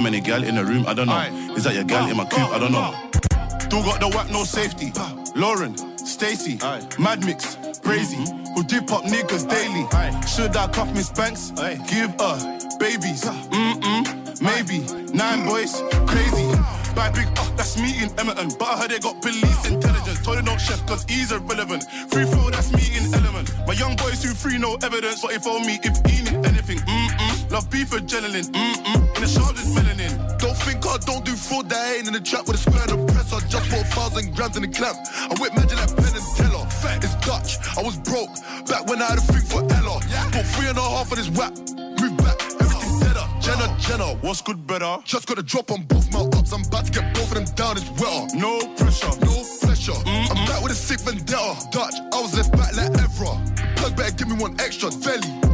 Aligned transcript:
How 0.00 0.04
many 0.04 0.22
gal 0.22 0.42
in 0.42 0.54
the 0.54 0.64
room? 0.64 0.86
I 0.88 0.94
don't 0.94 1.08
know. 1.08 1.54
Is 1.54 1.64
that 1.64 1.74
your 1.74 1.84
gal 1.84 2.08
in 2.08 2.16
my 2.16 2.24
coupe? 2.24 2.50
I 2.50 2.58
don't 2.58 2.72
know. 2.72 2.96
Still 3.60 3.82
got 3.84 4.00
the 4.00 4.08
whack, 4.08 4.30
no 4.30 4.44
safety. 4.44 4.94
Lauren, 5.36 5.76
Stacy, 5.98 6.56
Mad 6.98 7.22
Mix, 7.22 7.58
Crazy, 7.84 8.24
who 8.54 8.64
dip 8.64 8.90
up 8.90 9.04
niggas 9.04 9.44
daily. 9.44 9.84
Should 10.26 10.56
I 10.56 10.68
cuff 10.68 10.90
Miss 10.94 11.10
Banks? 11.10 11.50
Give 11.50 12.08
her 12.16 12.36
babies. 12.78 13.28
Mm-mm, 13.52 14.40
maybe. 14.40 14.88
Nine 15.12 15.44
boys, 15.44 15.82
crazy. 16.08 16.48
Buy 16.96 17.10
big, 17.10 17.28
uh, 17.36 17.50
that's 17.56 17.76
me 17.76 18.02
in 18.02 18.08
Emerton. 18.16 18.56
But 18.58 18.68
I 18.68 18.78
heard 18.80 18.90
they 18.90 19.00
got 19.00 19.20
police 19.20 19.68
intelligence. 19.68 20.24
Told 20.24 20.38
they 20.38 20.42
don't 20.42 20.58
chef, 20.58 20.84
cause 20.86 21.04
he's 21.08 21.30
irrelevant. 21.30 21.84
Free 22.08 22.24
throw, 22.24 22.48
that's 22.48 22.72
me 22.72 22.82
in 22.96 23.12
element. 23.14 23.52
My 23.66 23.74
young 23.74 23.96
boys 23.96 24.24
who 24.24 24.32
free, 24.32 24.56
no 24.56 24.76
evidence. 24.82 25.20
But 25.20 25.32
if 25.32 25.46
on 25.46 25.66
me, 25.66 25.78
if 25.84 25.94
he 26.10 26.24
need 26.24 26.46
anything, 26.46 26.78
mm-mm. 26.78 27.29
Love 27.50 27.68
beef 27.68 27.90
adrenaline, 27.90 28.48
mm-mm. 28.52 29.16
In 29.16 29.22
the 29.22 29.26
shop, 29.26 29.54
there's 29.56 29.74
melanin. 29.74 30.38
Don't 30.38 30.56
think 30.56 30.86
I 30.86 30.98
don't 30.98 31.24
do 31.24 31.34
fraud, 31.34 31.68
that 31.68 31.96
ain't 31.96 32.06
in 32.06 32.14
the 32.14 32.20
trap 32.20 32.46
with 32.46 32.56
a 32.56 32.58
square 32.58 32.86
and 32.88 33.08
press. 33.08 33.32
I 33.32 33.40
just 33.48 33.68
bought 33.70 33.82
a 33.82 33.90
thousand 33.90 34.36
grams 34.36 34.56
in 34.56 34.62
the 34.62 34.68
clamp. 34.68 34.96
I 35.18 35.34
whip 35.40 35.52
magic 35.54 35.76
like 35.76 35.96
Penn 35.96 36.14
and 36.14 36.28
Teller. 36.38 36.64
It's 37.02 37.14
Dutch, 37.26 37.58
I 37.76 37.82
was 37.82 37.96
broke. 37.98 38.30
Back 38.70 38.86
when 38.86 39.02
I 39.02 39.10
had 39.10 39.18
a 39.18 39.20
thing 39.22 39.42
for 39.42 39.60
Ella. 39.74 39.98
Bought 40.30 40.46
three 40.54 40.68
and 40.68 40.78
a 40.78 40.82
half 40.82 41.10
of 41.10 41.18
this 41.18 41.28
whack. 41.30 41.52
Move 41.98 42.16
back. 42.18 42.38
Jenna, 43.40 43.74
Jenna, 43.80 44.14
What's 44.20 44.42
good, 44.42 44.64
better? 44.66 44.98
just 45.04 45.26
got 45.26 45.38
a 45.38 45.42
drop 45.42 45.72
on 45.72 45.82
both 45.82 46.12
my 46.12 46.20
ups. 46.38 46.52
I'm 46.52 46.62
about 46.62 46.86
to 46.86 46.92
get 46.92 47.12
both 47.14 47.32
of 47.32 47.34
them 47.34 47.46
down 47.56 47.76
as 47.76 47.90
well. 47.98 48.28
No 48.34 48.60
pressure. 48.76 49.10
No 49.26 49.42
pressure. 49.60 49.98
I'm 50.06 50.46
back 50.46 50.62
with 50.62 50.70
a 50.72 50.74
sick 50.74 51.00
vendetta. 51.00 51.56
Dutch, 51.72 51.94
I 52.14 52.20
was 52.20 52.36
left 52.36 52.52
back 52.52 52.76
like 52.76 52.92
Evra. 52.92 53.34
Plug 53.76 53.96
better 53.96 54.14
give 54.14 54.28
me 54.28 54.36
one 54.36 54.54
extra. 54.60 54.90
Belly. 54.90 55.49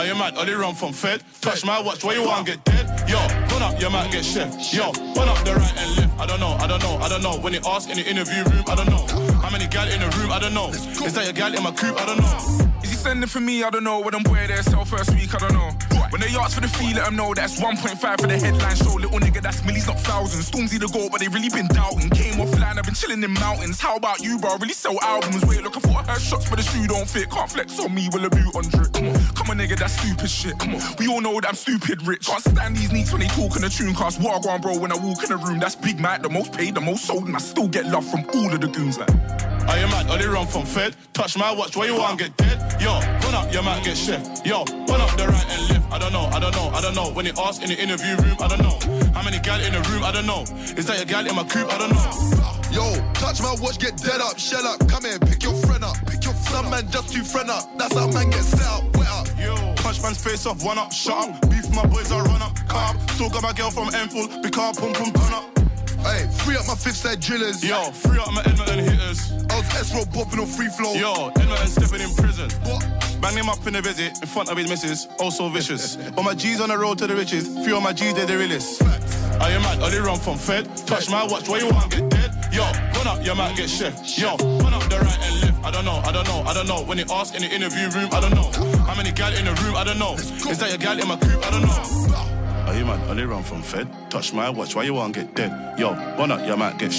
Are 0.00 0.06
you 0.06 0.14
mad? 0.14 0.34
Only 0.38 0.54
run 0.54 0.74
from 0.74 0.94
Fed. 0.94 1.22
Touch 1.42 1.62
my 1.62 1.78
watch, 1.78 2.02
where 2.02 2.16
you 2.16 2.26
want 2.26 2.46
get 2.46 2.64
dead? 2.64 3.06
Yo, 3.06 3.18
run 3.52 3.60
up, 3.60 3.78
you 3.78 3.90
might 3.90 4.10
get 4.10 4.24
chef. 4.24 4.72
Yo, 4.72 4.92
run 5.12 5.28
up 5.28 5.44
the 5.44 5.54
right 5.54 5.76
and 5.76 5.96
left. 5.98 6.18
I 6.18 6.24
don't 6.24 6.40
know, 6.40 6.56
I 6.58 6.66
don't 6.66 6.82
know, 6.82 6.96
I 6.96 7.08
don't 7.10 7.22
know. 7.22 7.36
When 7.36 7.52
they 7.52 7.60
ask 7.66 7.86
in 7.90 7.98
the 7.98 8.08
interview 8.08 8.42
room, 8.44 8.64
I 8.66 8.76
don't 8.76 8.88
know. 8.88 9.06
How 9.42 9.50
many 9.50 9.66
gal 9.66 9.86
in 9.86 10.00
the 10.00 10.08
room? 10.16 10.32
I 10.32 10.38
don't 10.38 10.54
know. 10.54 10.70
Is 10.70 11.12
that 11.12 11.24
your 11.24 11.34
gal 11.34 11.54
in 11.54 11.62
my 11.62 11.70
coupe? 11.70 12.00
I 12.00 12.06
don't 12.06 12.16
know. 12.16 12.69
Sending 13.00 13.28
for 13.28 13.40
me? 13.40 13.62
I 13.64 13.70
don't 13.70 13.82
know. 13.84 14.00
When 14.00 14.12
them 14.12 14.22
boy 14.22 14.46
there 14.46 14.62
sell 14.62 14.84
first 14.84 15.10
week, 15.14 15.34
I 15.34 15.38
don't 15.38 15.54
know. 15.54 15.70
When 16.10 16.20
they 16.20 16.28
ask 16.36 16.54
for 16.54 16.60
the 16.60 16.68
fee, 16.68 16.92
let 16.92 17.06
them 17.06 17.16
know 17.16 17.32
that's 17.32 17.58
1.5 17.58 18.20
for 18.20 18.26
the 18.26 18.38
headline 18.38 18.76
show. 18.76 18.94
Little 18.94 19.18
nigga, 19.18 19.40
that's 19.40 19.64
millies, 19.64 19.86
not 19.86 19.98
thousands. 20.00 20.50
Stormzy 20.50 20.78
the 20.78 20.88
goal, 20.88 21.08
but 21.10 21.20
they 21.20 21.28
really 21.28 21.48
been 21.48 21.66
doubting. 21.68 22.10
Came 22.10 22.34
offline, 22.34 22.76
I've 22.76 22.84
been 22.84 22.94
chilling 22.94 23.22
in 23.22 23.32
mountains. 23.32 23.80
How 23.80 23.96
about 23.96 24.20
you, 24.20 24.38
bro? 24.38 24.56
Really 24.58 24.74
sell 24.74 25.00
albums. 25.00 25.44
Wait, 25.46 25.62
look, 25.62 25.80
for 25.80 25.88
heard 25.88 26.20
shots, 26.20 26.50
but 26.50 26.56
the 26.56 26.62
shoe 26.62 26.86
don't 26.86 27.08
fit. 27.08 27.30
Can't 27.30 27.50
flex 27.50 27.78
on 27.80 27.94
me 27.94 28.08
with 28.12 28.24
a 28.24 28.30
boot 28.30 28.54
on 28.54 28.64
drip. 28.68 28.92
Come 28.92 29.06
on, 29.48 29.50
on, 29.50 29.58
nigga, 29.58 29.78
that's 29.78 29.94
stupid 29.94 30.28
shit. 30.28 30.54
On, 30.60 30.80
we 30.98 31.08
all 31.08 31.20
know 31.20 31.40
that 31.40 31.48
I'm 31.48 31.54
stupid 31.54 32.06
rich. 32.06 32.26
Can't 32.26 32.42
stand 32.42 32.76
these 32.76 32.92
neeks 32.92 33.12
when 33.12 33.20
they 33.20 33.28
talk 33.28 33.56
in 33.56 33.62
the 33.62 33.70
tune 33.70 33.94
cast. 33.94 34.20
Wagwan, 34.20 34.60
bro, 34.60 34.78
when 34.78 34.92
I 34.92 34.96
walk 34.96 35.22
in 35.22 35.30
the 35.30 35.36
room, 35.36 35.58
that's 35.58 35.76
Big 35.76 36.00
Mac, 36.00 36.22
the 36.22 36.28
most 36.28 36.52
paid, 36.52 36.74
the 36.74 36.80
most 36.80 37.04
sold, 37.06 37.26
and 37.26 37.36
I 37.36 37.38
still 37.38 37.68
get 37.68 37.86
love 37.86 38.04
from 38.10 38.26
all 38.34 38.52
of 38.52 38.60
the 38.60 38.68
goons. 38.68 38.98
Like, 38.98 39.10
Are 39.10 39.78
you 39.78 39.86
mad? 39.88 40.06
Oh, 40.08 40.14
Only 40.14 40.26
run 40.26 40.46
from 40.46 40.66
Fed. 40.66 40.96
Touch 41.12 41.36
my 41.38 41.52
watch, 41.52 41.76
where 41.76 41.86
you 41.88 41.96
want 41.96 42.18
to 42.18 42.24
get 42.24 42.36
dead? 42.36 42.82
Yo, 42.82 42.89
run 42.98 43.34
up, 43.34 43.52
you 43.52 43.62
might 43.62 43.84
get 43.84 43.96
chef. 43.96 44.22
Yo, 44.44 44.64
run 44.88 45.00
up 45.00 45.16
the 45.16 45.26
right 45.28 45.46
and 45.50 45.68
left. 45.68 45.92
I 45.92 45.98
don't 45.98 46.12
know, 46.12 46.26
I 46.32 46.40
don't 46.40 46.54
know, 46.54 46.68
I 46.74 46.80
don't 46.80 46.94
know. 46.94 47.10
When 47.12 47.24
they 47.24 47.32
ask 47.32 47.62
in 47.62 47.68
the 47.68 47.78
interview 47.78 48.16
room, 48.16 48.36
I 48.40 48.48
don't 48.48 48.62
know. 48.62 48.78
How 49.14 49.22
many 49.22 49.38
gal 49.38 49.60
in 49.60 49.72
the 49.72 49.80
room? 49.90 50.02
I 50.02 50.12
don't 50.12 50.26
know. 50.26 50.42
Is 50.76 50.86
that 50.86 50.96
your 50.96 51.06
gal 51.06 51.26
in 51.26 51.34
my 51.34 51.44
coupe? 51.44 51.70
I 51.70 51.78
don't 51.78 51.92
know. 51.92 52.30
Yo, 52.72 52.94
touch 53.14 53.40
my 53.42 53.54
watch, 53.60 53.78
get 53.78 53.96
dead 53.96 54.20
up, 54.20 54.38
shell 54.38 54.66
up. 54.66 54.78
Come 54.88 55.04
here, 55.04 55.18
pick 55.18 55.42
your 55.42 55.54
friend 55.54 55.82
up. 55.84 55.96
Pick 56.06 56.24
your 56.24 56.34
Some 56.34 56.70
man 56.70 56.88
just 56.90 57.12
too 57.12 57.22
friend 57.22 57.50
up. 57.50 57.78
That's 57.78 57.96
how 57.96 58.06
man 58.10 58.30
get 58.30 58.42
set 58.42 58.66
up, 58.66 58.84
wet 58.96 59.08
up. 59.08 59.26
Yo, 59.38 59.54
punch 59.76 60.02
man's 60.02 60.22
face 60.22 60.46
off, 60.46 60.64
one 60.64 60.78
up, 60.78 60.92
shut 60.92 61.16
up. 61.16 61.50
Beef 61.50 61.68
my 61.70 61.86
boys, 61.86 62.10
I 62.10 62.20
run 62.20 62.42
up, 62.42 62.56
calm. 62.68 62.98
Still 63.10 63.30
got 63.30 63.42
my 63.42 63.52
girl 63.52 63.70
from 63.70 63.94
Enfield, 63.94 64.42
big 64.42 64.52
car, 64.52 64.72
pum 64.74 64.92
pum, 64.92 65.12
turn 65.12 65.34
up. 65.34 65.59
Hey, 66.02 66.26
free 66.44 66.56
up 66.56 66.66
my 66.66 66.74
fifth 66.74 66.96
side 66.96 67.20
drillers. 67.20 67.62
Yo, 67.62 67.90
free 67.92 68.18
up 68.18 68.32
my 68.32 68.42
Edmonton 68.42 68.78
hitters. 68.78 69.32
I 69.50 69.56
was 69.58 69.66
S-Row 69.74 70.04
bopping 70.04 70.40
on 70.40 70.46
free 70.46 70.68
flow. 70.68 70.94
Yo, 70.94 71.28
Edmonton 71.36 71.66
stepping 71.66 72.00
in 72.00 72.14
prison. 72.14 72.50
What? 72.64 72.86
Bang 73.20 73.36
him 73.36 73.48
up 73.50 73.66
in 73.66 73.74
the 73.74 73.82
visit, 73.82 74.18
in 74.22 74.26
front 74.26 74.48
of 74.48 74.56
his 74.56 74.68
missus, 74.68 75.06
oh, 75.18 75.24
also 75.24 75.48
vicious. 75.50 75.98
All 76.16 76.22
my 76.22 76.34
G's 76.34 76.60
on 76.60 76.70
the 76.70 76.78
road 76.78 76.96
to 76.98 77.06
the 77.06 77.14
riches, 77.14 77.48
few 77.64 77.76
of 77.76 77.82
my 77.82 77.92
G's, 77.92 78.14
they're 78.14 78.24
the 78.24 78.38
realest. 78.38 78.82
Are 78.82 79.50
you 79.50 79.58
mad? 79.60 79.82
Are 79.82 79.90
they 79.90 79.98
run 79.98 80.18
from 80.18 80.38
Fed? 80.38 80.74
Touch 80.86 81.10
my 81.10 81.26
watch, 81.26 81.48
where 81.48 81.60
you 81.60 81.70
want 81.70 81.90
get 81.90 82.08
dead? 82.08 82.30
Yo, 82.50 82.62
run 82.62 83.06
up, 83.06 83.24
you 83.24 83.34
might 83.34 83.56
get 83.56 83.68
chef. 83.68 83.94
Yo, 84.18 84.36
run 84.36 84.72
up 84.72 84.82
the 84.84 84.98
right 84.98 85.18
and 85.20 85.40
left. 85.42 85.64
I 85.64 85.70
don't 85.70 85.84
know, 85.84 86.00
I 86.04 86.12
don't 86.12 86.26
know, 86.26 86.42
I 86.46 86.54
don't 86.54 86.66
know. 86.66 86.82
When 86.82 86.96
they 86.96 87.04
ask 87.12 87.34
in 87.34 87.42
the 87.42 87.48
interview 87.48 87.90
room, 87.90 88.08
I 88.12 88.20
don't 88.20 88.34
know. 88.34 88.50
How 88.84 88.94
many 88.94 89.12
gal 89.12 89.34
in 89.34 89.44
the 89.44 89.52
room? 89.62 89.76
I 89.76 89.84
don't 89.84 89.98
know. 89.98 90.14
Is 90.14 90.58
that 90.58 90.70
your 90.70 90.78
gal 90.78 90.98
in 90.98 91.06
my 91.06 91.16
coupe? 91.16 91.44
I 91.44 91.50
don't 91.50 91.62
know. 91.62 92.29
They 92.72 93.26
run 93.26 93.42
from 93.42 93.62
Fed? 93.62 93.88
Touch 94.08 94.32
my 94.32 94.48
watch, 94.48 94.74
you 94.74 95.12
get 95.12 95.34
dead? 95.34 95.78
Yo, 95.78 95.90
up, 95.90 96.78
get. 96.78 96.92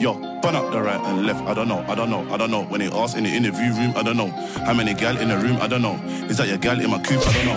Yo, 0.00 0.14
up 0.54 0.72
the 0.72 0.80
right 0.80 1.00
and 1.06 1.26
left. 1.26 1.42
I 1.42 1.54
don't 1.54 1.68
know, 1.68 1.84
I 1.88 1.94
don't 1.94 2.10
know, 2.10 2.26
I 2.32 2.36
don't 2.36 2.50
know. 2.50 2.64
When 2.64 2.80
in 2.80 3.24
the 3.24 3.30
interview 3.30 3.72
room, 3.72 3.92
I 3.96 4.02
don't 4.02 4.16
know. 4.16 4.30
How 4.64 4.74
many 4.74 4.92
in 4.92 5.28
the 5.28 5.36
room? 5.36 5.58
I 5.60 5.68
don't 5.68 5.82
know. 5.82 5.98
Is 6.28 6.40
in 6.40 6.90
my. 6.90 7.02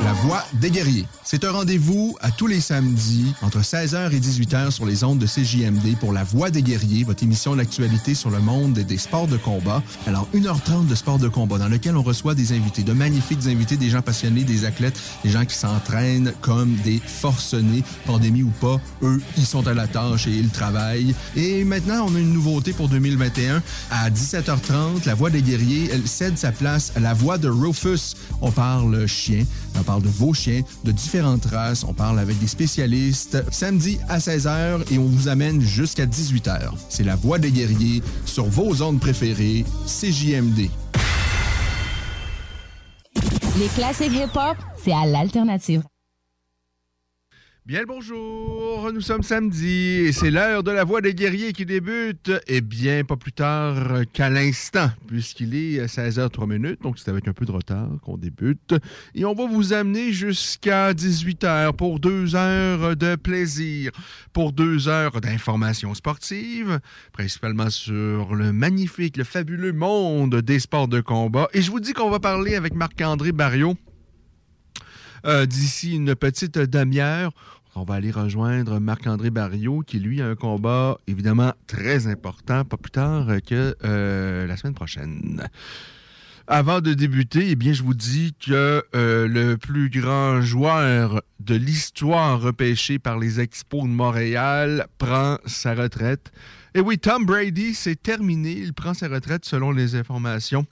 La 0.03 0.13
Voix 0.23 0.43
des 0.53 0.71
guerriers. 0.71 1.05
C'est 1.23 1.45
un 1.45 1.51
rendez-vous 1.51 2.17
à 2.19 2.31
tous 2.31 2.47
les 2.47 2.59
samedis 2.59 3.33
entre 3.41 3.59
16h 3.59 4.11
et 4.11 4.19
18h 4.19 4.71
sur 4.71 4.85
les 4.85 5.03
ondes 5.03 5.19
de 5.19 5.25
CJMD 5.25 5.97
pour 5.99 6.11
La 6.11 6.23
Voix 6.23 6.49
des 6.49 6.61
guerriers, 6.61 7.03
votre 7.03 7.23
émission 7.23 7.55
d'actualité 7.55 8.15
sur 8.15 8.29
le 8.29 8.39
monde 8.39 8.73
des 8.73 8.97
sports 8.97 9.27
de 9.27 9.38
combat. 9.38 9.81
Alors, 10.07 10.27
1h30 10.33 10.88
de 10.88 10.95
sport 10.95 11.19
de 11.19 11.27
combat 11.27 11.57
dans 11.57 11.69
lequel 11.69 11.95
on 11.95 12.03
reçoit 12.03 12.35
des 12.35 12.51
invités, 12.51 12.83
de 12.83 12.93
magnifiques 12.93 13.45
invités, 13.47 13.77
des 13.77 13.89
gens 13.89 14.01
passionnés, 14.01 14.43
des 14.43 14.65
athlètes, 14.65 14.99
des 15.23 15.29
gens 15.29 15.45
qui 15.45 15.55
s'entraînent 15.55 16.33
comme 16.41 16.75
des 16.83 16.99
pandémie 18.05 18.44
ou 18.44 18.51
pas. 18.61 18.79
Eux, 19.03 19.22
ils 19.38 19.45
sont 19.45 19.67
à 19.67 19.73
la 19.73 19.88
tâche 19.88 20.27
et 20.27 20.31
ils 20.31 20.49
travaillent. 20.49 21.16
Et 21.35 21.63
maintenant, 21.63 22.05
on 22.07 22.16
a 22.16 22.19
une 22.19 22.33
nouveauté 22.33 22.73
pour 22.73 22.89
2021. 22.89 23.61
À 23.89 24.09
17h30, 24.09 25.05
La 25.05 25.16
Voix 25.16 25.29
des 25.29 25.41
guerriers, 25.41 25.89
elle 25.91 26.07
cède 26.07 26.38
sa 26.38 26.51
place 26.51 26.91
à 26.95 27.00
La 27.00 27.13
Voix 27.13 27.38
de 27.38 27.50
Rufus. 27.50 28.16
On 28.41 28.51
parle 28.51 29.07
chien, 29.07 29.44
on 29.79 29.83
parle 29.83 30.01
de 30.01 30.09
vos 30.09 30.33
chiens, 30.33 30.61
de 30.83 30.91
différentes 30.91 31.45
races, 31.45 31.83
on 31.83 31.94
parle 31.94 32.19
avec 32.19 32.39
des 32.39 32.47
spécialistes. 32.47 33.44
Samedi 33.51 34.00
à 34.09 34.19
16h 34.19 34.81
et 34.91 34.97
on 34.97 35.06
vous 35.06 35.27
amène 35.27 35.62
jusqu'à 35.62 36.06
18h. 36.06 36.71
C'est 36.89 37.03
La 37.03 37.15
Voix 37.15 37.39
des 37.39 37.51
guerriers 37.51 38.01
sur 38.25 38.45
vos 38.45 38.81
ondes 38.81 39.00
préférées, 39.00 39.65
CJMD. 39.86 40.69
Les 43.59 43.68
classiques 43.75 44.13
hip-hop, 44.13 44.57
c'est 44.83 44.94
à 44.94 45.06
l'alternative. 45.06 45.83
Bien 47.63 47.81
le 47.81 47.86
bonjour, 47.86 48.92
nous 48.92 49.02
sommes 49.02 49.22
samedi 49.22 50.00
et 50.08 50.12
c'est 50.12 50.31
l'heure 50.31 50.63
de 50.63 50.72
la 50.72 50.84
voix 50.84 51.00
des 51.00 51.13
guerriers 51.13 51.54
qui 51.54 51.63
débute. 51.63 52.31
Et 52.48 52.60
bien, 52.60 53.04
pas 53.04 53.18
plus 53.18 53.34
tard 53.34 54.02
qu'à 54.12 54.31
l'instant, 54.31 54.90
puisqu'il 55.06 55.54
est 55.54 55.86
16h03 55.86 56.50
minutes, 56.50 56.81
donc 56.81 56.98
c'est 56.98 57.12
avec 57.12 57.28
un 57.28 57.34
peu 57.34 57.46
de 57.46 57.52
retard 57.52 57.88
qu'on 58.02 58.18
débute. 58.18 58.74
Et 59.13 59.25
on 59.25 59.36
va 59.36 59.46
vous 59.46 59.74
amener 59.74 60.12
jusqu'à 60.12 60.94
18h 60.94 61.74
pour 61.74 62.00
deux 62.00 62.36
heures 62.36 62.96
de 62.98 63.16
plaisir, 63.16 63.92
pour 64.34 64.54
deux 64.54 64.88
heures 64.88 65.22
d'informations 65.22 65.94
sportives, 65.94 66.80
principalement 67.13 67.69
sur 67.69 68.34
le 68.34 68.52
magnifique, 68.52 69.18
le 69.18 69.24
fabuleux 69.24 69.72
monde 69.72 70.38
des 70.38 70.60
sports 70.60 70.88
de 70.88 71.00
combat. 71.00 71.48
Et 71.54 71.62
je 71.62 71.69
vous 71.69 71.80
dis 71.80 71.94
qu'on 71.94 72.10
va 72.10 72.19
parler 72.19 72.56
avec 72.56 72.74
Marc-André 72.74 73.31
Barriot 73.31 73.78
D'ici 75.23 75.95
une 75.95 76.15
petite 76.15 76.57
demi-heure, 76.57 77.31
on 77.75 77.83
va 77.83 77.95
aller 77.95 78.12
rejoindre 78.12 78.79
Marc-André 78.79 79.29
Barriot, 79.29 79.81
qui 79.81 80.00
lui 80.00 80.21
a 80.21 80.27
un 80.27 80.35
combat 80.35 80.97
évidemment 81.07 81.53
très 81.68 82.07
important, 82.07 82.65
pas 82.65 82.77
plus 82.77 82.91
tard 82.91 83.27
que 83.47 83.75
la 83.81 84.57
semaine 84.57 84.73
prochaine. 84.73 85.47
Avant 86.53 86.81
de 86.81 86.94
débuter, 86.94 87.51
eh 87.51 87.56
bien, 87.56 87.71
je 87.71 87.81
vous 87.81 87.94
dis 87.94 88.33
que 88.38 88.83
euh, 88.94 89.25
le 89.25 89.56
plus 89.56 89.89
grand 89.89 90.41
joueur 90.41 91.21
de 91.39 91.56
l'histoire 91.56 92.41
repêché 92.41 93.00
par 93.00 93.19
les 93.19 93.39
Expos 93.39 93.83
de 93.83 93.88
Montréal 93.88 94.88
prend 94.97 95.38
sa 95.45 95.75
retraite. 95.75 96.31
Et 96.75 96.81
oui, 96.81 96.97
Tom 96.97 97.25
Brady, 97.25 97.74
c'est 97.74 97.95
terminé. 97.95 98.51
Il 98.51 98.74
prend 98.74 98.94
sa 98.94 99.07
retraite 99.07 99.45
selon 99.45 99.71
les 99.71 99.95
informations 99.95 100.65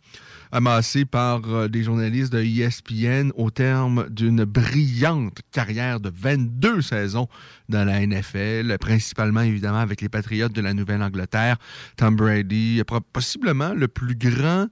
amassées 0.52 1.06
par 1.06 1.42
euh, 1.48 1.68
des 1.68 1.84
journalistes 1.84 2.32
de 2.32 2.42
ESPN 2.42 3.32
au 3.36 3.52
terme 3.52 4.08
d'une 4.10 4.44
brillante 4.46 5.40
carrière 5.52 6.00
de 6.00 6.12
22 6.14 6.82
saisons 6.82 7.28
dans 7.68 7.86
la 7.86 8.06
NFL, 8.06 8.78
principalement 8.80 9.42
évidemment 9.42 9.80
avec 9.80 10.02
les 10.02 10.10
Patriotes 10.10 10.54
de 10.54 10.62
la 10.62 10.74
Nouvelle-Angleterre. 10.74 11.58
Tom 11.98 12.16
Brady, 12.16 12.82
possiblement 13.14 13.74
le 13.74 13.88
plus 13.88 14.16
grand 14.16 14.68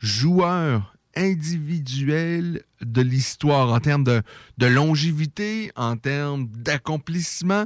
joueur 0.00 0.94
individuel 1.16 2.62
de 2.80 3.02
l'histoire 3.02 3.72
en 3.72 3.80
termes 3.80 4.04
de, 4.04 4.66
longévité, 4.66 5.72
en 5.76 5.96
termes 5.96 6.46
d'accomplissement. 6.48 7.64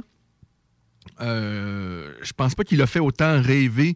Euh, 1.21 2.13
je 2.23 2.33
pense 2.33 2.55
pas 2.55 2.63
qu'il 2.63 2.81
a 2.81 2.87
fait 2.87 2.99
autant 2.99 3.41
rêver 3.41 3.95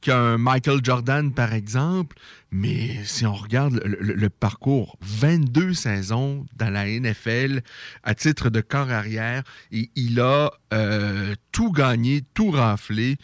qu'un 0.00 0.38
Michael 0.38 0.80
Jordan, 0.82 1.32
par 1.32 1.52
exemple, 1.52 2.16
mais 2.50 3.04
si 3.04 3.26
on 3.26 3.34
regarde 3.34 3.80
le, 3.84 4.28
parcours, 4.30 4.96
22 5.02 5.74
saisons 5.74 6.46
dans 6.56 6.70
la 6.70 6.86
NFL 6.86 7.62
à 8.02 8.14
titre 8.14 8.48
de 8.48 8.60
corps 8.60 8.90
arrière, 8.90 9.42
et 9.72 9.90
il 9.96 10.20
a 10.20 10.52
euh, 10.72 11.34
tout 11.52 11.72
gagné, 11.72 12.22
tout 12.34 12.50
raflé. 12.50 13.16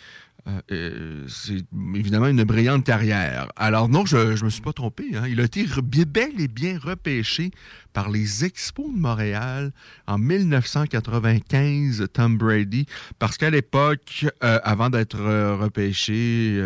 Euh, 0.46 0.60
euh, 0.72 1.24
c'est 1.26 1.64
évidemment 1.94 2.26
une 2.26 2.44
brillante 2.44 2.84
carrière. 2.84 3.48
Alors 3.56 3.88
non, 3.88 4.04
je 4.04 4.16
ne 4.16 4.44
me 4.44 4.50
suis 4.50 4.60
pas 4.60 4.74
trompé. 4.74 5.04
Hein. 5.14 5.24
Il 5.26 5.40
a 5.40 5.44
été 5.44 5.64
bel 6.06 6.38
et 6.38 6.48
bien 6.48 6.78
repêché 6.78 7.50
par 7.94 8.10
les 8.10 8.44
Expos 8.44 8.92
de 8.92 8.98
Montréal 8.98 9.72
en 10.06 10.18
1995, 10.18 12.08
Tom 12.12 12.36
Brady, 12.36 12.86
parce 13.18 13.38
qu'à 13.38 13.48
l'époque, 13.48 14.26
euh, 14.42 14.58
avant 14.64 14.90
d'être 14.90 15.18
repêché 15.18 16.60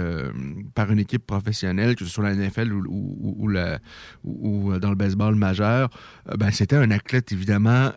par 0.74 0.90
une 0.90 0.98
équipe 0.98 1.26
professionnelle, 1.26 1.94
que 1.94 2.04
ce 2.04 2.10
soit 2.10 2.24
la 2.24 2.34
NFL 2.34 2.72
ou, 2.72 3.48
ou 4.24 4.78
dans 4.78 4.90
le 4.90 4.96
baseball 4.96 5.36
majeur, 5.36 5.90
ben, 6.36 6.50
c'était 6.50 6.76
un 6.76 6.90
athlète 6.90 7.30
évidemment 7.30 7.92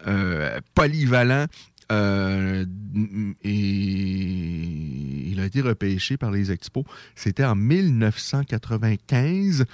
polyvalent 0.76 1.48
euh, 1.92 2.66
il 3.44 5.40
a 5.40 5.46
été 5.46 5.62
repêché 5.62 6.18
par 6.18 6.32
les 6.32 6.52
Expos. 6.52 6.84
C'était 7.16 7.46
en 7.46 7.56
1995. 7.56 9.66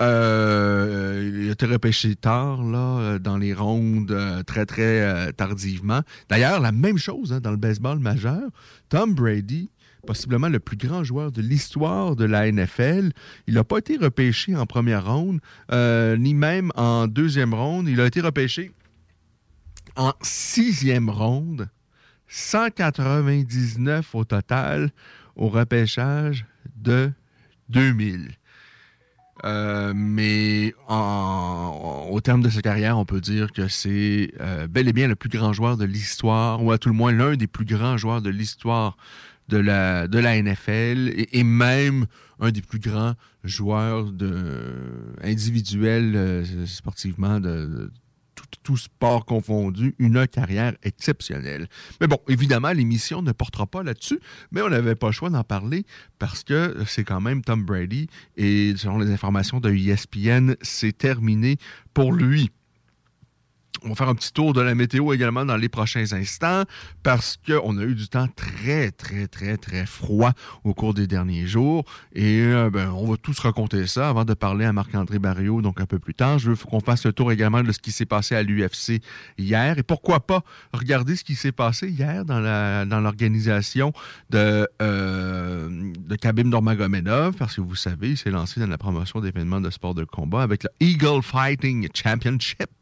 Euh, 0.00 1.40
il 1.42 1.48
a 1.48 1.52
été 1.52 1.66
repêché 1.66 2.14
tard, 2.14 2.62
là, 2.62 3.18
dans 3.18 3.36
les 3.36 3.52
rondes, 3.52 4.12
euh, 4.12 4.44
très, 4.44 4.64
très 4.64 5.32
tardivement. 5.32 6.02
D'ailleurs, 6.28 6.60
la 6.60 6.70
même 6.72 6.98
chose 6.98 7.32
hein, 7.32 7.40
dans 7.40 7.50
le 7.50 7.56
baseball 7.56 7.98
majeur. 7.98 8.48
Tom 8.88 9.12
Brady, 9.14 9.70
possiblement 10.06 10.48
le 10.48 10.60
plus 10.60 10.76
grand 10.76 11.02
joueur 11.02 11.32
de 11.32 11.42
l'histoire 11.42 12.14
de 12.16 12.24
la 12.24 12.48
NFL, 12.50 13.10
il 13.48 13.54
n'a 13.54 13.64
pas 13.64 13.78
été 13.78 13.96
repêché 13.96 14.54
en 14.56 14.66
première 14.66 15.12
ronde, 15.12 15.40
ni 15.72 16.32
même 16.32 16.70
en 16.76 17.08
deuxième 17.08 17.52
ronde. 17.52 17.88
Il 17.88 18.00
a 18.00 18.06
été 18.06 18.20
repêché 18.20 18.70
en 19.98 20.14
sixième 20.22 21.10
ronde, 21.10 21.68
199 22.28 24.14
au 24.14 24.24
total 24.24 24.90
au 25.36 25.48
repêchage 25.48 26.46
de 26.76 27.10
2000. 27.68 28.30
Euh, 29.44 29.92
mais 29.94 30.74
au 30.88 32.20
terme 32.20 32.42
de 32.42 32.48
sa 32.48 32.62
carrière, 32.62 32.98
on 32.98 33.04
peut 33.04 33.20
dire 33.20 33.52
que 33.52 33.68
c'est 33.68 34.32
euh, 34.40 34.66
bel 34.66 34.88
et 34.88 34.92
bien 34.92 35.06
le 35.06 35.14
plus 35.16 35.28
grand 35.28 35.52
joueur 35.52 35.76
de 35.76 35.84
l'histoire, 35.84 36.62
ou 36.62 36.72
à 36.72 36.78
tout 36.78 36.88
le 36.88 36.94
moins 36.94 37.12
l'un 37.12 37.36
des 37.36 37.46
plus 37.46 37.64
grands 37.64 37.96
joueurs 37.96 38.22
de 38.22 38.30
l'histoire 38.30 38.96
de 39.48 39.58
la, 39.58 40.08
de 40.08 40.18
NFL, 40.18 41.26
et, 41.32 41.44
même 41.44 42.06
un 42.40 42.50
des 42.50 42.62
plus 42.62 42.80
grands 42.80 43.14
joueurs 43.44 44.12
de, 44.12 45.14
individuels 45.22 46.14
euh, 46.16 46.66
sportivement 46.66 47.40
de, 47.40 47.90
tout, 48.62 48.76
sport 48.76 49.24
confondu, 49.24 49.94
une 49.98 50.26
carrière 50.26 50.74
exceptionnelle. 50.82 51.68
Mais 52.00 52.06
bon, 52.06 52.18
évidemment, 52.28 52.72
l'émission 52.72 53.22
ne 53.22 53.32
portera 53.32 53.66
pas 53.66 53.82
là-dessus, 53.82 54.20
mais 54.50 54.62
on 54.62 54.68
n'avait 54.68 54.94
pas 54.94 55.08
le 55.08 55.12
choix 55.12 55.30
d'en 55.30 55.44
parler 55.44 55.84
parce 56.18 56.44
que 56.44 56.76
c'est 56.86 57.04
quand 57.04 57.20
même 57.20 57.42
Tom 57.42 57.64
Brady 57.64 58.08
et 58.36 58.74
selon 58.76 58.98
les 58.98 59.10
informations 59.10 59.60
de 59.60 59.70
ESPN, 59.70 60.54
c'est 60.62 60.96
terminé 60.96 61.56
pour 61.94 62.12
lui. 62.12 62.50
On 63.84 63.90
va 63.90 63.94
faire 63.94 64.08
un 64.08 64.14
petit 64.14 64.32
tour 64.32 64.52
de 64.52 64.60
la 64.60 64.74
météo 64.74 65.12
également 65.12 65.44
dans 65.44 65.56
les 65.56 65.68
prochains 65.68 66.12
instants 66.12 66.64
parce 67.02 67.36
qu'on 67.36 67.78
a 67.78 67.82
eu 67.82 67.94
du 67.94 68.08
temps 68.08 68.28
très, 68.34 68.90
très, 68.90 69.26
très, 69.26 69.56
très 69.56 69.86
froid 69.86 70.32
au 70.64 70.74
cours 70.74 70.94
des 70.94 71.06
derniers 71.06 71.46
jours. 71.46 71.84
Et 72.14 72.40
euh, 72.40 72.70
ben, 72.70 72.90
on 72.90 73.10
va 73.10 73.16
tous 73.16 73.38
raconter 73.38 73.86
ça 73.86 74.08
avant 74.08 74.24
de 74.24 74.34
parler 74.34 74.64
à 74.64 74.72
Marc-André 74.72 75.18
Barrio, 75.18 75.62
donc 75.62 75.80
un 75.80 75.86
peu 75.86 75.98
plus 75.98 76.14
tard. 76.14 76.38
Je 76.38 76.50
veux 76.50 76.56
qu'on 76.56 76.80
fasse 76.80 77.04
le 77.06 77.12
tour 77.12 77.32
également 77.32 77.62
de 77.62 77.72
ce 77.72 77.78
qui 77.78 77.92
s'est 77.92 78.06
passé 78.06 78.34
à 78.34 78.42
l'UFC 78.42 79.00
hier. 79.38 79.78
Et 79.78 79.82
pourquoi 79.82 80.20
pas 80.20 80.42
regarder 80.72 81.16
ce 81.16 81.24
qui 81.24 81.34
s'est 81.34 81.52
passé 81.52 81.88
hier 81.88 82.24
dans 82.24 83.00
l'organisation 83.00 83.92
de, 84.30 84.68
euh, 84.82 85.68
de 85.68 86.16
parce 87.38 87.56
que 87.56 87.60
vous 87.60 87.74
savez, 87.74 88.10
il 88.10 88.16
s'est 88.16 88.30
lancé 88.30 88.60
dans 88.60 88.66
la 88.66 88.78
promotion 88.78 89.20
d'événements 89.20 89.60
de 89.60 89.70
sport 89.70 89.94
de 89.94 90.04
combat 90.04 90.42
avec 90.42 90.64
le 90.64 90.70
Eagle 90.80 91.22
Fighting 91.22 91.88
Championship. 91.94 92.77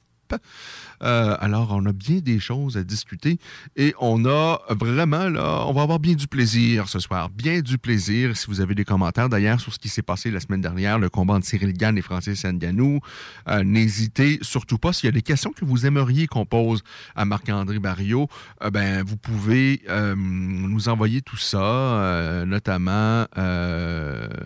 Euh, 1.03 1.37
alors, 1.41 1.69
on 1.73 1.85
a 1.87 1.93
bien 1.93 2.19
des 2.19 2.39
choses 2.39 2.77
à 2.77 2.85
discuter 2.85 3.39
et 3.77 3.95
on 4.01 4.25
a 4.25 4.61
vraiment, 4.71 5.29
là, 5.29 5.65
on 5.67 5.73
va 5.73 5.83
avoir 5.83 5.99
bien 5.99 6.15
du 6.15 6.27
plaisir 6.27 6.89
ce 6.89 6.99
soir. 6.99 7.31
Bien 7.31 7.61
du 7.61 7.79
plaisir. 7.79 8.37
Si 8.37 8.47
vous 8.47 8.61
avez 8.61 8.75
des 8.75 8.85
commentaires 8.85 9.29
d'ailleurs 9.29 9.61
sur 9.61 9.73
ce 9.73 9.79
qui 9.79 9.89
s'est 9.89 10.03
passé 10.03 10.31
la 10.31 10.41
semaine 10.41 10.61
dernière, 10.61 10.99
le 10.99 11.09
combat 11.09 11.35
entre 11.35 11.47
Cyril 11.47 11.73
Gann 11.73 11.97
et 11.99 12.03
Francis 12.03 12.45
Nganou, 12.45 13.01
euh, 13.49 13.63
n'hésitez 13.65 14.39
surtout 14.43 14.79
pas. 14.79 14.93
S'il 14.93 15.07
y 15.07 15.09
a 15.09 15.13
des 15.13 15.23
questions 15.23 15.53
que 15.53 15.65
vous 15.65 15.87
aimeriez 15.87 16.27
qu'on 16.27 16.47
pose 16.47 16.83
à 17.15 17.25
Marc-André 17.25 17.79
Barrio, 17.79 18.29
euh, 18.63 18.71
ben, 18.71 19.03
vous 19.05 19.17
pouvez 19.17 19.83
nous 20.17 20.89
envoyer 20.89 21.21
tout 21.23 21.37
ça, 21.37 22.45
notamment, 22.47 23.27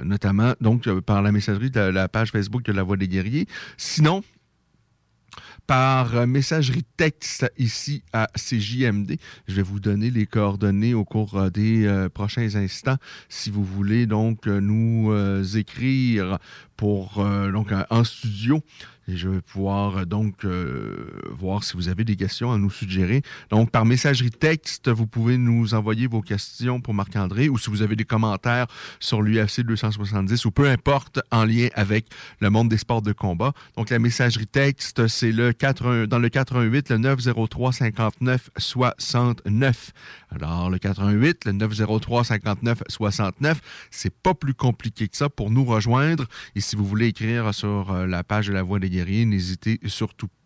notamment 0.04 0.54
donc 0.60 0.88
par 1.00 1.22
la 1.22 1.32
messagerie 1.32 1.70
de 1.70 1.80
la 1.80 2.08
page 2.08 2.30
Facebook 2.30 2.62
de 2.62 2.72
La 2.72 2.82
Voix 2.82 2.96
des 2.96 3.08
Guerriers. 3.08 3.46
Sinon, 3.76 4.22
par 5.70 6.26
messagerie 6.26 6.82
texte 6.96 7.48
ici 7.56 8.02
à 8.12 8.26
CJMD. 8.34 9.18
Je 9.46 9.54
vais 9.54 9.62
vous 9.62 9.78
donner 9.78 10.10
les 10.10 10.26
coordonnées 10.26 10.94
au 10.94 11.04
cours 11.04 11.38
euh, 11.38 11.48
des 11.48 11.86
euh, 11.86 12.08
prochains 12.08 12.56
instants 12.56 12.96
si 13.28 13.52
vous 13.52 13.62
voulez 13.62 14.06
donc 14.06 14.48
euh, 14.48 14.58
nous 14.58 15.14
écrire 15.56 16.40
pour 16.76 17.24
donc 17.52 17.68
en 17.90 18.02
studio 18.02 18.62
je 19.16 19.28
vais 19.28 19.40
pouvoir 19.40 19.98
euh, 19.98 20.04
donc 20.04 20.44
euh, 20.44 21.06
voir 21.30 21.64
si 21.64 21.76
vous 21.76 21.88
avez 21.88 22.04
des 22.04 22.16
questions 22.16 22.52
à 22.52 22.58
nous 22.58 22.70
suggérer. 22.70 23.22
Donc, 23.50 23.70
par 23.70 23.84
messagerie 23.84 24.30
texte, 24.30 24.88
vous 24.88 25.06
pouvez 25.06 25.36
nous 25.36 25.74
envoyer 25.74 26.06
vos 26.06 26.22
questions 26.22 26.80
pour 26.80 26.94
Marc-André 26.94 27.48
ou 27.48 27.58
si 27.58 27.70
vous 27.70 27.82
avez 27.82 27.96
des 27.96 28.04
commentaires 28.04 28.66
sur 28.98 29.22
l'UFC 29.22 29.60
270 29.60 30.44
ou 30.44 30.50
peu 30.50 30.68
importe 30.68 31.20
en 31.30 31.44
lien 31.44 31.68
avec 31.74 32.06
le 32.40 32.50
monde 32.50 32.68
des 32.68 32.78
sports 32.78 33.02
de 33.02 33.12
combat. 33.12 33.52
Donc, 33.76 33.90
la 33.90 33.98
messagerie 33.98 34.46
texte, 34.46 35.06
c'est 35.08 35.32
le 35.32 35.52
4, 35.52 36.06
dans 36.06 36.18
le 36.18 36.28
418, 36.28 36.90
le 36.90 36.98
903 36.98 37.72
59 37.72 38.50
69. 38.56 39.92
Alors, 40.30 40.70
le 40.70 40.78
418, 40.78 41.44
le 41.46 41.52
903 41.52 42.24
59 42.24 42.82
69, 42.88 43.60
c'est 43.90 44.14
pas 44.14 44.34
plus 44.34 44.54
compliqué 44.54 45.08
que 45.08 45.16
ça 45.16 45.28
pour 45.28 45.50
nous 45.50 45.64
rejoindre. 45.64 46.26
Et 46.54 46.60
si 46.60 46.76
vous 46.76 46.84
voulez 46.84 47.08
écrire 47.08 47.52
sur 47.52 47.92
euh, 47.92 48.06
la 48.06 48.22
page 48.22 48.46
de 48.46 48.52
la 48.52 48.62
Voix 48.62 48.78
des 48.78 48.90
guerriers, 48.90 49.24
n'hésitez 49.24 49.80
surtout 49.86 50.28
pas. 50.28 50.39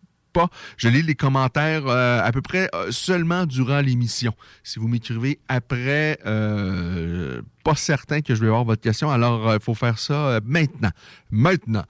Je 0.77 0.89
lis 0.89 1.01
les 1.01 1.15
commentaires 1.15 1.87
euh, 1.87 2.21
à 2.23 2.31
peu 2.31 2.41
près 2.41 2.69
euh, 2.73 2.91
seulement 2.91 3.45
durant 3.45 3.81
l'émission. 3.81 4.33
Si 4.63 4.79
vous 4.79 4.87
m'écrivez 4.87 5.39
après, 5.47 6.19
euh, 6.25 7.41
pas 7.63 7.75
certain 7.75 8.21
que 8.21 8.35
je 8.35 8.41
vais 8.41 8.47
avoir 8.47 8.63
votre 8.63 8.81
question. 8.81 9.09
Alors, 9.09 9.53
il 9.53 9.59
faut 9.59 9.73
faire 9.73 9.97
ça 9.97 10.39
maintenant. 10.45 10.91
Maintenant. 11.31 11.83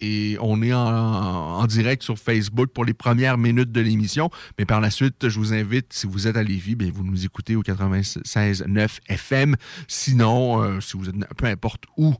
Et, 0.00 0.38
on 0.40 0.62
est 0.62 0.72
en, 0.72 1.66
direct 1.66 2.02
sur 2.02 2.18
Facebook 2.18 2.70
pour 2.70 2.84
les 2.84 2.94
premières 2.94 3.36
minutes 3.36 3.70
de 3.70 3.80
l'émission. 3.80 4.30
Mais 4.58 4.64
par 4.64 4.80
la 4.80 4.90
suite, 4.90 5.28
je 5.28 5.38
vous 5.38 5.52
invite, 5.52 5.92
si 5.92 6.06
vous 6.06 6.26
êtes 6.26 6.36
à 6.36 6.42
Lévis, 6.42 6.74
bien, 6.74 6.90
vous 6.92 7.04
nous 7.04 7.26
écoutez 7.26 7.54
au 7.56 7.62
96.9 7.62 8.88
FM. 9.08 9.56
Sinon, 9.88 10.80
si 10.80 10.96
vous 10.96 11.10
êtes 11.10 11.16
peu 11.36 11.46
importe 11.46 11.84
où, 11.98 12.14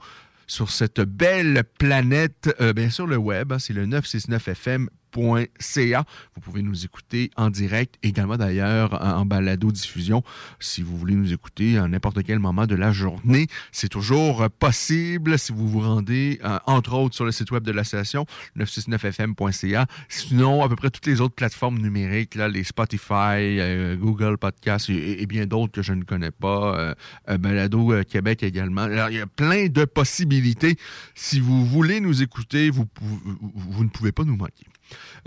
sur 0.48 0.70
cette 0.70 1.00
belle 1.00 1.62
planète, 1.78 2.54
euh, 2.60 2.72
bien 2.72 2.90
sûr 2.90 3.06
le 3.06 3.16
web, 3.16 3.52
hein, 3.52 3.58
c'est 3.58 3.74
le 3.74 3.86
969fm 3.86 4.88
Vous 5.16 6.40
pouvez 6.40 6.62
nous 6.62 6.84
écouter 6.84 7.30
en 7.36 7.50
direct, 7.50 7.96
également 8.02 8.36
d'ailleurs 8.36 9.02
en 9.02 9.26
balado-diffusion. 9.26 10.22
Si 10.60 10.82
vous 10.82 10.96
voulez 10.96 11.14
nous 11.14 11.32
écouter 11.32 11.78
à 11.78 11.88
n'importe 11.88 12.22
quel 12.22 12.38
moment 12.38 12.66
de 12.66 12.74
la 12.74 12.92
journée, 12.92 13.46
c'est 13.72 13.88
toujours 13.88 14.48
possible 14.58 15.38
si 15.38 15.52
vous 15.52 15.68
vous 15.68 15.80
rendez, 15.80 16.38
euh, 16.44 16.58
entre 16.66 16.94
autres, 16.94 17.14
sur 17.14 17.24
le 17.24 17.32
site 17.32 17.50
web 17.50 17.64
de 17.64 17.72
la 17.72 17.84
station, 17.84 18.26
969fm.ca. 18.56 19.86
Sinon, 20.08 20.62
à 20.62 20.68
peu 20.68 20.76
près 20.76 20.90
toutes 20.90 21.06
les 21.06 21.20
autres 21.20 21.34
plateformes 21.34 21.78
numériques, 21.78 22.34
là, 22.34 22.48
les 22.48 22.64
Spotify, 22.64 23.58
euh, 23.58 23.96
Google 23.96 24.38
Podcasts 24.38 24.90
et, 24.90 25.26
bien 25.26 25.46
d'autres 25.46 25.72
que 25.72 25.82
je 25.82 25.92
ne 25.92 26.04
connais 26.04 26.30
pas, 26.30 26.94
euh, 27.28 27.38
Balado 27.38 27.92
Québec 28.04 28.42
également. 28.42 28.86
Il 28.86 29.14
y 29.14 29.20
a 29.20 29.26
plein 29.26 29.66
de 29.66 29.84
possibilités. 29.84 30.76
Si 31.14 31.40
vous 31.40 31.66
voulez 31.66 32.00
nous 32.00 32.22
écouter, 32.22 32.70
vous, 32.70 32.86
vous 33.00 33.84
ne 33.84 33.90
pouvez 33.90 34.12
pas 34.12 34.24
nous 34.24 34.36
manquer. 34.36 34.66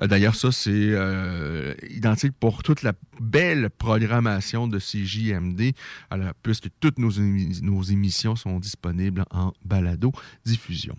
Euh, 0.01 0.07
d'ailleurs, 0.07 0.36
ça, 0.36 0.51
c'est 0.51 0.71
euh, 0.71 1.74
identique 1.89 2.33
pour 2.39 2.63
toute 2.63 2.83
la 2.83 2.93
belle 3.19 3.69
programmation 3.69 4.67
de 4.67 4.79
CJMD, 4.79 5.74
puisque 6.43 6.67
toutes 6.79 7.00
nos, 7.00 7.12
émissions 7.12 8.36
sont 8.36 8.60
disponibles 8.60 9.25
en 9.31 9.53
balado-diffusion. 9.65 10.95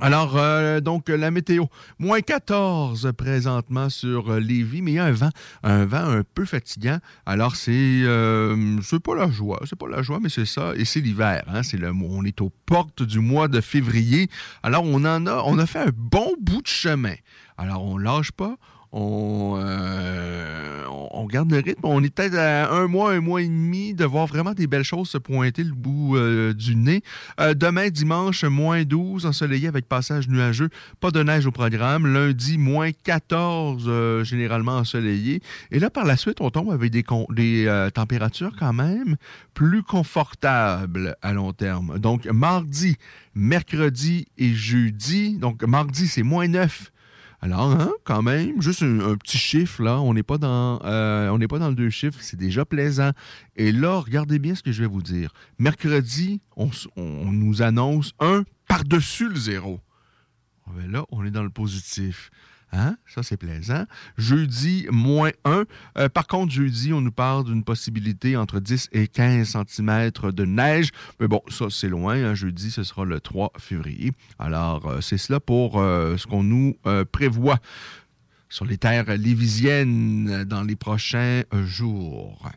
Alors, 0.00 0.36
euh, 0.36 0.80
donc, 0.80 1.08
la 1.08 1.30
météo. 1.30 1.66
Moins 2.00 2.20
14 2.20 3.12
présentement 3.16 3.88
sur 3.88 4.34
Lévis, 4.40 4.82
mais 4.82 4.90
il 4.90 4.94
y 4.94 4.98
a 4.98 5.04
un 5.04 5.12
vent, 5.12 5.30
un 5.62 5.84
vent 5.84 6.10
un 6.10 6.22
peu 6.34 6.44
fatigant. 6.44 6.98
Alors, 7.26 7.54
c'est 7.54 8.02
pas 9.04 9.14
la 9.14 9.30
joie, 9.30 9.60
c'est 9.66 9.78
pas 9.78 9.86
la 9.86 10.02
joie, 10.02 10.18
mais 10.20 10.30
c'est 10.30 10.46
ça. 10.46 10.72
Et 10.74 10.84
c'est 10.84 11.00
l'hiver, 11.00 11.44
hein, 11.46 11.60
On 12.02 12.24
est 12.24 12.40
aux 12.40 12.50
portes 12.66 13.04
du 13.04 13.20
mois 13.20 13.46
de 13.46 13.60
février. 13.60 14.28
Alors, 14.64 14.82
on 14.84 15.04
en 15.04 15.26
a, 15.28 15.42
on 15.44 15.58
a 15.58 15.66
fait 15.66 15.78
un 15.78 15.92
bon 15.94 16.32
bout 16.40 16.62
de 16.62 16.66
chemin. 16.66 17.14
Alors, 17.56 17.84
on 17.84 17.98
lâche 17.98 18.32
pas, 18.32 18.56
euh, 18.96 20.84
on, 20.88 21.08
on, 21.12 21.26
garde 21.26 21.50
le 21.50 21.58
rythme. 21.58 21.80
On 21.82 22.02
est 22.04 22.14
peut-être 22.14 22.36
à 22.36 22.72
un 22.72 22.86
mois, 22.86 23.12
un 23.12 23.20
mois 23.20 23.42
et 23.42 23.48
demi 23.48 23.92
de 23.92 24.04
voir 24.04 24.26
vraiment 24.26 24.52
des 24.52 24.68
belles 24.68 24.84
choses 24.84 25.08
se 25.08 25.18
pointer 25.18 25.64
le 25.64 25.72
bout 25.72 26.16
euh, 26.16 26.54
du 26.54 26.76
nez. 26.76 27.02
Euh, 27.40 27.54
demain, 27.54 27.88
dimanche, 27.88 28.44
moins 28.44 28.84
12, 28.84 29.26
ensoleillé 29.26 29.66
avec 29.66 29.88
passage 29.88 30.28
nuageux. 30.28 30.68
Pas 31.00 31.10
de 31.10 31.22
neige 31.24 31.44
au 31.46 31.50
programme. 31.50 32.06
Lundi, 32.06 32.56
moins 32.56 32.92
14, 32.92 34.22
généralement 34.22 34.76
ensoleillé. 34.76 35.42
Et 35.72 35.80
là, 35.80 35.90
par 35.90 36.04
la 36.04 36.16
suite, 36.16 36.40
on 36.40 36.50
tombe 36.50 36.70
avec 36.70 36.92
des, 36.92 37.04
des 37.30 37.88
températures 37.92 38.52
quand 38.56 38.72
même 38.72 39.16
plus 39.54 39.82
confortables 39.82 41.16
à 41.20 41.32
long 41.32 41.52
terme. 41.52 41.98
Donc, 41.98 42.26
mardi, 42.26 42.96
mercredi 43.34 44.28
et 44.38 44.54
jeudi. 44.54 45.36
Donc, 45.36 45.64
mardi, 45.64 46.06
c'est 46.06 46.22
moins 46.22 46.46
9 46.46 46.92
alors, 47.44 47.72
hein, 47.72 47.92
quand 48.04 48.22
même, 48.22 48.62
juste 48.62 48.82
un, 48.82 49.18
petit 49.18 49.36
chiffre, 49.36 49.82
là, 49.82 50.00
on 50.00 50.14
n'est 50.14 50.22
pas, 50.22 50.38
dans, 50.38 50.80
euh, 50.82 51.28
on 51.28 51.38
pas 51.40 51.58
dans 51.58 51.68
le 51.68 51.74
deux 51.74 51.90
chiffres, 51.90 52.18
c'est 52.22 52.38
déjà 52.38 52.64
plaisant. 52.64 53.10
Et 53.54 53.70
là, 53.70 53.98
regardez 53.98 54.38
bien 54.38 54.54
ce 54.54 54.62
que 54.62 54.72
je 54.72 54.80
vais 54.80 54.88
vous 54.88 55.02
dire. 55.02 55.30
Mercredi, 55.58 56.40
on, 56.56 56.70
nous 56.96 57.60
annonce 57.60 58.14
un 58.18 58.44
par-dessus 58.66 59.28
le 59.28 59.36
zéro. 59.36 59.80
Ah, 60.66 60.70
ben 60.74 60.90
là, 60.90 61.04
on 61.10 61.22
est 61.26 61.30
dans 61.30 61.42
le 61.42 61.50
positif. 61.50 62.30
Hein? 62.74 62.96
Ça, 63.06 63.22
c'est 63.22 63.36
plaisant. 63.36 63.84
Jeudi, 64.18 64.86
moins 64.90 65.30
1. 65.44 65.64
Euh, 65.96 66.08
par 66.08 66.26
contre, 66.26 66.52
jeudi, 66.52 66.92
on 66.92 67.00
nous 67.00 67.12
parle 67.12 67.44
d'une 67.44 67.62
possibilité 67.62 68.36
entre 68.36 68.58
10 68.58 68.88
et 68.92 69.06
15 69.06 69.56
cm 69.68 70.10
de 70.32 70.44
neige. 70.44 70.90
Mais 71.20 71.28
bon, 71.28 71.40
ça, 71.48 71.66
c'est 71.70 71.88
loin. 71.88 72.16
Hein. 72.16 72.34
Jeudi, 72.34 72.70
ce 72.70 72.82
sera 72.82 73.04
le 73.04 73.20
3 73.20 73.52
février. 73.58 74.12
Alors, 74.38 74.86
euh, 74.86 75.00
c'est 75.00 75.18
cela 75.18 75.38
pour 75.38 75.80
euh, 75.80 76.16
ce 76.16 76.26
qu'on 76.26 76.42
nous 76.42 76.76
prévoit 77.12 77.58
sur 78.48 78.64
les 78.64 78.76
terres 78.76 79.16
lévisiennes 79.16 80.44
dans 80.44 80.62
les 80.62 80.76
prochains 80.76 81.42
jours. 81.64 82.50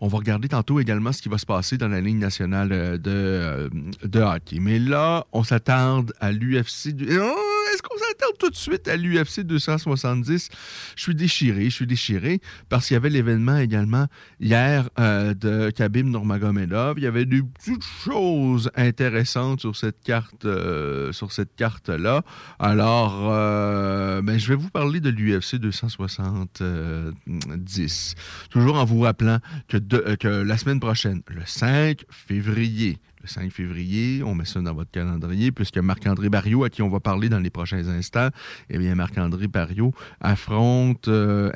On 0.00 0.08
va 0.08 0.18
regarder 0.18 0.48
tantôt 0.48 0.80
également 0.80 1.12
ce 1.12 1.22
qui 1.22 1.28
va 1.28 1.38
se 1.38 1.46
passer 1.46 1.78
dans 1.78 1.88
la 1.88 2.00
ligne 2.00 2.18
nationale 2.18 3.00
de, 3.00 3.70
de 4.04 4.20
hockey. 4.20 4.58
Mais 4.60 4.78
là, 4.78 5.26
on 5.32 5.44
s'attarde 5.44 6.12
à 6.20 6.32
l'UFC. 6.32 6.94
Oh! 7.20 7.52
est-ce 7.72 7.82
qu'on 7.82 7.96
s'attend 7.96 8.32
tout 8.38 8.50
de 8.50 8.56
suite 8.56 8.86
à 8.88 8.96
l'UFC 8.96 9.40
270? 9.40 10.48
Je 10.96 11.02
suis 11.02 11.14
déchiré, 11.14 11.64
je 11.64 11.74
suis 11.74 11.86
déchiré 11.86 12.40
parce 12.68 12.88
qu'il 12.88 12.94
y 12.94 12.96
avait 12.96 13.10
l'événement 13.10 13.56
également 13.56 14.06
hier 14.40 14.88
euh, 14.98 15.34
de 15.34 15.70
Khabib 15.70 16.06
Nurmagomedov. 16.06 16.98
Il 16.98 17.04
y 17.04 17.06
avait 17.06 17.24
des 17.24 17.40
petites 17.42 17.84
choses 18.04 18.70
intéressantes 18.74 19.60
sur 19.60 19.76
cette 19.76 20.02
carte, 20.02 20.44
euh, 20.44 21.12
sur 21.12 21.30
cette 21.32 21.54
carte-là. 21.56 22.22
Alors, 22.58 23.28
euh, 23.30 24.20
ben, 24.22 24.38
je 24.38 24.48
vais 24.48 24.56
vous 24.56 24.70
parler 24.70 25.00
de 25.00 25.10
l'UFC 25.10 25.56
270. 25.56 28.14
Toujours 28.50 28.76
en 28.76 28.84
vous 28.84 29.00
rappelant 29.00 29.38
que, 29.78 30.14
que 30.16 30.28
la 30.28 30.58
semaine 30.58 30.80
prochaine, 30.80 31.22
le 31.28 31.42
5 31.44 32.04
février, 32.10 32.98
le 33.22 33.28
5 33.28 33.50
février. 33.52 34.22
On 34.24 34.34
met 34.34 34.44
ça 34.44 34.60
dans 34.60 34.74
votre 34.74 34.90
calendrier, 34.90 35.52
puisque 35.52 35.78
Marc-André 35.78 36.28
Barriot, 36.28 36.64
à 36.64 36.70
qui 36.70 36.82
on 36.82 36.88
va 36.88 37.00
parler 37.00 37.28
dans 37.28 37.40
les 37.40 37.50
prochains 37.50 37.88
instants, 37.88 38.28
eh 38.68 38.78
bien, 38.78 38.94
Marc-André 38.94 39.48
Barriot 39.48 39.92
affronte 40.20 41.08
euh, 41.08 41.50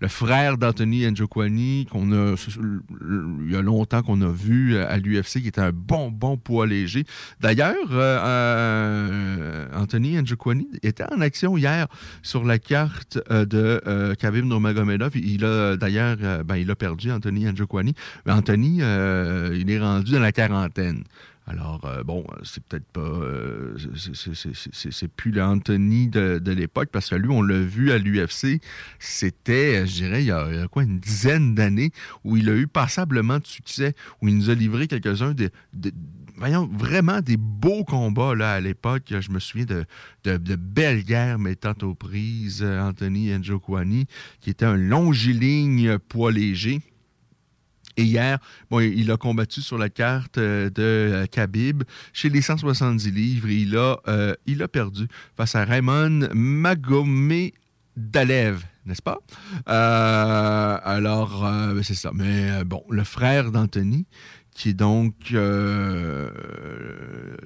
le 0.00 0.08
frère 0.08 0.58
d'Anthony 0.58 1.10
Njokwani, 1.10 1.86
qu'on 1.90 2.12
a, 2.12 2.34
il 3.44 3.52
y 3.52 3.56
a 3.56 3.62
longtemps 3.62 4.02
qu'on 4.02 4.20
a 4.20 4.30
vu 4.30 4.76
à 4.76 4.98
l'UFC, 4.98 5.40
qui 5.40 5.48
était 5.48 5.60
un 5.60 5.72
bon, 5.72 6.10
bon 6.10 6.36
poids 6.36 6.66
léger. 6.66 7.04
D'ailleurs, 7.40 7.92
euh, 7.92 8.18
euh, 8.24 9.66
Anthony 9.74 10.20
Njokwani 10.22 10.68
était 10.82 11.04
en 11.04 11.20
action 11.20 11.56
hier 11.56 11.86
sur 12.22 12.44
la 12.44 12.58
carte 12.58 13.18
euh, 13.30 13.44
de 13.44 14.14
Khabib 14.18 14.44
Nurmagomedov. 14.44 15.16
Il 15.16 15.44
a, 15.44 15.76
d'ailleurs, 15.76 16.16
ben, 16.44 16.56
il 16.56 16.70
a 16.70 16.76
perdu 16.76 17.10
Anthony 17.10 17.44
Njokwani. 17.46 17.94
Anthony, 18.28 18.78
il 18.78 19.70
est 19.70 19.78
rendu 19.78 20.12
dans 20.12 20.20
la 20.20 20.32
40 20.32 20.57
Alors, 21.50 21.80
euh, 21.86 22.02
bon, 22.02 22.26
c'est 22.42 22.62
peut-être 22.62 22.86
pas. 22.92 23.00
Euh, 23.00 23.74
c'est 24.72 25.08
plus 25.08 25.30
l'Anthony 25.30 26.08
de, 26.08 26.38
de 26.38 26.52
l'époque, 26.52 26.90
parce 26.92 27.08
que 27.08 27.14
lui, 27.14 27.30
on 27.30 27.40
l'a 27.40 27.58
vu 27.58 27.90
à 27.90 27.96
l'UFC, 27.96 28.60
c'était, 28.98 29.86
je 29.86 29.94
dirais, 29.94 30.22
il 30.22 30.26
y, 30.26 30.30
a, 30.30 30.68
quoi, 30.68 30.82
une 30.82 30.98
dizaine 30.98 31.54
d'années, 31.54 31.90
où 32.22 32.36
il 32.36 32.50
a 32.50 32.54
eu 32.54 32.66
passablement 32.66 33.38
de 33.38 33.46
succès, 33.46 33.94
où 34.20 34.28
il 34.28 34.36
nous 34.36 34.50
a 34.50 34.54
livré 34.54 34.88
quelques-uns 34.88 35.32
des. 35.32 35.50
voyons, 36.36 36.68
vraiment 36.70 37.22
des 37.22 37.38
beaux 37.38 37.82
combats 37.82 38.34
là, 38.34 38.52
à 38.52 38.60
l'époque. 38.60 39.04
Je 39.18 39.30
me 39.30 39.38
souviens 39.38 39.64
de, 39.64 39.86
de, 40.36 40.56
belles 40.56 41.02
guerres 41.02 41.38
mettant 41.38 41.74
aux 41.80 41.94
prises 41.94 42.62
Anthony 42.62 43.30
Njokwani, 43.38 44.04
qui 44.40 44.50
était 44.50 44.66
un 44.66 44.76
longiligne 44.76 45.98
poids 45.98 46.30
léger. 46.30 46.82
Et 47.98 48.04
hier, 48.04 48.38
il 48.80 49.10
a 49.10 49.16
combattu 49.16 49.60
sur 49.60 49.76
la 49.76 49.88
carte 49.88 50.38
euh, 50.38 50.70
de 50.70 50.82
euh, 50.82 51.26
Khabib 51.26 51.82
chez 52.12 52.28
les 52.28 52.40
170 52.40 53.10
livres. 53.10 53.48
il 53.48 53.76
a, 53.76 53.98
euh, 54.06 54.36
il 54.46 54.62
a 54.62 54.68
perdu 54.68 55.08
face 55.36 55.56
à 55.56 55.64
Raymond 55.64 56.28
Magomedalev 56.32 57.52
n'est-ce 58.86 59.02
pas? 59.02 59.18
alors, 59.66 61.46
c'est 61.82 61.94
ça. 61.94 62.10
Mais 62.14 62.64
bon, 62.64 62.82
le 62.88 63.04
frère 63.04 63.50
d'Anthony, 63.52 64.06
qui 64.58 64.70
est 64.70 64.74
donc 64.74 65.14
euh, 65.34 66.28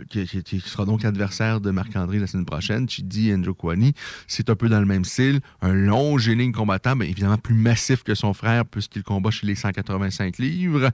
qui, 0.09 0.61
sera 0.61 0.87
donc 0.87 1.04
adversaire 1.04 1.61
de 1.61 1.71
Marc-André 1.71 2.19
la 2.19 2.26
semaine 2.26 2.47
prochaine, 2.47 2.88
Chidi 2.88 3.31
Njokwani. 3.37 3.92
C'est 4.26 4.49
un 4.49 4.54
peu 4.57 4.71
dans 4.71 4.81
le 4.81 4.87
même 4.87 5.04
style, 5.04 5.40
un 5.61 5.75
long 5.75 6.16
génie 6.16 6.50
combattant, 6.52 6.97
mais 6.97 7.11
évidemment 7.11 7.37
plus 7.37 7.54
massif 7.54 8.02
que 8.02 8.14
son 8.14 8.33
frère 8.33 8.64
puisqu'il 8.64 9.02
combat 9.02 9.31
chez 9.31 9.47
les 9.47 9.54
185 9.54 10.38
livres. 10.38 10.90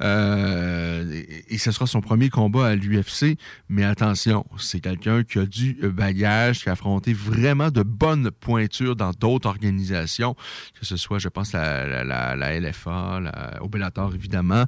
Euh, 0.00 1.22
et, 1.48 1.56
ce 1.56 1.72
sera 1.72 1.86
son 1.86 2.02
premier 2.02 2.28
combat 2.28 2.66
à 2.66 2.74
l'UFC. 2.74 3.38
Mais 3.70 3.84
attention, 3.84 4.44
c'est 4.58 4.80
quelqu'un 4.80 5.22
qui 5.22 5.38
a 5.38 5.46
du 5.46 5.78
bagage, 5.84 6.64
qui 6.64 6.68
a 6.68 6.72
affronté 6.72 7.14
vraiment 7.14 7.70
de 7.70 7.82
bonnes 7.82 8.30
pointures 8.30 8.96
dans 8.96 9.12
d'autres 9.12 9.48
organisations, 9.48 10.34
que 10.78 10.84
ce 10.84 10.98
soit, 10.98 11.18
je 11.18 11.28
pense, 11.28 11.54
la, 11.54 12.04
la, 12.04 12.60
LFA, 12.60 13.20
la, 13.20 13.62
au 13.62 13.70
évidemment, 14.12 14.64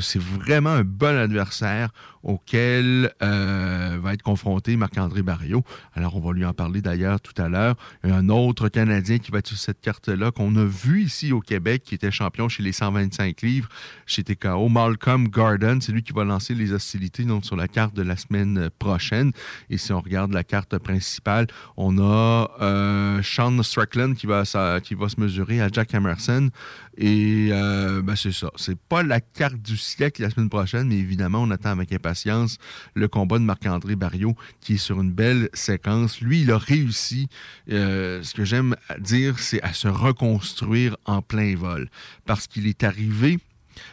c'est 0.00 0.20
vraiment 0.20 0.70
un 0.70 0.84
bon 0.84 1.16
adversaire 1.16 1.90
auquel 2.26 3.12
euh, 3.22 3.98
va 4.02 4.12
être 4.12 4.22
confronté 4.22 4.76
Marc-André 4.76 5.22
Barriot. 5.22 5.62
Alors, 5.94 6.16
on 6.16 6.20
va 6.20 6.32
lui 6.32 6.44
en 6.44 6.52
parler 6.52 6.82
d'ailleurs 6.82 7.20
tout 7.20 7.40
à 7.40 7.48
l'heure. 7.48 7.76
Un 8.02 8.28
autre 8.30 8.68
Canadien 8.68 9.18
qui 9.18 9.30
va 9.30 9.38
être 9.38 9.46
sur 9.46 9.56
cette 9.56 9.80
carte-là, 9.80 10.32
qu'on 10.32 10.56
a 10.56 10.64
vu 10.64 11.02
ici 11.02 11.32
au 11.32 11.40
Québec, 11.40 11.84
qui 11.84 11.94
était 11.94 12.10
champion 12.10 12.48
chez 12.48 12.64
les 12.64 12.72
125 12.72 13.42
livres, 13.42 13.68
chez 14.06 14.24
TKO, 14.24 14.68
Malcolm 14.68 15.28
Garden. 15.28 15.80
C'est 15.80 15.92
lui 15.92 16.02
qui 16.02 16.12
va 16.12 16.24
lancer 16.24 16.54
les 16.54 16.72
hostilités 16.72 17.22
donc, 17.22 17.44
sur 17.44 17.54
la 17.54 17.68
carte 17.68 17.94
de 17.94 18.02
la 18.02 18.16
semaine 18.16 18.70
prochaine. 18.80 19.30
Et 19.70 19.78
si 19.78 19.92
on 19.92 20.00
regarde 20.00 20.32
la 20.32 20.42
carte 20.42 20.76
principale, 20.78 21.46
on 21.76 21.96
a 21.98 22.50
euh, 22.60 23.22
Sean 23.22 23.62
Strickland 23.62 24.14
qui 24.14 24.26
va, 24.26 24.42
qui 24.82 24.96
va 24.96 25.08
se 25.08 25.20
mesurer 25.20 25.60
à 25.60 25.68
Jack 25.68 25.94
Emerson. 25.94 26.50
Et 26.98 27.48
euh, 27.52 28.00
ben 28.02 28.16
c'est 28.16 28.32
ça. 28.32 28.50
C'est 28.56 28.78
pas 28.78 29.02
la 29.02 29.20
carte 29.20 29.60
du 29.60 29.76
siècle 29.76 30.22
la 30.22 30.30
semaine 30.30 30.48
prochaine, 30.48 30.88
mais 30.88 30.96
évidemment, 30.96 31.42
on 31.42 31.50
attend 31.50 31.70
avec 31.70 31.92
impatience 31.92 32.58
le 32.94 33.08
combat 33.08 33.38
de 33.38 33.44
Marc-André 33.44 33.96
Barriot, 33.96 34.34
qui 34.60 34.74
est 34.74 34.78
sur 34.78 35.00
une 35.00 35.12
belle 35.12 35.50
séquence. 35.52 36.20
Lui, 36.20 36.42
il 36.42 36.50
a 36.50 36.58
réussi, 36.58 37.28
euh, 37.70 38.22
ce 38.22 38.34
que 38.34 38.44
j'aime 38.44 38.76
dire, 38.98 39.38
c'est 39.38 39.62
à 39.62 39.72
se 39.72 39.88
reconstruire 39.88 40.96
en 41.04 41.20
plein 41.20 41.54
vol. 41.54 41.88
Parce 42.24 42.46
qu'il 42.46 42.66
est 42.66 42.82
arrivé 42.82 43.38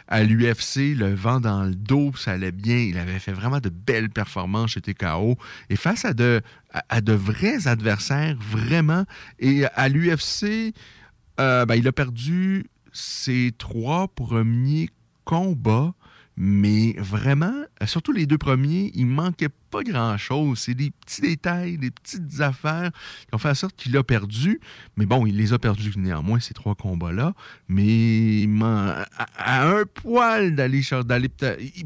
à 0.07 0.23
l'UFC, 0.23 0.95
le 0.95 1.13
vent 1.13 1.39
dans 1.39 1.63
le 1.63 1.75
dos, 1.75 2.13
ça 2.15 2.31
allait 2.31 2.51
bien. 2.51 2.77
Il 2.77 2.97
avait 2.97 3.19
fait 3.19 3.33
vraiment 3.33 3.59
de 3.59 3.69
belles 3.69 4.09
performances 4.09 4.71
chez 4.71 4.81
TKO. 4.81 5.37
Et 5.69 5.75
face 5.75 6.05
à 6.05 6.13
de, 6.13 6.41
à, 6.89 7.01
de 7.01 7.13
vrais 7.13 7.67
adversaires, 7.67 8.37
vraiment. 8.39 9.05
Et 9.39 9.65
à 9.65 9.89
l'UFC, 9.89 10.73
euh, 11.39 11.65
ben, 11.65 11.75
il 11.75 11.87
a 11.87 11.91
perdu 11.91 12.65
ses 12.93 13.51
trois 13.57 14.07
premiers 14.07 14.89
combats. 15.25 15.93
Mais 16.35 16.93
vraiment, 16.97 17.53
surtout 17.85 18.11
les 18.11 18.25
deux 18.25 18.39
premiers, 18.39 18.91
il 18.95 19.05
manquait 19.05 19.51
pas 19.69 19.83
grand-chose. 19.83 20.57
C'est 20.57 20.73
des 20.73 20.89
petits 20.89 21.21
détails, 21.21 21.77
des 21.77 21.91
petites 21.91 22.41
affaires 22.41 22.89
qui 23.27 23.35
ont 23.35 23.37
fait 23.37 23.49
en 23.49 23.53
sorte 23.53 23.75
qu'il 23.75 23.95
a 23.97 24.03
perdu. 24.03 24.59
Mais 24.97 25.05
bon, 25.05 25.27
il 25.27 25.37
les 25.37 25.53
a 25.53 25.59
perdus 25.59 25.93
néanmoins, 25.95 26.39
ces 26.39 26.55
trois 26.55 26.73
combats-là. 26.73 27.33
Mais 27.67 28.47
à, 28.63 29.67
un 29.69 29.83
poil 29.85 30.55
d'aller... 30.55 30.81
Il, 30.81 31.85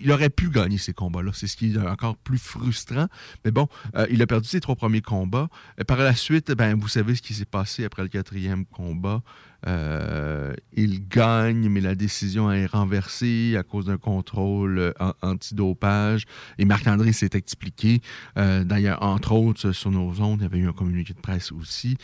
il 0.00 0.12
aurait 0.12 0.30
pu 0.30 0.50
gagner 0.50 0.78
ces 0.78 0.92
combats-là. 0.92 1.32
C'est 1.34 1.46
ce 1.46 1.56
qui 1.56 1.72
est 1.72 1.78
encore 1.78 2.16
plus 2.16 2.38
frustrant. 2.38 3.06
Mais 3.44 3.50
bon, 3.50 3.68
euh, 3.94 4.06
il 4.10 4.22
a 4.22 4.26
perdu 4.26 4.48
ses 4.48 4.60
trois 4.60 4.76
premiers 4.76 5.00
combats. 5.00 5.48
par 5.86 5.98
la 5.98 6.14
suite, 6.14 6.52
ben, 6.52 6.78
vous 6.78 6.88
savez 6.88 7.14
ce 7.14 7.22
qui 7.22 7.34
s'est 7.34 7.44
passé 7.44 7.84
après 7.84 8.02
le 8.02 8.08
quatrième 8.08 8.64
combat. 8.66 9.22
Euh, 9.66 10.54
il 10.72 11.08
gagne, 11.08 11.68
mais 11.68 11.80
la 11.80 11.94
décision 11.94 12.50
est 12.50 12.66
renversée 12.66 13.56
à 13.58 13.62
cause 13.62 13.86
d'un 13.86 13.96
contrôle 13.96 14.78
euh, 14.78 14.92
antidopage. 15.22 16.24
Et 16.58 16.64
Marc-André 16.64 17.12
s'est 17.12 17.30
expliqué. 17.34 18.00
Euh, 18.38 18.64
d'ailleurs, 18.64 19.02
entre 19.02 19.32
autres, 19.32 19.72
sur 19.72 19.90
nos 19.90 20.20
ondes, 20.20 20.40
il 20.40 20.44
y 20.44 20.46
avait 20.46 20.58
eu 20.58 20.68
un 20.68 20.72
communiqué 20.72 21.14
de 21.14 21.20
presse 21.20 21.52
aussi. 21.52 21.96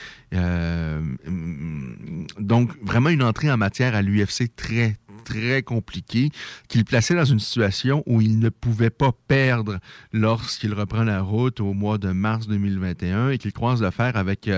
donc, 2.38 2.70
vraiment 2.82 3.10
une 3.10 3.22
entrée 3.22 3.50
en 3.50 3.56
matière 3.56 3.94
à 3.94 4.02
l'UFC 4.02 4.54
très, 4.54 4.96
très 5.24 5.62
compliquée, 5.62 6.30
qu'il 6.68 6.84
plaçait 6.84 7.14
dans 7.14 7.24
une 7.24 7.40
situation 7.40 8.02
où 8.06 8.20
il 8.20 8.38
ne 8.38 8.48
pouvait 8.48 8.90
pas 8.90 9.12
perdre 9.28 9.78
lorsqu'il 10.12 10.74
reprend 10.74 11.04
la 11.04 11.20
route 11.22 11.60
au 11.60 11.72
mois 11.72 11.98
de 11.98 12.10
mars 12.12 12.46
2021 12.46 13.30
et 13.30 13.38
qu'il 13.38 13.52
croise 13.52 13.82
l'affaire 13.82 14.16
avec, 14.16 14.50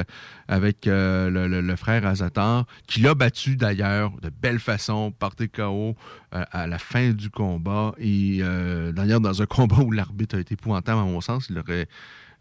avec 0.49 0.87
le, 0.87 1.29
le, 1.29 1.77
frère 1.77 2.07
Azatar, 2.07 2.67
qui 2.87 3.01
l'a 3.01 3.15
battu 3.15 3.57
d'ailleurs 3.57 4.13
de 4.23 4.31
belle 4.31 4.59
façon 4.59 5.13
par 5.13 5.35
TKO 5.35 5.97
euh, 6.35 6.45
à 6.51 6.67
la 6.67 6.79
fin 6.79 7.11
du 7.11 7.31
combat. 7.31 7.95
Et 7.99 8.39
euh, 8.41 8.93
d'ailleurs, 8.93 9.21
dans 9.21 9.43
un 9.43 9.47
combat 9.55 9.79
où 9.79 9.91
l'arbitre 9.91 10.37
a 10.37 10.41
été 10.41 10.55
épouvantable, 10.55 11.01
à 11.01 11.05
mon 11.05 11.21
sens, 11.21 11.47
il 11.51 11.59
aurait, 11.59 11.87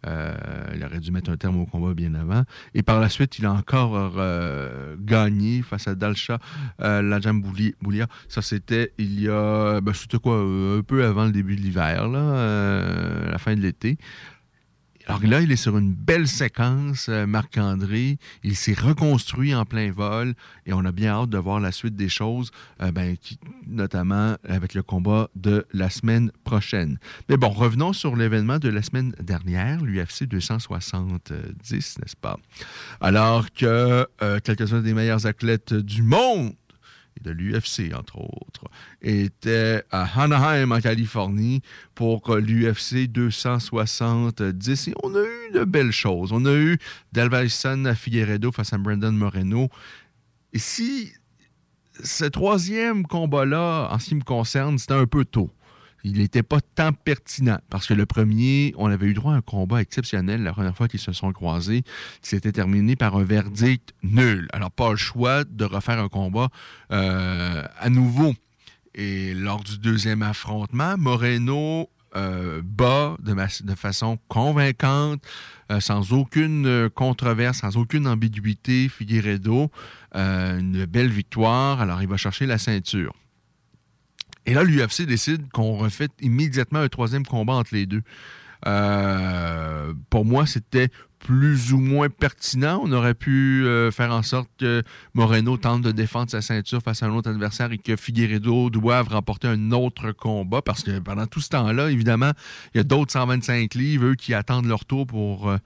euh, 0.06 0.34
il 0.76 0.84
aurait 0.84 1.00
dû 1.00 1.12
mettre 1.12 1.32
un 1.32 1.38
terme 1.38 1.58
au 1.58 1.66
combat 1.66 1.94
bien 1.94 2.14
avant. 2.14 2.44
Et 2.74 2.84
par 2.84 3.00
la 3.00 3.10
suite, 3.10 3.40
il 3.40 3.46
a 3.46 3.52
encore 3.52 4.12
gagné 5.00 5.62
face 5.62 5.88
à 5.88 5.96
Dalcha 5.96 6.40
la 6.80 7.20
Boulia. 7.82 8.08
Ça, 8.28 8.42
c'était 8.42 8.94
il 8.98 9.22
y 9.22 9.30
a, 9.30 9.82
ben, 9.82 9.94
c'était 9.94 10.20
quoi, 10.20 10.38
un 10.38 10.82
peu 10.82 11.06
avant 11.06 11.26
le 11.26 11.32
début 11.32 11.56
de 11.56 11.62
l'hiver, 11.62 12.08
la 12.08 13.38
fin 13.38 13.56
de 13.56 13.62
l'été. 13.62 13.98
Alors 15.06 15.22
là, 15.26 15.42
il 15.42 15.52
est 15.52 15.58
sur 15.58 15.78
une 15.78 15.94
belle 15.94 16.30
séquence, 16.30 17.08
euh, 17.10 17.26
Marc-André. 17.26 18.18
Il 18.44 18.56
s'est 18.56 18.74
reconstruit 18.74 19.54
en 19.54 19.66
plein 19.66 19.92
vol 19.92 20.34
et 20.66 20.72
on 20.72 20.86
a 20.86 20.94
bien 20.94 21.12
hâte 21.12 21.30
de 21.30 21.38
voir 21.38 21.60
la 21.60 21.74
suite 21.74 21.96
des 21.96 22.08
choses, 22.08 22.52
euh, 22.82 22.92
ben, 22.92 23.18
notamment 23.68 24.38
avec 24.48 24.74
le 24.74 24.82
combat 24.82 25.30
de 25.36 25.66
la 25.74 25.90
semaine 25.90 26.32
prochaine. 26.46 27.00
Mais 27.28 27.36
bon, 27.36 27.50
revenons 27.50 27.92
sur 27.92 28.16
l'événement 28.16 28.60
de 28.60 28.70
la 28.70 28.82
semaine 28.82 29.14
dernière, 29.20 29.84
l'UFC 29.84 30.24
270, 30.24 31.72
n'est-ce 31.72 32.16
pas? 32.16 32.38
Alors 33.02 33.52
que 33.52 34.08
euh, 34.22 34.40
quelques-uns 34.42 34.82
des 34.82 34.94
meilleurs 34.94 35.26
athlètes 35.26 35.74
du 35.74 36.02
monde 36.02 36.54
de 37.24 37.32
l'UFC, 37.32 37.94
entre 37.98 38.20
autres, 38.20 38.66
était 39.02 39.84
à 39.92 40.22
Anaheim, 40.22 40.72
en 40.72 40.80
Californie, 40.80 41.62
pour 41.96 42.36
l'UFC 42.36 43.08
270. 43.08 44.88
Et 44.90 44.94
on 45.04 45.16
a 45.16 45.24
eu 45.24 45.52
de 45.54 45.64
belles 45.64 45.92
choses. 45.92 46.32
On 46.32 46.46
a 46.46 46.54
eu 46.54 46.78
Delvison 47.12 47.94
Figueredo 47.96 48.52
face 48.52 48.74
à 48.74 48.78
Brandon 48.78 49.12
Moreno. 49.12 49.70
Et 50.52 50.60
si 50.60 51.12
ce 52.04 52.26
troisième 52.26 53.06
combat-là, 53.06 53.90
en 53.92 54.00
ce 54.00 54.10
qui 54.10 54.16
me 54.16 54.24
concerne, 54.24 54.78
c'était 54.78 54.94
un 54.94 55.08
peu 55.08 55.26
tôt 55.26 55.50
il 56.04 56.18
n'était 56.18 56.44
pas 56.44 56.60
tant 56.76 56.92
pertinent 56.92 57.60
parce 57.70 57.88
que 57.88 57.94
le 57.94 58.06
premier, 58.06 58.74
on 58.78 58.88
avait 58.88 59.08
eu 59.08 59.14
droit 59.14 59.34
à 59.34 59.38
un 59.38 59.42
combat 59.42 59.82
exceptionnel 59.82 60.44
la 60.44 60.52
première 60.52 60.76
fois 60.76 60.88
qu'ils 60.88 61.00
se 61.00 61.14
sont 61.14 61.32
croisés, 61.32 61.84
qui 62.22 62.30
s'était 62.30 62.52
terminé 62.52 62.96
par 62.96 63.16
un 63.16 63.24
verdict 63.24 63.94
nul. 64.04 64.48
Alors, 64.52 64.72
pas 64.72 64.92
le 64.92 64.98
choix 64.98 65.44
de 65.46 65.64
refaire 65.64 66.00
un 66.00 66.10
combat 66.10 66.50
euh, 66.92 67.64
à 67.80 67.90
nouveau. 67.90 68.34
Et 68.96 69.34
lors 69.34 69.64
du 69.64 69.78
deuxième 69.78 70.22
affrontement, 70.22 70.98
Moreno 70.98 71.90
euh, 72.16 72.62
bat 72.64 73.16
de, 73.24 73.34
de, 73.64 73.76
façon 73.76 74.20
convaincante, 74.28 75.24
euh, 75.72 75.80
sans 75.80 76.12
aucune 76.12 76.90
controverse, 76.94 77.60
sans 77.60 77.78
aucune 77.78 78.08
ambiguïté, 78.08 78.90
Figueredo. 78.90 79.72
une 80.14 80.86
belle 80.86 81.10
victoire. 81.10 81.80
Alors, 81.82 82.02
il 82.02 82.10
va 82.10 82.18
chercher 82.18 82.46
la 82.46 82.58
ceinture. 82.58 83.16
Et 84.46 84.54
là, 84.54 84.64
l'UFC 84.64 85.04
décide 85.04 85.50
qu'on 85.52 85.78
refait 85.78 86.10
immédiatement 86.22 86.80
un 86.80 86.90
troisième 86.90 87.26
combat 87.26 87.54
entre 87.54 87.74
les 87.74 87.86
deux. 87.86 88.02
Euh, 88.66 89.94
pour 90.10 90.26
moi, 90.26 90.46
c'était 90.46 90.90
plus 91.20 91.72
ou 91.72 91.80
moins 91.80 92.10
pertinent. 92.10 92.82
On 92.84 92.92
aurait 92.92 93.14
pu 93.14 93.64
euh, 93.66 93.92
faire 93.92 94.12
en 94.12 94.24
sorte 94.24 94.50
que 94.60 94.84
Moreno 95.14 95.56
tente 95.58 95.82
de 95.82 95.92
défendre 95.92 96.30
sa 96.30 96.42
ceinture 96.42 96.82
face 96.82 97.02
à 97.02 97.06
un 97.06 97.14
autre 97.14 97.30
adversaire 97.30 97.72
et 97.72 97.78
que 97.78 97.96
Figueredo 97.96 98.70
doive 98.70 99.08
remporter 99.08 99.48
un 99.48 99.72
autre 99.72 100.12
combat 100.12 100.62
parce 100.62 100.84
que 100.84 101.00
pendant 101.00 101.26
tout 101.26 101.40
ce 101.40 101.50
temps-là, 101.50 101.92
évidemment, 101.92 102.32
il 102.74 102.78
y 102.78 102.82
a 102.82 102.84
d'autres 102.84 103.14
125 103.14 103.74
livres, 103.74 104.08
eux, 104.08 104.16
qui 104.16 104.34
attendent 104.34 104.66
leur 104.66 104.84
tour 104.84 105.08
pour 105.08 105.50
euh, 105.50 105.58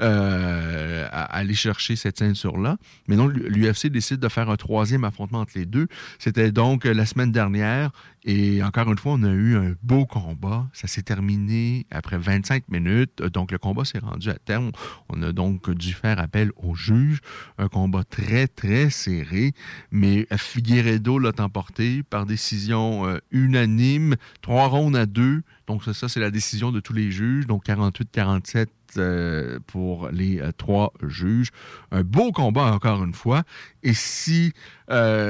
euh, 0.00 1.08
aller 1.10 1.54
chercher 1.54 1.96
cette 1.96 2.18
ceinture-là. 2.18 2.76
Mais 3.08 3.16
non, 3.16 3.28
l'UFC 3.28 3.86
décide 3.86 4.20
de 4.20 4.28
faire 4.28 4.50
un 4.50 4.56
troisième 4.56 5.04
affrontement 5.04 5.40
entre 5.40 5.52
les 5.56 5.66
deux. 5.66 5.88
C'était 6.18 6.52
donc 6.52 6.84
la 6.84 7.06
semaine 7.06 7.32
dernière 7.32 7.90
et 8.24 8.62
encore 8.62 8.90
une 8.90 8.96
fois, 8.96 9.12
on 9.12 9.22
a 9.22 9.30
eu 9.30 9.56
un 9.56 9.74
beau 9.82 10.06
combat. 10.06 10.66
Ça 10.72 10.88
s'est 10.88 11.02
terminé 11.02 11.86
après 11.90 12.16
25 12.16 12.70
minutes. 12.70 13.22
Donc, 13.22 13.52
le 13.52 13.58
combat 13.58 13.84
s'est 13.84 13.98
rendu 13.98 14.30
à 14.30 14.34
terme. 14.34 14.72
On 15.10 15.22
a 15.22 15.32
donc 15.32 15.70
dû 15.70 15.92
faire 15.92 16.18
appel 16.18 16.50
au 16.56 16.74
juge. 16.74 17.20
Un 17.58 17.68
combat 17.68 18.02
très, 18.02 18.48
très 18.48 18.88
serré. 18.88 19.52
Mais 19.90 20.26
Figueredo 20.34 21.18
l'a 21.18 21.32
emporté 21.38 22.02
par 22.02 22.24
décision 22.24 23.06
euh, 23.06 23.18
unanime. 23.30 24.16
Trois 24.40 24.68
rondes 24.68 24.96
à 24.96 25.04
deux. 25.04 25.42
Donc, 25.66 25.84
ça, 25.84 26.08
c'est 26.08 26.20
la 26.20 26.30
décision 26.30 26.72
de 26.72 26.80
tous 26.80 26.94
les 26.94 27.10
juges. 27.10 27.46
Donc, 27.46 27.66
48-47 27.66 28.68
euh, 28.96 29.58
pour 29.66 30.08
les 30.10 30.40
euh, 30.40 30.52
trois 30.52 30.92
juges. 31.02 31.50
Un 31.90 32.02
beau 32.02 32.32
combat, 32.32 32.72
encore 32.72 33.02
une 33.04 33.14
fois. 33.14 33.42
Et 33.82 33.94
si, 33.94 34.52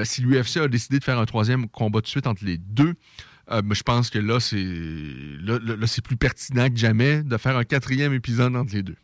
si 0.05 0.23
l'UFC 0.23 0.59
a 0.59 0.69
décidé 0.69 0.99
de 0.99 1.05
faire 1.05 1.19
un 1.19 1.27
troisième 1.27 1.69
combat 1.69 2.01
de 2.01 2.07
suite 2.07 2.27
entre 2.27 2.45
les 2.45 2.59
deux, 2.59 2.95
je 3.51 3.83
pense 3.83 4.11
que 4.11 4.19
là, 4.19 4.41
c'est 4.41 4.65
là, 5.43 5.59
c'est 5.87 6.05
plus 6.05 6.17
pertinent 6.17 6.69
que 6.69 6.77
jamais 6.77 7.23
de 7.23 7.37
faire 7.37 7.57
un 7.57 7.65
quatrième 7.65 8.13
épisode 8.13 8.57
entre 8.57 8.75
les 8.75 8.83
deux. 8.83 8.97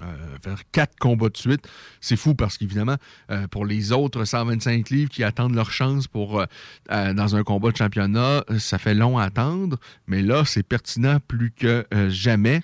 Euh, 0.00 0.38
faire 0.40 0.60
quatre 0.70 0.96
combats 1.00 1.28
de 1.28 1.36
suite. 1.36 1.66
C'est 2.00 2.14
fou 2.14 2.34
parce 2.36 2.56
qu'évidemment, 2.56 2.96
euh, 3.32 3.48
pour 3.48 3.66
les 3.66 3.90
autres 3.90 4.24
125 4.24 4.90
livres 4.90 5.10
qui 5.10 5.24
attendent 5.24 5.56
leur 5.56 5.72
chance 5.72 6.06
pour 6.06 6.40
euh, 6.40 7.12
dans 7.14 7.34
un 7.34 7.42
combat 7.42 7.72
de 7.72 7.76
championnat, 7.76 8.44
ça 8.58 8.78
fait 8.78 8.94
long 8.94 9.18
à 9.18 9.24
attendre. 9.24 9.76
Mais 10.06 10.22
là, 10.22 10.44
c'est 10.44 10.62
pertinent 10.62 11.18
plus 11.26 11.50
que 11.50 11.84
jamais. 12.10 12.60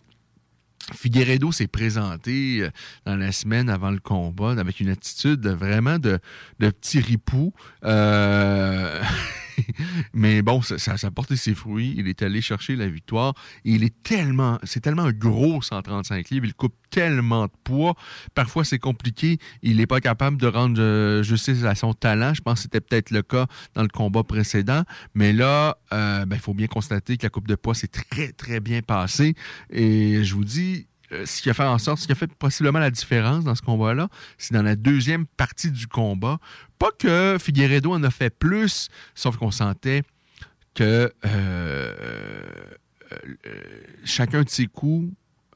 Figueredo 0.93 1.51
s'est 1.53 1.67
présenté 1.67 2.69
dans 3.07 3.17
la 3.17 3.33
semaine 3.33 3.71
avant 3.71 3.91
le 3.91 4.01
combat 4.01 4.51
avec 4.53 4.81
une 4.81 4.91
attitude 4.91 5.47
vraiment 5.47 5.99
de, 5.99 6.19
de 6.59 6.71
petit 6.71 7.01
ripou. 7.01 7.53
Mais 10.15 10.43
bon, 10.43 10.63
ça, 10.63 10.95
a 11.01 11.11
porté 11.11 11.37
ses 11.37 11.55
fruits. 11.55 11.95
Il 11.97 12.09
est 12.09 12.23
allé 12.23 12.41
chercher 12.41 12.77
la 12.77 12.89
victoire. 12.89 13.35
il 13.65 13.85
est 13.85 14.03
tellement, 14.03 14.59
c'est 14.63 14.81
tellement 14.81 15.03
un 15.03 15.13
gros 15.13 15.63
135 15.63 16.31
livres. 16.31 16.47
Il 16.47 16.55
coupe 16.55 16.75
tellement 16.91 17.47
de 17.47 17.53
poids. 17.65 17.95
Parfois, 18.35 18.65
c'est 18.65 18.79
compliqué. 18.79 19.39
Il 19.63 19.79
n'est 19.79 19.87
pas 19.87 20.01
capable 20.01 20.37
de 20.37 20.47
rendre 20.47 20.81
euh, 20.81 21.23
justice 21.23 21.65
à 21.65 21.75
son 21.75 21.93
talent. 21.93 22.35
Je 22.35 22.41
pense 22.41 22.61
que 22.61 22.63
c'était 22.63 22.81
peut-être 22.81 23.11
le 23.11 23.23
cas 23.23 23.47
dans 23.75 23.83
le 23.83 23.89
combat 23.89 24.23
précédent. 24.23 24.83
Mais 25.15 25.33
là, 25.33 25.79
euh, 25.93 26.25
ben, 26.25 26.37
il 26.37 26.43
faut 26.43 26.55
bien 26.55 26.67
constater 26.67 27.17
que 27.17 27.27
la 27.27 27.31
coupe 27.31 27.49
de 27.49 27.57
poids 27.57 27.75
s'est 27.75 27.89
très, 27.89 28.33
très 28.33 28.61
bien 28.61 28.83
passée. 28.83 29.35
Et 29.71 30.23
je 30.25 30.35
vous 30.35 30.45
dis, 30.45 30.87
ce 31.11 31.43
qui 31.43 31.51
a 31.51 31.55
fait 31.55 31.65
en 31.65 31.79
sorte, 31.79 32.01
ce 32.01 32.07
qui 32.07 32.13
a 32.13 32.17
fait 32.17 32.33
possiblement 32.33 32.79
la 32.79 32.91
différence 32.91 33.45
dans 33.45 33.55
ce 33.55 33.63
combat-là, 33.63 34.09
c'est 34.39 34.55
dans 34.55 34.63
la 34.63 34.77
deuxième 34.77 35.27
partie 35.27 35.71
du 35.71 35.87
combat. 35.87 36.39
Pas 36.79 36.91
que 36.99 37.37
Figueredo 37.41 37.93
en 37.93 38.03
a 38.03 38.11
fait 38.11 38.31
plus, 38.31 38.89
sauf 39.15 39.37
qu'on 39.37 39.51
sentait 39.51 40.03
que 40.75 41.13
chacun 44.05 44.43
de 44.43 44.49
ses 44.49 44.67
coups 44.67 45.13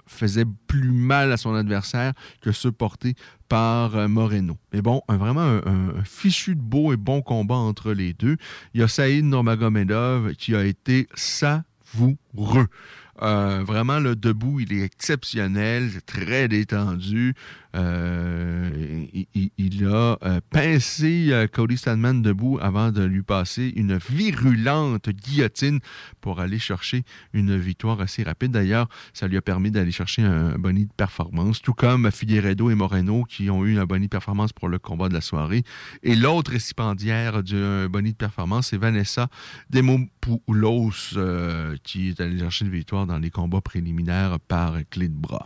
faisait 0.09 0.45
plus 0.67 0.91
mal 0.91 1.33
à 1.33 1.37
son 1.37 1.55
adversaire 1.55 2.13
que 2.41 2.53
ceux 2.53 2.73
portés 2.73 3.15
par 3.49 4.09
Moreno. 4.09 4.57
Mais 4.73 4.83
bon, 4.83 5.03
vraiment 5.09 5.61
un, 5.65 6.03
fichu 6.05 6.55
de 6.55 6.61
beau 6.61 6.93
et 6.93 6.97
bon 6.97 7.23
combat 7.23 7.57
entre 7.57 7.93
les 7.93 8.15
deux. 8.15 8.37
Il 8.75 8.81
y 8.81 8.85
a 8.85 8.89
Saïd 8.89 9.25
Normagomedov 9.25 10.35
qui 10.35 10.55
a 10.55 10.65
été 10.65 11.09
savoureux. 11.15 12.69
Euh, 13.23 13.65
vraiment, 13.65 13.99
le 13.99 14.15
debout, 14.15 14.61
il 14.61 14.73
est 14.73 14.85
exceptionnel, 14.85 15.91
très 16.07 16.49
détendu. 16.49 17.35
Euh, 17.77 19.07
il, 19.35 19.85
a 19.85 20.19
euh, 20.23 20.41
pincé 20.51 21.29
euh, 21.31 21.47
Cody 21.47 21.77
Stallman 21.77 22.15
debout 22.15 22.59
avant 22.61 22.91
de 22.91 23.05
lui 23.05 23.23
passer 23.23 23.73
une 23.77 23.99
virulente 23.99 25.11
guillotine 25.11 25.81
pour 26.21 26.41
aller 26.41 26.59
chercher 26.59 27.05
une 27.35 27.57
victoire 27.59 28.01
assez 28.01 28.23
rapide. 28.23 28.53
D'ailleurs, 28.53 28.89
ça 29.13 29.29
lui 29.29 29.37
a 29.37 29.43
permis 29.43 29.71
d'aller 29.71 29.93
chercher 29.93 30.23
un 30.23 30.59
boni 30.59 30.87
de 30.87 30.93
performance, 30.93 31.61
tout 31.61 31.75
comme 31.75 32.11
Figueredo 32.11 32.71
et 32.71 32.75
Moreno 32.75 33.25
qui 33.25 33.51
ont 33.51 33.65
eu 33.65 33.79
un 33.79 33.85
boni 33.85 34.07
de 34.07 34.11
performance 34.11 34.53
pour 34.53 34.69
le 34.69 34.79
combat 34.79 35.09
de 35.09 35.15
la 35.15 35.21
soirée. 35.21 35.63
Et 36.03 36.17
l'autre 36.17 36.53
récipiendaire 36.53 37.43
du 37.43 37.89
boni 37.91 38.13
de 38.13 38.17
performance, 38.17 38.69
c'est 38.69 38.79
Vanessa 38.79 39.29
Demopoulos 39.71 41.17
qui 41.83 42.09
est 42.09 42.21
allée 42.21 42.39
chercher 42.39 42.65
une 42.65 42.73
victoire 42.73 43.07
dans 43.07 43.19
les 43.19 43.31
combats 43.31 43.61
préliminaires 43.61 44.39
par 44.41 44.75
clé 44.91 45.09
de 45.09 45.15
bras. 45.15 45.45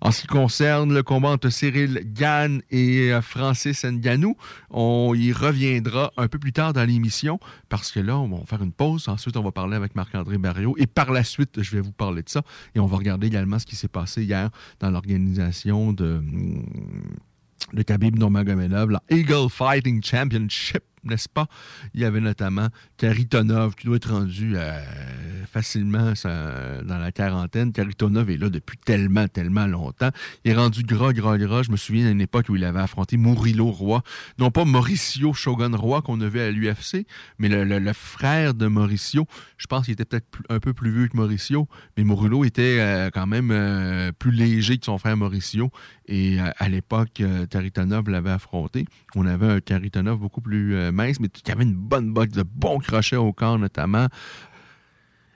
En 0.00 0.12
ce 0.12 0.20
qui 0.22 0.26
concerne 0.28 0.94
le 0.94 1.02
combat 1.02 1.30
entre 1.30 1.48
Cyril 1.48 2.02
Gann 2.14 2.62
et 2.70 3.12
euh, 3.12 3.20
Francis 3.20 3.84
Nganou, 3.84 4.36
on 4.70 5.12
y 5.14 5.32
reviendra 5.32 6.12
un 6.16 6.28
peu 6.28 6.38
plus 6.38 6.52
tard 6.52 6.72
dans 6.72 6.84
l'émission 6.84 7.40
parce 7.68 7.90
que 7.90 7.98
là, 7.98 8.16
on 8.16 8.28
va 8.28 8.46
faire 8.46 8.62
une 8.62 8.72
pause. 8.72 9.08
Ensuite, 9.08 9.36
on 9.36 9.42
va 9.42 9.50
parler 9.50 9.76
avec 9.76 9.96
Marc-André 9.96 10.38
Barrio 10.38 10.76
et 10.78 10.86
par 10.86 11.10
la 11.10 11.24
suite, 11.24 11.62
je 11.62 11.70
vais 11.72 11.80
vous 11.80 11.92
parler 11.92 12.22
de 12.22 12.28
ça. 12.28 12.42
Et 12.74 12.80
on 12.80 12.86
va 12.86 12.96
regarder 12.96 13.26
également 13.26 13.58
ce 13.58 13.66
qui 13.66 13.74
s'est 13.74 13.88
passé 13.88 14.22
hier 14.22 14.50
dans 14.78 14.90
l'organisation 14.90 15.92
de 15.92 16.22
le 17.72 17.82
Khabib 17.82 18.18
Nurmagomedov, 18.18 18.90
la 18.90 19.02
Eagle 19.10 19.50
Fighting 19.50 20.02
Championship 20.02 20.82
n'est-ce 21.04 21.28
pas? 21.28 21.46
Il 21.94 22.00
y 22.00 22.04
avait 22.04 22.20
notamment 22.20 22.68
Karitonov 22.96 23.74
qui 23.74 23.86
doit 23.86 23.96
être 23.96 24.12
rendu 24.12 24.54
euh, 24.56 24.80
facilement 25.46 26.12
dans 26.24 26.98
la 26.98 27.12
quarantaine. 27.12 27.72
Karitonov 27.72 28.30
est 28.30 28.36
là 28.36 28.48
depuis 28.48 28.76
tellement, 28.78 29.28
tellement 29.28 29.66
longtemps. 29.66 30.10
Il 30.44 30.52
est 30.52 30.54
rendu 30.54 30.82
gras, 30.82 31.12
gras, 31.12 31.38
gras. 31.38 31.62
Je 31.62 31.70
me 31.70 31.76
souviens 31.76 32.08
d'une 32.08 32.20
époque 32.20 32.46
où 32.48 32.56
il 32.56 32.64
avait 32.64 32.80
affronté 32.80 33.16
Murillo 33.16 33.70
Roy. 33.70 34.02
Non 34.38 34.50
pas 34.50 34.64
Mauricio 34.64 35.32
Shogun 35.32 35.76
Roy 35.76 36.02
qu'on 36.02 36.20
avait 36.20 36.42
à 36.42 36.50
l'UFC, 36.50 37.06
mais 37.38 37.48
le, 37.48 37.92
frère 37.92 38.54
de 38.54 38.66
Mauricio. 38.66 39.26
Je 39.56 39.66
pense 39.66 39.86
qu'il 39.86 39.94
était 39.94 40.04
peut-être 40.04 40.26
un 40.50 40.60
peu 40.60 40.72
plus 40.72 40.90
vieux 40.90 41.08
que 41.08 41.16
Mauricio, 41.16 41.68
mais 41.96 42.04
Murillo 42.04 42.44
était 42.44 42.78
euh, 42.80 43.10
quand 43.12 43.26
même 43.26 43.50
euh, 43.50 44.12
plus 44.12 44.30
léger 44.30 44.78
que 44.78 44.84
son 44.84 44.98
frère 44.98 45.16
Mauricio. 45.16 45.70
Et 46.06 46.38
à 46.40 46.70
l'époque, 46.70 47.22
Karitonov 47.50 48.08
l'avait 48.08 48.30
affronté. 48.30 48.86
On 49.14 49.26
avait 49.26 49.46
un 49.46 49.60
Karitonov 49.60 50.18
beaucoup 50.18 50.40
plus 50.40 50.87
mince, 50.90 51.20
mais 51.20 51.28
qui 51.28 51.50
avait 51.50 51.64
une 51.64 51.74
bonne 51.74 52.12
boxe 52.12 52.32
de 52.32 52.42
bons 52.42 52.78
crochets 52.78 53.16
au 53.16 53.32
corps 53.32 53.58
notamment. 53.58 54.08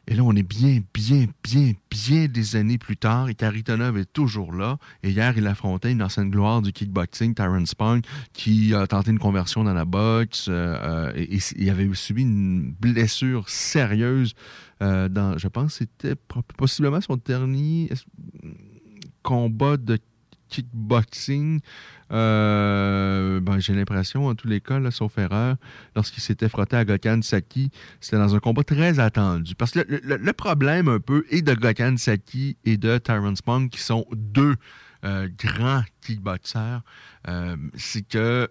Et 0.09 0.15
là, 0.15 0.25
on 0.25 0.35
est 0.35 0.43
bien, 0.43 0.81
bien, 0.93 1.27
bien, 1.45 1.73
bien 1.91 2.27
des 2.27 2.57
années 2.57 2.79
plus 2.79 2.97
tard 2.97 3.29
et 3.29 3.35
Karitonov 3.35 3.97
est 3.99 4.12
toujours 4.12 4.53
là. 4.53 4.79
Et 5.05 5.11
hier, 5.11 5.33
il 5.37 5.47
affrontait 5.47 5.93
une 5.93 6.03
ancienne 6.03 6.29
gloire 6.29 6.61
du 6.61 6.73
kickboxing, 6.73 7.35
Tyron 7.35 7.65
Spong, 7.67 8.03
qui 8.33 8.75
a 8.75 8.87
tenté 8.88 9.12
une 9.12 9.21
conversion 9.21 9.62
dans 9.62 9.75
la 9.75 9.85
boxe 9.85 10.47
euh, 10.49 10.77
euh, 10.83 11.12
et, 11.15 11.38
il 11.57 11.71
avait 11.71 11.88
subi 11.95 12.23
une 12.23 12.73
blessure 12.73 13.49
sérieuse 13.49 14.35
euh, 14.83 15.09
dans, 15.09 15.38
je 15.38 15.47
pense, 15.47 15.75
c'était 15.75 16.17
possiblement 16.57 17.01
son 17.01 17.17
dernier 17.17 17.88
combat 19.23 19.77
de 19.77 19.99
kickboxing. 20.53 21.61
Euh, 22.12 23.41
ben, 23.41 23.59
j'ai 23.59 23.75
l'impression, 23.75 24.27
en 24.27 24.35
tous 24.35 24.49
les 24.49 24.61
cas, 24.61 24.79
sauf 24.91 25.17
erreur, 25.17 25.57
lorsqu'il 25.97 26.23
s'était 26.23 26.49
frotté 26.49 26.77
à 26.77 26.85
Gokhan 26.85 27.23
Saki, 27.23 27.71
c'était 28.01 28.19
dans 28.19 28.35
un 28.35 28.38
combat 28.38 28.65
très 28.65 29.01
attendu. 29.01 29.55
Parce 29.55 29.73
que 29.73 29.81
le, 29.88 30.33
problème 30.33 30.88
un 30.88 31.01
peu 31.01 31.25
est 31.31 31.43
de 31.43 31.55
Gokhan 31.55 31.97
Saki 31.97 32.59
et 32.65 32.77
de 32.77 32.99
Tyrone 32.99 33.37
Spong, 33.37 33.71
qui 33.71 33.81
sont 33.81 34.05
deux 34.12 34.57
euh, 35.05 35.27
grands 35.43 35.83
kickboxers, 36.03 36.83
euh, 37.29 37.57
c'est 37.75 38.07
que 38.07 38.49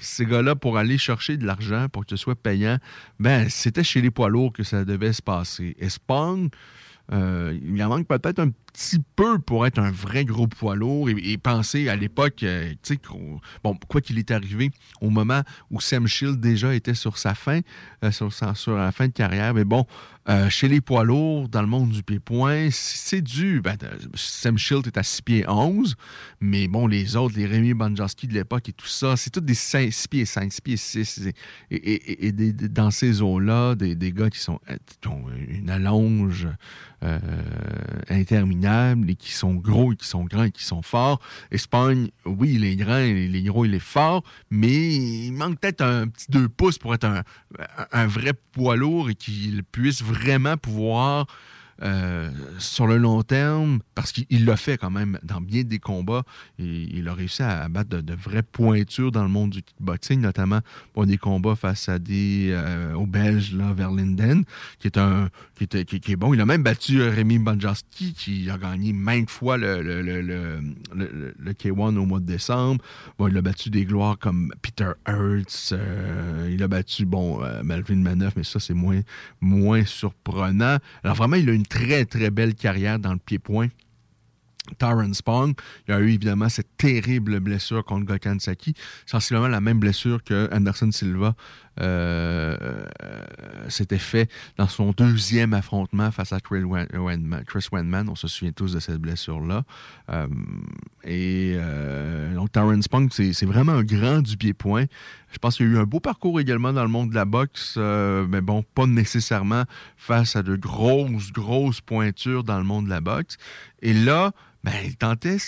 ces 0.00 0.24
gars-là, 0.24 0.56
pour 0.56 0.78
aller 0.78 0.96
chercher 0.96 1.36
de 1.36 1.44
l'argent, 1.44 1.88
pour 1.90 2.06
que 2.06 2.10
ce 2.10 2.16
soit 2.16 2.36
payant, 2.36 2.78
ben, 3.20 3.50
c'était 3.50 3.84
chez 3.84 4.00
les 4.00 4.10
poids 4.10 4.30
lourds 4.30 4.52
que 4.52 4.62
ça 4.62 4.84
devait 4.86 5.12
se 5.12 5.22
passer. 5.22 5.76
Et 5.78 5.90
Spong, 5.90 6.48
il 7.12 7.82
en 7.82 7.88
manque 7.88 8.08
peut-être 8.08 8.38
un 8.38 8.48
petit 8.48 8.65
peu 9.16 9.38
pour 9.38 9.66
être 9.66 9.78
un 9.78 9.90
vrai 9.90 10.24
gros 10.24 10.46
poids 10.46 10.76
lourd 10.76 11.08
et, 11.08 11.38
penser 11.38 11.88
à 11.88 11.96
l'époque, 11.96 12.42
euh, 12.42 12.72
sais, 12.82 12.98
bon, 13.64 13.76
quoi 13.88 14.00
qu'il 14.00 14.18
est 14.18 14.30
arrivé 14.30 14.70
au 15.00 15.10
moment 15.10 15.42
où 15.70 15.80
Sam 15.80 16.06
Shield 16.06 16.40
déjà 16.40 16.74
était 16.74 16.94
sur 16.94 17.18
sa 17.18 17.34
fin, 17.34 17.60
euh, 18.04 18.10
sur, 18.10 18.32
sur, 18.32 18.92
fin 18.92 19.06
de 19.08 19.12
carrière, 19.12 19.54
mais 19.54 19.64
bon, 19.64 19.86
euh, 20.28 20.50
chez 20.50 20.68
les 20.68 20.80
poids 20.80 21.04
lourds, 21.04 21.48
dans 21.48 21.62
le 21.62 21.68
monde 21.68 21.90
du 21.90 22.02
pied-point, 22.02 22.68
c'est 22.72 23.22
du. 23.22 23.60
Ben, 23.60 23.76
Sam 24.14 24.58
Shield 24.58 24.86
est 24.88 24.98
à 24.98 25.04
6 25.04 25.22
pieds 25.22 25.48
11, 25.48 25.94
mais 26.40 26.66
bon, 26.66 26.88
les 26.88 27.14
autres, 27.16 27.36
les 27.36 27.46
Rémi 27.46 27.74
Banjowski 27.74 28.26
de 28.26 28.34
l'époque 28.34 28.68
et 28.68 28.72
tout 28.72 28.88
ça, 28.88 29.16
c'est 29.16 29.30
tous 29.30 29.40
des 29.40 29.54
6 29.54 30.08
pieds 30.08 30.24
5, 30.24 30.52
6 30.52 30.60
pieds 30.60 30.76
6. 30.76 31.30
Et, 31.70 32.32
dans 32.32 32.90
ces 32.90 33.22
eaux-là, 33.22 33.76
des, 33.76 33.94
des, 33.94 34.12
gars 34.12 34.28
qui, 34.28 34.40
sont, 34.40 34.58
qui 35.00 35.08
ont 35.08 35.26
une 35.48 35.70
allonge 35.70 36.48
interminable 38.08 38.65
et 39.08 39.14
qui 39.14 39.32
sont 39.32 39.54
gros 39.54 39.92
et 39.92 39.96
qui 39.96 40.06
sont 40.06 40.24
grands 40.24 40.44
et 40.44 40.50
qui 40.50 40.64
sont 40.64 40.82
forts. 40.82 41.20
Espagne, 41.50 42.10
oui, 42.24 42.54
il 42.54 42.64
est 42.64 42.76
grand, 42.76 42.98
il 42.98 43.34
est 43.34 43.42
gros, 43.42 43.64
il 43.64 43.74
est 43.74 43.78
fort, 43.78 44.22
mais 44.50 44.94
il 44.94 45.32
manque 45.32 45.60
peut-être 45.60 45.82
un 45.82 46.08
petit 46.08 46.30
deux 46.30 46.48
pouces 46.48 46.78
pour 46.78 46.94
être 46.94 47.04
un, 47.04 47.22
un 47.92 48.06
vrai 48.06 48.32
poids 48.52 48.76
lourd 48.76 49.10
et 49.10 49.14
qu'il 49.14 49.62
puisse 49.64 50.02
vraiment 50.02 50.56
pouvoir 50.56 51.26
euh, 51.82 52.30
sur 52.58 52.86
le 52.86 52.96
long 52.96 53.22
terme, 53.22 53.80
parce 53.94 54.10
qu'il 54.10 54.46
l'a 54.46 54.56
fait 54.56 54.78
quand 54.78 54.90
même 54.90 55.18
dans 55.22 55.42
bien 55.42 55.62
des 55.62 55.78
combats, 55.78 56.22
il 56.58 57.06
a 57.06 57.12
réussi 57.12 57.42
à, 57.42 57.68
battre 57.68 58.00
de, 58.00 58.14
vraies 58.14 58.42
pointures 58.42 59.12
dans 59.12 59.22
le 59.22 59.28
monde 59.28 59.50
du 59.50 59.62
kickboxing, 59.62 60.20
notamment 60.20 60.60
pour 60.94 61.04
des 61.04 61.18
combats 61.18 61.54
face 61.54 61.90
à 61.90 61.98
des 61.98 62.48
euh, 62.50 62.94
aux 62.94 63.06
Belges 63.06 63.54
là, 63.54 63.74
vers 63.74 63.90
Linden, 63.90 64.44
qui 64.78 64.86
est 64.86 64.96
un 64.96 65.28
qui, 65.54 65.64
était, 65.64 65.84
qui, 65.84 66.12
est 66.12 66.16
bon. 66.16 66.32
Il 66.32 66.40
a 66.40 66.46
même 66.46 66.62
battu 66.62 67.02
Rémi 67.02 67.38
Banjowski, 67.38 68.14
qui 68.14 68.48
a 68.50 68.56
gagné 68.56 68.92
maintes 68.92 69.30
fois 69.30 69.56
le, 69.56 69.82
le, 69.82 70.02
le, 70.02 70.60
le, 70.92 71.52
K1 71.52 71.96
au 71.96 72.06
mois 72.06 72.20
de 72.20 72.26
décembre. 72.26 72.82
Bon, 73.18 73.28
il 73.28 73.36
a 73.36 73.42
battu 73.42 73.70
des 73.70 73.84
gloires 73.84 74.18
comme 74.18 74.52
Peter 74.62 74.92
Hertz, 75.06 75.72
euh, 75.72 76.48
il 76.50 76.62
a 76.62 76.68
battu 76.68 77.04
bon 77.04 77.40
Melvin 77.62 77.96
Manoff, 77.96 78.34
mais 78.36 78.44
ça 78.44 78.60
c'est 78.60 78.74
moins 78.74 79.00
moins 79.40 79.84
surprenant. 79.84 80.78
Alors 81.04 81.16
vraiment, 81.16 81.36
il 81.36 81.48
a 81.48 81.52
une 81.52 81.65
très, 81.68 82.04
très 82.04 82.30
belle 82.30 82.54
carrière 82.54 82.98
dans 82.98 83.12
le 83.12 83.18
pied-point. 83.18 83.68
Tyron 84.78 85.12
Spong, 85.14 85.54
il 85.86 85.94
a 85.94 86.00
eu 86.00 86.08
évidemment 86.08 86.48
cette 86.48 86.76
terrible 86.76 87.40
blessure 87.40 87.84
contre 87.84 88.04
Gokhan 88.06 88.38
Saki, 88.40 88.74
sensiblement 89.06 89.48
la 89.48 89.60
même 89.60 89.78
blessure 89.78 90.24
que 90.24 90.48
Anderson 90.52 90.90
Silva 90.90 91.36
s'était 93.68 93.98
fait 93.98 94.30
dans 94.56 94.68
son 94.68 94.92
deuxième 94.92 95.52
affrontement 95.52 96.10
face 96.10 96.32
à 96.32 96.40
Chris 96.40 96.64
Wenman. 96.64 98.08
On 98.08 98.14
se 98.14 98.28
souvient 98.28 98.52
tous 98.52 98.72
de 98.72 98.80
cette 98.80 98.98
blessure-là. 98.98 99.64
Euh, 100.10 100.26
et 101.04 101.54
euh, 101.56 102.34
donc, 102.34 102.52
Tyron 102.52 102.80
Spong, 102.82 103.08
c'est 103.12 103.46
vraiment 103.46 103.72
un 103.72 103.82
grand 103.82 104.20
du 104.20 104.36
pied-point. 104.36 104.84
Je 105.32 105.38
pense 105.38 105.56
qu'il 105.56 105.66
y 105.66 105.68
a 105.68 105.72
eu 105.72 105.78
un 105.78 105.84
beau 105.84 106.00
parcours 106.00 106.40
également 106.40 106.72
dans 106.72 106.82
le 106.82 106.88
monde 106.88 107.10
de 107.10 107.14
la 107.14 107.24
boxe, 107.24 107.74
euh, 107.76 108.26
mais 108.28 108.40
bon, 108.40 108.64
pas 108.74 108.86
nécessairement 108.86 109.64
face 109.96 110.36
à 110.36 110.42
de 110.42 110.56
grosses, 110.56 111.32
grosses 111.32 111.80
pointures 111.80 112.44
dans 112.44 112.58
le 112.58 112.64
monde 112.64 112.86
de 112.86 112.90
la 112.90 113.00
boxe. 113.00 113.36
Et 113.82 113.92
là, 113.92 114.32
ben, 114.64 114.74
il 114.84 114.96
tentait, 114.96 115.38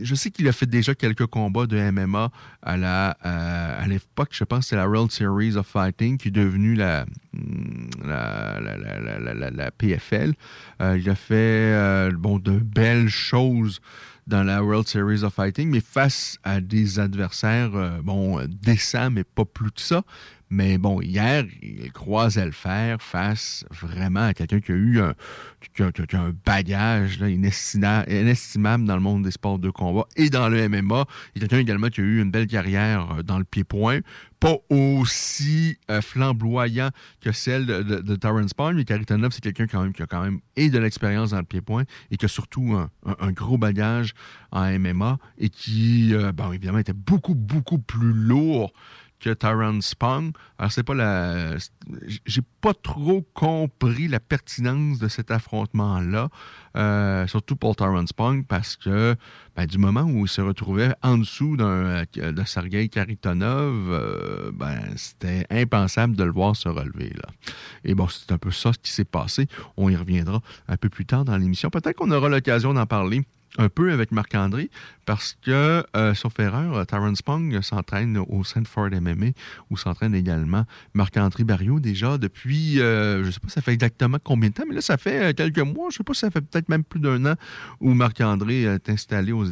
je 0.00 0.14
sais 0.14 0.30
qu'il 0.30 0.48
a 0.48 0.52
fait 0.52 0.66
déjà 0.66 0.94
quelques 0.94 1.26
combats 1.26 1.66
de 1.66 1.78
MMA 1.90 2.30
à 2.62 2.76
la 2.76 3.10
à, 3.22 3.86
l'époque, 3.86 4.30
je 4.32 4.44
pense 4.44 4.60
que 4.60 4.64
c'est 4.66 4.76
la 4.76 4.88
World 4.88 5.10
Series 5.10 5.56
of 5.56 5.66
Fighting 5.66 6.18
qui 6.18 6.28
est 6.28 6.32
devenue 6.32 6.74
la 6.74 7.06
la, 8.04 9.70
PFL. 9.70 10.34
Euh, 10.80 10.98
il 10.98 11.08
a 11.08 11.14
fait 11.14 11.34
euh, 11.34 12.10
bon 12.12 12.38
de 12.38 12.52
belles 12.52 13.08
choses 13.08 13.80
dans 14.26 14.44
la 14.44 14.62
World 14.62 14.86
Series 14.86 15.24
of 15.24 15.34
Fighting, 15.34 15.68
mais 15.70 15.80
face 15.80 16.38
à 16.44 16.60
des 16.60 16.98
adversaires, 17.00 17.74
euh, 17.74 18.00
bon, 18.02 18.40
décents, 18.46 19.10
mais 19.10 19.24
pas 19.24 19.44
plus 19.44 19.72
que 19.72 19.80
ça. 19.80 20.04
Mais 20.54 20.76
bon, 20.76 21.00
hier, 21.00 21.46
il 21.62 21.90
croisait 21.92 22.44
le 22.44 22.52
fer 22.52 23.00
face 23.00 23.64
vraiment 23.70 24.26
à 24.26 24.34
quelqu'un 24.34 24.60
qui 24.60 24.72
a 24.72 24.74
eu 24.74 25.00
un, 25.00 25.14
a, 25.80 26.30
bagage 26.44 27.16
inestimable 27.26 28.84
dans 28.84 28.94
le 28.94 29.00
monde 29.00 29.24
des 29.24 29.30
sports 29.30 29.58
de 29.58 29.70
combat 29.70 30.04
et 30.14 30.28
dans 30.28 30.50
le 30.50 30.68
MMA. 30.68 31.06
Il 31.34 31.40
quelqu'un 31.40 31.56
également 31.56 31.88
qui 31.88 32.02
a 32.02 32.04
eu 32.04 32.20
une 32.20 32.30
belle 32.30 32.48
carrière 32.48 33.12
euh, 33.12 33.22
dans 33.22 33.38
le 33.38 33.44
pied-point 33.44 34.00
pas 34.40 34.56
aussi 34.70 35.78
euh, 35.88 36.02
flamboyant 36.02 36.90
que 37.20 37.30
celle 37.30 37.64
de, 37.64 37.82
de, 37.82 38.00
de 38.00 38.16
Terrence 38.16 38.50
mais 38.74 38.84
Karitanov, 38.84 39.30
c'est 39.30 39.40
quelqu'un 39.40 39.68
quand 39.68 39.82
même 39.82 39.92
qui 39.92 40.02
a 40.02 40.06
quand 40.06 40.22
même 40.22 40.40
et 40.56 40.68
de 40.68 40.78
l'expérience 40.80 41.30
dans 41.30 41.38
le 41.38 41.44
pied-point 41.44 41.84
et 42.10 42.16
qui 42.16 42.24
a 42.24 42.28
surtout 42.28 42.76
un, 43.06 43.32
gros 43.32 43.56
bagage 43.56 44.14
en 44.50 44.68
MMA 44.78 45.18
et 45.38 45.48
qui, 45.48 46.12
euh, 46.12 46.32
évidemment, 46.52 46.78
était 46.78 46.92
beaucoup, 46.92 47.36
beaucoup 47.36 47.78
plus 47.78 48.12
lourd 48.12 48.72
que 49.22 49.30
Tyron 49.30 49.80
Spong. 49.80 50.32
Alors, 50.58 50.72
c'est 50.72 50.82
pas 50.82 50.94
la. 50.94 51.56
J'ai 52.26 52.42
pas 52.60 52.74
trop 52.74 53.24
compris 53.34 54.08
la 54.08 54.20
pertinence 54.20 54.98
de 54.98 55.08
cet 55.08 55.30
affrontement-là, 55.30 56.28
euh, 56.76 57.26
surtout 57.26 57.56
pour 57.56 57.76
Tyron 57.76 58.06
Spong, 58.06 58.44
parce 58.46 58.76
que 58.76 59.16
ben, 59.56 59.66
du 59.66 59.78
moment 59.78 60.02
où 60.02 60.26
il 60.26 60.28
se 60.28 60.40
retrouvait 60.40 60.92
en 61.02 61.18
dessous 61.18 61.56
d'un, 61.56 62.04
de 62.14 62.44
Sergei 62.44 62.88
Karitonov, 62.88 63.90
euh, 63.90 64.50
ben, 64.52 64.80
c'était 64.96 65.46
impensable 65.50 66.16
de 66.16 66.24
le 66.24 66.32
voir 66.32 66.56
se 66.56 66.68
relever. 66.68 67.10
Là. 67.10 67.30
Et 67.84 67.94
bon, 67.94 68.08
c'est 68.08 68.32
un 68.32 68.38
peu 68.38 68.50
ça 68.50 68.72
ce 68.72 68.78
qui 68.78 68.90
s'est 68.90 69.04
passé. 69.04 69.46
On 69.76 69.88
y 69.88 69.96
reviendra 69.96 70.40
un 70.68 70.76
peu 70.76 70.88
plus 70.88 71.06
tard 71.06 71.24
dans 71.24 71.36
l'émission. 71.36 71.70
Peut-être 71.70 71.96
qu'on 71.96 72.10
aura 72.10 72.28
l'occasion 72.28 72.74
d'en 72.74 72.86
parler 72.86 73.22
un 73.58 73.68
peu 73.68 73.92
avec 73.92 74.12
Marc-André 74.12 74.70
parce 75.04 75.36
que, 75.42 75.84
euh, 75.96 76.14
sauf 76.14 76.38
erreur, 76.38 76.76
euh, 76.76 76.84
Tyron 76.84 77.14
Spong 77.14 77.60
s'entraîne 77.60 78.16
au 78.16 78.44
Sanford 78.44 78.90
MMA 78.90 79.32
où 79.70 79.76
s'entraîne 79.76 80.14
également 80.14 80.64
Marc-André 80.94 81.44
Barriot 81.44 81.80
déjà 81.80 82.18
depuis, 82.18 82.80
euh, 82.80 83.22
je 83.22 83.26
ne 83.26 83.30
sais 83.32 83.40
pas, 83.40 83.48
ça 83.48 83.60
fait 83.60 83.72
exactement 83.72 84.18
combien 84.22 84.48
de 84.48 84.54
temps, 84.54 84.64
mais 84.66 84.76
là, 84.76 84.80
ça 84.80 84.96
fait 84.96 85.36
quelques 85.36 85.58
mois, 85.58 85.88
je 85.90 85.94
ne 85.94 85.98
sais 85.98 86.04
pas, 86.04 86.14
ça 86.14 86.30
fait 86.30 86.40
peut-être 86.40 86.68
même 86.68 86.84
plus 86.84 87.00
d'un 87.00 87.24
an 87.26 87.34
où 87.80 87.92
Marc-André 87.92 88.62
est 88.62 88.88
installé 88.88 89.32
aux, 89.32 89.44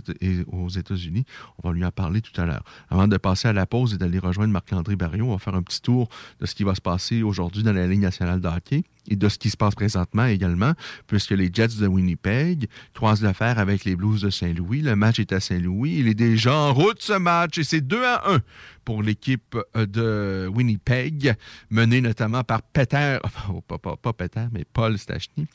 États-Unis. 0.68 1.24
On 1.62 1.68
va 1.68 1.74
lui 1.74 1.84
en 1.84 1.90
parler 1.90 2.20
tout 2.20 2.38
à 2.40 2.46
l'heure. 2.46 2.64
Avant 2.90 3.08
de 3.08 3.16
passer 3.16 3.48
à 3.48 3.52
la 3.52 3.66
pause 3.66 3.94
et 3.94 3.98
d'aller 3.98 4.18
rejoindre 4.18 4.52
Marc-André 4.52 4.96
Barriot, 4.96 5.26
on 5.26 5.32
va 5.32 5.38
faire 5.38 5.54
un 5.54 5.62
petit 5.62 5.82
tour 5.82 6.08
de 6.40 6.46
ce 6.46 6.54
qui 6.54 6.64
va 6.64 6.74
se 6.74 6.80
passer 6.80 7.22
aujourd'hui 7.22 7.62
dans 7.62 7.72
la 7.72 7.86
Ligue 7.86 8.00
nationale 8.00 8.40
de 8.40 8.48
hockey 8.48 8.84
et 9.08 9.16
de 9.16 9.28
ce 9.28 9.38
qui 9.38 9.50
se 9.50 9.56
passe 9.56 9.74
présentement 9.74 10.26
également, 10.26 10.72
puisque 11.06 11.30
les 11.30 11.50
Jets 11.52 11.80
de 11.80 11.86
Winnipeg 11.86 12.68
croisent 12.94 13.22
l'affaire 13.22 13.58
avec 13.58 13.84
les 13.84 13.96
Blues 13.96 14.22
de 14.22 14.30
Saint-Louis. 14.30 14.82
Le 14.82 14.96
match 14.96 15.18
est 15.18 15.32
à 15.32 15.40
Saint-Louis. 15.40 15.96
Il 15.98 16.08
est 16.08 16.14
déjà 16.14 16.54
en 16.54 16.74
route, 16.74 17.00
ce 17.02 17.14
match, 17.14 17.58
et 17.58 17.64
c'est 17.64 17.80
2 17.80 18.04
à 18.04 18.30
1 18.30 18.40
pour 18.84 19.02
l'équipe 19.02 19.56
euh, 19.76 19.86
de 19.86 20.48
Winnipeg, 20.48 21.34
menée 21.70 22.00
notamment 22.00 22.44
par 22.44 22.62
Peter, 22.62 23.18
pas, 23.68 23.78
pas 23.78 24.12
Peter, 24.12 24.46
mais 24.52 24.64
Paul 24.72 24.98
Stachny, 24.98 25.46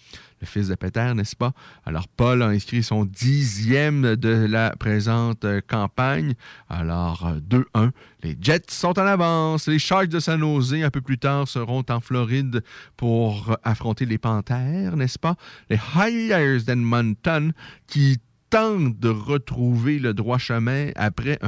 le 0.42 0.48
fils 0.48 0.68
de 0.68 0.76
Peter, 0.76 1.14
n'est-ce 1.16 1.36
pas? 1.36 1.54
Alors, 1.86 2.08
Paul 2.08 2.42
a 2.44 2.48
inscrit 2.48 2.84
son 2.84 3.06
dixième 3.06 4.16
de 4.16 4.30
la 4.30 4.72
présente 4.78 5.46
euh, 5.46 5.62
campagne. 5.66 6.34
Alors, 6.70 7.36
2-1. 7.50 7.66
Euh, 7.78 7.92
les 8.24 8.38
Jets 8.40 8.64
sont 8.70 8.98
en 9.00 9.06
avance. 9.06 9.68
Les 9.68 9.80
Sharks 9.80 10.10
de 10.10 10.20
San 10.20 10.40
Jose, 10.40 10.74
un 10.74 10.90
peu 10.90 11.02
plus 11.02 11.18
tard, 11.18 11.48
seront 11.48 11.84
en 11.90 12.00
Floride 12.00 12.64
pour 12.98 13.58
affronter 13.64 14.06
les 14.06 14.18
Panthères, 14.18 14.98
n'est-ce 14.98 15.20
pas? 15.20 15.36
Les 15.70 15.80
Highlanders 15.96 16.64
d'Edmonton 16.64 17.54
qui 17.88 18.20
de 18.56 19.10
retrouver 19.10 20.00
le 20.00 20.14
droit 20.14 20.38
chemin 20.38 20.90
après 20.96 21.40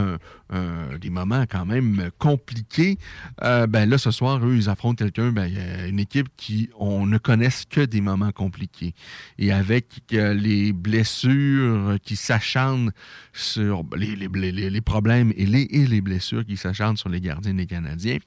des 1.00 1.10
moments 1.10 1.46
quand 1.50 1.66
même 1.66 2.10
compliqués, 2.18 2.98
euh, 3.44 3.68
ben 3.68 3.90
là, 3.90 3.98
ce 3.98 4.12
soir, 4.12 4.46
eux, 4.46 4.56
ils 4.56 4.70
affrontent 4.70 4.96
quelqu'un, 4.96 5.32
ben, 5.32 5.50
une 5.88 6.00
équipe 6.00 6.28
qui, 6.36 6.70
on 6.78 7.06
ne 7.06 7.18
connaisse 7.18 7.66
que 7.66 7.82
des 7.82 8.02
moments 8.02 8.32
compliqués. 8.32 8.94
Et 9.38 9.52
avec 9.52 9.86
euh, 10.14 10.34
les 10.34 10.74
blessures 10.74 11.98
qui 12.04 12.16
s'acharnent 12.16 12.92
sur 13.34 13.84
les, 13.96 14.16
les, 14.16 14.82
problèmes 14.82 15.32
et 15.36 15.46
les, 15.46 15.68
et 15.72 15.86
les 15.88 16.02
blessures 16.02 16.46
qui 16.46 16.58
s'acharnent 16.58 16.98
sur 16.98 17.10
les 17.10 17.22
gardiens 17.22 17.54
des 17.54 17.66
Canadiens, 17.66 18.18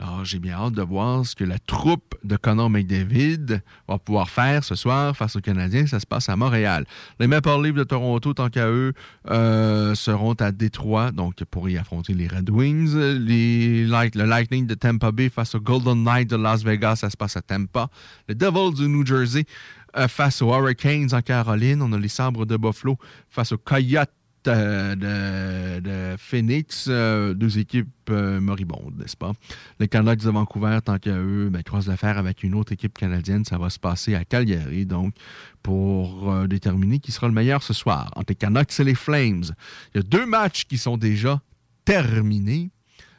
alors, 0.00 0.24
j'ai 0.24 0.40
bien 0.40 0.54
hâte 0.54 0.72
de 0.72 0.82
voir 0.82 1.24
ce 1.24 1.36
que 1.36 1.44
la 1.44 1.58
troupe 1.58 2.16
de 2.24 2.36
Connor 2.36 2.68
McDavid 2.68 3.62
va 3.86 3.98
pouvoir 3.98 4.28
faire 4.28 4.64
ce 4.64 4.74
soir 4.74 5.16
face 5.16 5.36
aux 5.36 5.40
Canadiens. 5.40 5.86
Ça 5.86 6.00
se 6.00 6.06
passe 6.06 6.28
à 6.28 6.34
Montréal. 6.34 6.84
Les 7.20 7.28
Maple 7.28 7.62
Leafs 7.62 7.74
de 7.74 7.84
Toronto, 7.84 8.34
tant 8.34 8.48
qu'à 8.48 8.68
eux, 8.68 8.92
euh, 9.30 9.94
seront 9.94 10.34
à 10.34 10.50
Détroit, 10.50 11.12
donc 11.12 11.44
pour 11.44 11.68
y 11.68 11.78
affronter 11.78 12.12
les 12.12 12.26
Red 12.26 12.50
Wings. 12.50 12.92
Le 12.94 14.24
Lightning 14.24 14.66
de 14.66 14.74
Tampa 14.74 15.12
Bay 15.12 15.28
face 15.28 15.54
aux 15.54 15.60
Golden 15.60 16.02
Knights 16.02 16.30
de 16.30 16.36
Las 16.36 16.64
Vegas, 16.64 16.96
ça 16.96 17.10
se 17.10 17.16
passe 17.16 17.36
à 17.36 17.42
Tampa. 17.42 17.88
Les 18.28 18.34
Devils 18.34 18.74
du 18.74 18.88
New 18.88 19.06
Jersey 19.06 19.44
euh, 19.96 20.08
face 20.08 20.42
aux 20.42 20.52
Hurricanes 20.52 21.10
en 21.12 21.22
Caroline. 21.22 21.80
On 21.82 21.92
a 21.92 21.98
les 21.98 22.08
Sabres 22.08 22.46
de 22.46 22.56
Buffalo 22.56 22.98
face 23.30 23.52
aux 23.52 23.58
Coyotes 23.58 24.10
de, 24.50 26.16
Phoenix, 26.18 26.86
euh, 26.88 27.34
deux 27.34 27.58
équipes 27.58 27.88
euh, 28.10 28.40
moribondes, 28.40 28.94
n'est-ce 28.98 29.16
pas? 29.16 29.32
Les 29.80 29.88
Canucks 29.88 30.22
de 30.22 30.30
Vancouver, 30.30 30.78
tant 30.84 30.98
qu'à 30.98 31.16
eux, 31.16 31.48
ben, 31.50 31.62
croisent 31.62 31.88
l'affaire 31.88 32.18
avec 32.18 32.42
une 32.42 32.54
autre 32.54 32.72
équipe 32.72 32.96
canadienne. 32.96 33.44
Ça 33.44 33.58
va 33.58 33.70
se 33.70 33.78
passer 33.78 34.14
à 34.14 34.24
Calgary, 34.24 34.86
donc, 34.86 35.14
pour 35.62 36.32
euh, 36.32 36.46
déterminer 36.46 36.98
qui 36.98 37.12
sera 37.12 37.26
le 37.28 37.34
meilleur 37.34 37.62
ce 37.62 37.72
soir. 37.72 38.10
Entre 38.16 38.30
les 38.30 38.36
Canucks 38.36 38.78
et 38.78 38.84
les 38.84 38.94
Flames. 38.94 39.44
Il 39.94 39.98
y 39.98 40.00
a 40.00 40.02
deux 40.02 40.26
matchs 40.26 40.64
qui 40.64 40.78
sont 40.78 40.96
déjà 40.96 41.40
terminés 41.84 42.70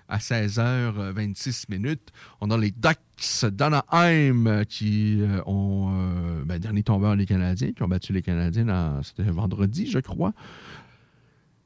à 0.08 0.20
16h26 0.20 1.66
minutes. 1.70 2.10
On 2.40 2.52
a 2.52 2.58
les 2.58 2.72
Ducks 2.72 3.46
d'Anaheim 3.52 4.64
qui 4.70 5.20
ont, 5.48 6.44
ben, 6.46 6.60
dernier 6.60 6.84
tombeur 6.84 7.16
les 7.16 7.26
Canadiens, 7.26 7.72
qui 7.72 7.82
ont 7.82 7.88
battu 7.88 8.14
les 8.14 8.22
Canadiens, 8.22 9.02
c'était 9.02 9.24
vendredi, 9.24 9.90
je 9.90 9.98
crois. 9.98 10.34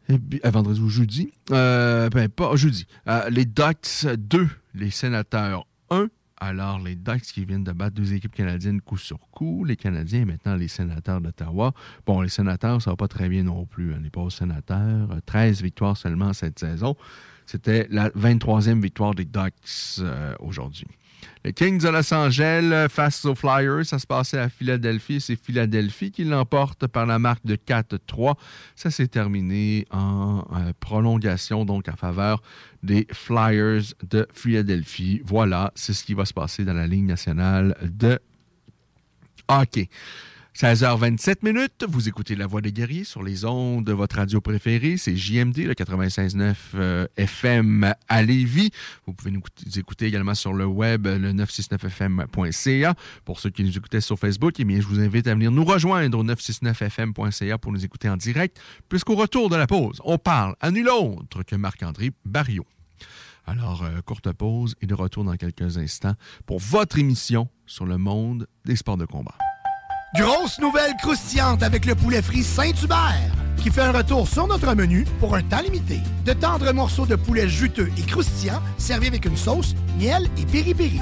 Euh, 0.10 0.18
vendredi 0.50 0.82
ou 0.82 0.90
jeudi. 0.90 1.32
Euh, 1.52 2.10
ben, 2.10 2.30
pas 2.30 2.56
jeudi. 2.56 2.88
Euh, 3.08 3.30
les 3.30 3.46
Ducks 3.46 4.06
2, 4.06 4.48
les 4.74 4.90
Sénateurs 4.90 5.68
1. 5.90 6.08
Alors, 6.42 6.80
les 6.80 6.96
Ducks 6.96 7.22
qui 7.22 7.46
viennent 7.46 7.66
de 7.66 7.74
battre 7.74 7.96
deux 7.96 8.14
équipes 8.14 8.34
canadiennes 8.34 8.82
coup 8.82 8.98
sur 8.98 9.20
coup. 9.32 9.66
Les 9.66 9.76
Canadiens 9.76 10.26
maintenant 10.26 10.56
les 10.56 10.70
Sénateurs 10.70 11.20
d'Ottawa. 11.22 11.74
Bon, 12.06 12.22
les 12.22 12.30
Sénateurs, 12.30 12.82
ça 12.82 12.92
va 12.92 12.96
pas 12.96 13.10
très 13.10 13.28
bien 13.28 13.44
non 13.44 13.66
plus. 13.66 13.94
On 13.94 14.00
n'est 14.00 14.10
pas 14.10 14.22
aux 14.22 14.30
Sénateurs. 14.30 15.10
13 15.26 15.62
victoires 15.62 15.98
seulement 15.98 16.34
cette 16.34 16.58
saison. 16.58 16.96
C'était 17.46 17.88
la 17.90 18.10
23e 18.12 18.82
victoire 18.82 19.14
des 19.14 19.26
Ducks 19.26 20.02
aujourd'hui. 20.40 20.88
Les 21.46 21.54
Kings 21.54 21.82
de 21.82 21.90
Los 21.90 22.14
Angeles 22.14 22.88
face 22.90 23.24
aux 23.26 23.36
Flyers, 23.36 23.86
ça 23.86 23.98
se 23.98 24.06
passait 24.06 24.38
à 24.38 24.50
Philadelphie. 24.50 25.22
C'est 25.22 25.36
Philadelphie 25.36 26.12
qui 26.12 26.26
l'emporte 26.26 26.88
par 26.88 27.06
la 27.06 27.18
marque 27.18 27.46
de 27.46 27.56
4-3. 27.56 28.36
Ça 28.76 28.92
s'est 28.92 29.08
terminé 29.08 29.86
en 29.92 30.40
euh, 30.40 30.74
prolongation, 30.80 31.66
donc 31.66 31.88
en 31.88 31.96
faveur 31.96 32.42
des 32.84 33.08
Flyers 33.12 33.94
de 34.10 34.28
Philadelphie. 34.34 35.22
Voilà, 35.26 35.72
c'est 35.76 35.94
ce 35.94 36.04
qui 36.04 36.14
va 36.14 36.26
se 36.26 36.34
passer 36.34 36.66
dans 36.66 36.74
la 36.74 36.88
Ligue 36.88 37.06
nationale 37.06 37.76
de 37.82 38.20
hockey. 39.48 39.90
16h27 40.60 41.36
minutes, 41.44 41.86
vous 41.88 42.10
écoutez 42.10 42.36
La 42.36 42.46
Voix 42.46 42.60
des 42.60 42.74
guerriers 42.74 43.06
sur 43.06 43.24
les 43.24 43.46
ondes 43.46 43.86
de 43.86 43.94
votre 43.94 44.18
radio 44.18 44.42
préférée, 44.42 44.98
c'est 44.98 45.16
JMD, 45.16 45.56
le 45.60 45.74
96.9 45.74 46.54
euh, 46.76 47.08
FM 47.16 47.94
à 48.10 48.22
Lévis. 48.22 48.72
Vous 49.06 49.14
pouvez 49.14 49.32
nous 49.32 49.42
écouter 49.78 50.08
également 50.08 50.36
sur 50.36 50.52
le 50.52 50.66
web, 50.66 51.08
le 51.08 51.32
969fm.ca. 51.32 52.94
Pour 53.24 53.40
ceux 53.40 53.52
qui 53.52 53.64
nous 53.64 53.78
écoutaient 53.78 54.02
sur 54.02 54.20
Facebook, 54.20 54.56
eh 54.60 54.66
bien, 54.66 54.82
je 54.82 54.88
vous 54.88 55.00
invite 55.00 55.28
à 55.28 55.34
venir 55.34 55.50
nous 55.50 55.64
rejoindre 55.64 56.20
au 56.20 56.26
969fm.ca 56.26 57.58
pour 57.58 57.72
nous 57.72 57.86
écouter 57.86 58.10
en 58.10 58.18
direct, 58.18 58.60
puisqu'au 58.90 59.16
retour 59.16 59.50
de 59.50 59.56
la 59.56 59.66
pause, 59.66 60.02
on 60.04 60.18
parle 60.18 60.58
à 60.60 60.72
nul 60.72 60.90
autre 60.90 61.44
que 61.44 61.56
Marc-André 61.56 62.12
Barriot. 62.26 62.68
Alors, 63.48 63.84
euh, 63.84 64.02
courte 64.02 64.30
pause 64.34 64.76
et 64.82 64.88
de 64.88 64.94
retour 64.94 65.24
dans 65.24 65.38
quelques 65.38 65.78
instants 65.78 66.16
pour 66.46 66.60
votre 66.60 67.00
émission 67.00 67.48
sur 67.66 67.86
le 67.86 67.98
monde 67.98 68.46
des 68.66 68.76
sports 68.76 68.98
de 68.98 69.06
combat. 69.06 69.38
Grosse 70.16 70.60
nouvelle 70.60 70.96
croustillante 70.96 71.62
avec 71.62 71.86
le 71.86 71.94
poulet 71.94 72.24
frit 72.24 72.44
Saint-Hubert 72.44 73.32
qui 73.58 73.70
fait 73.70 73.82
un 73.82 73.92
retour 73.92 74.28
sur 74.28 74.48
notre 74.48 74.74
menu 74.74 75.06
pour 75.20 75.36
un 75.36 75.44
temps 75.44 75.62
limité. 75.62 76.00
De 76.26 76.34
tendres 76.34 76.72
morceaux 76.74 77.06
de 77.06 77.16
poulet 77.16 77.48
juteux 77.48 77.92
et 77.96 78.02
croustillants 78.02 78.62
servis 78.78 79.08
avec 79.08 79.26
une 79.26 79.38
sauce, 79.38 79.76
miel 80.00 80.28
et 80.38 80.46
piri-piri. 80.46 81.02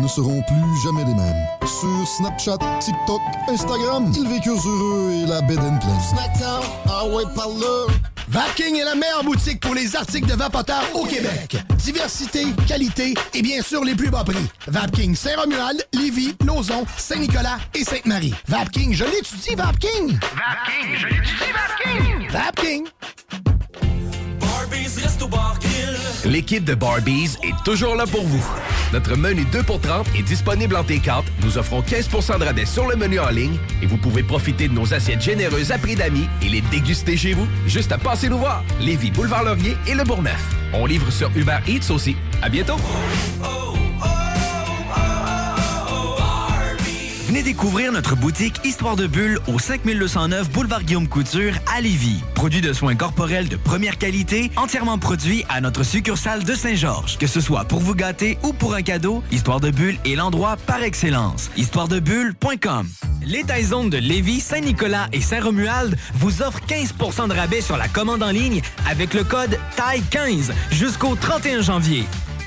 ne 0.00 0.08
seront 0.08 0.42
plus 0.42 0.82
jamais 0.82 1.04
les 1.04 1.14
mêmes. 1.14 1.46
Sur 1.64 2.06
Snapchat, 2.06 2.58
TikTok, 2.80 3.20
Instagram, 3.48 4.12
ils 4.16 4.28
vécurent 4.28 4.66
heureux 4.66 5.12
et 5.12 5.26
la 5.26 5.40
bed 5.42 5.58
and 5.58 5.78
pleine. 5.78 6.00
Snackdown, 6.00 6.64
ah 6.88 7.06
ouais, 7.06 7.24
par 7.34 7.48
là. 7.48 7.86
Vapking 8.28 8.76
est 8.76 8.84
la 8.84 8.94
meilleure 8.94 9.24
boutique 9.24 9.60
pour 9.60 9.74
les 9.74 9.96
articles 9.96 10.28
de 10.28 10.34
vapoteurs 10.34 10.84
au 10.94 11.04
Québec. 11.04 11.56
Diversité, 11.78 12.46
qualité 12.66 13.14
et 13.34 13.42
bien 13.42 13.60
sûr 13.60 13.84
les 13.84 13.96
plus 13.96 14.08
bas 14.08 14.22
prix. 14.22 14.46
Vapking 14.68 15.16
Saint-Romuald, 15.16 15.84
Lévis, 15.94 16.36
Lauson, 16.46 16.84
Saint-Nicolas 16.96 17.58
et 17.74 17.82
Sainte-Marie. 17.82 18.34
Vapking, 18.46 18.92
je 18.92 19.04
l'étudie, 19.04 19.54
Vapking! 19.56 20.18
Vapking, 20.20 20.96
je 20.96 21.06
l'étudie, 21.08 21.50
Vapking! 21.52 22.30
Vapking! 22.30 23.59
L'équipe 26.24 26.64
de 26.64 26.74
Barbies 26.74 27.36
est 27.42 27.64
toujours 27.64 27.94
là 27.94 28.06
pour 28.06 28.22
vous. 28.24 28.44
Notre 28.92 29.16
menu 29.16 29.44
2 29.52 29.62
pour 29.62 29.80
30 29.80 30.06
est 30.16 30.22
disponible 30.22 30.76
en 30.76 30.82
T4. 30.82 31.22
Nous 31.42 31.58
offrons 31.58 31.80
15% 31.80 32.38
de 32.38 32.44
rabais 32.44 32.66
sur 32.66 32.88
le 32.88 32.96
menu 32.96 33.18
en 33.18 33.30
ligne 33.30 33.56
et 33.82 33.86
vous 33.86 33.96
pouvez 33.96 34.22
profiter 34.22 34.68
de 34.68 34.74
nos 34.74 34.92
assiettes 34.92 35.22
généreuses 35.22 35.72
à 35.72 35.78
prix 35.78 35.94
d'amis 35.94 36.28
et 36.42 36.48
les 36.48 36.60
déguster 36.60 37.16
chez 37.16 37.32
vous. 37.32 37.46
Juste 37.66 37.92
à 37.92 37.98
passer 37.98 38.28
nous 38.28 38.38
voir. 38.38 38.64
Lévis, 38.80 39.10
Boulevard 39.10 39.44
Laurier 39.44 39.76
et 39.86 39.94
Le 39.94 40.04
Bourgneuf. 40.04 40.42
On 40.72 40.86
livre 40.86 41.10
sur 41.10 41.30
Uber 41.36 41.58
Eats 41.66 41.90
aussi. 41.90 42.16
À 42.42 42.48
bientôt. 42.48 42.76
Venez 47.30 47.44
découvrir 47.44 47.92
notre 47.92 48.16
boutique 48.16 48.60
Histoire 48.64 48.96
de 48.96 49.06
Bulle 49.06 49.38
au 49.46 49.60
5209 49.60 50.50
Boulevard 50.50 50.82
Guillaume 50.82 51.06
Couture 51.06 51.52
à 51.72 51.80
Lévis. 51.80 52.24
Produit 52.34 52.60
de 52.60 52.72
soins 52.72 52.96
corporels 52.96 53.48
de 53.48 53.54
première 53.54 53.98
qualité, 53.98 54.50
entièrement 54.56 54.98
produit 54.98 55.44
à 55.48 55.60
notre 55.60 55.84
succursale 55.84 56.42
de 56.42 56.56
Saint-Georges. 56.56 57.18
Que 57.18 57.28
ce 57.28 57.40
soit 57.40 57.66
pour 57.66 57.78
vous 57.78 57.94
gâter 57.94 58.36
ou 58.42 58.52
pour 58.52 58.74
un 58.74 58.82
cadeau, 58.82 59.22
Histoire 59.30 59.60
de 59.60 59.70
Bulle 59.70 59.96
est 60.04 60.16
l'endroit 60.16 60.56
par 60.66 60.82
excellence. 60.82 61.52
Histoiredebulle.com 61.56 62.88
Les 63.24 63.44
Taizones 63.44 63.90
de 63.90 63.98
Lévis, 63.98 64.40
Saint-Nicolas 64.40 65.06
et 65.12 65.20
Saint-Romuald 65.20 65.96
vous 66.14 66.42
offrent 66.42 66.62
15% 66.66 67.28
de 67.28 67.34
rabais 67.34 67.60
sur 67.60 67.76
la 67.76 67.86
commande 67.86 68.24
en 68.24 68.32
ligne 68.32 68.60
avec 68.90 69.14
le 69.14 69.22
code 69.22 69.56
TAI15 69.76 70.50
jusqu'au 70.72 71.14
31 71.14 71.60
janvier. 71.60 72.06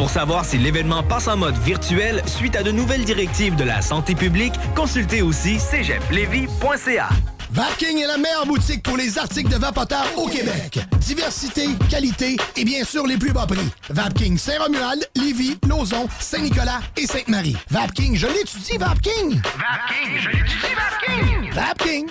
Pour 0.00 0.08
savoir 0.08 0.46
si 0.46 0.56
l'événement 0.56 1.02
passe 1.02 1.28
en 1.28 1.36
mode 1.36 1.58
virtuel 1.58 2.22
suite 2.24 2.56
à 2.56 2.62
de 2.62 2.72
nouvelles 2.72 3.04
directives 3.04 3.54
de 3.54 3.64
la 3.64 3.82
santé 3.82 4.14
publique, 4.14 4.54
consultez 4.74 5.20
aussi 5.20 5.58
cégeplevy.ca. 5.60 7.10
Vapking 7.50 7.98
est 7.98 8.06
la 8.06 8.16
meilleure 8.16 8.46
boutique 8.46 8.82
pour 8.82 8.96
les 8.96 9.18
articles 9.18 9.50
de 9.50 9.58
vapoteurs 9.58 10.06
au 10.16 10.26
Québec. 10.26 10.78
Diversité, 11.00 11.66
qualité 11.90 12.38
et 12.56 12.64
bien 12.64 12.82
sûr 12.82 13.06
les 13.06 13.18
plus 13.18 13.32
bas 13.32 13.44
prix. 13.46 13.68
Vapking 13.90 14.38
Saint-Romuald, 14.38 15.06
Lévis, 15.16 15.58
Lauson, 15.68 16.08
Saint-Nicolas 16.18 16.80
et 16.96 17.06
Sainte-Marie. 17.06 17.58
Vapking, 17.68 18.16
je 18.16 18.26
l'étudie, 18.26 18.78
Vapking! 18.78 19.38
Vapking, 19.42 20.18
je 20.18 20.28
l'étudie, 20.30 20.74
Vapking! 20.78 21.52
Vapking! 21.52 22.10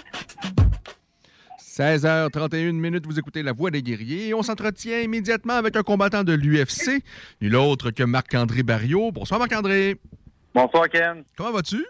16h31 1.79 2.73
minutes, 2.73 3.05
vous 3.05 3.19
écoutez 3.19 3.41
La 3.41 3.53
Voix 3.53 3.71
des 3.71 3.81
guerriers 3.81 4.27
et 4.27 4.33
on 4.33 4.43
s'entretient 4.43 4.99
immédiatement 4.99 5.53
avec 5.53 5.77
un 5.77 5.81
combattant 5.81 6.25
de 6.25 6.33
l'UFC, 6.33 7.01
nul 7.39 7.55
autre 7.55 7.91
que 7.91 8.03
Marc-André 8.03 8.63
Barriot. 8.63 9.13
Bonsoir 9.13 9.39
Marc-André. 9.39 9.95
Bonsoir 10.53 10.89
Ken. 10.89 11.23
Comment 11.37 11.53
vas-tu? 11.53 11.85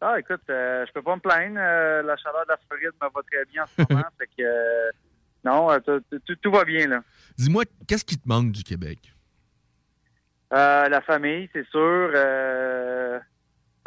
Ah 0.00 0.18
écoute, 0.18 0.40
euh, 0.48 0.86
je 0.86 0.92
peux 0.94 1.02
pas 1.02 1.16
me 1.16 1.20
plaindre. 1.20 1.58
Euh, 1.58 2.00
la 2.02 2.16
chaleur 2.16 2.44
de 2.46 2.48
la 2.52 2.56
Floride 2.66 2.92
me 3.02 3.08
va 3.14 3.20
très 3.30 3.44
bien 3.52 3.64
en 3.64 3.66
ce 3.66 3.92
moment. 3.92 4.08
fait 4.18 4.26
que 4.38 4.42
euh, 4.42 4.90
non, 5.44 5.70
euh, 5.70 5.78
tout- 6.40 6.50
va 6.50 6.64
bien 6.64 6.86
là. 6.86 7.02
Dis-moi, 7.36 7.64
qu'est-ce 7.86 8.06
qui 8.06 8.16
te 8.16 8.26
manque 8.26 8.52
du 8.52 8.62
Québec? 8.64 9.00
Euh, 10.54 10.88
la 10.88 11.02
famille, 11.02 11.46
c'est 11.52 11.66
sûr. 11.68 12.10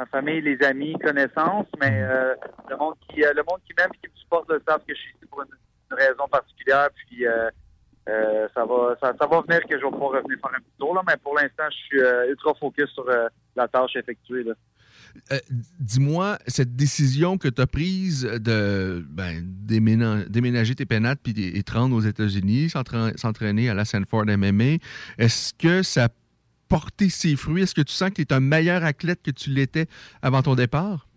Ma 0.02 0.08
famille, 0.08 0.42
les 0.42 0.60
amis, 0.64 0.94
connaissances, 0.94 1.68
mais 1.80 1.92
euh, 2.02 2.34
le 2.72 2.76
monde 2.78 2.96
qui 3.08 3.24
euh, 3.24 3.34
le 3.36 3.44
monde 3.48 3.60
qui 3.68 3.74
m'aime 3.78 3.92
et 3.94 3.98
qui 4.08 4.12
me 4.12 4.18
supporte 4.20 4.50
le 4.50 4.60
savent 4.68 4.80
que 4.88 4.96
je 4.96 5.00
suis 5.00 5.12
ici 5.16 5.26
pour 5.30 5.44
une, 5.44 5.50
une 5.92 5.98
raison 5.98 6.28
particulière. 6.28 6.88
Puis 6.96 7.28
euh, 7.28 7.50
euh, 8.10 8.48
ça 8.56 8.66
va 8.66 8.96
ça, 9.00 9.14
ça 9.20 9.28
va 9.28 9.42
venir 9.42 9.62
que 9.70 9.78
je 9.78 9.84
vais 9.86 9.92
pouvoir 9.92 10.14
revenir 10.14 10.40
faire 10.42 10.52
un 10.56 10.60
petit 10.60 10.78
tour 10.80 10.96
là, 10.96 11.02
mais 11.08 11.18
pour 11.24 11.36
l'instant, 11.36 11.66
je 11.70 11.76
suis 11.86 12.00
euh, 12.02 12.32
ultra 12.32 12.52
focus 12.60 12.90
sur 12.90 13.08
euh, 13.10 13.28
la 13.56 13.68
tâche 13.68 13.96
effectuée. 13.96 14.44
Là. 14.44 14.54
Dis-moi, 15.80 16.38
cette 16.48 16.76
décision 16.76 17.38
que 17.38 17.48
tu 17.48 17.62
as 17.62 17.68
prise 17.68 18.24
de 18.24 19.06
ben, 19.08 19.44
déména- 19.44 20.26
déménager 20.28 20.74
tes 20.74 20.86
pénates 20.88 21.20
puis 21.22 21.34
et 21.38 21.62
te 21.64 21.74
rendre 21.74 21.96
aux 21.96 22.02
États-Unis, 22.02 22.70
s'entra- 22.70 23.16
s'entraîner 23.18 23.70
à 23.70 23.74
la 23.76 23.86
Sanford 23.86 24.26
MMA, 24.26 24.78
est-ce 25.20 25.54
que 25.54 25.84
ça 25.84 26.08
a 26.72 26.80
porté 26.80 27.10
ses 27.10 27.36
fruits? 27.36 27.64
Est-ce 27.64 27.76
que 27.76 27.82
tu 27.82 27.94
sens 27.94 28.10
que 28.10 28.16
tu 28.16 28.22
es 28.22 28.34
un 28.34 28.40
meilleur 28.40 28.84
athlète 28.84 29.22
que 29.22 29.32
tu 29.32 29.50
l'étais 29.50 29.88
avant 30.22 30.42
ton 30.42 30.56
départ? 30.56 31.08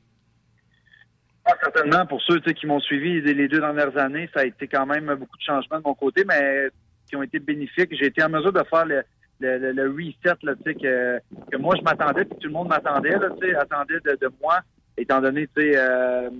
Ah, 1.44 1.52
certainement, 1.62 2.06
pour 2.06 2.22
ceux 2.22 2.40
qui 2.40 2.66
m'ont 2.66 2.80
suivi 2.80 3.20
les 3.20 3.48
deux 3.48 3.60
dernières 3.60 3.96
années, 3.98 4.30
ça 4.34 4.40
a 4.40 4.44
été 4.44 4.66
quand 4.66 4.86
même 4.86 5.06
beaucoup 5.14 5.36
de 5.36 5.42
changements 5.42 5.78
de 5.78 5.84
mon 5.84 5.94
côté, 5.94 6.24
mais 6.26 6.68
qui 7.06 7.16
ont 7.16 7.22
été 7.22 7.38
bénéfiques. 7.38 7.94
J'ai 7.98 8.06
été 8.06 8.22
en 8.22 8.30
mesure 8.30 8.52
de 8.52 8.62
faire 8.64 8.86
le, 8.86 9.04
reset 9.40 10.36
là, 10.42 10.54
que, 10.64 11.20
que 11.52 11.56
moi 11.58 11.74
je 11.76 11.82
m'attendais, 11.82 12.24
puis 12.24 12.38
tout 12.40 12.48
le 12.48 12.54
monde 12.54 12.68
m'attendait, 12.68 13.14
attendait 13.14 14.00
de, 14.00 14.30
moi, 14.40 14.60
étant 14.96 15.20
donné 15.20 15.46
euh, 15.58 16.30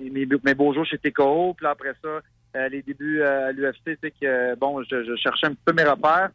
mes, 0.00 0.54
beaux 0.54 0.72
jours 0.72 0.86
chez 0.86 0.98
TKO, 0.98 1.54
puis 1.54 1.66
après 1.66 1.94
ça, 2.02 2.20
euh, 2.56 2.68
les 2.68 2.82
débuts 2.82 3.20
euh, 3.20 3.48
à 3.48 3.52
l'UFC, 3.52 3.98
que 4.20 4.54
bon, 4.54 4.82
je, 4.84 5.16
cherchais 5.16 5.48
un 5.48 5.54
peu 5.64 5.72
mes 5.72 5.84
repères. 5.84 6.30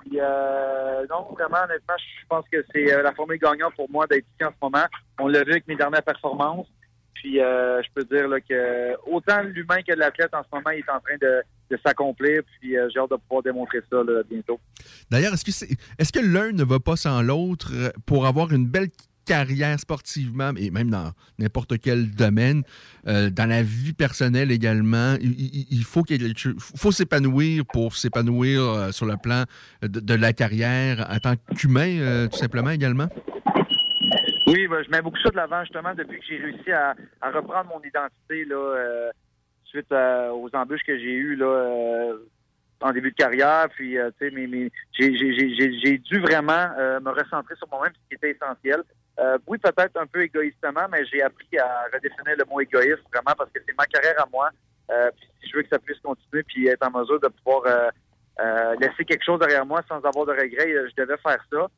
Puis, 0.00 0.18
euh, 0.20 1.06
donc, 1.06 1.32
vraiment, 1.32 1.64
honnêtement, 1.64 1.94
je 1.98 2.26
pense 2.28 2.44
que 2.50 2.64
c'est 2.72 2.92
euh, 2.92 3.02
la 3.02 3.12
formule 3.12 3.38
gagnante 3.38 3.74
pour 3.74 3.90
moi 3.90 4.06
d'être 4.06 4.24
ici 4.34 4.44
en 4.44 4.50
ce 4.50 4.56
moment. 4.62 4.86
On 5.18 5.28
l'a 5.28 5.44
vu 5.44 5.52
avec 5.52 5.68
mes 5.68 5.76
dernières 5.76 6.02
performances. 6.02 6.68
Puis, 7.14 7.40
euh, 7.40 7.82
je 7.82 7.88
peux 7.94 8.04
dire 8.04 8.28
que 8.48 8.96
autant 9.06 9.42
l'humain 9.42 9.82
que 9.86 9.92
l'athlète 9.92 10.32
en 10.32 10.42
ce 10.42 10.48
moment, 10.52 10.70
est 10.70 10.88
en 10.88 11.00
train 11.00 11.16
de, 11.20 11.42
s'accomplir. 11.84 12.42
Puis, 12.60 12.72
j'ai 12.72 12.98
hâte 12.98 13.10
de 13.10 13.16
pouvoir 13.16 13.42
démontrer 13.42 13.80
ça 13.90 13.98
bientôt. 14.28 14.58
D'ailleurs, 15.10 15.34
est-ce 15.34 15.44
que, 15.44 15.74
est-ce 15.98 16.12
que 16.12 16.18
l'un 16.18 16.52
ne 16.52 16.64
va 16.64 16.80
pas 16.80 16.96
sans 16.96 17.22
l'autre 17.22 17.72
pour 18.06 18.26
avoir 18.26 18.52
une 18.52 18.66
belle 18.66 18.88
carrière 19.30 19.78
sportivement 19.78 20.50
et 20.56 20.72
même 20.72 20.90
dans 20.90 21.12
n'importe 21.38 21.78
quel 21.78 22.10
domaine, 22.10 22.64
euh, 23.06 23.30
dans 23.30 23.48
la 23.48 23.62
vie 23.62 23.92
personnelle 23.92 24.50
également, 24.50 25.14
il, 25.20 25.84
faut 25.84 26.02
qu'il 26.02 26.34
faut 26.58 26.90
s'épanouir 26.90 27.62
pour 27.72 27.94
s'épanouir 27.94 28.60
euh, 28.60 28.90
sur 28.90 29.06
le 29.06 29.14
plan 29.22 29.44
de, 29.82 30.14
la 30.14 30.32
carrière 30.32 31.06
en 31.08 31.18
tant 31.20 31.34
qu'humain, 31.56 32.00
euh, 32.00 32.26
tout 32.26 32.38
simplement 32.38 32.70
également. 32.70 33.06
Oui, 34.48 34.66
ben, 34.66 34.82
je 34.84 34.90
mets 34.90 35.00
beaucoup 35.00 35.20
ça 35.22 35.30
de 35.30 35.36
l'avant 35.36 35.62
justement 35.62 35.94
depuis 35.94 36.18
que 36.18 36.26
j'ai 36.28 36.38
réussi 36.38 36.72
à, 36.72 36.96
reprendre 37.32 37.70
mon 37.70 37.80
identité 37.82 38.44
là, 38.46 39.12
suite 39.64 39.92
aux 39.92 40.50
embûches 40.54 40.82
que 40.84 40.98
j'ai 40.98 41.14
eues 41.14 41.36
là, 41.36 42.14
en 42.80 42.92
début 42.92 43.10
de 43.10 43.16
carrière. 43.16 43.68
Puis, 43.70 43.98
euh, 43.98 44.10
tu 44.18 44.28
sais, 44.28 44.34
mais, 44.34 44.70
j'ai, 44.98 45.98
dû 45.98 46.20
vraiment 46.20 46.70
euh, 46.78 47.00
me 47.00 47.10
recentrer 47.10 47.54
sur 47.56 47.68
moi-même, 47.68 47.92
ce 47.94 48.08
qui 48.08 48.14
était 48.14 48.30
essentiel. 48.30 48.82
Euh, 49.18 49.38
oui, 49.46 49.58
peut-être 49.58 49.96
un 49.96 50.06
peu 50.06 50.22
égoïstement, 50.22 50.88
mais 50.90 51.04
j'ai 51.06 51.22
appris 51.22 51.58
à 51.58 51.84
redéfinir 51.92 52.36
le 52.38 52.44
mot 52.48 52.60
égoïste 52.60 53.02
vraiment 53.12 53.34
parce 53.36 53.50
que 53.50 53.60
c'est 53.66 53.76
ma 53.76 53.86
carrière 53.86 54.22
à 54.22 54.26
moi. 54.32 54.50
Puis 54.88 55.28
si 55.40 55.50
je 55.50 55.56
veux 55.56 55.62
que 55.62 55.68
ça 55.68 55.78
puisse 55.78 56.00
continuer 56.00 56.42
puis 56.42 56.66
être 56.66 56.84
en 56.84 56.98
mesure 56.98 57.20
de 57.20 57.28
pouvoir 57.28 57.62
laisser 58.80 59.04
quelque 59.04 59.24
chose 59.24 59.38
derrière 59.38 59.64
moi 59.64 59.82
sans 59.88 59.98
avoir 59.98 60.26
de 60.26 60.32
regrets. 60.32 60.72
Je 60.88 60.94
devais 60.96 61.16
faire 61.18 61.38
ça. 61.52 61.68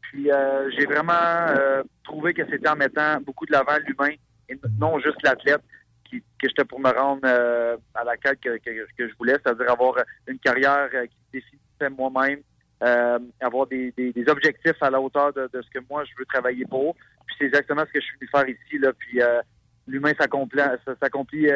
Puis 0.00 0.30
j'ai 0.76 0.86
vraiment 0.86 1.54
trouvé 2.02 2.34
que 2.34 2.42
c'était 2.50 2.68
en 2.68 2.74
mettant 2.74 3.20
beaucoup 3.20 3.46
de 3.46 3.52
l'avant 3.52 3.76
l'humain 3.86 4.14
et 4.48 4.58
non 4.80 4.98
juste 4.98 5.22
l'athlète 5.22 5.62
que 6.10 6.48
j'étais 6.48 6.64
pour 6.64 6.80
me 6.80 6.90
rendre 6.90 7.22
euh, 7.24 7.76
à 7.94 8.04
laquelle 8.04 8.36
que, 8.38 8.58
que, 8.58 9.08
je 9.08 9.14
voulais, 9.18 9.36
c'est-à-dire 9.44 9.70
avoir 9.70 9.96
une 10.26 10.38
carrière 10.38 10.88
euh, 10.94 11.06
qui 11.06 11.16
définissait 11.32 11.96
moi-même, 11.96 12.40
euh, 12.82 13.18
avoir 13.40 13.66
des, 13.66 13.92
objectifs 14.28 14.80
à 14.82 14.90
la 14.90 15.00
hauteur 15.00 15.32
de, 15.32 15.48
ce 15.52 15.70
que 15.70 15.84
moi 15.88 16.04
je 16.04 16.12
veux 16.18 16.26
travailler 16.26 16.64
pour. 16.66 16.94
Puis 17.26 17.36
c'est 17.38 17.46
exactement 17.46 17.82
ce 17.86 17.92
que 17.92 18.00
je 18.00 18.06
suis 18.06 18.16
venu 18.18 18.28
faire 18.30 18.48
ici. 18.48 18.78
Là. 18.78 18.92
Puis 18.92 19.20
l'humain 19.86 20.12
s'accomplit, 20.18 21.50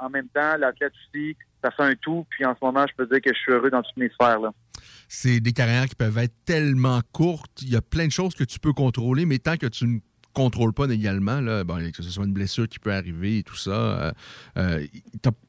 en 0.00 0.10
même 0.10 0.28
temps, 0.28 0.56
l'athlète 0.56 0.92
aussi, 1.08 1.36
ça 1.62 1.70
fait 1.70 1.82
un 1.82 1.94
tout. 1.94 2.26
Puis 2.30 2.44
en 2.44 2.54
ce 2.54 2.64
moment, 2.64 2.84
je 2.88 2.94
peux 2.96 3.06
dire 3.06 3.20
que 3.20 3.34
je 3.34 3.38
suis 3.38 3.52
heureux 3.52 3.70
dans 3.70 3.82
toutes 3.82 3.96
mes 3.96 4.08
sphères. 4.10 4.40
Là. 4.40 4.52
C'est 5.08 5.40
des 5.40 5.52
carrières 5.52 5.86
qui 5.86 5.94
peuvent 5.94 6.18
être 6.18 6.34
tellement 6.44 7.00
courtes. 7.12 7.62
Il 7.62 7.70
y 7.70 7.76
a 7.76 7.82
plein 7.82 8.06
de 8.06 8.12
choses 8.12 8.34
que 8.34 8.44
tu 8.44 8.58
peux 8.58 8.72
contrôler, 8.72 9.26
mais 9.26 9.38
tant 9.38 9.56
que 9.56 9.66
tu 9.66 9.86
ne 9.86 9.98
contrôles 10.36 10.74
pas 10.74 10.84
également, 10.90 11.40
là, 11.40 11.64
bon, 11.64 11.78
que 11.90 12.02
ce 12.02 12.10
soit 12.10 12.26
une 12.26 12.34
blessure 12.34 12.68
qui 12.68 12.78
peut 12.78 12.92
arriver 12.92 13.38
et 13.38 13.42
tout 13.42 13.56
ça, 13.56 13.70
euh, 13.70 14.12
euh, 14.58 14.86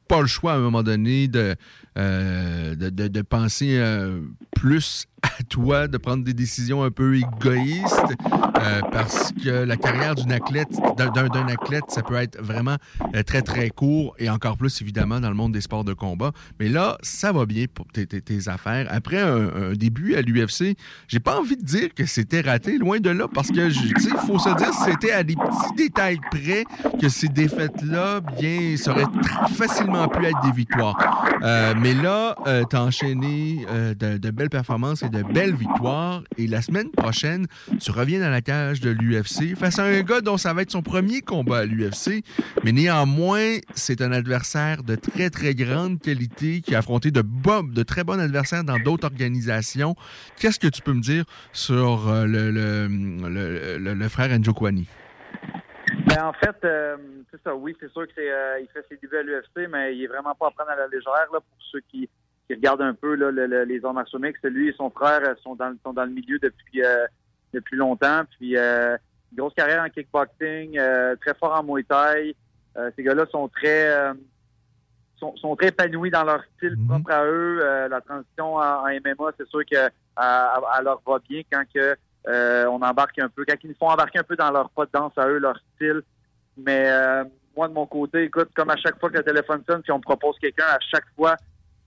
pas 0.08 0.20
le 0.20 0.26
choix 0.26 0.52
à 0.52 0.56
un 0.56 0.60
moment 0.60 0.82
donné 0.82 1.28
de, 1.28 1.54
euh, 1.98 2.74
de, 2.76 3.22
penser 3.22 3.76
euh, 3.78 4.20
plus 4.54 5.06
à 5.22 5.42
toi, 5.48 5.88
de 5.88 5.98
prendre 5.98 6.22
des 6.22 6.32
décisions 6.32 6.84
un 6.84 6.92
peu 6.92 7.16
égoïstes, 7.16 8.14
euh, 8.60 8.80
parce 8.92 9.32
que 9.32 9.64
la 9.64 9.76
carrière 9.76 10.14
d'une 10.14 10.30
athlète, 10.30 10.68
d'un, 10.96 11.10
d'un- 11.10 11.26
d'un 11.26 11.48
athlète, 11.48 11.84
ça 11.88 12.02
peut 12.02 12.14
être 12.14 12.40
vraiment 12.40 12.76
très, 13.26 13.42
très 13.42 13.70
court 13.70 14.14
et 14.18 14.30
encore 14.30 14.56
plus, 14.56 14.80
évidemment, 14.80 15.18
dans 15.18 15.28
le 15.28 15.34
monde 15.34 15.52
des 15.52 15.60
sports 15.60 15.82
de 15.82 15.92
combat. 15.92 16.30
Mais 16.60 16.68
là, 16.68 16.98
ça 17.02 17.32
va 17.32 17.46
bien 17.46 17.64
pour 17.72 17.86
tes, 17.88 18.06
affaires. 18.48 18.86
Après 18.90 19.20
un, 19.20 19.72
début 19.72 20.14
à 20.14 20.22
l'UFC, 20.22 20.76
j'ai 21.08 21.20
pas 21.20 21.40
envie 21.40 21.56
de 21.56 21.64
dire 21.64 21.92
que 21.94 22.06
c'était 22.06 22.40
raté, 22.40 22.78
loin 22.78 23.00
de 23.00 23.10
là, 23.10 23.26
parce 23.32 23.48
que, 23.48 23.68
il 23.68 24.26
faut 24.26 24.38
se 24.38 24.56
dire, 24.56 24.72
c'était 24.72 25.10
à 25.10 25.24
des 25.24 25.34
petits 25.34 25.74
détails 25.76 26.20
près 26.30 26.64
que 27.00 27.08
ces 27.08 27.28
défaites-là, 27.28 28.20
bien, 28.38 28.76
ça 28.76 28.92
aurait 28.92 29.06
facilement 30.06 30.08
pu 30.08 30.26
être 30.26 30.40
des 30.44 30.52
victoires. 30.56 31.24
Euh, 31.42 31.74
mais 31.80 31.94
là, 31.94 32.34
euh, 32.46 32.64
t'as 32.68 32.80
enchaîné 32.80 33.64
euh, 33.70 33.94
de, 33.94 34.30
belles 34.30 34.50
performances 34.50 35.02
et 35.02 35.08
de 35.08 35.22
belles 35.22 35.54
victoires. 35.54 36.22
Et 36.36 36.46
la 36.46 36.62
semaine 36.62 36.90
prochaine, 36.90 37.46
tu 37.80 37.90
reviens 37.90 38.20
dans 38.20 38.30
la 38.30 38.40
cage 38.40 38.80
de 38.80 38.90
l'UFC 38.90 39.56
face 39.56 39.78
à 39.78 39.84
un 39.84 40.00
gars 40.02 40.20
dont 40.20 40.36
ça 40.36 40.52
va 40.52 40.62
être 40.62 40.70
son 40.72 40.82
premier 40.82 41.20
combat 41.20 41.58
à 41.58 41.64
l'UFC. 41.64 42.24
Mais 42.64 42.72
néanmoins, 42.72 43.58
c'est 43.74 44.00
un 44.00 44.12
adversaire 44.12 44.82
de 44.82 44.94
très, 44.96 45.30
très 45.30 45.54
grande 45.54 46.00
qualité 46.00 46.60
qui 46.60 46.74
a 46.74 46.78
affronté 46.78 47.10
de, 47.10 47.22
bons, 47.22 47.62
de 47.62 47.82
très 47.82 48.04
bons 48.04 48.18
adversaires 48.18 48.64
dans 48.64 48.78
d'autres 48.78 49.06
organisations. 49.06 49.94
Qu'est-ce 50.38 50.58
que 50.58 50.68
tu 50.68 50.82
peux 50.82 50.92
me 50.92 51.00
dire 51.02 51.24
sur 51.52 52.08
euh, 52.08 52.26
le, 52.26 52.50
le, 52.50 52.88
le, 52.88 53.78
le- 53.78 53.94
le 53.94 54.08
frère 54.08 54.28
Njokwani? 54.38 54.86
Ben, 56.08 56.24
en 56.24 56.32
fait, 56.32 56.56
euh, 56.64 56.96
c'est 57.30 57.42
ça, 57.42 57.54
oui, 57.54 57.76
c'est 57.80 57.90
sûr 57.92 58.06
que 58.06 58.12
c'est 58.16 58.30
euh, 58.30 58.60
il 58.60 58.68
fait 58.68 58.84
ses 58.88 58.96
débuts 58.96 59.16
à 59.18 59.22
l'UFC, 59.22 59.68
mais 59.68 59.94
il 59.94 60.04
est 60.04 60.06
vraiment 60.06 60.34
pas 60.34 60.46
à 60.48 60.50
prendre 60.50 60.70
à 60.70 60.76
la 60.76 60.86
légère 60.88 61.12
là, 61.32 61.40
pour 61.40 61.58
ceux 61.70 61.80
qui, 61.80 62.08
qui 62.46 62.54
regardent 62.54 62.82
un 62.82 62.94
peu 62.94 63.14
là, 63.14 63.30
le- 63.30 63.46
le- 63.46 63.64
les 63.64 63.84
arts 63.84 63.92
martiaux 63.94 64.18
mixtes. 64.18 64.44
Lui 64.44 64.68
et 64.68 64.72
son 64.72 64.88
frère 64.90 65.20
euh, 65.22 65.34
sont 65.42 65.54
dans, 65.54 65.74
sont 65.84 65.92
dans 65.92 66.04
le 66.04 66.10
milieu 66.10 66.38
depuis 66.38 66.82
euh, 66.82 67.06
depuis 67.52 67.76
longtemps. 67.76 68.22
Puis 68.38 68.56
euh, 68.56 68.96
grosse 69.34 69.52
carrière 69.54 69.82
en 69.84 69.88
kickboxing, 69.90 70.78
euh, 70.78 71.14
très 71.16 71.34
fort 71.34 71.52
en 71.58 71.62
Muay 71.62 71.82
Thai. 71.84 72.34
Euh, 72.76 72.90
ces 72.96 73.02
gars-là 73.02 73.26
sont 73.26 73.48
très 73.48 73.90
euh, 73.90 74.14
sont, 75.18 75.36
sont 75.36 75.56
très 75.56 75.68
épanouis 75.68 76.10
dans 76.10 76.24
leur 76.24 76.42
style 76.56 76.76
propre 76.88 77.10
à 77.10 77.26
eux. 77.26 77.58
Euh, 77.60 77.88
la 77.88 78.00
transition 78.00 78.54
en, 78.54 78.60
en 78.62 78.86
MMA, 78.86 79.32
c'est 79.36 79.48
sûr 79.48 79.60
que 79.70 79.76
elle 79.76 80.84
leur 80.84 81.02
va 81.06 81.18
bien 81.28 81.42
quand 81.52 81.64
que 81.74 81.96
euh, 82.28 82.66
on 82.66 82.82
embarque 82.82 83.18
un 83.18 83.28
peu, 83.28 83.44
quand 83.46 83.56
ils 83.64 83.74
font 83.74 83.88
embarquer 83.88 84.18
un 84.18 84.22
peu 84.22 84.36
dans 84.36 84.50
leur 84.50 84.68
pas 84.70 84.84
de 84.84 84.90
danse 84.92 85.16
à 85.16 85.26
eux, 85.28 85.38
leur 85.38 85.58
style. 85.74 86.02
Mais 86.58 86.84
euh, 86.86 87.24
moi, 87.56 87.68
de 87.68 87.72
mon 87.72 87.86
côté, 87.86 88.24
écoute, 88.24 88.50
comme 88.54 88.70
à 88.70 88.76
chaque 88.76 89.00
fois 89.00 89.10
que 89.10 89.16
le 89.16 89.22
téléphone 89.22 89.62
sonne, 89.66 89.82
si 89.84 89.90
on 89.90 89.96
me 89.96 90.02
propose 90.02 90.36
quelqu'un, 90.38 90.66
à 90.66 90.78
chaque 90.80 91.06
fois, 91.16 91.36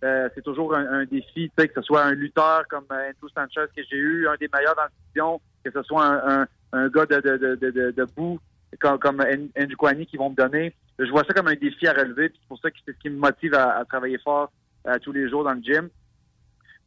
euh, 0.04 0.30
c'est 0.34 0.42
toujours 0.42 0.74
un, 0.76 1.06
défi, 1.06 1.52
que 1.56 1.64
ce 1.76 1.82
soit 1.84 2.04
un 2.04 2.14
lutteur 2.14 2.64
comme 2.70 2.86
Andrew 2.90 3.30
Sanchez 3.36 3.70
que 3.76 3.84
j'ai 3.90 3.98
eu, 3.98 4.28
un 4.28 4.36
des 4.40 4.50
meilleurs 4.52 4.76
dans 4.76 4.84
la 4.84 4.90
division, 5.06 5.42
que 5.64 5.72
ce 5.72 5.84
soit 5.84 6.06
un, 6.08 6.90
gars 6.90 7.06
de, 7.06 7.20
de, 7.20 7.38
de, 7.38 7.56
de, 7.70 7.92
de, 7.92 8.06
comme, 8.80 8.98
comme 8.98 9.22
Andrew 9.22 9.76
Kwani 9.78 10.08
qui 10.08 10.18
vont 10.18 10.32
me 10.32 10.36
donner. 10.36 10.74
Je 10.98 11.10
vois 11.12 11.24
ça 11.24 11.34
comme 11.34 11.50
un 11.50 11.56
défi 11.56 11.88
à 11.88 11.94
relever, 11.94 12.32
c'est 12.34 12.48
pour 12.48 12.60
ça 12.60 12.72
que 12.72 12.78
c'est 12.84 12.94
ce 12.94 12.98
qui 12.98 13.10
me 13.12 13.18
motive 13.18 13.54
à, 13.54 13.86
travailler 13.86 14.18
fort 14.18 14.52
tous 15.04 15.12
les 15.12 15.30
jours 15.30 15.44
dans 15.44 15.54
le 15.54 15.62
gym. 15.62 15.90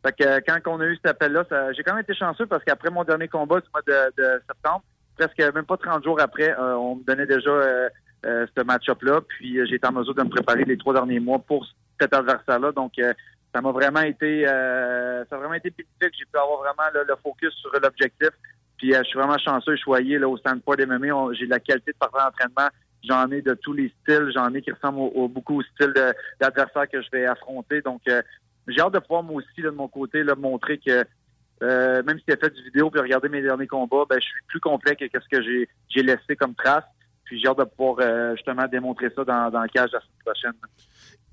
Fait 0.05 0.13
que 0.13 0.25
euh, 0.29 0.41
quand 0.47 0.59
on 0.67 0.81
a 0.81 0.87
eu 0.87 0.97
cet 0.97 1.07
appel-là, 1.07 1.45
j'ai 1.77 1.83
quand 1.83 1.95
même 1.95 2.03
été 2.03 2.15
chanceux 2.15 2.47
parce 2.47 2.63
qu'après 2.65 2.91
mon 2.91 3.05
dernier 3.05 3.29
combat 3.29 3.61
du 3.61 3.67
mois 3.73 3.83
de, 3.87 4.23
de 4.23 4.43
septembre, 4.47 4.83
presque 5.17 5.55
même 5.55 5.65
pas 5.65 5.77
30 5.77 6.05
jours 6.05 6.21
après, 6.21 6.51
euh, 6.59 6.75
on 6.77 6.97
me 6.97 7.05
donnait 7.05 7.27
déjà 7.27 7.51
euh, 7.51 7.89
euh, 8.27 8.47
ce 8.57 8.63
match-up-là. 8.63 9.21
Puis 9.29 9.59
euh, 9.59 9.67
j'ai 9.69 9.77
été 9.77 9.87
en 9.87 9.93
mesure 9.93 10.15
de 10.15 10.23
me 10.23 10.29
préparer 10.29 10.65
les 10.65 10.77
trois 10.77 10.93
derniers 10.95 11.21
mois 11.21 11.39
pour 11.39 11.67
cet 12.01 12.13
adversaire-là. 12.15 12.73
Donc 12.73 12.93
euh, 12.99 13.15
ça 13.55 13.61
m'a 13.61 13.71
vraiment 13.71 14.01
été 14.03 14.45
ça 14.47 15.37
a 15.37 15.39
vraiment 15.39 15.55
été 15.55 15.71
bénéfique. 15.71 16.19
J'ai 16.19 16.25
pu 16.27 16.37
avoir 16.39 16.59
vraiment 16.59 16.91
là, 16.93 17.03
le 17.09 17.15
focus 17.23 17.55
sur 17.55 17.71
l'objectif. 17.73 18.31
Puis 18.77 18.93
je 18.93 19.03
suis 19.05 19.19
vraiment 19.19 19.39
chanceux 19.39 19.75
et 19.75 19.79
choyé 19.79 20.19
là, 20.19 20.29
au 20.29 20.37
Stanford 20.37 20.77
MMA. 20.87 21.15
On- 21.15 21.33
J'ai 21.33 21.47
la 21.47 21.61
qualité 21.61 21.93
de 21.93 21.97
partenaire 21.97 22.27
d'entraînement. 22.33 22.69
J'en 23.09 23.31
ai 23.31 23.41
de 23.43 23.55
tous 23.55 23.73
les 23.73 23.93
styles. 24.03 24.33
J'en 24.35 24.53
ai 24.55 24.61
qui 24.63 24.73
ressemblent 24.73 24.99
au, 24.99 25.13
au- 25.15 25.29
beaucoup 25.29 25.61
au 25.61 25.63
style 25.63 25.93
d'adversaire 26.41 26.89
que 26.91 27.01
je 27.01 27.09
vais 27.13 27.27
affronter. 27.27 27.81
Donc 27.83 28.01
euh, 28.09 28.21
j'ai 28.69 28.81
hâte 28.81 28.95
de 28.95 28.99
pouvoir 28.99 29.23
moi 29.23 29.37
aussi 29.37 29.61
là, 29.61 29.71
de 29.71 29.77
mon 29.77 29.89
côté 29.89 30.23
là, 30.23 30.35
montrer 30.35 30.79
que 30.79 31.05
euh, 31.63 32.03
même 32.03 32.19
si 32.19 32.25
j'ai 32.29 32.37
fait 32.37 32.51
du 32.51 32.63
vidéo 32.63 32.91
puis 32.91 33.01
regarder 33.01 33.29
mes 33.29 33.41
derniers 33.41 33.67
combats, 33.67 34.05
ben 34.09 34.21
je 34.21 34.27
suis 34.27 34.41
plus 34.49 34.61
complet 34.61 34.97
que 34.97 35.05
ce 35.07 35.29
que 35.29 35.43
j'ai 35.43 36.03
laissé 36.03 36.37
comme 36.37 36.55
trace. 36.55 36.85
Puis 37.25 37.41
j'ai 37.41 37.49
hâte 37.49 37.59
de 37.59 37.65
pouvoir 37.65 37.97
euh, 38.01 38.35
justement 38.37 38.67
démontrer 38.69 39.09
ça 39.15 39.25
dans, 39.25 39.51
dans 39.51 39.63
le 39.63 39.69
cage 39.69 39.91
la 39.93 40.01
semaine 40.01 40.25
prochaine. 40.25 40.53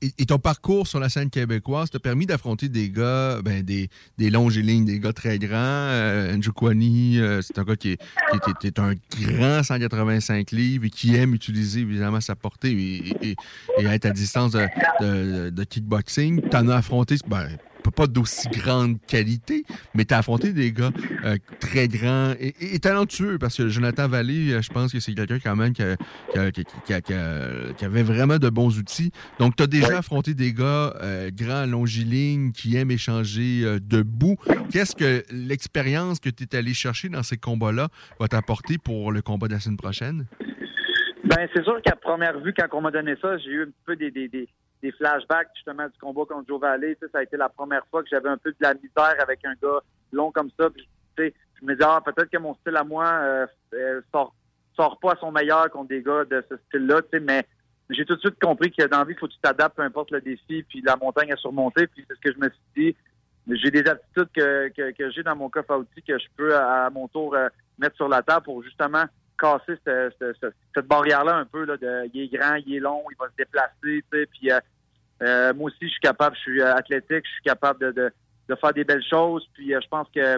Et, 0.03 0.09
et 0.17 0.25
ton 0.25 0.39
parcours 0.39 0.87
sur 0.87 0.99
la 0.99 1.09
scène 1.09 1.29
québécoise 1.29 1.91
t'a 1.91 1.99
permis 1.99 2.25
d'affronter 2.25 2.69
des 2.69 2.89
gars, 2.89 3.39
ben, 3.43 3.61
des, 3.61 3.87
des 4.17 4.31
longiligne, 4.31 4.83
des 4.83 4.99
gars 4.99 5.13
très 5.13 5.37
grands. 5.37 5.57
Euh, 5.59 6.35
Njokwani, 6.37 7.19
euh, 7.19 7.41
c'est 7.43 7.59
un 7.59 7.63
gars 7.63 7.75
qui 7.75 7.91
est, 7.91 8.79
un 8.79 8.93
grand 9.19 9.61
185 9.61 10.49
livres 10.51 10.85
et 10.85 10.89
qui 10.89 11.15
aime 11.15 11.35
utiliser 11.35 11.81
évidemment 11.81 12.19
sa 12.19 12.35
portée 12.35 12.71
et, 12.71 13.29
et- 13.29 13.35
et 13.77 13.85
être 13.85 14.05
à 14.05 14.09
distance 14.11 14.53
de, 14.53 14.65
de, 15.01 15.49
de 15.51 15.63
kickboxing. 15.63 16.41
T'en 16.49 16.67
as 16.69 16.77
affronté, 16.77 17.17
ben, 17.27 17.47
pas- 17.89 18.07
d'aussi 18.07 18.47
grande 18.49 18.97
qualité, 19.07 19.63
mais 19.95 20.05
t'as 20.05 20.19
affronté 20.19 20.53
des 20.53 20.71
gars 20.71 20.91
euh, 21.25 21.37
très 21.59 21.87
grands 21.87 22.33
et, 22.39 22.53
et- 22.59 22.75
et 22.75 22.79
talentueux 22.79 23.37
parce 23.39 23.57
que 23.57 23.69
Jonathan 23.69 24.07
Vallée, 24.07 24.51
euh, 24.53 24.61
je 24.61 24.69
pense 24.69 24.91
que 24.91 24.99
c'est 24.99 25.13
quelqu'un 25.13 25.39
quand 25.39 25.55
même 25.55 25.73
qui, 25.73 25.81
a- 25.83 25.95
qui 26.31 26.37
a- 26.39 26.51
qui 26.51 26.61
a- 26.61 26.63
qui 26.85 26.93
a- 26.93 27.01
qui 27.01 27.13
a- 27.13 27.73
qui 27.77 27.85
avait 27.85 28.03
vraiment 28.03 28.37
de 28.37 28.49
bons 28.49 28.77
outils. 28.77 29.11
Donc, 29.39 29.55
tu 29.55 29.63
as 29.63 29.67
déjà 29.67 29.97
affronté 29.99 30.33
des 30.33 30.53
gars 30.53 30.93
euh, 31.01 31.29
grands, 31.33 31.65
longilignes, 31.65 32.51
qui 32.51 32.75
aiment 32.75 32.91
échanger 32.91 33.61
euh, 33.63 33.79
debout. 33.81 34.35
Qu'est-ce 34.71 34.95
que 34.95 35.23
l'expérience 35.31 36.19
que 36.19 36.29
tu 36.29 36.43
es 36.43 36.55
allé 36.55 36.73
chercher 36.73 37.09
dans 37.09 37.23
ces 37.23 37.37
combats-là 37.37 37.87
va 38.19 38.27
t'apporter 38.27 38.77
pour 38.77 39.11
le 39.11 39.21
combat 39.21 39.47
de 39.47 39.53
la 39.53 39.59
semaine 39.59 39.77
prochaine? 39.77 40.25
Ben, 41.23 41.47
c'est 41.55 41.63
sûr 41.63 41.79
qu'à 41.83 41.95
première 41.95 42.39
vue, 42.39 42.53
quand 42.57 42.65
on 42.77 42.81
m'a 42.81 42.91
donné 42.91 43.13
ça, 43.21 43.37
j'ai 43.37 43.51
eu 43.51 43.61
un 43.63 43.71
peu 43.85 43.95
des, 43.95 44.11
des, 44.11 44.27
des, 44.27 44.47
des 44.81 44.91
flashbacks 44.91 45.49
justement 45.55 45.85
du 45.85 45.97
combat 45.99 46.23
contre 46.27 46.47
Joe 46.47 46.59
Valley. 46.59 46.97
Sais, 46.99 47.07
ça 47.11 47.19
a 47.19 47.23
été 47.23 47.37
la 47.37 47.49
première 47.49 47.85
fois 47.87 48.03
que 48.03 48.09
j'avais 48.09 48.29
un 48.29 48.37
peu 48.37 48.51
de 48.51 48.57
la 48.59 48.73
misère 48.73 49.15
avec 49.19 49.43
un 49.45 49.53
gars 49.61 49.79
long 50.11 50.31
comme 50.31 50.49
ça. 50.59 50.69
Puis, 50.69 50.87
je 51.17 51.65
me 51.65 51.73
disais, 51.73 51.87
ah, 51.87 52.01
peut-être 52.03 52.29
que 52.29 52.37
mon 52.37 52.55
style 52.55 52.75
à 52.75 52.83
moi 52.83 53.05
euh, 53.05 53.45
euh, 53.73 54.01
sort, 54.11 54.33
sort 54.75 54.99
pas 54.99 55.13
à 55.13 55.15
son 55.17 55.31
meilleur 55.31 55.69
contre 55.69 55.89
des 55.89 56.01
gars 56.01 56.25
de 56.25 56.43
ce 56.49 56.57
style-là, 56.67 57.01
mais 57.21 57.45
j'ai 57.89 58.05
tout 58.05 58.15
de 58.15 58.21
suite 58.21 58.39
compris 58.41 58.71
que 58.71 58.87
dans 58.87 58.99
la 58.99 59.05
vie, 59.05 59.13
il 59.13 59.19
faut 59.19 59.27
que 59.27 59.33
tu 59.33 59.39
t'adaptes, 59.39 59.75
peu 59.75 59.83
importe 59.83 60.11
le 60.11 60.21
défi, 60.21 60.63
puis 60.63 60.81
la 60.81 60.95
montagne 60.95 61.31
à 61.31 61.35
surmonter. 61.35 61.87
Puis 61.87 62.05
c'est 62.07 62.15
ce 62.15 62.21
que 62.21 62.33
je 62.33 62.39
me 62.39 62.49
suis 62.49 62.61
dit. 62.75 62.95
J'ai 63.47 63.71
des 63.71 63.87
aptitudes 63.87 64.29
que, 64.33 64.69
que, 64.69 64.91
que 64.91 65.11
j'ai 65.11 65.23
dans 65.23 65.35
mon 65.35 65.49
coffre 65.49 65.71
à 65.71 65.79
outils 65.79 66.03
que 66.03 66.17
je 66.17 66.27
peux, 66.37 66.55
à, 66.55 66.85
à 66.85 66.89
mon 66.89 67.07
tour, 67.07 67.35
euh, 67.35 67.49
mettre 67.77 67.95
sur 67.97 68.07
la 68.07 68.21
table 68.21 68.45
pour 68.45 68.63
justement 68.63 69.03
casser 69.41 69.73
cette, 69.83 70.87
barrière-là 70.87 71.35
un 71.35 71.45
peu. 71.45 71.65
Là, 71.65 71.77
de, 71.77 72.09
il 72.13 72.21
est 72.21 72.37
grand, 72.37 72.55
il 72.55 72.75
est 72.75 72.79
long, 72.79 73.03
il 73.09 73.17
va 73.17 73.27
se 73.27 73.35
déplacer. 73.37 74.03
Puis 74.31 74.51
euh, 74.51 74.59
euh, 75.23 75.53
moi 75.53 75.67
aussi, 75.67 75.77
je 75.81 75.87
suis 75.87 75.99
capable, 75.99 76.35
je 76.35 76.41
suis 76.41 76.61
euh, 76.61 76.75
athlétique, 76.75 77.25
je 77.25 77.31
suis 77.31 77.43
capable 77.43 77.93
de, 77.93 78.11
faire 78.59 78.73
des 78.73 78.83
belles 78.83 79.03
choses. 79.09 79.47
Puis 79.53 79.71
je 79.71 79.87
pense 79.89 80.07
que 80.13 80.37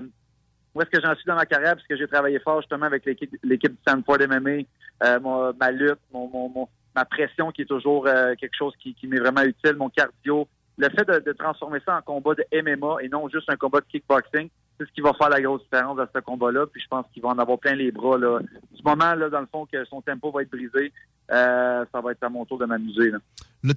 où 0.76 0.82
est-ce 0.82 0.90
que 0.90 1.02
j'en 1.02 1.14
suis 1.16 1.26
dans 1.26 1.36
ma 1.36 1.46
carrière, 1.46 1.76
puisque 1.76 1.98
j'ai 1.98 2.08
travaillé 2.08 2.40
fort 2.40 2.62
justement 2.62 2.88
avec 2.88 3.06
l'équipe 3.06 3.36
l'équipe 3.44 3.72
du 3.72 3.78
Stanford 3.82 4.18
MMA, 4.28 5.20
mon- 5.20 5.54
ma 5.54 5.72
lutte, 5.72 6.00
mon, 6.12 6.68
ma 6.96 7.06
pression 7.06 7.52
qui 7.52 7.64
est 7.64 7.66
toujours 7.66 8.06
quelque 8.06 8.56
chose 8.58 8.74
qui, 8.80 8.96
m'est 9.04 9.20
vraiment 9.20 9.44
utile, 9.44 9.76
mon 9.76 9.90
cardio. 9.90 10.48
Le 10.78 10.90
fait 10.90 11.06
de 11.08 11.32
transformer 11.34 11.80
ça 11.86 11.98
en 11.98 12.02
combat 12.02 12.34
de 12.34 12.46
MMA 12.52 13.04
et 13.04 13.10
non 13.10 13.30
juste 13.30 13.50
un 13.50 13.56
combat 13.56 13.82
de 13.82 13.86
kickboxing, 13.86 14.50
c'est 14.78 14.88
ce 14.88 14.92
qui 14.94 15.02
va 15.02 15.14
faire 15.14 15.30
la 15.30 15.42
grosse 15.42 15.64
différence 15.64 15.98
dans 15.98 16.08
ce 16.14 16.20
combat-là. 16.20 16.66
Puis 16.72 16.82
je 16.82 16.88
pense 16.88 17.06
qu'il 17.14 17.22
va 17.22 17.30
en 17.30 17.40
avoir 17.40 17.60
plein 17.60 17.76
les 17.76 17.92
bras. 17.92 18.18
Là. 18.18 18.40
Du 18.40 18.84
moment, 18.84 19.14
là, 19.16 19.30
dans 19.30 19.42
le 19.42 19.48
fond, 19.52 19.66
que 19.66 19.84
son 19.86 20.02
tempo 20.02 20.32
va 20.32 20.42
être 20.42 20.52
brisé, 20.52 20.92
euh, 21.32 21.86
ça 21.92 22.02
va 22.02 22.12
être 22.12 22.24
à 22.24 22.30
mon 22.30 22.46
tour 22.46 22.58
de 22.58 22.66
m'amuser. 22.66 23.12
là. 23.12 23.20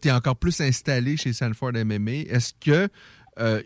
Tu 0.01 0.09
es 0.09 0.12
encore 0.12 0.36
plus 0.36 0.61
installé 0.61 1.16
chez 1.16 1.32
Sanford 1.32 1.72
MMA. 1.72 2.28
Est-ce 2.28 2.55
que 2.55 2.88
euh, 3.38 3.61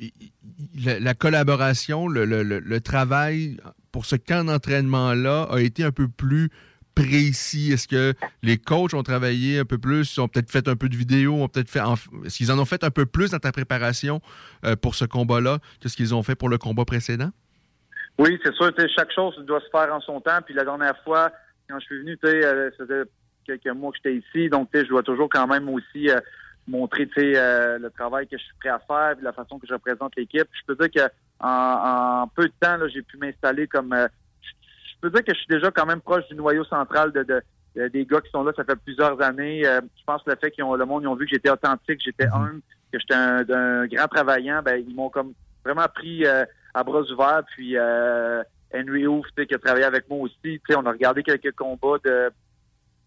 la, 0.84 0.98
la 0.98 1.14
collaboration, 1.14 2.08
le 2.08 2.78
travail 2.80 3.56
pour 3.92 4.04
ce 4.04 4.16
camp 4.16 4.44
d'entraînement-là 4.44 5.48
a 5.50 5.60
été 5.60 5.84
un 5.84 5.92
peu 5.92 6.08
plus 6.08 6.50
précis? 7.04 7.72
Est-ce 7.72 7.88
que 7.88 8.14
les 8.42 8.58
coachs 8.58 8.94
ont 8.94 9.02
travaillé 9.02 9.58
un 9.58 9.64
peu 9.64 9.78
plus, 9.78 10.18
ont 10.18 10.28
peut-être 10.28 10.50
fait 10.50 10.68
un 10.68 10.76
peu 10.76 10.88
de 10.88 10.96
vidéo, 10.96 11.34
ont 11.34 11.48
peut-être 11.48 11.70
fait. 11.70 11.80
en- 11.80 11.94
Est-ce 12.24 12.36
qu'ils 12.36 12.52
en 12.52 12.58
ont 12.58 12.64
fait 12.64 12.84
un 12.84 12.90
peu 12.90 13.06
plus 13.06 13.30
dans 13.30 13.38
ta 13.38 13.52
préparation 13.52 14.20
euh, 14.64 14.76
pour 14.76 14.94
ce 14.94 15.04
combat-là 15.04 15.58
que 15.80 15.88
ce 15.88 15.96
qu'ils 15.96 16.14
ont 16.14 16.22
fait 16.22 16.34
pour 16.34 16.48
le 16.48 16.58
combat 16.58 16.84
précédent? 16.84 17.30
Oui, 18.18 18.38
c'est 18.44 18.54
sûr, 18.54 18.70
chaque 18.96 19.12
chose 19.12 19.34
doit 19.46 19.60
se 19.60 19.70
faire 19.70 19.94
en 19.94 20.00
son 20.00 20.20
temps. 20.20 20.40
Puis 20.44 20.54
la 20.54 20.64
dernière 20.64 20.96
fois, 21.04 21.32
quand 21.68 21.78
je 21.80 21.84
suis 21.86 21.98
venu, 22.00 22.18
euh, 22.24 22.70
ça 22.76 22.84
faisait 22.84 23.02
quelques 23.46 23.74
mois 23.74 23.90
que 23.92 23.98
j'étais 24.04 24.16
ici, 24.16 24.48
donc 24.50 24.68
je 24.74 24.82
dois 24.88 25.02
toujours 25.02 25.28
quand 25.30 25.46
même 25.46 25.68
aussi 25.70 26.10
euh, 26.10 26.20
montrer 26.68 27.08
le 27.16 27.88
travail 27.88 28.26
que 28.28 28.36
je 28.36 28.42
suis 28.44 28.54
prêt 28.60 28.68
à 28.68 28.78
faire, 28.78 29.14
puis 29.16 29.24
la 29.24 29.32
façon 29.32 29.58
que 29.58 29.66
je 29.66 29.72
représente 29.72 30.14
l'équipe. 30.16 30.46
Je 30.52 30.60
peux 30.66 30.76
dire 30.76 30.90
que 31.04 31.10
en, 31.42 32.28
peu 32.36 32.44
de 32.44 32.52
temps, 32.60 32.76
j'ai 32.92 33.02
pu 33.02 33.16
m'installer 33.16 33.66
comme 33.66 33.94
peux 35.00 35.10
dire 35.10 35.24
que 35.24 35.32
je 35.34 35.38
suis 35.38 35.48
déjà 35.48 35.70
quand 35.70 35.86
même 35.86 36.00
proche 36.00 36.26
du 36.28 36.34
noyau 36.34 36.64
central 36.64 37.12
de, 37.12 37.22
de- 37.22 37.42
de- 37.76 37.88
des 37.88 38.04
gars 38.04 38.20
qui 38.20 38.30
sont 38.30 38.42
là, 38.44 38.52
ça 38.56 38.64
fait 38.64 38.76
plusieurs 38.76 39.20
années. 39.22 39.66
Euh, 39.66 39.80
je 39.98 40.04
pense 40.04 40.22
que 40.22 40.30
le 40.30 40.36
fait 40.36 40.50
qu'ils 40.50 40.64
ont 40.64 40.74
le 40.74 40.84
monde, 40.84 41.02
ils 41.04 41.08
ont 41.08 41.14
vu 41.14 41.24
que 41.26 41.30
j'étais 41.30 41.50
authentique, 41.50 42.00
j'étais 42.04 42.26
humble, 42.26 42.60
que 42.92 42.98
j'étais 42.98 43.14
un, 43.14 43.48
un 43.50 43.86
grand 43.86 44.08
travaillant, 44.08 44.62
ben 44.62 44.76
ils 44.86 44.94
m'ont 44.94 45.08
comme 45.10 45.32
vraiment 45.64 45.86
pris 45.94 46.26
euh, 46.26 46.44
à 46.74 46.82
bras 46.82 47.02
ouverts. 47.02 47.42
Puis 47.54 47.76
euh, 47.76 48.42
Henry 48.74 49.04
sais, 49.36 49.46
qui 49.46 49.54
a 49.54 49.58
travaillé 49.58 49.84
avec 49.84 50.08
moi 50.08 50.18
aussi, 50.20 50.36
tu 50.42 50.60
sais, 50.68 50.74
on 50.76 50.86
a 50.86 50.90
regardé 50.92 51.22
quelques 51.22 51.52
combats 51.54 51.98
de 52.04 52.30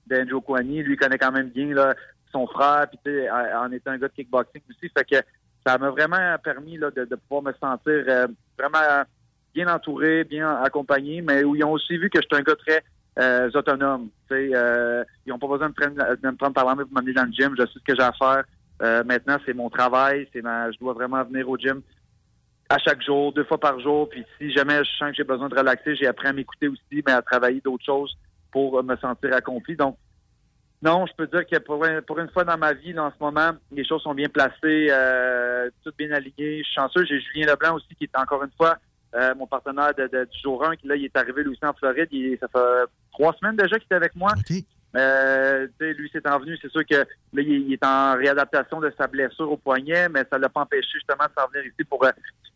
d'Andrew 0.08 0.42
Kwani. 0.42 0.84
Lui 0.84 0.98
connaît 0.98 1.18
quand 1.18 1.32
même 1.32 1.50
bien 1.50 1.74
là, 1.74 1.96
son 2.32 2.48
frère, 2.48 2.88
puis 2.90 3.00
tu 3.06 3.12
sais, 3.12 3.30
en 3.30 3.66
en 3.66 3.72
étant 3.72 3.92
un 3.92 3.98
gars 3.98 4.08
de 4.08 4.14
kickboxing 4.14 4.62
aussi. 4.70 4.90
Fait 4.98 5.06
que 5.06 5.18
ça 5.66 5.78
m'a 5.78 5.90
vraiment 5.92 6.36
permis 6.44 6.78
là, 6.78 6.92
de, 6.92 7.06
de 7.06 7.16
pouvoir 7.16 7.44
me 7.44 7.54
sentir 7.54 8.04
euh, 8.08 8.28
vraiment 8.58 9.04
bien 9.54 9.74
entouré, 9.74 10.24
bien 10.24 10.62
accompagné, 10.62 11.22
mais 11.22 11.44
où 11.44 11.56
ils 11.56 11.64
ont 11.64 11.72
aussi 11.72 11.98
vu 11.98 12.10
que 12.10 12.20
j'étais 12.22 12.36
un 12.36 12.42
gars 12.42 12.56
très 12.56 12.84
euh, 13.20 13.50
autonome. 13.54 14.10
Euh, 14.32 15.04
ils 15.26 15.30
n'ont 15.30 15.40
pas 15.40 15.48
besoin 15.48 15.70
de, 15.70 16.28
me 16.28 16.36
prendre 16.36 16.54
par 16.54 16.66
la 16.66 16.76
main 16.76 16.84
pour 16.84 16.94
m'amener 16.94 17.14
dans 17.14 17.26
le 17.26 17.32
gym. 17.32 17.54
Je 17.58 17.66
sais 17.66 17.74
ce 17.74 17.84
que 17.84 17.96
j'ai 17.96 18.02
à 18.04 18.12
faire. 18.14 18.44
Euh, 18.82 19.04
maintenant, 19.04 19.38
c'est 19.46 19.54
mon 19.54 19.70
travail. 19.70 20.28
Je 20.34 20.80
dois 20.80 20.94
vraiment 20.94 21.24
venir 21.24 21.48
au 21.48 21.58
gym 21.58 21.82
à 22.70 22.78
chaque 22.80 23.04
jour, 23.04 23.32
deux 23.34 23.44
fois 23.44 23.60
par 23.60 23.80
jour. 23.80 24.10
Puis 24.10 24.26
si 24.40 24.52
jamais 24.52 24.84
je 24.84 24.90
sens 24.98 25.12
que 25.12 25.16
j'ai 25.18 25.24
besoin 25.24 25.50
de 25.50 25.56
relaxer, 25.56 25.96
j'ai 25.96 26.08
appris 26.08 26.28
à 26.28 26.34
m'écouter 26.34 26.68
aussi, 26.68 27.04
mais 27.06 27.12
à 27.12 27.22
travailler 27.22 27.62
d'autres 27.62 27.86
choses 27.86 28.18
pour 28.52 28.84
me 28.84 28.96
sentir 28.98 29.34
accompli. 29.34 29.76
Donc, 29.76 29.98
non, 30.82 31.06
je 31.06 31.14
peux 31.16 31.28
dire 31.28 31.46
que 31.46 31.60
pour, 31.60 31.84
un- 31.86 32.02
pour 32.02 32.20
une 32.20 32.30
fois 32.30 32.44
dans 32.44 32.58
ma 32.58 32.74
vie, 32.74 32.98
en 32.98 33.10
ce 33.12 33.16
moment, 33.24 33.52
les 33.72 33.86
choses 33.86 34.02
sont 34.02 34.14
bien 34.14 34.28
placées, 34.28 34.88
euh, 34.90 35.70
toutes 35.84 35.98
bien 35.98 36.12
alignées. 36.12 36.60
Je 36.60 36.64
suis 36.64 36.74
chanceux. 36.76 37.06
J'ai 37.06 37.22
Julien 37.22 37.48
Leblanc 37.48 37.76
aussi, 37.76 37.96
qui 37.96 38.06
est 38.06 38.18
encore 38.20 38.44
une 38.44 38.52
fois 38.58 38.78
euh, 39.16 39.36
mon 39.36 39.48
partenaire 39.48 39.94
de, 39.96 40.08
de- 40.08 40.26
du 40.26 40.40
jour 40.42 40.66
1, 40.66 40.76
qui 40.76 40.88
là, 40.88 40.96
il 40.96 41.06
est 41.06 41.16
arrivé 41.18 41.44
lui 41.44 41.52
aussi 41.52 41.66
en 41.66 41.74
Floride. 41.74 42.08
Il, 42.12 42.38
ça 42.40 42.48
fait 42.48 42.86
trois 43.12 43.34
semaines 43.34 43.56
déjà 43.56 43.78
qu'il 43.78 43.88
est 43.92 43.96
avec 43.96 44.16
moi. 44.16 44.32
Euh, 44.96 45.68
tu 45.80 45.86
sais, 45.86 45.94
lui, 45.94 46.10
c'est 46.14 46.28
envenu. 46.28 46.56
C'est 46.62 46.70
sûr 46.72 46.86
que 46.86 46.96
là, 46.96 47.06
il, 47.34 47.50
il 47.50 47.74
est 47.74 47.84
en 47.86 48.16
réadaptation 48.16 48.80
de 48.80 48.94
sa 48.98 49.08
blessure 49.08 49.52
au 49.52 49.58
poignet, 49.58 50.08
mais 50.10 50.24
ça 50.32 50.38
l'a 50.38 50.50
pas 50.50 50.62
empêché 50.62 50.88
justement 50.94 51.26
de 51.26 51.32
s'en 51.42 51.48
venir 51.50 51.66
ici 51.66 51.84
pour 51.84 52.04
euh, 52.06 52.12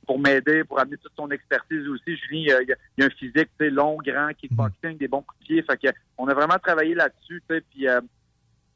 pour 0.06 0.20
m'aider, 0.20 0.64
pour 0.64 0.80
amener 0.80 0.98
toute 0.98 1.12
son 1.18 1.30
expertise 1.32 1.86
aussi. 1.88 2.16
Julien, 2.16 2.60
il, 2.66 2.72
a, 2.72 2.76
il 2.98 3.04
a 3.04 3.08
un 3.08 3.10
physique, 3.10 3.50
long, 3.60 3.98
grand, 4.06 4.30
kickboxing, 4.40 4.98
des 4.98 5.08
bons 5.08 5.22
coups 5.22 5.40
de 5.42 5.46
pied. 5.48 5.62
Fait 5.64 5.78
que 5.78 5.88
on 6.18 6.28
a 6.28 6.34
vraiment 6.34 6.58
travaillé 6.64 6.94
là-dessus, 6.96 7.42
puis 7.48 7.88
euh, 7.90 8.00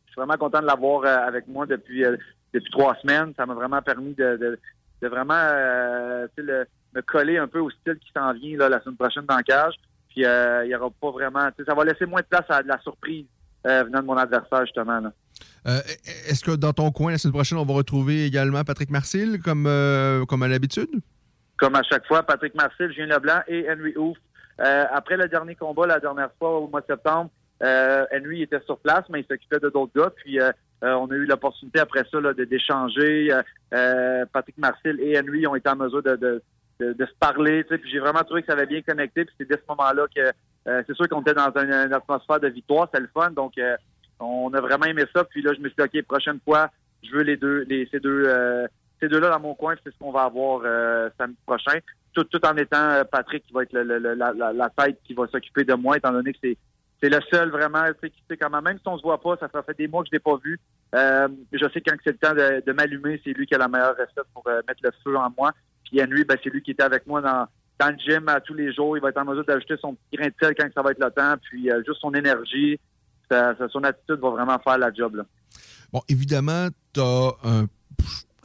je 0.08 0.12
suis 0.12 0.16
vraiment 0.18 0.38
content 0.38 0.60
de 0.62 0.66
l'avoir 0.66 1.04
euh, 1.06 1.28
avec 1.28 1.48
moi 1.48 1.66
depuis 1.66 2.04
euh, 2.04 2.18
depuis 2.54 2.72
trois 2.72 2.96
semaines. 2.96 3.34
Ça 3.38 3.46
m'a 3.46 3.54
vraiment 3.54 3.82
permis 3.82 4.14
de, 4.16 4.36
de, 4.38 4.60
de 5.04 5.08
vraiment 5.08 5.38
euh, 5.38 6.28
le- 6.38 6.66
me 6.94 7.02
coller 7.02 7.38
un 7.38 7.48
peu 7.48 7.60
au 7.60 7.70
style 7.70 7.98
qui 8.00 8.12
s'en 8.16 8.34
vient 8.34 8.58
là, 8.58 8.70
la 8.70 8.82
semaine 8.82 8.98
prochaine 8.98 9.26
dans 9.26 9.38
le 9.38 9.44
cage. 9.44 9.76
Puis 10.10 10.26
euh, 10.26 10.66
il 10.66 10.72
y 10.72 10.76
aura 10.76 10.89
pas 10.89 11.12
vraiment. 11.12 11.50
Ça 11.66 11.74
va 11.74 11.86
laisser 11.86 12.06
moins 12.06 12.22
de 12.22 12.26
place 12.26 12.46
à 12.50 12.62
de 12.62 12.68
la 12.68 12.80
surprise 12.82 13.26
euh, 13.66 13.84
venant 13.84 14.02
de 14.02 14.06
mon 14.06 14.18
adversaire, 14.18 14.66
justement. 14.66 15.00
Là. 15.00 15.12
Euh, 15.68 15.80
Est-ce 16.28 16.44
que 16.44 16.52
dans 16.52 16.74
ton 16.74 16.92
coin, 16.92 17.12
la 17.12 17.18
semaine 17.18 17.34
prochaine, 17.34 17.58
on 17.58 17.66
va 17.66 17.74
retrouver 17.74 18.26
également 18.26 18.64
Patrick 18.64 18.89
Marcil, 18.89 19.39
comme, 19.42 19.66
euh, 19.68 20.26
comme 20.26 20.44
à 20.44 20.48
l'habitude? 20.48 20.89
Comme 21.58 21.76
à 21.76 21.84
chaque 21.84 22.06
fois, 22.08 22.24
Patrick 22.24 22.56
Marcel, 22.56 22.92
Julien 22.92 23.16
Leblanc 23.16 23.42
et 23.48 23.68
Henry 23.70 23.96
Ouf. 23.96 24.18
Euh, 24.60 24.86
après 24.92 25.18
le 25.18 25.28
dernier 25.28 25.56
combat, 25.56 25.86
la 25.86 26.00
dernière 26.00 26.32
fois, 26.39 26.60
au 26.60 26.68
mois 26.68 26.82
de 26.82 26.88
septembre, 26.88 27.30
Henry 27.62 28.42
était 28.42 28.62
sur 28.66 28.80
place, 28.80 29.04
mais 29.10 29.20
il 29.22 29.26
s'occupait 29.28 29.60
de 29.60 29.70
d'autres 29.70 29.92
gars. 29.96 30.12
Puis 30.24 30.39
on 30.82 31.12
a 31.12 31.14
eu 31.14 31.26
l'opportunité 31.26 31.80
après 31.80 32.04
ça 32.12 32.18
d'échanger. 32.34 33.30
Patrick 34.34 34.58
Marcel 34.58 35.00
et 35.00 35.20
Henry 35.20 35.46
ont 35.46 35.56
été 35.56 35.70
en 35.70 35.76
mesure 35.76 36.02
de, 36.02 36.16
de, 36.16 36.42
de, 36.82 37.06
se 37.06 37.14
parler. 37.20 37.64
Puis 37.64 37.80
j'ai 37.92 38.00
vraiment 38.00 38.24
trouvé 38.24 38.42
que 38.42 38.48
ça 38.48 38.54
avait 38.54 38.66
bien 38.66 38.82
connecté. 38.82 39.26
Puis 39.26 39.36
c'est 39.38 39.48
dès 39.48 39.56
ce 39.56 39.64
moment-là 39.70 40.06
que 40.14 40.32
euh, 40.68 40.84
c'est 40.86 40.96
sûr 40.96 41.08
qu'on 41.08 41.22
était 41.22 41.34
dans 41.34 41.52
une, 41.56 41.94
atmosphère 41.94 42.40
de 42.40 42.48
victoire, 42.48 42.88
c'était 42.88 43.02
le 43.02 43.10
fun. 43.14 43.32
Donc 43.32 43.58
euh, 43.58 43.76
on 44.20 44.54
a 44.54 44.62
vraiment 44.62 44.86
aimé 44.86 45.04
ça. 45.14 45.24
Puis 45.24 45.42
là, 45.42 45.54
je 45.54 45.62
me 45.62 45.70
suis 45.70 45.76
dit, 45.78 46.00
OK, 46.00 46.06
prochaine 46.06 46.40
fois, 46.44 46.70
je 47.04 47.12
veux 47.12 47.24
les 47.24 47.38
deux, 47.38 47.66
les, 47.68 47.88
ces 47.92 48.00
deux, 48.00 48.26
euh, 48.28 48.68
ces 49.00 49.08
deux-là 49.08 49.30
dans 49.30 49.40
mon 49.40 49.56
coin, 49.56 49.76
c'est 49.84 49.92
ce 49.92 49.98
qu'on 49.98 50.12
va 50.12 50.24
avoir 50.24 50.62
samedi 51.18 51.38
prochain. 51.46 51.80
Tout, 52.14 52.28
en 52.46 52.58
étant 52.58 53.04
Patrick 53.10 53.46
qui 53.46 53.54
va 53.54 53.64
être 53.64 53.74
la, 53.74 54.70
tête 54.70 55.00
qui 55.06 55.14
va 55.14 55.28
s'occuper 55.28 55.64
de 55.64 55.74
moi, 55.74 55.98
étant 55.98 56.12
donné 56.12 56.34
que 56.34 56.40
c'est 56.44 56.58
c'est 57.02 57.10
le 57.10 57.20
seul 57.34 57.50
vraiment, 57.50 57.84
tu 57.88 57.94
sais, 58.00 58.10
qui 58.12 58.22
sait 58.30 58.38
comment, 58.38 58.62
même 58.62 58.78
si 58.78 58.88
on 58.88 58.96
se 58.96 59.02
voit 59.02 59.20
pas, 59.20 59.36
ça 59.36 59.50
fait 59.64 59.76
des 59.76 59.88
mois 59.88 60.04
que 60.04 60.10
je 60.10 60.12
l'ai 60.12 60.20
pas 60.20 60.38
vu. 60.44 60.60
Je 60.94 61.70
sais 61.74 61.82
quand 61.82 61.96
c'est 62.04 62.12
le 62.12 62.18
temps 62.18 62.36
de, 62.36 62.72
m'allumer, 62.74 63.20
c'est 63.24 63.32
lui 63.32 63.48
qui 63.48 63.56
a 63.56 63.58
la 63.58 63.68
meilleure 63.68 63.98
recette 63.98 64.28
pour 64.36 64.46
mettre 64.46 64.82
le 64.84 64.92
feu 65.04 65.18
en 65.18 65.34
moi. 65.36 65.52
Puis 65.92 66.02
Henry, 66.02 66.24
ben, 66.24 66.38
c'est 66.44 66.50
lui 66.50 66.62
qui 66.62 66.72
était 66.72 66.84
avec 66.84 67.06
moi 67.06 67.22
dans, 67.22 67.46
le 67.89 67.96
gym 67.98 68.28
à 68.30 68.39
tous 68.39 68.54
les 68.54 68.74
jours. 68.74 68.96
Il 68.98 69.02
va 69.02 69.10
être 69.10 69.18
en 69.18 69.26
mesure 69.26 69.44
d'ajouter 69.44 69.76
son 69.82 69.96
petit 69.96 70.18
grain 70.18 70.28
de 70.28 70.34
sel 70.42 70.54
quand 70.58 70.68
ça 70.74 70.82
va 70.82 70.92
être 70.92 71.04
le 71.04 71.12
temps. 71.12 71.36
Puis 71.42 71.70
euh, 71.70 71.82
juste 71.86 72.00
son 72.00 72.14
énergie, 72.14 72.80
son 73.30 73.84
attitude 73.84 74.20
va 74.22 74.30
vraiment 74.30 74.60
faire 74.60 74.78
la 74.78 74.94
job. 74.94 75.24
Bon, 75.92 76.02
évidemment, 76.08 76.68
tu 76.94 77.02
as 77.02 77.32
un. 77.44 77.66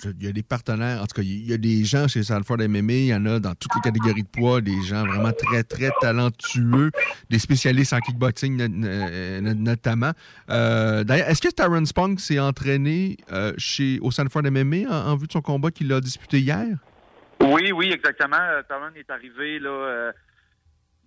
Il 0.05 0.25
y 0.25 0.29
a 0.29 0.33
des 0.33 0.43
partenaires, 0.43 1.01
en 1.01 1.07
tout 1.07 1.15
cas, 1.17 1.23
il 1.23 1.49
y 1.49 1.55
a 1.55 1.57
des 1.57 1.83
gens 1.85 2.07
chez 2.07 2.23
Sanford 2.23 2.59
MMA, 2.59 2.93
il 2.93 3.07
y 3.07 3.15
en 3.15 3.25
a 3.25 3.41
dans 3.41 3.55
toutes 3.55 3.75
les 3.77 3.81
catégories 3.81 4.25
de 4.25 4.29
poids, 4.29 4.61
des 4.61 4.83
gens 4.83 5.07
vraiment 5.07 5.33
très, 5.33 5.63
très 5.65 5.91
talentueux, 6.03 6.91
des 7.31 7.39
spécialistes 7.39 7.95
en 7.95 8.01
kickboxing 8.01 8.57
no- 8.59 8.69
no- 8.69 9.41
no- 9.41 9.55
notamment. 9.55 10.13
Euh, 10.51 11.03
D'ailleurs, 11.03 11.29
est-ce 11.31 11.41
que 11.41 11.49
Tyron 11.49 11.85
Spunk 11.87 12.21
s'est 12.21 12.39
entraîné 12.39 13.17
euh, 13.33 13.55
chez, 13.57 13.99
au 14.03 14.11
Sanford 14.11 14.43
MMA 14.43 14.87
en, 14.87 15.13
en 15.13 15.17
vue 15.17 15.29
de 15.29 15.33
son 15.33 15.41
combat 15.41 15.71
qu'il 15.71 15.91
a 15.91 16.01
disputé 16.03 16.41
hier? 16.41 16.77
Oui, 17.41 17.73
oui, 17.73 17.93
exactement. 17.93 18.41
Euh, 18.41 18.63
Talon 18.63 18.93
est 18.95 19.11
arrivé 19.11 19.59
là. 19.59 19.71
euh, 19.71 20.13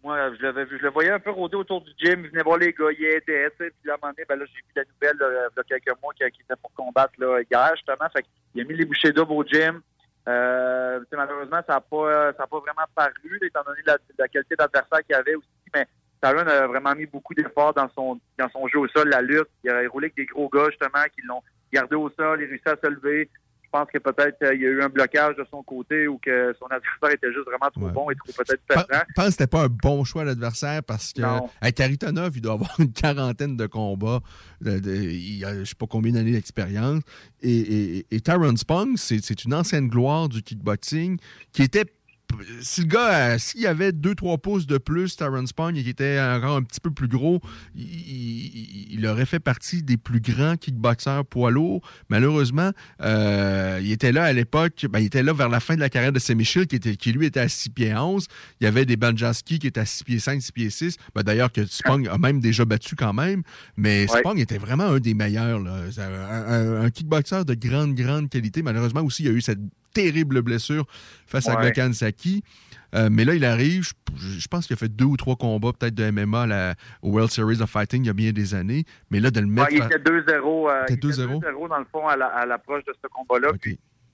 moi, 0.03 0.33
je 0.35 0.41
l'avais 0.41 0.63
vu, 0.65 0.77
je 0.77 0.83
le 0.83 0.91
voyais 0.91 1.11
un 1.11 1.19
peu 1.19 1.31
rôder 1.31 1.57
autour 1.57 1.81
du 1.81 1.91
gym. 1.97 2.23
Il 2.23 2.29
venait 2.31 2.43
voir 2.43 2.57
les 2.57 2.71
gars, 2.71 2.91
il 2.97 3.03
aidait. 3.03 3.49
Puis 3.57 3.69
à 3.89 3.95
un 3.95 3.97
moment 4.01 4.13
donné, 4.13 4.25
ben 4.27 4.39
là, 4.39 4.45
j'ai 4.45 4.61
vu 4.61 4.71
la 4.75 4.83
nouvelle 4.85 5.17
là, 5.19 5.49
il 5.51 5.57
y 5.57 5.59
a 5.59 5.79
quelques 5.79 6.01
mois 6.01 6.13
qui, 6.13 6.23
qui 6.31 6.41
était 6.41 6.55
pour 6.61 6.71
combattre 6.73 7.13
là, 7.17 7.41
hier, 7.41 7.71
justement. 7.75 8.09
Fait 8.13 8.23
qu'il 8.53 8.61
a 8.61 8.63
mis 8.65 8.75
les 8.75 8.85
bouchées 8.85 9.11
doubles 9.11 9.33
au 9.33 9.43
gym. 9.43 9.81
Euh, 10.27 10.99
malheureusement, 11.11 11.59
ça 11.67 11.73
n'a 11.73 11.81
pas, 11.81 12.31
ça 12.33 12.47
pas 12.47 12.59
vraiment 12.59 12.87
paru, 12.95 13.39
étant 13.41 13.63
donné 13.65 13.81
la, 13.85 13.97
la 14.17 14.27
qualité 14.27 14.55
d'adversaire 14.55 15.03
qu'il 15.03 15.15
avait 15.15 15.35
aussi. 15.35 15.47
Mais 15.73 15.85
Talon 16.21 16.47
a 16.47 16.67
vraiment 16.67 16.95
mis 16.95 17.05
beaucoup 17.05 17.33
d'efforts 17.33 17.73
dans 17.73 17.89
son, 17.89 18.19
dans 18.37 18.49
son 18.49 18.67
jeu 18.67 18.79
au 18.79 18.87
sol, 18.87 19.09
la 19.09 19.21
lutte. 19.21 19.49
Il 19.63 19.69
a 19.71 19.87
roulé 19.89 20.05
avec 20.05 20.15
des 20.15 20.25
gros 20.25 20.47
gars, 20.49 20.69
justement, 20.69 21.03
qui 21.13 21.21
l'ont 21.25 21.41
gardé 21.73 21.95
au 21.95 22.09
sol, 22.11 22.41
il 22.41 22.45
a 22.45 22.49
réussi 22.49 22.69
à 22.69 22.75
se 22.81 22.87
lever. 22.89 23.29
Je 23.71 23.77
pense 23.77 23.87
que 23.93 23.99
peut-être 23.99 24.37
euh, 24.41 24.55
il 24.55 24.61
y 24.61 24.65
a 24.65 24.69
eu 24.69 24.81
un 24.81 24.89
blocage 24.89 25.35
de 25.35 25.45
son 25.51 25.61
côté 25.61 26.07
ou 26.07 26.17
que 26.17 26.55
son 26.59 26.65
adversaire 26.65 27.11
était 27.11 27.31
juste 27.31 27.45
vraiment 27.45 27.69
trop 27.71 27.87
bon 27.93 28.09
et 28.09 28.15
trop 28.15 28.33
peut-être 28.35 28.61
Je 29.09 29.13
pense 29.13 29.25
que 29.25 29.31
c'était 29.31 29.45
pas 29.47 29.65
un 29.65 29.67
bon 29.67 30.03
choix 30.03 30.25
d'adversaire 30.25 30.81
parce 30.83 31.13
que 31.13 31.21
à 31.61 31.71
Karitonov, 31.71 32.31
il 32.35 32.41
doit 32.41 32.53
avoir 32.53 32.75
une 32.79 32.91
quarantaine 32.91 33.55
de 33.57 33.67
combats. 33.67 34.21
De, 34.59 34.79
de- 34.79 34.95
il 34.95 35.45
a 35.45 35.59
je 35.59 35.65
sais 35.65 35.75
pas 35.75 35.85
combien 35.87 36.13
d'années 36.13 36.31
d'expérience. 36.31 37.03
Et, 37.41 37.59
et, 37.99 38.05
et 38.09 38.21
Tyron 38.21 38.55
Spong, 38.55 38.97
c'est 38.97 39.43
une 39.45 39.53
ancienne 39.53 39.87
gloire 39.87 40.29
du 40.29 40.41
kickboxing 40.41 41.19
qui 41.53 41.61
était. 41.61 41.85
Si 42.61 42.81
le 42.81 42.87
gars, 42.87 43.33
euh, 43.33 43.37
s'il 43.37 43.65
avait 43.67 43.91
2-3 43.91 44.37
pouces 44.39 44.67
de 44.67 44.77
plus, 44.77 45.15
Tyron 45.15 45.45
Spong, 45.45 45.75
et 45.77 45.83
qui 45.83 45.89
était 45.89 46.19
encore 46.19 46.55
un 46.57 46.63
petit 46.63 46.79
peu 46.79 46.91
plus 46.91 47.07
gros, 47.07 47.41
il, 47.75 47.83
il- 47.83 48.87
il 48.93 49.05
aurait 49.07 49.25
fait 49.25 49.39
partie 49.39 49.81
des 49.83 49.97
plus 49.97 50.19
grands 50.21 50.55
kickboxers 50.57 51.25
poids 51.25 51.51
lourds. 51.51 51.81
Malheureusement, 52.09 52.71
euh, 53.01 53.79
il 53.81 53.91
était 53.91 54.11
là 54.11 54.23
à 54.25 54.33
l'époque, 54.33 54.85
ben, 54.89 54.99
il 54.99 55.05
était 55.05 55.23
là 55.23 55.33
vers 55.33 55.49
la 55.49 55.59
fin 55.59 55.75
de 55.75 55.79
la 55.79 55.89
carrière 55.89 56.11
de 56.11 56.19
Saint-Michel, 56.19 56.67
qui, 56.67 56.75
était, 56.75 56.95
qui 56.95 57.11
lui 57.11 57.25
était 57.25 57.39
à 57.39 57.49
6 57.49 57.69
pieds 57.69 57.95
11. 57.95 58.27
Il 58.59 58.65
y 58.65 58.67
avait 58.67 58.85
des 58.85 58.97
Banjaski 58.97 59.59
qui 59.59 59.67
étaient 59.67 59.79
à 59.79 59.85
6 59.85 60.03
pieds 60.03 60.19
5, 60.19 60.41
6 60.41 60.51
pieds 60.51 60.69
6. 60.69 60.97
Ben, 61.15 61.23
D'ailleurs, 61.23 61.51
que 61.51 61.65
Spong 61.65 62.07
a 62.07 62.17
même 62.17 62.39
déjà 62.39 62.65
battu 62.65 62.95
quand 62.95 63.13
même. 63.13 63.43
Mais 63.77 64.05
Ouais. 64.11 64.19
Spong 64.19 64.39
était 64.39 64.57
vraiment 64.57 64.85
un 64.85 64.99
des 64.99 65.13
meilleurs. 65.13 65.59
là. 65.59 65.83
C'est 65.91 66.01
Un, 66.01 66.11
un- 66.11 66.81
un 66.85 66.89
kickboxer 66.89 67.43
de 67.45 67.53
grande, 67.53 67.95
grande 67.95 68.29
qualité. 68.29 68.61
Malheureusement 68.61 69.01
aussi, 69.01 69.23
il 69.23 69.25
y 69.27 69.29
a 69.29 69.33
eu 69.33 69.41
cette 69.41 69.59
terrible 70.03 70.41
blessure 70.41 70.85
face 71.27 71.47
à 71.49 71.57
Ouais. 71.57 71.71
Gokhan 71.71 71.93
Saki. 71.93 72.43
Euh, 72.95 73.09
mais 73.11 73.23
là, 73.23 73.35
il 73.35 73.45
arrive. 73.45 73.83
Je, 74.17 74.39
je 74.39 74.47
pense 74.47 74.65
qu'il 74.65 74.73
a 74.73 74.77
fait 74.77 74.89
deux 74.89 75.05
ou 75.05 75.15
trois 75.17 75.35
combats, 75.35 75.71
peut-être 75.77 75.93
de 75.93 76.09
MMA 76.09 76.47
la- 76.47 76.73
au 77.03 77.09
World 77.11 77.29
Series 77.31 77.61
of 77.61 77.69
Fighting 77.69 78.03
il 78.03 78.07
y 78.07 78.09
a 78.09 78.13
bien 78.13 78.31
des 78.31 78.55
années. 78.55 78.83
Mais 79.11 79.19
là, 79.19 79.29
de 79.29 79.39
le 79.39 79.45
Ouais, 79.45 79.51
mettre. 79.53 79.71
il 79.73 79.83
était 79.83 79.99
2-0. 79.99 80.69
euh, 80.69 80.85
il 80.89 80.93
était 80.93 81.07
2-0? 81.07 81.39
2-0 81.39 81.67
dans 81.67 81.77
le 81.77 81.85
fond 81.91 82.07
à 82.07 82.15
la- 82.17 82.45
l'approche 82.47 82.83
de 82.85 82.93
ce 83.01 83.07
combat-là. 83.09 83.49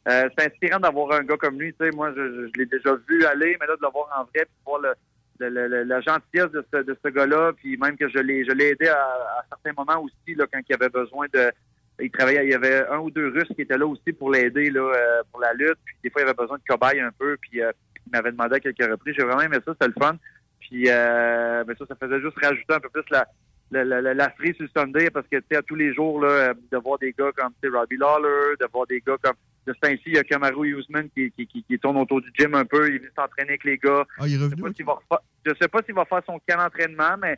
Euh, 0.08 0.30
c'est 0.38 0.46
inspirant 0.52 0.80
d'avoir 0.80 1.14
un 1.14 1.24
gars 1.24 1.38
comme 1.38 1.60
lui. 1.60 1.74
Tu 1.80 1.86
sais, 1.86 1.92
moi, 1.96 2.12
je, 2.16 2.22
je- 2.22 2.48
je 2.54 2.60
l'ai 2.60 2.66
déjà 2.66 2.96
vu 3.08 3.26
aller, 3.26 3.56
mais 3.60 3.66
là, 3.66 3.76
de 3.76 3.82
le 3.82 3.92
voir 3.92 4.08
en 4.20 4.24
vrai, 4.26 4.46
puis 4.46 4.54
de 4.60 4.64
voir 4.66 4.82
le, 4.82 4.94
le- 5.40 5.50
le- 5.50 5.68
le- 5.68 5.84
la 5.84 6.02
gentillesse 6.02 6.52
de 6.52 6.64
ce, 6.74 6.84
de 6.84 6.98
ce 7.04 7.10
gars-là, 7.10 7.54
puis 7.54 7.78
même 7.78 7.96
que 7.98 8.08
je 8.10 8.20
l'ai, 8.20 8.44
je 8.46 8.52
l'ai 8.52 8.70
aidé 8.72 8.88
à, 8.88 8.98
à 8.98 9.46
certains 9.50 9.72
moments 9.78 10.04
aussi, 10.04 10.36
là, 10.36 10.46
quand 10.52 10.60
il 10.68 10.74
avait 10.76 10.90
besoin 10.90 11.26
de. 11.34 11.50
Il 12.00 12.12
travaillait, 12.12 12.46
il 12.46 12.52
y 12.52 12.54
avait 12.56 12.86
un 12.88 13.00
ou 13.00 13.10
deux 13.10 13.30
Russes 13.30 13.48
qui 13.56 13.62
étaient 13.62 13.78
là 13.78 13.86
aussi 13.88 14.12
pour 14.14 14.32
l'aider 14.32 14.70
là, 14.70 14.82
euh, 14.82 15.24
pour 15.32 15.40
la 15.42 15.54
lutte. 15.54 15.78
Puis 15.86 15.96
des 16.04 16.10
fois, 16.10 16.22
il 16.22 16.26
avait 16.26 16.34
besoin 16.34 16.58
de 16.58 16.64
cobaye 16.68 17.00
un 17.00 17.12
peu, 17.18 17.38
puis 17.42 17.62
euh, 17.62 17.72
il 18.06 18.12
m'avait 18.12 18.32
demandé 18.32 18.56
à 18.56 18.60
quelques 18.60 18.84
reprises. 18.84 19.16
J'ai 19.18 19.24
vraiment 19.24 19.42
aimé 19.42 19.58
ça, 19.66 19.72
c'était 19.74 19.88
le 19.88 19.94
fun. 20.02 20.18
Puis 20.60 20.86
euh, 20.90 21.64
ben 21.64 21.76
ça, 21.78 21.86
ça 21.88 21.96
faisait 21.96 22.20
juste 22.22 22.38
rajouter 22.42 22.74
un 22.74 22.80
peu 22.80 22.90
plus 22.90 23.04
la, 23.12 23.26
la, 23.72 23.84
la, 24.02 24.14
la, 24.14 24.36
cerise 24.36 24.56
sur 24.56 24.66
le 24.66 24.70
Sunday 24.82 25.10
parce 25.10 25.28
que 25.28 25.38
tu 25.38 25.46
sais, 25.52 25.58
à 25.58 25.62
tous 25.62 25.76
les 25.76 25.94
jours, 25.94 26.20
là, 26.22 26.28
euh, 26.30 26.54
de 26.72 26.78
voir 26.78 26.98
des 27.00 27.14
gars 27.18 27.32
comme 27.36 27.52
tu 27.62 27.70
sais, 27.70 27.78
Robbie 27.78 27.98
Lawler, 27.98 28.56
de 28.60 28.68
voir 28.74 28.88
des 28.88 29.00
gars 29.06 29.16
comme 29.22 29.36
de 29.68 29.74
ce 29.74 29.80
temps-ci, 29.80 30.02
il 30.08 30.16
y 30.16 30.18
a 30.20 30.24
Kamaru 30.24 30.78
Usman 30.80 31.10
qui, 31.16 31.32
qui, 31.32 31.48
qui, 31.48 31.64
qui 31.64 31.80
tourne 31.80 31.98
autour 31.98 32.22
du 32.22 32.30
gym 32.38 32.54
un 32.56 32.66
peu, 32.66 32.88
il 32.92 33.00
venu 33.00 33.10
s'entraîner 33.16 33.50
avec 33.50 33.64
les 33.64 33.78
gars. 33.78 34.06
Ah, 34.20 34.28
il 34.28 34.34
est 34.34 34.38
Je 34.38 34.40
sais 34.40 34.44
revenu? 34.46 34.62
pas 34.62 34.74
s'il 34.74 34.86
va 34.86 34.94
refa- 34.94 35.22
Je 35.46 35.52
sais 35.60 35.68
pas 35.68 35.82
s'il 35.84 35.96
va 35.96 36.06
faire 36.06 36.22
son 36.26 36.40
camp 36.48 36.58
d'entraînement, 36.58 37.18
mais 37.20 37.38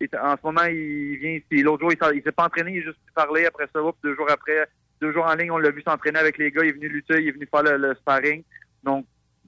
il 0.00 0.08
en 0.18 0.36
ce 0.36 0.42
moment, 0.44 0.64
il 0.64 1.16
vient 1.18 1.32
ici. 1.32 1.62
L'autre 1.62 1.82
jour, 1.82 1.92
il 1.92 2.22
s'est 2.22 2.32
pas 2.32 2.46
entraîné, 2.46 2.72
il 2.72 2.78
est 2.78 2.82
juste 2.82 2.98
parler 3.14 3.46
après 3.46 3.64
ça. 3.74 3.80
Deux 4.02 4.14
jours 4.14 4.30
après, 4.30 4.68
deux 5.00 5.12
jours 5.12 5.24
en 5.24 5.34
ligne, 5.34 5.50
on 5.50 5.58
l'a 5.58 5.70
vu 5.70 5.82
s'entraîner 5.82 6.18
avec 6.18 6.38
les 6.38 6.50
gars. 6.50 6.62
Il 6.64 6.68
est 6.70 6.72
venu 6.72 6.88
lutter, 6.88 7.20
il 7.22 7.28
est 7.28 7.32
venu 7.32 7.48
faire 7.50 7.62
le, 7.62 7.76
le 7.76 7.94
sparring. 7.94 8.42
Donc, 8.82 9.06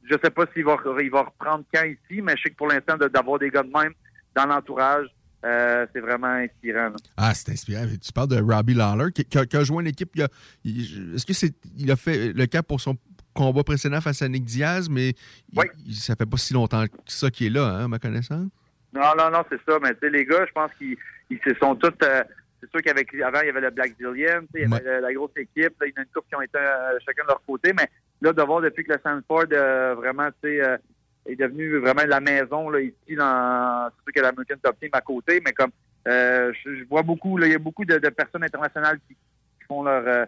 je 0.09 0.14
sais 0.22 0.30
pas 0.30 0.44
s'il 0.55 0.64
va, 0.64 0.76
il 1.03 1.11
va 1.11 1.22
reprendre 1.22 1.64
quand 1.72 1.84
ici, 1.84 2.22
mais 2.22 2.36
je 2.36 2.42
sais 2.44 2.51
que 2.51 2.57
pour 2.57 2.68
l'instant, 2.68 2.97
d'avoir 2.97 3.38
des 3.38 3.51
gars 3.51 3.62
de 3.62 3.70
même 3.76 3.92
dans 4.34 4.47
l'entourage, 4.47 5.07
euh, 5.44 5.86
c'est 5.92 6.01
vraiment 6.01 6.28
inspirant. 6.28 6.88
là. 6.88 6.97
Ah, 7.16 7.34
c'est 7.34 7.51
inspirant. 7.51 7.84
Tu 8.03 8.12
parles 8.12 8.28
de 8.28 8.40
Robbie 8.40 8.74
Lawler 8.74 9.12
qui, 9.12 9.24
qui 9.24 9.38
a, 9.38 9.47
qui 9.47 9.57
a 9.57 9.62
il 9.62 10.22
a- 10.22 10.28
il- 10.64 11.14
Est-ce 11.14 11.26
que 11.26 11.32
c'est 11.32 11.55
il 11.76 11.90
a 11.90 11.97
fait 11.97 12.32
le 12.32 12.47
cap 12.47 12.66
pour 12.66 12.80
son 12.80 12.97
combat 13.34 13.62
précédent 13.62 14.01
face 14.01 14.22
à 14.22 14.28
Nick 14.28 14.44
Diaz, 14.44 14.88
mais 14.88 15.12
il- 15.53 15.94
ça 15.94 16.16
fait 16.16 16.24
pas 16.26 16.36
si 16.38 16.55
longtemps 16.55 16.84
que 16.86 16.92
ça 17.07 17.30
qu'il 17.30 17.49
est 17.49 17.51
là, 17.51 17.66
hein, 17.68 17.84
à 17.84 17.88
ma 17.88 17.99
connaissance? 17.99 18.49
Non, 18.97 19.12
non, 19.16 19.30
non, 19.30 19.44
c'est 19.51 19.61
ça. 19.68 19.78
Mais 19.82 19.94
tu 19.94 20.01
sais, 20.01 20.11
les 20.11 20.24
gars, 20.24 20.44
je 20.47 20.53
pense 20.53 20.72
qu'ils 20.78 20.97
ils 21.30 21.38
se 21.47 21.55
sont 21.61 21.76
tous. 21.76 21.92
euh, 22.03 22.24
c'est 22.61 22.70
sûr 22.70 22.80
qu'avec 22.82 23.14
avant, 23.16 23.40
il 23.42 23.47
y 23.47 23.51
avait 23.51 23.61
le 23.61 23.70
Black 23.70 23.92
Zillion, 23.97 24.14
tu 24.14 24.61
sais, 24.61 24.62
il 24.62 24.70
y 24.70 24.74
avait 24.74 24.82
la, 24.82 25.01
la 25.01 25.12
grosse 25.12 25.36
équipe. 25.36 25.78
Là, 25.80 25.86
il 25.86 25.90
y 25.90 25.92
en 25.99 26.01
a 26.01 26.05
une 26.05 26.12
couple 26.12 26.28
qui 26.28 26.34
ont 26.36 26.40
été 26.42 26.59
euh, 26.59 26.99
chacun 27.05 27.22
de 27.24 27.28
leur 27.28 27.42
côté. 27.47 27.72
Mais 27.74 27.88
là, 28.22 28.32
de 28.32 28.42
voir 28.42 28.62
depuis 28.62 28.82
que 28.84 28.92
le 28.94 28.99
Sanford 29.03 29.44
euh, 29.53 29.94
vraiment, 29.94 30.28
tu 30.42 30.49
sais, 30.49 30.61
euh, 30.62 30.78
est 31.26 31.36
devenu 31.36 31.78
vraiment 31.78 32.05
la 32.07 32.20
maison 32.20 32.70
là, 32.70 32.80
ici 32.80 33.14
dans. 33.14 33.90
C'est 33.90 34.03
sûr 34.05 34.12
qu'il 34.12 34.22
y 34.22 34.24
a 34.24 34.28
l'American 34.28 34.57
Top 34.62 34.80
Team 34.80 34.90
à 34.92 35.01
côté, 35.03 35.40
mais 35.44 35.53
comme 35.53 35.70
je, 36.07 36.53
je 36.64 36.84
vois 36.88 37.03
beaucoup, 37.03 37.36
là, 37.36 37.47
il 37.47 37.53
y 37.53 37.57
a 37.57 37.59
beaucoup 37.59 37.84
de, 37.84 37.99
de 37.99 38.09
personnes 38.09 38.44
internationales 38.44 38.99
qui, 39.07 39.14
qui 39.14 39.64
font 39.66 39.82
leur. 39.82 40.26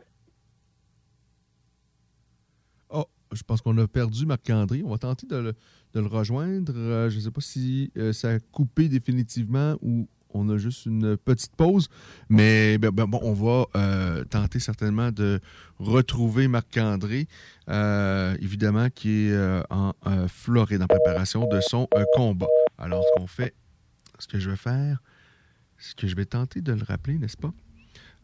Oh, 2.91 3.07
je 3.33 3.43
pense 3.43 3.63
qu'on 3.63 3.79
a 3.79 3.87
perdu 3.87 4.27
Marc-André. 4.27 4.83
On 4.85 4.91
va 4.91 4.99
tenter 4.99 5.27
de 5.27 5.37
le, 5.37 5.53
de 5.99 6.09
le 6.09 6.09
rejoindre. 6.09 6.73
Euh, 6.77 7.11
je 7.11 7.17
ne 7.17 7.21
sais 7.23 7.31
pas 7.31 7.41
si 7.41 7.91
euh, 7.97 8.13
ça 8.13 8.31
a 8.31 8.39
coupé 8.39 8.89
définitivement 8.89 9.77
ou 9.83 10.09
on 10.31 10.49
a 10.51 10.59
juste 10.59 10.87
une 10.87 11.17
petite 11.17 11.57
pause. 11.57 11.89
Mais 12.29 12.79
ben, 12.79 12.91
ben, 12.91 13.07
bon, 13.07 13.19
on 13.23 13.33
va 13.33 13.67
euh, 13.77 14.25
tenter 14.25 14.61
certainement 14.61 15.11
de 15.11 15.41
retrouver 15.79 16.49
Marc-André, 16.49 17.27
évidemment, 17.67 18.89
qui 18.95 19.27
est 19.27 19.33
euh, 19.33 19.63
en 19.71 19.93
Floride 20.29 20.83
en 20.83 20.87
préparation 20.87 21.49
de 21.49 21.61
son 21.61 21.89
combat. 22.15 22.47
Alors, 22.77 23.03
ce 23.03 23.21
qu'on 23.21 23.27
fait, 23.27 23.55
ce 24.19 24.29
que 24.29 24.39
je 24.39 24.51
vais 24.51 24.57
faire, 24.57 25.03
c'est 25.79 25.97
que 25.97 26.07
je 26.07 26.15
vais 26.15 26.27
tenter 26.27 26.61
de 26.61 26.73
le 26.73 26.85
rappeler, 26.85 27.19
n'est-ce 27.19 27.37
pas? 27.39 27.53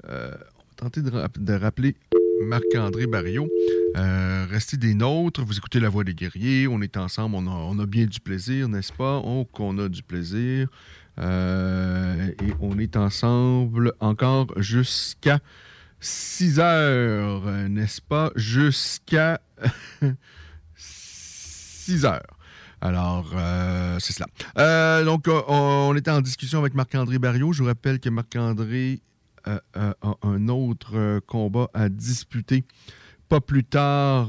On 0.05 0.09
va 0.09 0.39
tenter 0.77 1.01
de 1.01 1.55
rappeler 1.55 1.97
Marc-André 2.43 3.07
Barriot. 3.07 3.49
Euh, 3.97 4.47
restez 4.51 4.77
des 4.77 4.95
nôtres, 4.95 5.43
vous 5.45 5.57
écoutez 5.57 5.81
La 5.81 5.89
Voix 5.89 6.05
des 6.05 6.15
guerriers, 6.15 6.67
on 6.67 6.81
est 6.81 6.97
ensemble, 6.97 7.37
on 7.37 7.79
a, 7.79 7.87
bien 7.87 8.07
du 8.07 8.21
plaisir, 8.21 8.69
n'est-ce 8.69 8.93
pas? 8.93 9.21
On, 9.25 9.45
qu'on 9.45 9.79
a 9.79 9.89
du 9.89 10.03
plaisir. 10.03 10.69
Euh, 11.21 12.29
et 12.43 12.53
on 12.61 12.79
est 12.79 12.97
ensemble 12.97 13.93
encore 14.01 14.49
jusqu'à 14.57 15.39
6 16.01 16.59
heures, 16.59 17.47
n'est-ce 17.69 18.01
pas? 18.03 18.33
Jusqu'à 18.35 19.41
6 20.77 22.05
heures. 22.05 22.37
Alors, 22.81 23.31
euh, 23.35 23.97
c'est 24.01 24.13
cela. 24.13 25.05
Donc, 25.05 25.27
on 25.29 25.95
était 25.97 26.11
en 26.11 26.21
discussion 26.21 26.59
avec 26.59 26.75
Marc-André 26.75 27.19
Barriot. 27.19 27.53
Je 27.53 27.63
vous 27.63 27.69
rappelle 27.69 28.01
que 28.01 28.11
Marc-André 28.11 29.01
euh, 29.47 29.59
euh, 29.77 29.93
un 30.23 30.49
autre 30.49 30.97
euh, 30.97 31.21
combat 31.21 31.69
à 31.75 31.91
disputer 31.91 32.65
pas 33.29 33.41
plus 33.41 33.65
tard. 33.65 34.29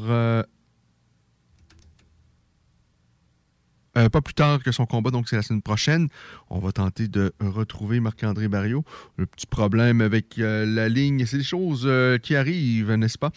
pas 3.94 4.22
plus 4.22 4.34
tard 4.34 4.62
que 4.62 4.72
son 4.72 4.86
combat, 4.86 5.10
donc 5.10 5.30
c'est 5.30 5.36
la 5.38 5.42
semaine 5.42 5.62
prochaine. 5.62 6.10
On 6.50 6.60
va 6.60 6.72
tenter 6.72 7.08
de 7.08 7.34
retrouver 7.40 8.00
Marc-André 8.00 8.48
Barriot. 8.48 8.84
Le 9.18 9.26
petit 9.26 9.46
problème 9.46 10.02
avec 10.02 10.36
la 10.38 10.90
ligne, 10.90 11.26
c'est 11.26 11.38
des 11.38 11.44
choses 11.44 11.90
qui 12.22 12.36
arrivent, 12.36 12.94
n'est-ce 12.94 13.18
pas? 13.18 13.32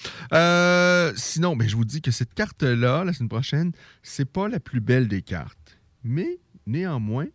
Sinon, 1.17 1.57
ben, 1.57 1.69
je 1.69 1.77
vous 1.77 1.85
dis 1.85 2.01
que 2.01 2.11
cette 2.11 2.35
carte-là, 2.35 3.05
la 3.05 3.13
semaine 3.13 3.29
prochaine, 3.29 3.73
c'est 4.03 4.31
pas 4.31 4.49
la 4.49 4.61
plus 4.61 4.81
belle 4.81 5.07
des 5.07 5.23
cartes. 5.23 5.79
Mais 6.03 6.39
néanmoins, 6.67 7.27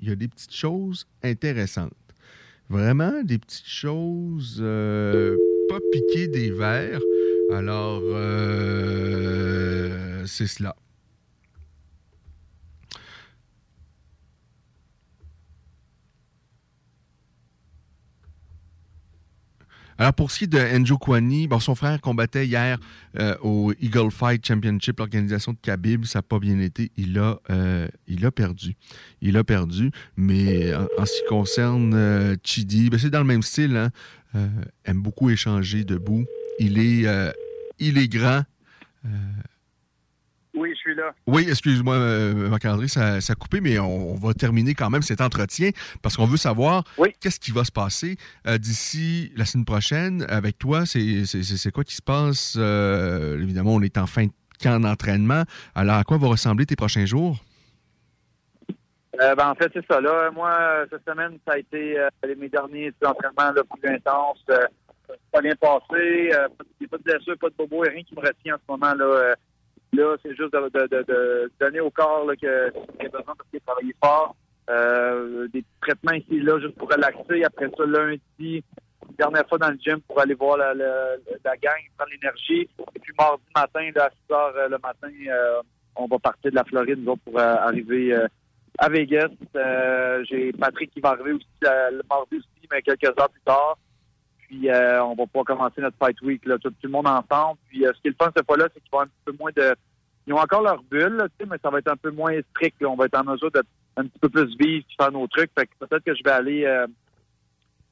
il 0.00 0.08
y 0.08 0.12
a 0.12 0.16
des 0.16 0.28
petites 0.28 0.54
choses 0.54 1.06
intéressantes. 1.22 1.92
Vraiment 2.70 3.22
des 3.24 3.38
petites 3.38 3.66
choses 3.66 4.58
euh, 4.60 5.36
pas 5.68 5.80
piquées 5.90 6.28
des 6.28 6.52
verres. 6.52 7.02
Alors, 7.52 8.00
euh, 8.04 9.34
c'est 10.24 10.46
cela. 10.46 10.76
Alors, 20.00 20.14
pour 20.14 20.30
ce 20.30 20.38
qui 20.38 20.44
est 20.44 20.46
de 20.46 20.58
Enjo 20.58 20.96
Kwani, 20.96 21.46
bon, 21.46 21.60
son 21.60 21.74
frère 21.74 22.00
combattait 22.00 22.46
hier 22.46 22.78
euh, 23.18 23.36
au 23.42 23.74
Eagle 23.82 24.10
Fight 24.10 24.42
Championship, 24.46 24.98
l'organisation 24.98 25.52
de 25.52 25.58
Khabib. 25.60 26.06
Ça 26.06 26.20
n'a 26.20 26.22
pas 26.22 26.38
bien 26.38 26.58
été. 26.58 26.90
Il 26.96 27.18
a, 27.18 27.38
euh, 27.50 27.86
il 28.08 28.20
perdu. 28.30 28.76
Il 29.20 29.36
a 29.36 29.44
perdu. 29.44 29.90
Mais 30.16 30.74
en, 30.74 30.86
en 30.96 31.04
ce 31.04 31.20
qui 31.20 31.28
concerne 31.28 31.92
euh, 31.92 32.34
Chidi, 32.42 32.88
ben, 32.88 32.98
c'est 32.98 33.10
dans 33.10 33.18
le 33.18 33.26
même 33.26 33.42
style. 33.42 33.76
Hein? 33.76 33.90
Euh, 34.36 34.48
aime 34.86 35.02
beaucoup 35.02 35.28
échanger 35.28 35.84
debout. 35.84 36.24
Il 36.58 36.78
est, 36.78 37.06
euh, 37.06 37.30
il 37.78 37.98
est 37.98 38.08
grand. 38.08 38.44
Euh, 39.04 39.08
Oui, 40.54 40.70
je 40.72 40.78
suis 40.78 40.79
là. 40.94 41.12
oui, 41.26 41.46
excuse-moi, 41.48 41.94
euh, 41.94 42.48
Marc-André, 42.50 42.88
ça, 42.88 43.20
ça 43.20 43.32
a 43.32 43.36
coupé, 43.36 43.60
mais 43.60 43.78
on, 43.78 44.12
on 44.12 44.14
va 44.16 44.34
terminer 44.34 44.74
quand 44.74 44.90
même 44.90 45.02
cet 45.02 45.20
entretien 45.20 45.70
parce 46.02 46.16
qu'on 46.16 46.26
veut 46.26 46.36
savoir 46.36 46.84
qu'est-ce 47.20 47.40
qui 47.40 47.50
va 47.50 47.64
se 47.64 47.72
passer 47.72 48.16
euh, 48.46 48.58
d'ici 48.58 49.32
la 49.36 49.44
semaine 49.44 49.64
prochaine 49.64 50.26
avec 50.28 50.58
toi. 50.58 50.86
C'est 50.86 51.24
c'est- 51.24 51.42
c'est- 51.42 51.56
c'est 51.56 51.70
quoi 51.72 51.84
qui 51.84 51.94
se 51.96 52.02
passe? 52.02 52.54
Euh, 52.58 53.40
évidemment, 53.40 53.74
on 53.74 53.82
est 53.82 53.98
en 53.98 54.06
fin 54.06 54.24
de 54.26 54.32
camp 54.62 54.80
d'entraînement. 54.80 55.44
Alors, 55.74 55.96
à 55.96 56.04
quoi 56.04 56.16
vont 56.18 56.28
ressembler 56.30 56.66
tes 56.66 56.76
prochains 56.76 57.06
jours? 57.06 57.38
Euh, 59.20 59.34
ben, 59.34 59.50
en 59.50 59.54
fait, 59.54 59.70
c'est 59.74 59.84
ça. 59.90 60.00
Là, 60.00 60.30
moi, 60.30 60.84
cette 60.90 61.02
semaine, 61.06 61.38
ça 61.46 61.54
a 61.54 61.58
été 61.58 61.96
mes 62.38 62.48
derniers 62.48 62.92
entraînements 63.04 63.52
là, 63.52 63.62
plus 63.80 63.90
intenses. 63.94 64.44
Pas 65.32 65.40
bien 65.42 65.54
passé. 65.56 66.30
Pas, 66.30 66.64
de- 66.80 66.86
pas 66.86 66.96
de 66.98 67.02
blessure, 67.02 67.36
pas 67.38 67.48
de 67.48 67.54
bobo, 67.58 67.80
rien 67.80 68.02
qui 68.02 68.14
me 68.14 68.20
retient 68.20 68.54
en 68.54 68.58
ce 68.58 68.62
moment. 68.68 68.94
Là, 68.94 69.34
là 69.92 70.16
c'est 70.22 70.34
juste 70.36 70.52
de, 70.52 70.68
de- 70.68 70.86
de- 70.86 71.02
de 71.02 71.52
donner 71.60 71.80
au 71.80 71.90
corps 71.90 72.24
là, 72.26 72.34
que- 72.36 72.70
qu'il 72.98 73.06
a 73.06 73.10
besoin 73.10 73.34
parce 73.36 73.48
qu'il 73.50 73.60
fort. 74.02 74.34
Euh, 74.68 75.48
des 75.48 75.64
traitements 75.80 76.12
ici 76.12 76.38
là 76.40 76.60
juste 76.60 76.76
pour 76.76 76.88
relaxer. 76.88 77.42
Après 77.44 77.68
ça, 77.76 77.84
lundi, 77.86 78.62
dernière 79.18 79.46
fois 79.48 79.58
dans 79.58 79.70
le 79.70 79.78
gym 79.80 80.00
pour 80.02 80.20
aller 80.20 80.34
voir 80.34 80.58
la, 80.58 80.74
la, 80.74 81.16
la 81.44 81.56
gang, 81.56 81.80
prendre 81.96 82.12
l'énergie. 82.12 82.68
Et 82.94 82.98
puis 83.00 83.12
mardi 83.18 83.42
matin, 83.56 83.90
là, 83.96 84.04
à 84.04 84.10
6 84.10 84.32
heures 84.32 84.54
euh, 84.56 84.68
le 84.68 84.78
matin, 84.78 85.08
euh, 85.28 85.60
on 85.96 86.06
va 86.06 86.18
partir 86.20 86.50
de 86.52 86.56
la 86.56 86.62
Floride, 86.64 87.02
nous 87.04 87.16
pour 87.16 87.36
euh, 87.38 87.42
arriver 87.56 88.12
euh, 88.14 88.28
à 88.78 88.88
Vegas. 88.88 89.28
Euh, 89.56 90.24
J'ai 90.28 90.52
Patrick 90.52 90.92
qui 90.92 91.00
va 91.00 91.10
arriver 91.10 91.32
aussi 91.32 91.46
le 91.62 92.02
mardi 92.08 92.36
aussi, 92.36 92.68
mais 92.70 92.80
quelques 92.82 93.04
heures 93.18 93.28
plus 93.30 93.42
tard. 93.44 93.76
Puis 94.50 94.68
euh, 94.68 95.00
on 95.04 95.14
va 95.14 95.26
pouvoir 95.26 95.44
commencer 95.44 95.80
notre 95.80 95.96
Fight 95.96 96.20
Week, 96.22 96.44
là, 96.44 96.58
tout, 96.58 96.70
tout 96.70 96.76
le 96.82 96.88
monde 96.90 97.06
ensemble. 97.06 97.56
Puis 97.68 97.86
euh, 97.86 97.92
ce 97.94 98.00
qui 98.02 98.08
est 98.08 98.10
le 98.10 98.16
fun 98.20 98.32
cette 98.36 98.46
fois-là, 98.46 98.66
c'est 98.74 98.80
qu'ils 98.80 98.90
vont 98.90 99.00
un 99.02 99.04
petit 99.04 99.22
peu 99.24 99.32
moins 99.38 99.50
de. 99.54 99.76
Ils 100.26 100.34
ont 100.34 100.38
encore 100.40 100.62
leur 100.62 100.82
bulle, 100.82 101.14
là, 101.18 101.28
mais 101.48 101.56
ça 101.62 101.70
va 101.70 101.78
être 101.78 101.86
un 101.92 101.96
peu 101.96 102.10
moins 102.10 102.32
strict. 102.50 102.80
là. 102.82 102.88
On 102.88 102.96
va 102.96 103.04
être 103.06 103.16
en 103.18 103.22
mesure 103.30 103.50
d'être 103.52 103.68
un 103.96 104.02
petit 104.06 104.18
peu 104.18 104.28
plus 104.28 104.56
vif, 104.58 104.84
faire 104.98 105.12
nos 105.12 105.28
trucs. 105.28 105.52
Fait 105.56 105.66
que 105.66 105.86
peut-être 105.86 106.02
que 106.04 106.14
je 106.16 106.22
vais 106.24 106.30
aller. 106.32 106.64
euh, 106.64 106.86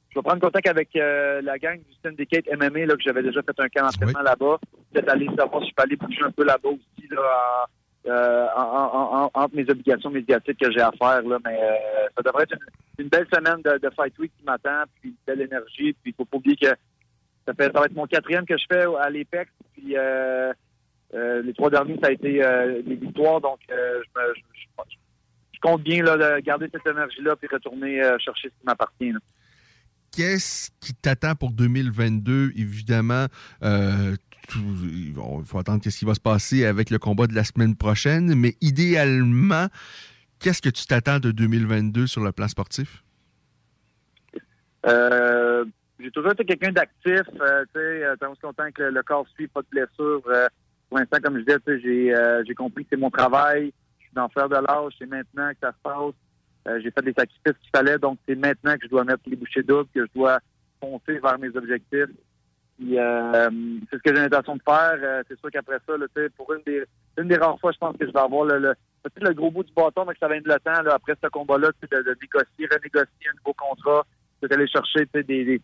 je 0.09 0.19
vais 0.19 0.23
prendre 0.23 0.41
contact 0.41 0.67
avec 0.67 0.89
la 0.95 1.57
gang 1.59 1.77
du 1.77 1.95
Syndicate 2.03 2.45
MMA, 2.51 2.87
là, 2.87 2.95
que 2.95 3.01
j'avais 3.03 3.21
déjà 3.23 3.41
fait 3.43 3.57
un 3.59 3.69
camp 3.69 3.85
d'entraînement 3.85 4.21
là-bas. 4.21 4.57
Peut-être 4.91 5.09
aller 5.09 5.27
savoir 5.37 5.61
si 5.63 5.69
je 5.69 5.75
peux 5.75 5.83
aller 5.83 5.95
bouger 5.95 6.23
un 6.23 6.31
peu 6.31 6.43
là-bas 6.43 6.69
aussi, 6.69 7.07
là, 7.11 7.21
en- 7.21 7.65
euh, 8.09 8.47
en- 8.55 8.61
en- 8.61 9.23
en- 9.25 9.31
entre 9.33 9.55
mes 9.55 9.69
obligations 9.69 10.09
médiatiques 10.09 10.59
que 10.59 10.71
j'ai 10.71 10.81
à 10.81 10.91
faire. 10.91 11.21
Là, 11.21 11.37
mais 11.45 11.57
euh, 11.61 11.75
ça 12.17 12.21
devrait 12.23 12.43
être 12.43 12.55
une, 12.97 13.07
belle 13.07 13.27
semaine 13.33 13.61
de, 13.63 13.89
Fight 13.95 14.17
Week 14.19 14.31
qui 14.37 14.43
m'attend, 14.45 14.83
puis 14.99 15.09
une 15.09 15.15
belle 15.27 15.41
énergie. 15.41 15.93
Puis 15.93 16.11
il 16.11 16.13
faut 16.15 16.25
pas 16.25 16.37
oublier 16.37 16.55
que 16.57 16.67
ça, 17.47 17.53
va 17.57 17.65
être 17.85 17.95
mon 17.95 18.05
quatrième 18.07 18.45
que 18.45 18.57
je 18.57 18.65
fais 18.69 18.83
à 18.99 19.09
l'Apex. 19.09 19.51
Puis 19.73 19.95
euh, 19.97 20.51
les 21.13 21.53
trois 21.53 21.69
derniers, 21.69 21.97
ça 22.01 22.09
a 22.09 22.11
été 22.11 22.39
des 22.85 22.95
victoires. 22.95 23.41
Donc, 23.41 23.59
je, 23.69 24.01
je- 24.15 25.59
compte 25.61 25.83
bien 25.83 26.01
là, 26.03 26.15
de 26.15 26.39
garder 26.41 26.69
cette 26.71 26.87
énergie-là 26.87 27.35
puis 27.35 27.49
retourner 27.51 28.01
chercher 28.19 28.47
ce 28.47 28.53
qui 28.53 28.65
m'appartient. 28.65 29.13
Qu'est-ce 30.15 30.71
qui 30.79 30.93
t'attend 30.93 31.35
pour 31.35 31.51
2022? 31.51 32.51
Évidemment, 32.55 33.25
il 34.55 35.13
faut 35.45 35.59
attendre 35.59 35.81
qu'est-ce 35.81 35.99
qui 35.99 36.05
va 36.05 36.13
se 36.13 36.19
passer 36.19 36.65
avec 36.65 36.89
le 36.89 36.99
combat 36.99 37.27
de 37.27 37.35
la 37.35 37.43
semaine 37.43 37.75
prochaine, 37.75 38.35
mais 38.35 38.55
idéalement, 38.61 39.67
qu'est-ce 40.39 40.61
que 40.61 40.69
tu 40.69 40.85
t'attends 40.85 41.19
de 41.19 41.31
2022 41.31 42.07
sur 42.07 42.23
le 42.23 42.31
plan 42.31 42.47
sportif? 42.47 43.03
Euh, 44.85 45.65
j'ai 45.99 46.11
toujours 46.11 46.31
été 46.31 46.45
quelqu'un 46.45 46.71
d'actif. 46.71 47.21
Euh, 47.41 47.63
tu 47.73 47.79
sais, 47.79 48.03
euh, 48.03 48.15
longtemps 48.41 48.71
que 48.73 48.83
le, 48.83 49.03
corps 49.03 49.27
suit, 49.35 49.47
pas 49.47 49.61
de 49.61 49.67
blessure. 49.69 50.21
Euh, 50.27 50.47
pour 50.87 50.97
l'instant, 50.97 51.17
comme 51.21 51.37
je 51.37 51.43
disais, 51.43 52.43
j'ai 52.47 52.55
compris 52.55 52.83
que 52.83 52.89
c'est 52.91 52.99
mon 52.99 53.09
travail. 53.09 53.73
Je 53.99 54.05
suis 54.05 54.13
dans 54.13 54.29
faire 54.29 54.47
de 54.47 54.55
l'âge. 54.55 54.93
C'est 54.97 55.09
maintenant 55.09 55.49
que 55.51 55.57
ça 55.61 55.71
se 55.71 55.81
passe. 55.83 56.81
J'ai 56.81 56.91
fait 56.91 57.01
des 57.01 57.13
sacrifices 57.13 57.59
qu'il 57.61 57.69
fallait. 57.75 57.97
Donc, 57.97 58.17
c'est 58.27 58.35
maintenant 58.35 58.73
que 58.75 58.83
je 58.83 58.87
dois 58.87 59.03
mettre 59.03 59.23
les 59.27 59.35
bouchées 59.35 59.63
doubles, 59.63 59.89
que 59.93 60.05
je 60.05 60.11
dois 60.15 60.39
foncer 60.79 61.19
vers 61.19 61.37
mes 61.37 61.49
objectifs. 61.49 62.09
Puis, 62.79 62.97
euh, 62.97 63.49
c'est 63.89 63.97
ce 63.97 64.01
que 64.01 64.15
j'ai 64.15 64.21
l'intention 64.21 64.55
de 64.55 64.61
faire. 64.63 64.97
Euh, 65.03 65.21
c'est 65.27 65.37
sûr 65.37 65.51
qu'après 65.51 65.79
ça, 65.85 65.97
là, 65.97 66.05
pour 66.37 66.53
une 66.53 66.61
des, 66.65 66.83
une 67.17 67.27
des 67.27 67.35
rares 67.35 67.59
fois, 67.59 67.73
je 67.73 67.77
pense 67.77 67.97
que 67.97 68.07
je 68.07 68.11
vais 68.11 68.19
avoir 68.19 68.45
le, 68.45 68.57
le- 68.57 68.75
le 69.21 69.33
gros 69.33 69.51
bout 69.51 69.63
du 69.63 69.73
bâton, 69.73 70.05
mais 70.05 70.13
que 70.13 70.19
ça 70.19 70.29
va 70.29 70.37
être 70.37 70.47
le 70.47 70.59
temps, 70.59 70.81
là, 70.83 70.93
après 70.95 71.15
ce 71.21 71.27
combat-là, 71.27 71.71
de, 71.81 71.87
de 71.97 72.17
négocier, 72.21 72.67
renégocier 72.71 73.29
un 73.29 73.35
nouveau 73.37 73.53
contrat, 73.53 74.05
peut-être 74.39 74.53
aller 74.53 74.67
chercher 74.67 75.05
des, 75.13 75.23
des- 75.23 75.61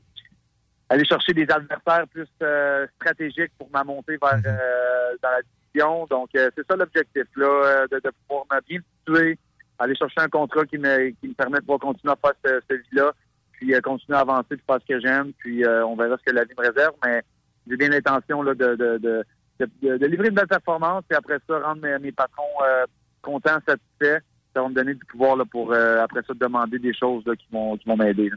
aller 0.89 1.05
chercher 1.05 1.33
des 1.33 1.47
adversaires 1.49 2.05
plus 2.11 2.27
euh, 2.41 2.85
stratégiques 2.97 3.51
pour 3.57 3.69
ma 3.71 3.83
montée 3.85 4.17
vers 4.21 4.39
euh, 4.45 5.15
dans 5.23 5.29
la 5.29 5.41
division. 5.73 6.05
Donc, 6.07 6.29
euh, 6.35 6.49
c'est 6.55 6.67
ça 6.67 6.75
l'objectif, 6.75 7.23
là, 7.37 7.45
euh, 7.47 7.87
de, 7.91 7.95
de 7.99 8.11
pouvoir 8.27 8.45
me 8.51 8.59
bien 8.67 8.79
situer, 8.99 9.37
aller 9.79 9.95
chercher 9.95 10.19
un 10.21 10.27
contrat 10.29 10.65
qui 10.65 10.77
me, 10.77 11.09
qui 11.11 11.29
me 11.29 11.33
permet 11.33 11.57
de 11.59 11.61
pouvoir 11.61 11.79
continuer 11.79 12.13
à 12.13 12.17
faire 12.17 12.33
ce, 12.45 12.59
ce 12.69 12.75
vie-là, 12.75 13.13
puis 13.57 13.73
euh, 13.73 13.81
continuer 13.81 14.17
à 14.17 14.21
avancer, 14.21 14.45
puis 14.49 14.63
faire 14.67 14.79
ce 14.81 14.93
que 14.93 14.99
j'aime, 14.99 15.31
puis 15.37 15.63
euh, 15.65 15.85
on 15.85 15.95
verra 15.95 16.17
ce 16.17 16.23
que 16.23 16.35
la 16.35 16.43
vie 16.45 16.53
me 16.57 16.65
réserve, 16.67 16.93
mais 17.05 17.21
j'ai 17.67 17.77
bien 17.77 17.89
l'intention 17.89 18.41
là, 18.41 18.53
de, 18.53 18.75
de, 18.75 18.97
de, 18.97 19.25
de, 19.59 19.69
de- 19.81 19.97
de 19.97 20.05
livrer 20.05 20.27
une 20.29 20.35
belle 20.35 20.47
performance, 20.47 21.03
puis 21.07 21.17
après 21.17 21.37
ça, 21.47 21.59
rendre 21.59 21.81
mes, 21.81 21.97
mes 21.99 22.11
patrons 22.11 22.43
euh, 22.63 22.85
contents, 23.21 23.57
satisfaits. 23.67 24.21
Ça 24.55 24.61
va 24.61 24.69
me 24.69 24.73
donner 24.73 24.93
du 24.93 25.03
pouvoir 25.03 25.35
là, 25.35 25.43
pour, 25.43 25.73
euh, 25.73 26.01
après 26.01 26.21
ça, 26.25 26.33
demander 26.33 26.79
des 26.79 26.93
choses 26.93 27.23
là, 27.25 27.35
qui 27.35 27.45
vont, 27.51 27.75
qui 27.75 27.85
vont 27.89 27.97
m'aider. 27.97 28.31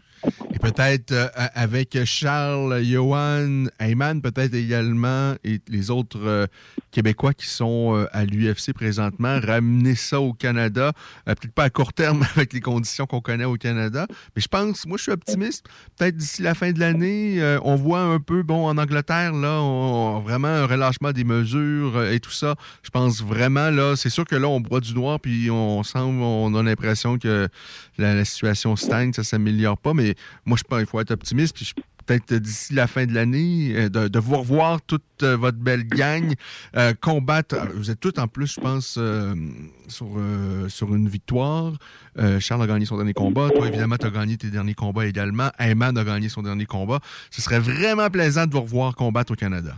Et 0.52 0.58
peut-être 0.58 1.12
euh, 1.12 1.28
avec 1.54 1.96
Charles, 2.06 2.82
Johan, 2.82 3.66
Heyman, 3.78 4.20
peut-être 4.20 4.52
également, 4.52 5.34
et 5.44 5.60
les 5.68 5.92
autres 5.92 6.18
euh, 6.20 6.46
Québécois 6.90 7.34
qui 7.34 7.46
sont 7.46 8.08
à 8.12 8.24
l'UFC 8.24 8.72
présentement, 8.74 9.38
ramener 9.38 9.94
ça 9.94 10.20
au 10.20 10.32
Canada. 10.32 10.92
Peut-être 11.24 11.52
pas 11.52 11.64
à 11.64 11.70
court 11.70 11.92
terme 11.92 12.24
avec 12.36 12.52
les 12.52 12.60
conditions 12.60 13.06
qu'on 13.06 13.20
connaît 13.20 13.44
au 13.44 13.54
Canada, 13.54 14.08
mais 14.34 14.42
je 14.42 14.48
pense, 14.48 14.86
moi 14.86 14.96
je 14.96 15.04
suis 15.04 15.12
optimiste. 15.12 15.66
Peut-être 15.96 16.16
d'ici 16.16 16.42
la 16.42 16.54
fin 16.54 16.72
de 16.72 16.80
l'année, 16.80 17.40
on 17.62 17.76
voit 17.76 18.00
un 18.00 18.18
peu, 18.18 18.42
bon, 18.42 18.66
en 18.66 18.76
Angleterre, 18.76 19.32
là, 19.34 19.60
on, 19.60 20.18
vraiment 20.18 20.48
un 20.48 20.66
relâchement 20.66 21.12
des 21.12 21.24
mesures 21.24 22.02
et 22.04 22.18
tout 22.18 22.32
ça. 22.32 22.56
Je 22.82 22.90
pense 22.90 23.22
vraiment, 23.22 23.70
là, 23.70 23.94
c'est 23.94 24.10
sûr 24.10 24.24
que 24.24 24.34
là, 24.34 24.48
on 24.48 24.60
boit 24.60 24.80
du 24.80 24.94
noir, 24.94 25.20
puis 25.20 25.48
on 25.50 25.82
on 26.08 26.54
a 26.54 26.62
l'impression 26.62 27.18
que 27.18 27.48
la, 27.98 28.24
situation 28.24 28.76
stagne, 28.76 29.12
ça 29.12 29.24
s'améliore 29.24 29.78
pas, 29.78 29.94
mais 29.94 30.14
moi, 30.44 30.56
je 30.58 30.64
pense 30.64 30.78
qu'il 30.78 30.88
faut 30.88 31.00
être 31.00 31.10
optimiste, 31.10 31.54
puis 31.54 31.72
peut-être 32.08 32.34
d'ici 32.34 32.74
la 32.74 32.86
fin 32.86 33.06
de 33.06 33.14
l'année, 33.14 33.72
euh, 33.76 33.88
de, 33.88 34.08
de 34.08 34.18
vous 34.18 34.36
revoir 34.36 34.80
toute 34.82 35.02
euh, 35.22 35.36
votre 35.36 35.58
belle 35.58 35.84
gang 35.84 36.32
euh, 36.76 36.92
combattre. 37.00 37.56
Vous 37.74 37.90
êtes 37.90 38.00
tous 38.00 38.18
en 38.18 38.26
plus, 38.26 38.54
je 38.54 38.60
pense, 38.60 38.98
sur, 39.88 40.94
une 40.94 41.08
victoire. 41.08 41.74
Charles 42.40 42.62
a 42.62 42.66
gagné 42.66 42.86
son 42.86 42.96
dernier 42.96 43.12
combat. 43.12 43.50
Toi, 43.50 43.68
évidemment, 43.68 43.96
tu 43.96 44.06
as 44.06 44.10
gagné 44.10 44.36
tes 44.36 44.48
derniers 44.48 44.74
combats 44.74 45.06
également. 45.06 45.50
Ayman 45.58 45.96
a 45.96 46.04
gagné 46.04 46.28
son 46.28 46.42
dernier 46.42 46.66
combat. 46.66 47.00
Ce 47.30 47.42
serait 47.42 47.60
vraiment 47.60 48.08
plaisant 48.10 48.46
de 48.46 48.52
vous 48.52 48.62
revoir 48.62 48.94
combattre 48.94 49.32
au 49.32 49.36
Canada. 49.36 49.74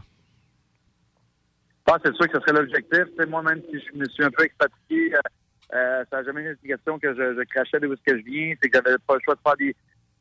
Que 1.86 1.92
c'est 2.04 2.14
sûr 2.14 2.28
que 2.28 2.38
ce 2.38 2.40
serait 2.40 2.60
l'objectif. 2.60 3.04
Moi, 3.28 3.42
même 3.42 3.60
si 3.70 3.78
je 3.80 3.98
me 3.98 4.04
suis 4.06 4.24
un 4.24 4.30
peu 4.30 4.44
expatrié, 4.44 5.12
euh, 5.72 5.76
euh, 5.76 6.04
ça 6.10 6.18
n'a 6.18 6.22
jamais 6.24 6.42
été 6.42 6.58
une 6.62 6.70
question 6.70 6.98
que 6.98 7.14
je, 7.14 7.34
je 7.34 7.42
crachais 7.44 7.80
d'où 7.80 7.92
est-ce 7.92 8.02
que 8.12 8.18
je 8.18 8.24
viens. 8.24 8.54
C'est 8.60 8.68
que 8.68 8.78
j'avais 8.78 8.98
pas 9.06 9.14
le 9.14 9.20
choix 9.20 9.34
de 9.34 9.40
faire 9.40 9.56
des. 9.56 9.76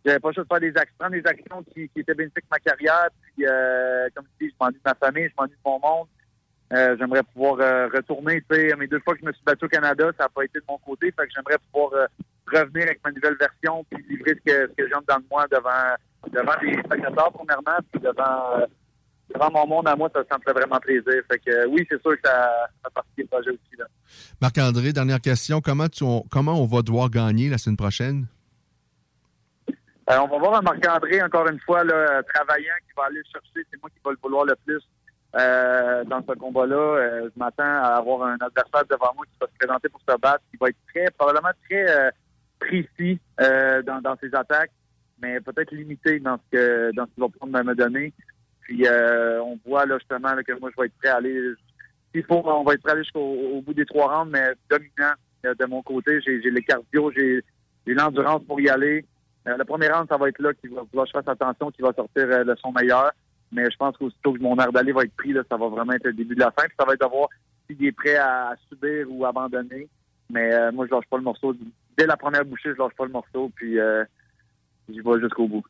J'avais 0.05 0.19
pas 0.19 0.29
le 0.29 0.33
choix 0.33 0.43
de 0.43 0.47
faire 0.49 0.59
des 0.59 0.77
actions, 0.77 1.09
des 1.09 1.25
actions 1.25 1.63
qui, 1.63 1.89
qui 1.89 1.99
étaient 1.99 2.13
bénéfiques 2.13 2.45
à 2.51 2.55
ma 2.55 2.59
carrière. 2.59 3.09
Puis, 3.21 3.45
euh, 3.45 4.07
comme 4.15 4.25
je 4.25 4.45
dis, 4.45 4.51
je 4.51 4.55
m'ennuie 4.63 4.77
de 4.77 4.81
ma 4.85 4.95
famille, 4.95 5.27
je 5.29 5.33
m'ennuie 5.37 5.55
de 5.55 5.69
mon 5.69 5.79
monde. 5.79 6.07
Euh, 6.71 6.95
j'aimerais 6.99 7.23
pouvoir 7.23 7.59
euh, 7.59 7.87
retourner. 7.87 8.41
Tu 8.49 8.55
sais, 8.55 8.75
mes 8.75 8.87
deux 8.87 8.99
fois 8.99 9.15
que 9.15 9.21
je 9.21 9.25
me 9.25 9.33
suis 9.33 9.43
battu 9.43 9.65
au 9.65 9.69
Canada, 9.69 10.05
ça 10.17 10.25
n'a 10.25 10.29
pas 10.29 10.43
été 10.43 10.59
de 10.59 10.65
mon 10.69 10.77
côté. 10.77 11.11
Fait 11.11 11.25
que 11.25 11.33
j'aimerais 11.35 11.57
pouvoir 11.71 11.93
euh, 11.93 12.05
revenir 12.53 12.83
avec 12.83 13.03
ma 13.03 13.11
nouvelle 13.11 13.37
version 13.37 13.83
puis 13.89 14.05
livrer 14.07 14.35
ce 14.35 14.51
que, 14.51 14.67
ce 14.69 14.75
que 14.75 14.87
j'ai 14.87 14.93
dans 15.07 15.17
de 15.17 15.25
moi 15.31 15.47
devant, 15.51 15.95
devant 16.31 16.53
des 16.61 16.73
spectateurs, 16.83 17.31
premièrement, 17.31 17.77
puis 17.91 17.99
devant, 18.01 18.67
devant 19.33 19.51
mon 19.51 19.67
monde 19.67 19.87
à 19.87 19.95
moi, 19.95 20.09
ça, 20.13 20.21
ça 20.29 20.37
me 20.37 20.43
fait 20.43 20.53
vraiment 20.53 20.79
plaisir. 20.79 21.21
Fait 21.31 21.39
que 21.39 21.67
oui, 21.67 21.85
c'est 21.89 22.01
sûr 22.01 22.11
que 22.11 22.27
ça 22.27 22.67
fait 22.83 22.93
partie 22.93 23.09
des 23.17 23.25
projets 23.25 23.51
aussi. 23.51 23.77
Là. 23.77 23.85
Marc-André, 24.41 24.93
dernière 24.93 25.21
question. 25.21 25.61
Comment, 25.61 25.87
tu, 25.87 26.03
on, 26.03 26.23
comment 26.31 26.61
on 26.61 26.65
va 26.65 26.81
devoir 26.81 27.09
gagner 27.09 27.49
la 27.49 27.57
semaine 27.57 27.77
prochaine? 27.77 28.25
Euh, 30.09 30.17
on 30.17 30.27
va 30.27 30.37
voir 30.39 30.63
Marc-André, 30.63 31.21
encore 31.21 31.47
une 31.47 31.59
fois, 31.59 31.83
là, 31.83 31.93
euh, 31.93 32.21
travaillant, 32.33 32.73
qui 32.87 32.93
va 32.97 33.05
aller 33.05 33.17
le 33.17 33.31
chercher. 33.31 33.67
C'est 33.71 33.79
moi 33.81 33.89
qui 33.89 33.99
va 34.03 34.11
le 34.11 34.17
vouloir 34.23 34.45
le 34.45 34.55
plus 34.65 34.81
euh, 35.35 36.03
dans 36.05 36.23
ce 36.27 36.33
combat-là. 36.33 36.75
Euh, 36.75 37.29
je 37.31 37.39
m'attends 37.39 37.63
à 37.63 37.97
avoir 37.97 38.23
un 38.23 38.37
adversaire 38.41 38.85
devant 38.89 39.13
moi 39.15 39.25
qui 39.25 39.37
va 39.39 39.47
se 39.47 39.57
présenter 39.59 39.89
pour 39.89 40.01
se 40.01 40.17
battre, 40.17 40.43
qui 40.49 40.57
va 40.57 40.69
être 40.69 40.77
très, 40.93 41.11
probablement 41.11 41.51
très 41.69 42.11
précis 42.59 43.19
dans, 43.37 44.01
dans 44.01 44.17
ses 44.21 44.33
attaques, 44.33 44.71
mais 45.21 45.39
peut-être 45.39 45.71
limité 45.71 46.19
dans 46.19 46.37
ce 46.37 46.57
que 46.57 46.91
dans 46.93 47.05
ce 47.05 47.11
qu'il 47.11 47.23
va 47.23 47.29
pouvoir 47.29 47.63
me, 47.63 47.69
me 47.69 47.75
donner. 47.75 48.11
Puis 48.69 48.85
euh, 48.85 49.41
on 49.41 49.57
voit 49.65 49.87
là 49.87 49.97
justement 49.97 50.29
que 50.45 50.59
moi 50.59 50.69
je 50.69 50.79
vais 50.79 50.85
être 50.85 50.97
prêt 50.99 51.09
à 51.09 51.15
aller. 51.15 51.53
S'il 52.13 52.23
faut, 52.23 52.43
on 52.45 52.63
va 52.63 52.73
être 52.75 52.83
prêt 52.83 52.91
à 52.91 52.93
aller 52.93 53.03
jusqu'au 53.03 53.19
au 53.19 53.61
bout 53.63 53.73
des 53.73 53.85
trois 53.87 54.15
rounds, 54.15 54.31
mais 54.31 54.51
dominant 54.69 55.15
euh, 55.47 55.55
de 55.59 55.65
mon 55.65 55.81
côté. 55.81 56.21
J'ai 56.21 56.39
j'ai 56.39 56.51
le 56.51 56.61
cardio, 56.61 57.11
j'ai 57.11 57.43
l'endurance 57.87 58.43
pour 58.43 58.61
y 58.61 58.69
aller. 58.69 59.03
Euh, 59.47 59.57
le 59.57 59.65
premier 59.65 59.87
round, 59.87 60.07
ça 60.07 60.17
va 60.17 60.29
être 60.29 60.39
là 60.39 60.53
qu'il 60.53 60.69
va 60.69 60.83
vouloir 60.83 61.07
que 61.07 61.13
je 61.15 61.19
fasse 61.19 61.27
attention, 61.27 61.71
qu'il 61.71 61.83
va 61.83 61.93
sortir 61.93 62.27
euh, 62.29 62.43
de 62.43 62.55
son 62.61 62.71
meilleur. 62.71 63.11
Mais 63.51 63.65
je 63.71 63.75
pense 63.75 63.97
qu'aussitôt 63.97 64.33
que 64.33 64.39
mon 64.39 64.55
air 64.57 64.71
d'aller 64.71 64.91
va 64.91 65.01
être 65.01 65.15
pris, 65.15 65.33
là, 65.33 65.41
ça 65.49 65.57
va 65.57 65.67
vraiment 65.67 65.93
être 65.93 66.05
le 66.05 66.13
début 66.13 66.35
de 66.35 66.41
la 66.41 66.51
fin. 66.51 66.67
Puis 66.67 66.75
ça 66.79 66.85
va 66.85 66.93
être 66.93 67.01
de 67.01 67.09
voir 67.09 67.29
s'il 67.65 67.83
est 67.83 67.91
prêt 67.91 68.17
à, 68.17 68.53
subir 68.69 69.07
ou 69.09 69.25
abandonner. 69.25 69.87
Mais 70.29 70.53
euh, 70.53 70.71
moi, 70.71 70.85
je 70.87 70.93
lâche 70.93 71.07
pas 71.09 71.17
le 71.17 71.23
morceau. 71.23 71.55
Dès 71.97 72.05
la 72.05 72.17
première 72.17 72.45
bouchée, 72.45 72.69
je 72.77 72.77
lâche 72.79 72.93
pas 72.95 73.05
le 73.05 73.11
morceau. 73.11 73.51
Puis 73.55 73.79
euh, 73.79 74.03
jusqu'au 74.93 75.47
bout. 75.47 75.63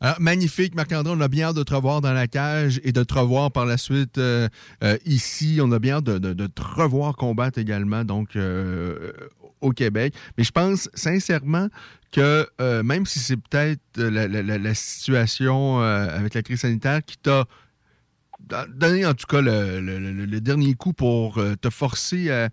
Alors, 0.00 0.20
magnifique, 0.20 0.74
Marc-André. 0.74 1.14
On 1.16 1.20
a 1.20 1.28
bien 1.28 1.48
hâte 1.48 1.56
de 1.56 1.62
te 1.62 1.74
revoir 1.74 2.00
dans 2.00 2.12
la 2.12 2.26
cage 2.26 2.80
et 2.84 2.92
de 2.92 3.02
te 3.02 3.14
revoir 3.14 3.50
par 3.50 3.64
la 3.64 3.78
suite 3.78 4.18
euh, 4.18 4.48
euh, 4.84 4.98
ici. 5.06 5.58
On 5.62 5.72
a 5.72 5.78
bien 5.78 5.96
hâte 5.96 6.04
de, 6.04 6.46
te 6.46 6.62
revoir 6.62 7.16
combattre 7.16 7.58
également, 7.58 8.04
donc 8.04 8.36
euh, 8.36 9.12
au 9.60 9.70
Québec. 9.70 10.14
Mais 10.36 10.44
je 10.44 10.52
pense 10.52 10.90
sincèrement 10.92 11.68
que 12.12 12.46
même 12.82 13.04
si 13.04 13.18
c'est 13.18 13.36
peut-être 13.36 13.80
la, 13.96 14.74
situation 14.74 15.80
avec 15.80 16.34
la 16.34 16.42
crise 16.42 16.60
sanitaire 16.60 17.04
qui 17.04 17.18
t'a 17.18 17.44
don- 18.40 18.64
donné 18.74 19.04
en 19.04 19.12
tout 19.12 19.26
cas 19.26 19.40
le, 19.40 19.80
le- 19.80 20.40
dernier 20.40 20.74
coup 20.74 20.92
pour 20.92 21.42
te 21.60 21.68
forcer 21.68 22.30
à, 22.30 22.48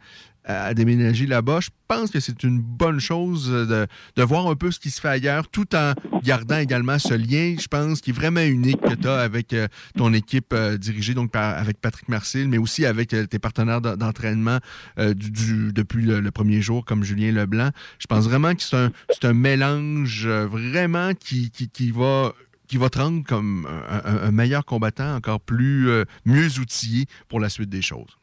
à 0.45 0.73
déménager 0.73 1.25
là-bas, 1.25 1.59
je 1.61 1.69
pense 1.87 2.11
que 2.11 2.19
c'est 2.19 2.43
une 2.43 2.59
bonne 2.59 2.99
chose 2.99 3.49
de, 3.49 3.87
de 4.15 4.23
voir 4.23 4.47
un 4.47 4.55
peu 4.55 4.71
ce 4.71 4.79
qui 4.79 4.89
se 4.89 4.99
fait 4.99 5.07
ailleurs, 5.09 5.47
tout 5.47 5.73
en 5.75 5.93
gardant 6.23 6.57
également 6.57 6.99
ce 6.99 7.13
lien, 7.13 7.55
je 7.59 7.67
pense, 7.67 8.01
qui 8.01 8.09
est 8.09 8.13
vraiment 8.13 8.41
unique 8.41 8.81
que 8.81 8.93
tu 8.93 9.07
as 9.07 9.19
avec 9.19 9.53
euh, 9.53 9.67
ton 9.95 10.13
équipe 10.13 10.53
euh, 10.53 10.77
dirigée 10.77 11.13
donc 11.13 11.35
avec 11.35 11.79
Patrick 11.79 12.09
Marcil, 12.09 12.49
mais 12.49 12.57
aussi 12.57 12.85
avec 12.85 13.13
euh, 13.13 13.25
tes 13.25 13.39
partenaires 13.39 13.79
d'en- 13.81 13.95
d'entraînement 13.95 14.57
depuis 14.97 16.03
le, 16.03 16.31
premier 16.31 16.61
jour, 16.61 16.83
comme 16.85 17.03
Julien 17.03 17.31
Leblanc. 17.31 17.69
Je 17.99 18.07
pense 18.07 18.25
vraiment 18.25 18.53
que 18.55 18.61
c'est 18.61 18.75
un, 18.77 18.91
un 19.23 19.33
mélange 19.33 20.27
vraiment 20.27 21.13
qui, 21.13 21.51
qui, 21.51 21.69
qui 21.69 21.91
va 21.91 22.33
qui 22.67 22.77
va 22.77 22.89
te 22.89 22.97
rendre 22.97 23.23
comme 23.23 23.67
un, 23.67 24.27
un- 24.27 24.31
meilleur 24.31 24.65
combattant, 24.65 25.15
encore 25.15 25.39
plus 25.41 25.87
mieux 26.25 26.59
outillé 26.59 27.05
pour 27.27 27.39
la 27.39 27.49
suite 27.49 27.69
des 27.69 27.81
choses. 27.83 28.17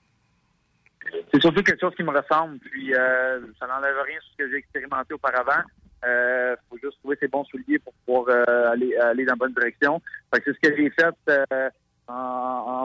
C'est 1.32 1.40
surtout 1.40 1.62
quelque 1.62 1.80
chose 1.80 1.94
qui 1.94 2.02
me 2.02 2.10
ressemble. 2.16 2.58
Puis 2.58 2.94
euh, 2.94 3.40
ça 3.58 3.66
n'enlève 3.66 3.96
rien 4.06 4.18
sur 4.20 4.32
ce 4.32 4.36
que 4.44 4.50
j'ai 4.50 4.56
expérimenté 4.56 5.14
auparavant. 5.14 5.62
Euh, 6.04 6.56
faut 6.68 6.78
juste 6.82 6.98
trouver 7.00 7.16
ses 7.20 7.28
bons 7.28 7.44
souliers 7.44 7.78
pour 7.78 7.92
pouvoir 8.06 8.24
euh, 8.48 8.70
aller, 8.72 8.96
aller 8.96 9.24
dans 9.24 9.32
la 9.32 9.36
bonne 9.36 9.52
direction. 9.54 10.00
C'est 10.32 10.44
ce 10.46 10.58
que 10.70 10.74
j'ai 10.76 10.90
fait 10.90 11.14
euh, 11.52 11.70
en, 12.08 12.12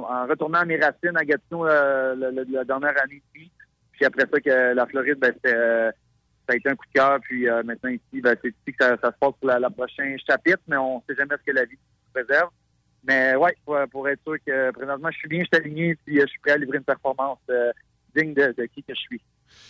en- 0.10 0.28
retournant 0.28 0.60
à 0.60 0.66
mes 0.66 0.78
racines 0.78 1.16
à 1.16 1.24
Gatineau 1.24 1.66
euh, 1.66 2.14
le- 2.16 2.32
le- 2.32 2.46
la 2.52 2.64
dernière 2.66 3.02
année 3.02 3.22
ici. 3.34 3.50
Puis 3.94 4.06
après 4.06 4.26
ça, 4.32 4.40
que 4.42 4.74
la 4.74 4.86
Floride, 4.88 5.18
ben, 5.20 5.34
euh, 5.46 5.92
ça 6.48 6.54
a 6.54 6.56
été 6.58 6.70
un 6.70 6.76
coup 6.76 6.86
de 6.94 7.00
cœur. 7.00 7.20
Puis 7.22 7.48
maintenant 7.64 7.90
ici, 7.90 8.22
ben, 8.22 8.36
c'est 8.42 8.50
ici 8.50 8.76
que 8.78 8.84
ça, 8.86 8.98
ça 9.02 9.12
se 9.12 9.18
passe 9.18 9.34
pour 9.40 9.48
la, 9.48 9.60
la 9.60 9.70
prochain 9.70 10.16
chapitre, 10.28 10.60
mais 10.68 10.76
on 10.78 11.02
sait 11.08 11.16
jamais 11.16 11.36
ce 11.40 11.44
que 11.50 11.56
la 11.56 11.64
vie 11.66 11.78
nous 11.78 12.22
réserve. 12.22 12.50
Mais 13.08 13.36
ouais, 13.36 13.56
pour, 13.64 13.78
pour 13.92 14.10
être 14.10 14.22
sûr 14.24 14.36
que 14.46 14.72
présentement, 14.72 15.10
je 15.12 15.18
suis 15.20 15.28
bien, 15.30 15.44
je 15.44 15.46
suis 15.56 15.64
aligné, 15.64 15.96
puis 16.06 16.20
je 16.20 16.26
suis 16.26 16.40
prêt 16.40 16.52
à 16.52 16.58
livrer 16.58 16.78
une 16.80 16.84
performance 16.84 17.40
digne 18.16 18.34
de, 18.34 18.54
de 18.58 18.66
qui 18.74 18.82
que 18.84 18.94
je 18.94 19.00
suis. 19.00 19.22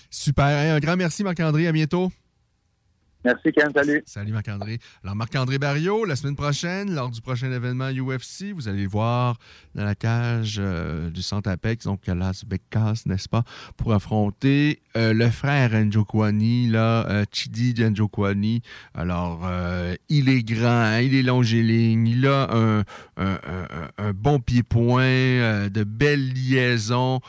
Super. 0.09 0.45
Un 0.75 0.79
grand 0.79 0.95
merci, 0.97 1.23
Marc-André. 1.23 1.67
À 1.67 1.71
bientôt. 1.71 2.11
Merci, 3.23 3.51
Ken. 3.53 3.71
Salut. 3.75 4.03
Salut, 4.05 4.31
Marc-André. 4.33 4.77
Alors, 5.03 5.15
Marc-André 5.15 5.57
Barriot, 5.57 6.05
la 6.05 6.15
semaine 6.15 6.35
prochaine, 6.35 6.93
lors 6.93 7.09
du 7.09 7.21
prochain 7.21 7.51
événement 7.51 7.89
UFC, 7.89 8.51
vous 8.53 8.67
allez 8.67 8.83
le 8.83 8.87
voir 8.87 9.39
dans 9.73 9.83
la 9.83 9.95
cage 9.95 10.57
euh, 10.59 11.09
du 11.09 11.23
Centre 11.23 11.49
Apex, 11.49 11.85
donc 11.85 12.07
à 12.07 12.13
Las 12.13 12.45
Vegas, 12.47 13.01
n'est-ce 13.07 13.27
pas, 13.27 13.41
pour 13.77 13.93
affronter 13.95 14.79
euh, 14.95 15.11
le 15.11 15.27
frère 15.31 15.71
Njokwani, 15.73 16.67
là, 16.67 17.07
euh, 17.09 17.25
Chidi 17.31 17.73
Njokwani. 17.73 18.61
Alors, 18.93 19.41
euh, 19.43 19.95
il 20.07 20.29
est 20.29 20.43
grand, 20.43 20.67
hein, 20.69 20.99
il 21.01 21.15
est 21.15 21.23
longiligne, 21.23 22.05
il 22.07 22.27
a 22.27 22.47
un, 22.55 22.79
un- 22.81 22.83
un- 23.17 23.87
un 23.97 24.13
bon 24.13 24.39
pied-point, 24.39 25.67
de 25.69 25.83
belles 25.83 26.31
liaisons 26.31 27.21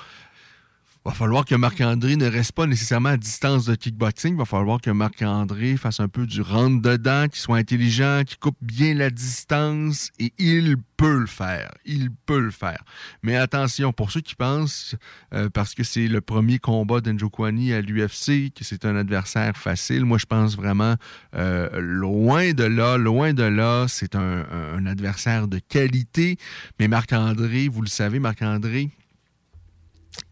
va 1.07 1.15
falloir 1.15 1.45
que 1.45 1.55
Marc-André 1.55 2.17
ne 2.17 2.27
reste 2.27 2.51
pas 2.51 2.67
nécessairement 2.67 3.11
à 3.11 3.17
distance 3.17 3.65
de 3.65 3.77
kickboxing. 3.77 4.33
Il 4.33 4.39
va 4.39 4.45
falloir 4.45 4.81
que 4.81 4.91
Marc-André 4.91 5.77
fasse 5.77 6.01
un 6.01 6.09
peu 6.09 6.27
du 6.27 6.43
rentre-dedans, 6.43 7.29
qu'il 7.29 7.39
soit 7.39 7.59
intelligent, 7.59 8.23
qu'il 8.27 8.39
coupe 8.39 8.57
bien 8.61 8.93
la 8.93 9.11
distance 9.11 10.11
et 10.19 10.33
il 10.39 10.75
peut 10.97 11.21
le 11.21 11.27
faire. 11.27 11.71
Il 11.85 12.11
peut 12.11 12.41
le 12.41 12.51
faire. 12.51 12.83
Mais 13.23 13.37
attention, 13.37 13.93
pour 13.93 14.11
ceux 14.11 14.21
qui 14.21 14.35
pensent, 14.35 14.97
euh, 15.33 15.49
parce 15.49 15.77
que 15.77 15.85
c'est 15.85 16.09
le 16.09 16.21
premier 16.21 16.59
combat 16.59 17.01
d'Njokwani 17.01 17.73
à 17.73 17.83
l'UFC, 17.83 18.53
que 18.53 18.65
c'est 18.65 18.85
un 18.85 18.97
adversaire 18.97 19.57
facile, 19.57 20.05
moi 20.05 20.19
je 20.19 20.27
pense 20.27 20.57
vraiment 20.57 20.97
euh, 21.37 21.69
loin 21.81 22.53
de 22.53 22.65
là, 22.65 22.97
loin 22.97 23.33
de 23.33 23.45
là, 23.45 23.87
c'est 23.87 24.17
un 24.17 24.87
adversaire 24.87 25.47
de 25.47 25.61
qualité. 25.61 26.37
Mais 26.81 26.89
Marc-André, 26.89 27.69
vous 27.69 27.83
le 27.83 27.89
savez, 27.89 28.19
Marc-André, 28.19 28.91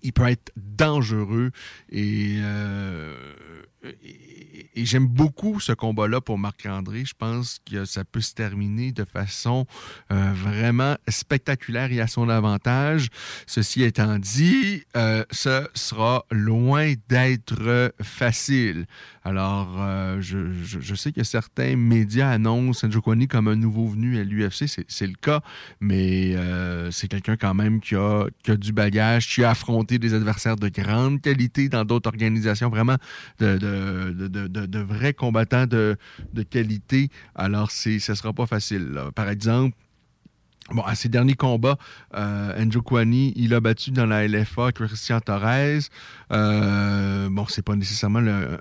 il 0.03 0.13
peut 0.13 0.29
être 0.29 0.53
dangereux 0.57 1.51
et, 1.91 2.37
euh, 2.39 3.15
et 4.75 4.85
j'aime 4.85 5.07
beaucoup 5.07 5.61
ce 5.61 5.73
combat-là 5.73 6.21
pour 6.21 6.39
Marc-André. 6.39 7.05
Je 7.05 7.15
pense 7.17 7.59
que 7.71 7.85
ça 7.85 8.05
peut 8.05 8.21
se 8.21 8.35
terminer 8.35 8.93
de 8.93 9.05
façon 9.05 9.67
euh, 10.11 10.33
vraiment 10.35 10.97
spectaculaire 11.09 11.93
et 11.93 12.01
à 12.01 12.07
son 12.07 12.29
avantage. 12.29 13.09
Ceci 13.47 13.83
étant 13.83 14.19
dit, 14.19 14.85
euh, 14.97 15.25
ce 15.31 15.69
sera 15.75 16.25
loin 16.31 16.95
d'être 17.09 17.95
facile. 18.03 18.87
Alors, 19.27 19.77
euh, 19.81 20.21
je, 20.21 20.53
je- 20.65 20.81
je 20.81 20.95
sais 20.95 21.11
que 21.11 21.25
certains 21.25 21.77
médias 21.77 22.29
annoncent 22.29 22.87
Njokwani 22.87 23.27
comme 23.27 23.49
un 23.49 23.57
nouveau 23.57 23.87
venu 23.89 24.19
à 24.19 24.23
l'UFC. 24.25 24.67
C'est- 24.69 25.07
le 25.07 25.15
cas, 25.15 25.41
mais 25.81 26.35
euh, 26.37 26.91
c'est 26.91 27.09
quelqu'un 27.09 27.37
quand 27.37 27.55
même 27.55 27.81
qui 27.81 27.95
a, 27.95 28.27
qui 28.43 28.51
a 28.51 28.57
du 28.57 28.73
bagage, 28.73 29.29
qui 29.29 29.43
a 29.43 29.51
affronté 29.51 29.99
des 29.99 30.13
adversaires 30.13 30.57
de 30.57 30.69
grande 30.69 31.23
qualité 31.23 31.71
dans 31.71 31.85
d'autres 31.87 32.09
organisations, 32.09 32.69
vraiment 32.69 32.97
de, 33.39 33.57
de, 33.57 34.13
de, 34.29 34.47
de- 34.67 34.67
vrais 34.81 35.15
combattants 35.15 35.67
de, 35.67 35.97
qualité. 36.43 37.09
Alors, 37.35 37.71
ce 37.71 37.91
ne 37.91 37.99
sera 38.17 38.33
pas 38.35 38.47
facile. 38.47 38.99
Par 39.15 39.31
exemple, 39.31 39.75
Bon, 40.71 40.81
à 40.83 40.95
ses 40.95 41.11
derniers 41.11 41.35
combats, 41.35 41.77
euh, 42.15 42.65
Njokwani, 42.65 43.35
il 43.37 43.53
a 43.53 43.61
battu 43.61 43.91
dans 43.91 44.07
la 44.07 44.27
LFA 44.27 44.73
Christian 44.73 45.21
Torres. 45.21 45.91
Euh, 46.33 47.29
bon, 47.31 47.45
c'est 47.49 47.61
pas 47.63 47.77
nécessairement 47.77 48.21
un, 48.21 48.55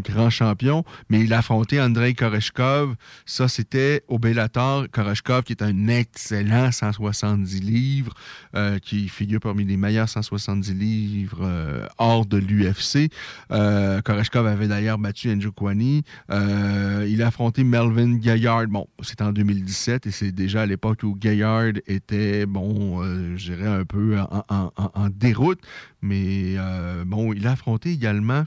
grand 0.00 0.28
champion, 0.30 0.84
mais 1.08 1.20
il 1.20 1.32
a 1.32 1.38
affronté 1.38 1.80
Andrei 1.80 2.12
Koreshkov. 2.12 2.94
Ça, 3.24 3.48
c'était 3.48 4.04
au 4.06 4.18
Bellator. 4.18 4.86
Koreshkov, 4.92 5.44
qui 5.44 5.52
est 5.52 5.62
un 5.62 5.88
excellent 5.88 6.70
170 6.70 7.60
livres, 7.60 8.12
euh, 8.54 8.78
qui 8.78 9.08
figure 9.08 9.40
parmi 9.40 9.64
les 9.64 9.78
meilleurs 9.78 10.08
170 10.08 10.74
livres 10.74 11.40
euh, 11.42 11.86
hors 11.96 12.26
de 12.26 12.36
l'UFC. 12.36 13.10
Koreshkov 13.48 14.46
avait 14.46 14.68
d'ailleurs 14.68 14.98
battu 14.98 15.34
Njokwani. 15.34 16.04
Euh, 16.30 17.06
il 17.08 17.22
a 17.22 17.28
affronté 17.28 17.64
Melvin 17.64 18.16
Gaillard. 18.16 18.66
Bon, 18.66 18.86
c'était 19.02 19.24
en 19.24 19.32
2017 19.32 20.06
et 20.06 20.10
c'est 20.18 20.32
déjà 20.32 20.62
à 20.62 20.66
l'époque 20.66 21.04
où 21.04 21.14
Gaillard 21.14 21.74
était, 21.86 22.44
bon, 22.44 23.04
euh, 23.04 23.36
je 23.36 23.52
dirais 23.52 23.68
un 23.68 23.84
peu 23.84 24.18
en, 24.18 25.08
déroute. 25.10 25.60
Mais 26.02 26.56
euh, 26.56 27.04
bon, 27.06 27.32
il 27.32 27.46
a 27.46 27.52
affronté 27.52 27.90
également 27.92 28.44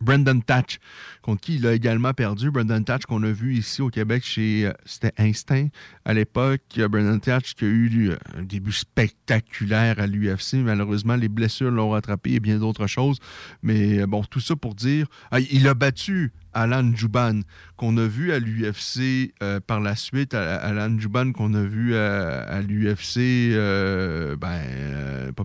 Brendan 0.00 0.42
Tatch, 0.42 0.78
contre 1.22 1.40
qui 1.40 1.56
il 1.56 1.66
a 1.66 1.72
également 1.72 2.12
perdu. 2.12 2.50
Brendan 2.50 2.84
Tatch 2.84 3.04
qu'on 3.06 3.22
a 3.22 3.30
vu 3.30 3.54
ici 3.54 3.82
au 3.82 3.88
Québec 3.88 4.24
chez, 4.24 4.66
euh, 4.66 4.72
c'était 4.84 5.12
Instinct 5.18 5.68
à 6.04 6.14
l'époque. 6.14 6.60
Brendan 6.76 7.20
Tatch 7.20 7.54
qui 7.54 7.64
a 7.64 7.68
eu 7.68 8.10
euh, 8.10 8.16
un 8.36 8.42
début 8.42 8.72
spectaculaire 8.72 9.98
à 9.98 10.06
l'UFC. 10.06 10.54
Malheureusement, 10.56 11.16
les 11.16 11.28
blessures 11.28 11.70
l'ont 11.70 11.90
rattrapé 11.90 12.32
et 12.32 12.40
bien 12.40 12.58
d'autres 12.58 12.86
choses. 12.86 13.18
Mais 13.62 14.00
euh, 14.00 14.06
bon, 14.06 14.22
tout 14.24 14.40
ça 14.40 14.54
pour 14.54 14.74
dire, 14.74 15.06
ah, 15.30 15.40
il 15.40 15.66
a 15.66 15.74
battu 15.74 16.32
Alan 16.52 16.94
Juban, 16.94 17.40
qu'on 17.76 17.96
a 17.98 18.06
vu 18.06 18.32
à 18.32 18.38
l'UFC 18.38 19.34
par 19.66 19.78
la 19.78 19.94
suite, 19.94 20.32
Alan 20.32 20.98
Juban 20.98 21.32
qu'on 21.32 21.52
a 21.52 21.62
vu 21.62 21.94
à, 21.94 22.62
l'UFC 22.62 23.18
ben, 24.40 24.62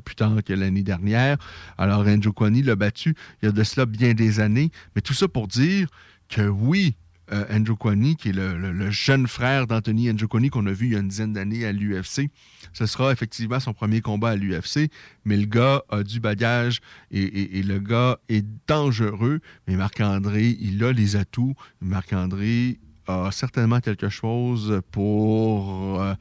plus 0.02 0.16
tard 0.16 0.44
que 0.44 0.54
l'année 0.54 0.84
dernière. 0.84 1.38
Alors, 1.78 2.04
Renjo 2.04 2.34
Kwani 2.34 2.62
l'a 2.64 2.76
battu 2.76 3.16
il 3.42 3.46
y 3.46 3.50
a 3.50 3.52
de 3.52 3.64
cela 3.64 3.86
bien 3.86 4.14
des 4.14 4.40
années. 4.40 4.72
Mais 4.96 5.02
tout 5.02 5.14
ça 5.14 5.28
pour 5.28 5.48
dire 5.48 5.88
que 6.30 6.48
oui, 6.48 6.96
euh, 7.34 7.60
Njokwani, 7.60 8.18
qui 8.18 8.30
est 8.30 8.34
le, 8.34 8.92
jeune 8.92 9.26
frère 9.26 9.66
d'Anthony 9.66 10.12
Njokwani 10.12 10.50
qu'on 10.50 10.66
a 10.68 10.72
vu 10.72 10.88
il 10.88 10.94
y 10.94 10.96
a 10.98 11.00
une 11.00 11.08
dizaine 11.08 11.32
d'années 11.32 11.66
à 11.66 11.72
l'UFC, 11.72 12.30
ce 12.74 12.86
sera 12.86 13.12
effectivement 13.12 13.60
son 13.60 13.74
premier 13.74 14.02
combat 14.02 14.32
à 14.32 14.36
l'UFC, 14.36 14.90
mais 15.24 15.38
le 15.38 15.46
gars 15.46 15.84
a 15.90 16.04
du 16.04 16.20
bagage 16.20 16.82
et, 17.10 17.64
le 17.64 17.80
gars 17.80 18.18
est 18.28 18.46
dangereux, 18.68 19.40
mais 19.68 19.76
Marc-André, 19.78 20.58
il 20.60 20.84
a 20.84 20.92
les 20.92 21.16
atouts. 21.16 21.56
Marc-André 21.80 22.80
a 23.08 23.30
certainement 23.32 23.80
quelque 23.80 24.10
chose 24.10 24.82
pour 24.92 26.02
euh, 26.02 26.14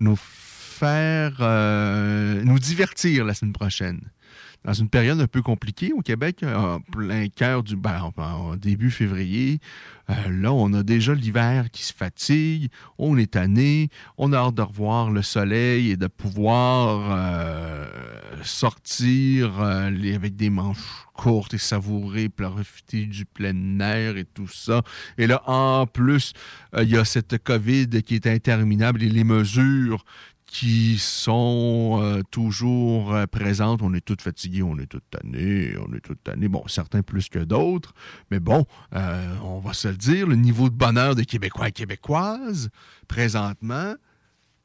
nous 0.00 0.18
faire, 0.78 1.36
euh, 1.40 2.42
nous 2.44 2.58
divertir 2.58 3.24
la 3.24 3.34
semaine 3.34 3.52
prochaine 3.52 4.00
dans 4.64 4.72
une 4.72 4.88
période 4.88 5.20
un 5.20 5.28
peu 5.28 5.40
compliquée 5.40 5.92
au 5.92 6.00
Québec, 6.02 6.42
en 6.44 6.80
plein 6.80 7.28
cœur 7.28 7.62
du 7.62 7.76
ben, 7.76 8.10
en- 8.16 8.22
en 8.22 8.56
début 8.56 8.90
février. 8.90 9.60
Euh, 10.10 10.14
là, 10.30 10.52
on 10.52 10.72
a 10.74 10.82
déjà 10.82 11.14
l'hiver 11.14 11.70
qui 11.70 11.84
se 11.84 11.92
fatigue, 11.94 12.68
on 12.98 13.16
est 13.18 13.32
tanné, 13.32 13.88
on 14.18 14.32
a 14.32 14.36
hâte 14.38 14.56
de 14.56 14.62
revoir 14.62 15.10
le 15.12 15.22
soleil 15.22 15.92
et 15.92 15.96
de 15.96 16.08
pouvoir 16.08 17.08
euh, 17.12 17.86
sortir 18.42 19.60
euh, 19.60 20.14
avec 20.14 20.34
des 20.36 20.50
manches 20.50 21.06
courtes 21.14 21.54
et 21.54 21.58
savourer, 21.58 22.28
profiter 22.28 23.06
du 23.06 23.24
plein 23.26 23.78
air 23.80 24.16
et 24.16 24.24
tout 24.24 24.48
ça. 24.48 24.82
Et 25.18 25.26
là, 25.28 25.40
en 25.46 25.86
plus, 25.86 26.32
euh, 26.74 26.82
il 26.82 26.90
y 26.90 26.96
a 26.96 27.04
cette 27.04 27.42
COVID 27.42 28.02
qui 28.02 28.16
est 28.16 28.26
interminable 28.26 29.02
et 29.04 29.08
les 29.08 29.24
mesures 29.24 30.04
qui 30.48 30.96
sont 30.98 32.00
euh, 32.02 32.22
toujours 32.30 33.14
euh, 33.14 33.26
présentes. 33.26 33.82
On 33.82 33.92
est 33.92 34.00
tous 34.00 34.16
fatigués, 34.20 34.62
on 34.62 34.78
est 34.78 34.86
tous 34.86 35.02
tannés, 35.10 35.74
on 35.78 35.94
est 35.94 36.00
tous 36.00 36.16
tannés. 36.24 36.48
Bon, 36.48 36.64
certains 36.66 37.02
plus 37.02 37.28
que 37.28 37.38
d'autres, 37.38 37.92
mais 38.30 38.40
bon, 38.40 38.64
euh, 38.94 39.36
on 39.44 39.60
va 39.60 39.74
se 39.74 39.88
le 39.88 39.96
dire, 39.96 40.26
le 40.26 40.36
niveau 40.36 40.70
de 40.70 40.74
bonheur 40.74 41.14
des 41.14 41.26
Québécois 41.26 41.68
et 41.68 41.72
Québécoises, 41.72 42.70
présentement, 43.06 43.94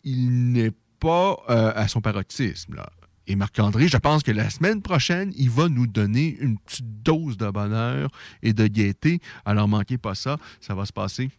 il 0.03 0.51
n'est 0.53 0.71
pas 0.99 1.35
à 1.47 1.87
son 1.89 1.99
paroxysme. 1.99 2.81
Et 3.27 3.35
Marc-André, 3.35 3.89
je 3.89 3.97
pense 3.97 4.23
que 4.23 4.31
la 4.31 4.49
semaine 4.49 4.81
prochaine, 4.81 5.33
il 5.35 5.49
va 5.49 5.67
nous 5.67 5.85
donner 5.85 6.37
une 6.39 6.57
petite 6.57 7.03
dose 7.03 7.37
de 7.37 7.49
bonheur 7.49 8.09
et 8.41 8.53
de 8.53 8.67
gaieté. 8.67 9.19
Alors, 9.43 9.67
manquez 9.67 9.97
pas 9.97 10.15
ça, 10.15 10.37
ça 10.61 10.75
va 10.75 10.85
se 10.85 10.93
passer 10.93 11.29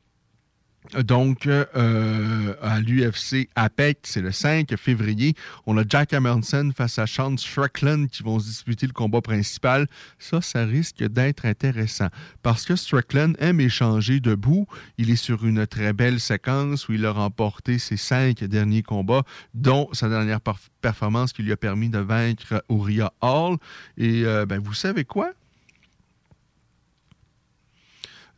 donc, 0.93 1.47
euh, 1.47 2.55
à 2.61 2.79
l'UFC 2.79 3.49
APEC, 3.57 4.01
c'est 4.03 4.21
le 4.21 4.33
5 4.33 4.77
février. 4.77 5.35
On 5.67 5.79
a 5.79 5.85
Jack 5.89 6.13
Emerson 6.13 6.73
face 6.77 6.99
à 6.99 7.07
Sean 7.07 7.37
Strickland 7.39 8.07
qui 8.09 8.23
vont 8.23 8.39
se 8.39 8.47
disputer 8.47 8.87
le 8.87 8.93
combat 8.93 9.23
principal. 9.23 9.87
Ça, 10.19 10.43
ça 10.43 10.65
risque 10.65 11.03
d'être 11.03 11.47
intéressant 11.47 12.09
parce 12.43 12.67
que 12.67 12.77
Strickland 12.77 13.35
aime 13.39 13.61
échanger 13.61 14.21
debout. 14.21 14.67
Il 14.99 15.11
est 15.11 15.17
sur 15.17 15.47
une 15.47 15.67
très 15.67 15.95
belle 15.95 16.21
séquence 16.21 16.89
où 16.89 16.93
il 16.93 17.07
a 17.07 17.13
remporté 17.13 17.79
ses 17.79 17.97
cinq 17.97 18.45
derniers 18.45 18.83
combats, 18.83 19.25
dont 19.55 19.89
sa 19.93 20.11
dernière 20.11 20.41
perf- 20.41 20.69
performance 20.83 21.33
qui 21.33 21.43
lui 21.43 21.53
a 21.53 21.57
permis 21.57 21.89
de 21.89 21.99
vaincre 21.99 22.63
Uriah 22.69 23.13
Hall. 23.23 23.57
Et 23.97 24.27
euh, 24.27 24.45
ben, 24.45 24.61
vous 24.61 24.75
savez 24.75 25.05
quoi? 25.05 25.33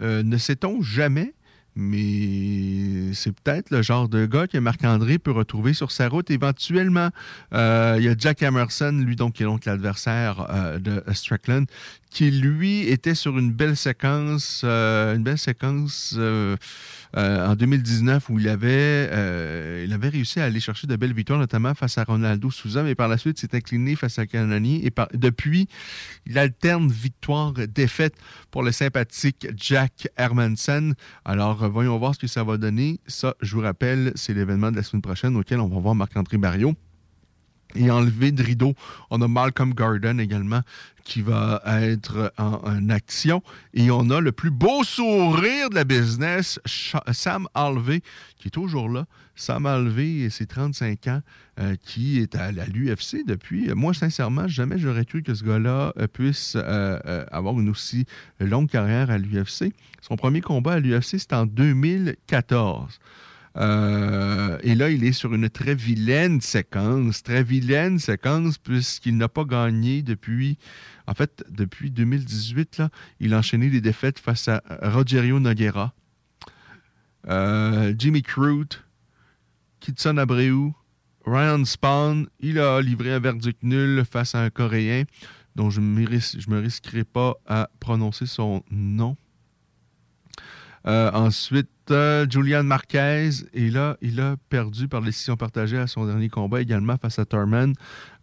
Euh, 0.03 0.23
ne 0.23 0.37
sait-on 0.37 0.83
jamais, 0.83 1.33
mais 1.77 3.13
c'est 3.13 3.33
peut-être 3.33 3.71
le 3.71 3.83
genre 3.83 4.09
de 4.09 4.25
gars 4.25 4.47
que 4.47 4.57
Marc-André 4.57 5.19
peut 5.19 5.31
retrouver 5.31 5.75
sur 5.75 5.93
sa 5.93 6.09
route 6.09 6.31
éventuellement. 6.31 7.11
Euh, 7.53 7.97
il 7.99 8.05
y 8.05 8.09
a 8.09 8.15
Jack 8.17 8.43
Emerson, 8.43 9.03
lui 9.05 9.15
donc 9.15 9.35
qui 9.35 9.43
est 9.43 9.47
donc 9.47 9.67
l'adversaire 9.67 10.47
euh, 10.51 10.79
de 10.79 11.03
Strickland, 11.13 11.67
qui 12.11 12.31
lui 12.31 12.89
était 12.89 13.15
sur 13.15 13.39
une 13.39 13.53
belle 13.53 13.77
séquence, 13.77 14.63
euh, 14.65 15.15
une 15.15 15.23
belle 15.23 15.39
séquence 15.39 16.15
euh, 16.17 16.57
euh, 17.17 17.47
en 17.47 17.55
2019 17.55 18.31
où 18.31 18.39
il 18.39 18.49
avait, 18.49 19.09
réussi 20.09 20.41
à 20.41 20.45
aller 20.45 20.61
chercher 20.61 20.87
de 20.87 20.97
belles 20.97 21.13
victoires, 21.13 21.39
notamment 21.39 21.75
face 21.75 21.99
à 21.99 22.05
Ronaldo 22.05 22.51
Souza, 22.51 22.83
mais 22.83 22.95
par 22.95 23.09
la 23.09 23.19
suite 23.19 23.39
s'est 23.39 23.55
incliné 23.55 23.97
face 23.97 24.19
à 24.19 24.27
Canani 24.27 24.87
et 24.87 24.93
depuis, 25.15 25.69
il 26.27 26.39
alterne 26.39 26.91
victoire-défaite 26.91 28.15
pour 28.51 28.63
le 28.63 28.73
sympathique 28.73 29.49
Jack 29.57 30.09
Hermansen. 30.17 30.95
Alors, 31.25 31.69
voyons 31.69 31.99
voir 31.99 32.15
ce 32.15 32.21
que 32.21 32.27
ça 32.27 32.45
va 32.45 32.57
donner. 32.57 33.01
Ça, 33.07 33.35
je 33.43 33.55
vous 33.55 33.63
rappelle, 33.63 34.13
c'est 34.15 34.33
l'événement 34.33 34.71
de 34.71 34.77
la 34.77 34.83
semaine 34.83 35.03
prochaine 35.03 35.37
auquel 35.37 35.61
on 35.61 35.69
va 35.69 35.81
voir 35.81 35.95
Marc-André 35.95 36.39
Barriot. 36.39 36.75
Et 37.75 37.91
enlevé 37.91 38.33
de 38.33 38.43
rideau, 38.43 38.75
on 39.11 39.21
a 39.21 39.29
Malcolm 39.29 39.75
Garden 39.75 40.21
également 40.21 40.63
qui 41.07 41.23
va 41.23 41.63
être 41.67 42.33
en, 42.37 42.91
action. 42.91 43.43
Et 43.75 43.91
on 43.91 44.11
a 44.11 44.21
le 44.21 44.33
plus 44.33 44.51
beau 44.51 44.83
sourire 44.83 45.71
de 45.71 45.77
la 45.77 45.85
business, 45.85 46.59
Sam 47.13 47.49
Alvey, 47.55 48.01
qui 48.39 48.49
est 48.49 48.51
toujours 48.51 48.89
là. 48.89 49.07
Sam 49.37 49.67
Alvey, 49.67 50.21
et 50.23 50.31
ses 50.31 50.47
35 50.47 51.07
ans, 51.07 51.21
euh, 51.61 51.77
qui 51.81 52.19
est 52.19 52.35
à, 52.35 52.51
l'UFC 52.51 53.25
depuis. 53.25 53.73
Moi, 53.75 53.95
sincèrement, 53.95 54.49
jamais 54.49 54.79
j'aurais 54.79 55.05
cru 55.05 55.23
que 55.23 55.35
ce 55.35 55.45
gars-là 55.45 55.93
euh, 55.99 56.09
puisse 56.09 56.57
euh, 56.57 57.25
avoir 57.31 57.59
une 57.61 57.69
aussi 57.69 58.07
longue 58.41 58.69
carrière 58.69 59.11
à 59.11 59.19
l'UFC. 59.19 59.73
Son 60.01 60.17
premier 60.17 60.41
combat 60.41 60.75
à 60.75 60.81
l'UFC, 60.81 61.19
c'était 61.19 61.37
en 61.37 61.47
2014. 61.47 62.99
Euh, 63.57 64.59
et 64.63 64.75
là, 64.75 64.91
il 64.91 65.05
est 65.05 65.13
sur 65.13 65.35
une 65.35 65.49
très 65.49 65.75
vilaine 65.75 66.41
séquence, 66.41 67.23
très 67.23 67.43
vilaine 67.43 67.99
séquence, 67.99 68.59
puisqu'il 68.59 69.17
n'a 69.17 69.29
pas 69.29 69.45
gagné 69.45 70.03
depuis, 70.03 70.59
en 71.07 71.15
fait, 71.15 71.45
depuis 71.49 71.91
2018, 71.91 72.79
là, 72.79 72.91
il 73.21 73.33
a 73.33 73.39
enchaîné 73.39 73.71
des 73.71 73.81
défaites 73.81 74.19
face 74.19 74.49
à 74.49 74.63
Rogerio 74.83 75.41
Noguera, 75.41 75.95
euh, 77.29 77.95
Jimmy 77.97 78.23
Crute, 78.23 78.85
Kitson 79.81 80.19
Abreu, 80.19 80.73
Ryan 81.25 81.65
Spawn. 81.65 82.29
Il 82.41 82.59
a 82.59 82.81
livré 82.81 83.13
un 83.13 83.21
verdict 83.21 83.63
nul 83.63 84.05
face 84.05 84.35
à 84.35 84.43
un 84.43 84.51
Coréen 84.51 85.05
dont 85.55 85.71
je 85.71 85.81
ne 85.81 85.87
me 85.87 86.59
risquerai 86.59 87.05
pas 87.05 87.35
à 87.47 87.71
prononcer 87.81 88.27
son 88.27 88.63
nom. 88.71 89.17
Euh, 90.87 91.11
ensuite, 91.13 91.69
euh, 91.91 92.27
Julian 92.29 92.63
Marquez. 92.63 93.31
Et 93.53 93.71
là, 93.71 93.97
il 94.01 94.21
a 94.21 94.37
perdu 94.49 94.89
par 94.89 95.03
décision 95.03 95.37
partagée 95.37 95.79
à 95.79 95.87
son 95.87 96.07
dernier 96.07 96.29
combat 96.29 96.61
également 96.61 96.97
face 96.97 97.19
à 97.19 97.25
Thurman. 97.25 97.75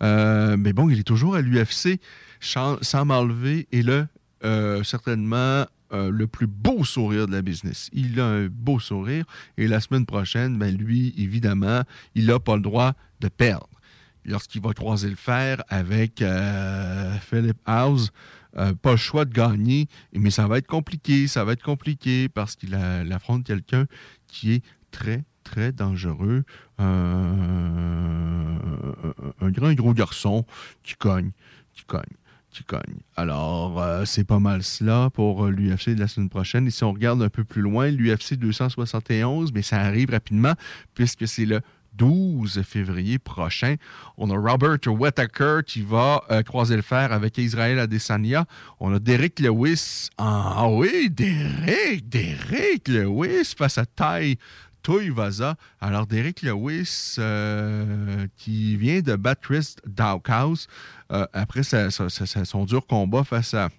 Euh, 0.02 0.56
mais 0.58 0.74
bon, 0.74 0.90
il 0.90 1.00
est 1.00 1.04
toujours 1.04 1.36
à 1.36 1.42
l'UFC. 1.42 2.00
Sam 2.40 3.12
Alvey 3.12 3.68
est 3.72 3.88
euh, 4.44 4.84
certainement 4.84 5.66
le 5.96 6.26
plus 6.26 6.48
beau 6.48 6.84
sourire 6.84 7.28
de 7.28 7.34
la 7.34 7.44
business. 7.44 7.92
Il 7.94 8.20
a 8.20 8.26
un 8.26 8.48
beau 8.48 8.80
sourire. 8.80 9.26
Et 9.58 9.68
la 9.68 9.80
semaine 9.80 10.08
prochaine, 10.08 10.58
ben, 10.58 10.76
lui, 10.76 11.14
évidemment, 11.20 11.84
il 12.16 12.26
n'a 12.26 12.40
pas 12.40 12.56
le 12.56 12.64
droit 12.64 12.94
de 13.20 13.28
perdre. 13.28 13.70
Lorsqu'il 14.26 14.62
va 14.62 14.74
croiser 14.74 15.10
le 15.12 15.16
fer 15.16 15.64
avec 15.70 16.24
Philip 17.30 17.58
House, 17.68 18.12
euh, 18.58 18.74
pas 18.74 18.92
le 18.92 18.98
choix 18.98 19.26
de 19.26 19.34
gagner, 19.34 19.88
mais 20.14 20.30
ça 20.30 20.48
va 20.48 20.58
être 20.58 20.68
compliqué, 20.68 21.28
ça 21.28 21.44
va 21.44 21.54
être 21.54 21.64
compliqué 21.64 22.30
parce 22.30 22.56
qu'il 22.56 22.76
affronte 22.76 23.44
quelqu'un 23.44 23.86
qui 24.28 24.54
est 24.54 24.64
très, 24.92 25.24
très 25.44 25.72
dangereux. 25.72 26.44
Euh, 26.80 28.58
un 29.42 29.52
grand 29.52 29.74
gros 29.74 29.94
garçon 29.94 30.46
qui 30.84 30.96
cogne, 30.96 31.32
qui 31.74 31.84
cogne, 31.86 32.02
qui 32.52 32.64
cogne. 32.64 33.00
Alors, 33.16 33.82
euh, 33.82 34.06
c'est 34.06 34.24
pas 34.24 34.40
mal 34.40 34.62
cela 34.62 35.10
pour 35.10 35.48
l'UFC 35.48 35.96
de 35.96 36.00
la 36.00 36.08
semaine 36.08 36.30
prochaine. 36.30 36.68
Et 36.68 36.72
si 36.72 36.84
on 36.84 36.94
regarde 36.94 37.22
un 37.24 37.30
peu 37.30 37.44
plus 37.44 37.62
loin, 37.62 37.90
l'UFC 37.90 38.36
271, 38.36 39.52
mais 39.54 39.64
ça 39.64 39.80
arrive 39.80 40.12
rapidement 40.12 40.54
puisque 40.94 41.28
c'est 41.28 41.46
le 41.46 41.62
12 41.96 42.62
février 42.64 43.20
prochain. 43.20 43.76
On 44.18 44.30
a 44.30 44.38
Robert 44.38 44.78
Whittaker 44.88 45.60
qui 45.66 45.82
va 45.82 46.24
euh, 46.32 46.42
croiser 46.44 46.76
le 46.76 46.82
fer 46.82 47.12
avec 47.12 47.38
Israël 47.38 47.80
Adesanya. 47.80 48.46
On 48.80 48.94
a 48.94 49.00
Derek 49.00 49.40
Lewis. 49.40 50.10
en- 50.18 50.26
Ah 50.56 50.70
oui, 50.70 51.10
Derek, 51.10 52.08
Derek 52.10 52.88
Lewis 52.88 53.54
face 53.58 53.78
à 53.78 53.86
Tai 53.86 54.38
Tuivasa. 54.82 55.56
Alors, 55.80 56.08
Derek 56.08 56.42
Lewis, 56.42 57.16
euh, 57.20 58.28
qui 58.38 58.76
vient 58.76 59.00
de 59.02 59.16
battre 59.16 59.42
Chris 59.42 59.76
Dawkhouse 59.88 60.68
euh, 61.12 61.26
après 61.32 61.62
son 61.64 62.66
dur 62.66 62.86
combat 62.88 63.24
face 63.24 63.54
à 63.54 63.70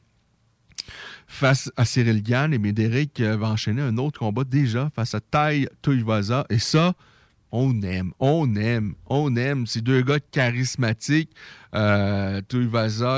face 1.27 1.71
à 1.77 1.85
Cyril 1.85 2.23
Gann. 2.23 2.53
Et 2.55 2.59
mais 2.59 2.73
Derek 2.73 3.21
va 3.21 3.49
enchaîner 3.49 3.83
un 3.83 3.97
autre 3.99 4.19
combat 4.21 4.45
déjà 4.45 4.91
face 4.95 5.15
à 5.15 5.21
Tai 5.21 5.67
Tuivasa. 5.83 6.47
Et 6.51 6.59
ça, 6.59 6.95
on 7.55 7.83
aime, 7.83 8.13
on 8.19 8.57
aime, 8.57 8.97
on 9.07 9.37
aime. 9.37 9.67
Ces 9.67 9.81
deux 9.81 10.03
gars 10.03 10.19
charismatiques. 10.33 11.31
Euh, 11.75 12.41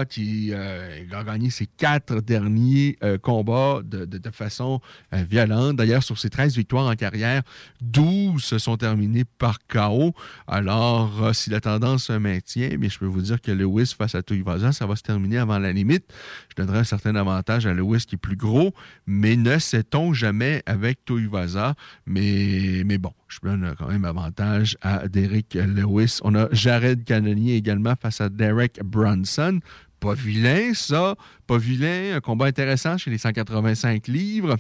qui 0.09 0.51
euh, 0.53 1.05
a 1.13 1.25
gagné 1.25 1.51
ses 1.51 1.67
quatre 1.67 2.21
derniers 2.21 2.97
euh, 3.03 3.19
combats 3.19 3.81
de, 3.85 4.31
façon 4.33 4.81
euh, 5.13 5.23
violente. 5.29 5.77
D'ailleurs, 5.77 6.03
sur 6.03 6.19
ses 6.19 6.31
13 6.31 6.57
victoires 6.57 6.87
en 6.87 6.95
carrière, 6.95 7.43
12 7.83 8.43
se 8.43 8.59
sont 8.59 8.77
terminées 8.77 9.25
par 9.25 9.59
KO. 9.67 10.15
Alors, 10.47 11.35
si 11.35 11.51
la 11.51 11.61
tendance 11.61 12.05
se 12.05 12.13
maintient, 12.15 12.71
mais 12.79 12.89
je 12.89 12.99
peux 12.99 13.07
vous 13.07 13.21
dire 13.21 13.41
que 13.41 13.53
Lewis 13.53 13.95
face 13.97 14.15
à 14.15 14.23
Tuivasa, 14.23 14.73
ça 14.73 14.87
va 14.87 14.97
se 14.97 15.03
terminer 15.03 15.39
avant 15.39 15.59
la 15.59 15.73
limite. 15.73 16.13
Je 16.49 16.63
donnerai 16.63 16.81
un 16.81 16.85
certain 16.85 17.15
avantage 17.17 17.67
à 17.67 17.75
Lewis 17.75 18.05
qui 18.07 18.15
est 18.15 18.19
plus 18.19 18.37
gros, 18.37 18.73
mais 19.07 19.37
ne 19.37 19.59
sait-on 19.59 20.13
jamais 20.13 20.63
avec 20.67 21.05
Tuivasa. 21.05 21.75
Mais, 22.07 22.83
mais 22.87 22.99
bon, 22.99 23.13
je 23.29 23.39
donne 23.43 23.75
quand 23.79 23.89
même 23.89 24.05
avantage 24.05 24.77
à 24.81 25.09
Derek 25.09 25.55
Lewis. 25.55 26.19
On 26.23 26.35
a 26.35 26.49
Jared 26.53 27.05
Cannonier 27.05 27.57
également 27.57 27.95
face 28.01 28.21
à 28.21 28.29
Derek 28.29 28.46
Brunson. 28.85 29.61
Pas 30.01 30.15
vilain, 30.15 30.73
ça. 30.75 31.17
Pas 31.47 31.59
vilain. 31.59 32.17
Un 32.17 32.21
combat 32.21 32.47
intéressant 32.47 32.99
chez 32.99 33.11
les 33.11 33.19
185 33.19 34.09
livres. 34.09 34.57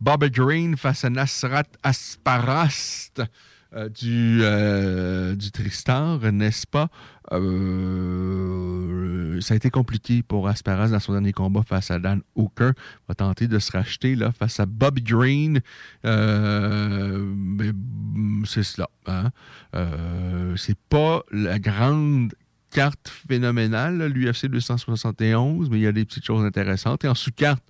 Bobby 0.00 0.30
Green 0.30 0.76
face 0.76 1.04
à 1.04 1.10
Nasrat 1.10 1.64
Asparast 1.82 3.22
euh, 3.76 3.88
du, 3.90 4.40
euh, 4.42 5.36
Tristar, 5.52 6.18
n'est-ce 6.32 6.66
pas? 6.66 6.88
Euh, 7.32 8.98
ça 9.40 9.54
a 9.54 9.56
été 9.56 9.70
compliqué 9.70 10.22
pour 10.22 10.48
Asparas 10.48 10.88
dans 10.88 11.00
son 11.00 11.12
dernier 11.12 11.32
combat 11.32 11.62
face 11.62 11.90
à 11.90 11.98
Dan 11.98 12.22
Hooker. 12.36 12.70
Il 12.76 13.08
va 13.08 13.14
tenter 13.14 13.48
de 13.48 13.58
se 13.58 13.72
racheter 13.72 14.16
là, 14.16 14.32
face 14.32 14.60
à 14.60 14.66
Bobby 14.66 15.02
Green. 15.02 15.60
Euh, 16.04 17.18
mais 17.36 17.72
c'est 18.46 18.62
cela. 18.62 18.88
Hein? 19.06 19.30
C'est 20.56 20.78
pas 20.88 21.22
la 21.30 21.58
grande 21.58 22.32
carte 22.70 23.12
phénoménale, 23.28 24.06
l'UFC 24.06 24.46
271, 24.46 25.70
mais 25.70 25.78
il 25.78 25.82
y 25.82 25.86
a 25.86 25.92
des 25.92 26.04
petites 26.04 26.24
choses 26.24 26.44
intéressantes. 26.44 27.04
Et 27.04 27.08
en 27.08 27.14
sous-carte, 27.14 27.64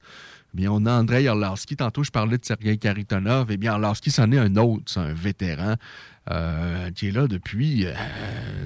on 0.69 0.87
a 0.87 0.93
Andrei 0.93 1.27
Arlovski. 1.27 1.77
Tantôt, 1.77 2.03
je 2.05 2.11
parlais 2.11 2.39
de 2.39 2.45
Sergei 2.45 2.79
Karitonov. 2.79 3.49
Eh 3.51 3.57
bien, 3.57 3.79
c'en 3.95 4.33
est 4.33 4.39
un 4.39 4.57
autre. 4.57 4.85
C'est 4.87 5.01
un 5.01 5.13
vétéran 5.13 5.77
euh, 6.31 6.91
qui 6.91 7.09
est 7.09 7.13
là 7.13 7.27
depuis, 7.27 7.87
euh, 7.87 7.93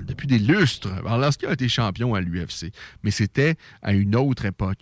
depuis 0.06 0.26
des 0.26 0.38
lustres. 0.38 0.88
Arlovski 1.04 1.46
a 1.46 1.52
été 1.52 1.68
champion 1.68 2.14
à 2.14 2.20
l'UFC, 2.20 2.72
mais 3.02 3.10
c'était 3.10 3.56
à 3.82 3.92
une 3.92 4.16
autre 4.16 4.44
époque. 4.46 4.78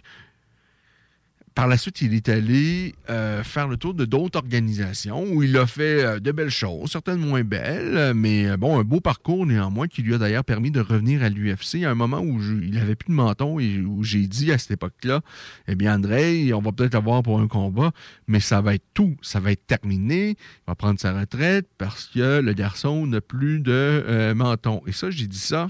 Par 1.59 1.66
la 1.66 1.76
suite, 1.76 2.02
il 2.02 2.14
est 2.14 2.28
allé 2.28 2.94
euh, 3.11 3.42
faire 3.42 3.66
le 3.66 3.76
tour 3.76 3.92
de 3.92 4.04
d'autres 4.04 4.38
organisations 4.38 5.24
où 5.24 5.42
il 5.42 5.56
a 5.56 5.66
fait 5.66 6.04
euh, 6.04 6.20
de 6.20 6.30
belles 6.30 6.52
choses, 6.52 6.92
certaines 6.92 7.18
moins 7.18 7.42
belles, 7.42 8.14
mais 8.14 8.46
euh, 8.46 8.56
bon, 8.56 8.78
un 8.78 8.84
beau 8.84 9.00
parcours 9.00 9.44
néanmoins 9.44 9.88
qui 9.88 10.02
lui 10.02 10.14
a 10.14 10.18
d'ailleurs 10.18 10.44
permis 10.44 10.70
de 10.70 10.78
revenir 10.78 11.20
à 11.20 11.28
l'UFC 11.28 11.82
à 11.82 11.90
un 11.90 11.96
moment 11.96 12.20
où 12.20 12.40
il 12.40 12.74
n'avait 12.74 12.94
plus 12.94 13.09
de 13.09 13.16
menton 13.16 13.59
et 13.59 13.80
où 13.80 14.04
j'ai 14.04 14.28
dit 14.28 14.52
à 14.52 14.59
cette 14.59 14.70
époque-là, 14.70 15.20
eh 15.66 15.74
bien, 15.74 15.96
André, 15.96 16.52
on 16.52 16.61
va 16.61 16.70
peut-être 16.70 16.94
l'avoir 16.94 17.24
pour 17.24 17.40
un 17.40 17.48
combat, 17.48 17.90
mais 18.28 18.38
ça 18.38 18.61
va 18.61 18.76
être 18.76 18.86
tout. 18.94 19.16
Ça 19.20 19.40
va 19.40 19.50
être 19.50 19.66
terminé. 19.66 20.36
Il 20.38 20.68
va 20.68 20.76
prendre 20.76 21.00
sa 21.00 21.12
retraite 21.12 21.66
parce 21.76 22.06
que 22.06 22.40
le 22.40 22.52
garçon 22.52 23.04
n'a 23.04 23.20
plus 23.20 23.59
de 23.59 24.32
menton. 24.32 24.80
Et 24.86 24.92
ça, 24.92 25.11
j'ai 25.11 25.26
dit 25.26 25.40
ça, 25.40 25.66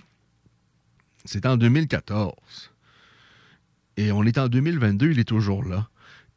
c'était 1.24 1.48
en 1.48 1.56
2014. 1.56 2.34
Et 3.98 4.12
on 4.12 4.22
est 4.22 4.38
en 4.38 4.46
2022, 4.46 5.10
il 5.10 5.18
est 5.18 5.24
toujours 5.24 5.64
là. 5.64 5.88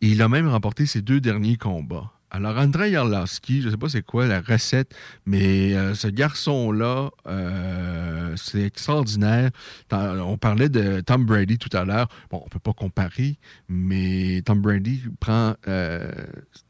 Et 0.01 0.07
il 0.07 0.23
a 0.23 0.27
même 0.27 0.47
remporté 0.47 0.87
ses 0.87 1.03
deux 1.03 1.21
derniers 1.21 1.57
combats. 1.57 2.11
Alors, 2.31 2.57
Andrei 2.57 2.95
Arlovski, 2.95 3.61
je 3.61 3.67
ne 3.67 3.71
sais 3.71 3.77
pas 3.77 3.87
c'est 3.87 4.01
quoi 4.01 4.25
la 4.25 4.41
recette, 4.41 4.95
mais 5.27 5.75
euh, 5.75 5.93
ce 5.93 6.07
garçon-là, 6.07 7.11
euh, 7.27 8.35
c'est 8.35 8.63
extraordinaire. 8.63 9.51
On 9.91 10.39
parlait 10.39 10.69
de 10.69 11.01
Tom 11.01 11.23
Brady 11.23 11.59
tout 11.59 11.69
à 11.77 11.85
l'heure. 11.85 12.07
Bon, 12.31 12.39
on 12.41 12.45
ne 12.45 12.49
peut 12.49 12.57
pas 12.57 12.73
comparer, 12.73 13.37
mais 13.69 14.41
Tom 14.43 14.59
Brady 14.59 15.03
prend, 15.19 15.53
euh, 15.67 16.09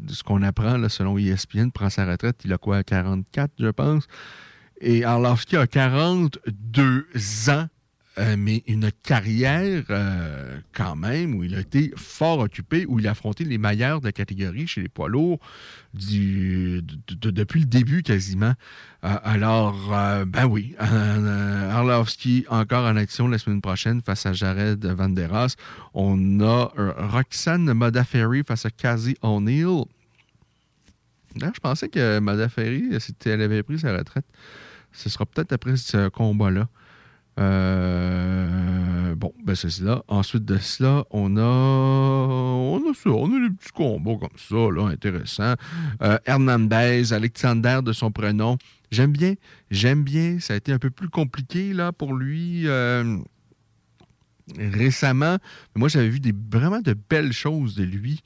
ce 0.10 0.24
qu'on 0.24 0.42
apprend 0.42 0.90
selon 0.90 1.18
ESPN, 1.18 1.70
prend 1.70 1.90
sa 1.90 2.06
retraite. 2.06 2.42
Il 2.44 2.52
a 2.52 2.58
quoi, 2.58 2.84
44, 2.84 3.54
je 3.60 3.70
pense. 3.70 4.08
Et 4.82 5.06
Arlovski 5.06 5.56
a 5.56 5.68
42 5.68 7.06
ans 7.48 7.68
euh, 8.20 8.36
mais 8.38 8.62
une 8.68 8.92
carrière 8.92 9.86
euh, 9.90 10.60
quand 10.74 10.98
même 10.98 11.34
où 11.34 11.46
il 11.46 11.56
a 11.56 11.62
été 11.62 11.94
fort 11.96 12.40
occupé, 12.40 12.86
où 12.86 13.00
il 13.00 13.08
a 13.08 13.12
affronté 13.12 13.46
les 13.46 13.58
meilleurs 13.58 14.02
de 14.02 14.06
la 14.06 14.12
catégorie 14.12 14.68
chez 14.68 14.82
les 14.82 14.90
poids 14.90 15.08
lourds 15.08 15.40
depuis 15.94 16.82
le 17.62 17.66
début 17.66 18.04
quasiment. 18.04 18.54
Euh, 19.06 19.18
alors, 19.24 19.96
ben 20.28 20.46
oui, 20.46 20.76
Arlovski 20.80 22.46
encore 22.50 22.86
en 22.86 22.98
action 22.98 23.30
la 23.30 23.38
semaine 23.38 23.62
prochaine 23.62 24.02
face 24.02 24.26
à 24.26 24.34
Jared 24.34 24.86
Van 24.86 25.08
Der 25.08 25.34
Haas. 25.34 25.56
On 25.94 26.42
a 26.42 26.70
Roxanne 26.76 27.72
Modafferi 27.72 28.44
face 28.46 28.66
à 28.66 28.72
Kazi 28.72 29.16
O'Neill. 29.22 29.86
Je 31.38 31.60
pensais 31.62 31.88
que 31.88 32.20
Modafferi, 32.20 32.90
elle 33.26 33.42
avait 33.42 33.64
pris 33.64 33.80
sa 33.80 33.98
retraite. 33.98 34.26
Ce 34.92 35.10
sera 35.10 35.26
peut-être 35.26 35.54
après 35.54 35.78
ce 35.78 36.10
combat-là. 36.10 36.68
Euh, 37.42 39.16
bon, 39.16 39.34
ben 39.44 39.56
c'est 39.56 39.70
cela. 39.70 40.04
Ensuite 40.08 40.46
de 40.46 40.58
cela, 40.58 41.06
on 41.10 41.38
a, 41.38 41.42
on 41.42 42.78
a 42.90 42.94
ça, 42.94 43.10
on 43.10 43.26
a 43.36 43.50
des 43.50 43.56
petits 43.56 43.72
combats 43.72 44.18
comme 44.20 44.38
ça, 44.38 44.56
là, 44.56 44.88
intéressants. 44.88 45.56
Euh, 46.02 46.18
Hernandez, 46.26 47.14
Alexander 47.14 47.80
de 47.84 47.94
son 47.94 48.12
prénom. 48.12 48.58
J'aime 48.92 49.12
bien, 49.12 49.36
j'aime 49.72 50.04
bien. 50.04 50.40
Ça 50.40 50.54
a 50.54 50.58
été 50.58 50.72
un 50.72 50.80
peu 50.80 50.90
plus 50.90 51.10
compliqué 51.10 51.74
là 51.74 51.92
pour 51.92 52.14
lui 52.14 52.68
euh, 52.68 53.18
récemment. 54.58 55.38
Moi, 55.76 55.90
j'avais 55.90 56.10
vu 56.10 56.20
des, 56.20 56.34
vraiment 56.52 56.82
de 56.82 56.96
belles 57.10 57.34
choses 57.34 57.76
de 57.76 57.84
lui. 57.84 58.22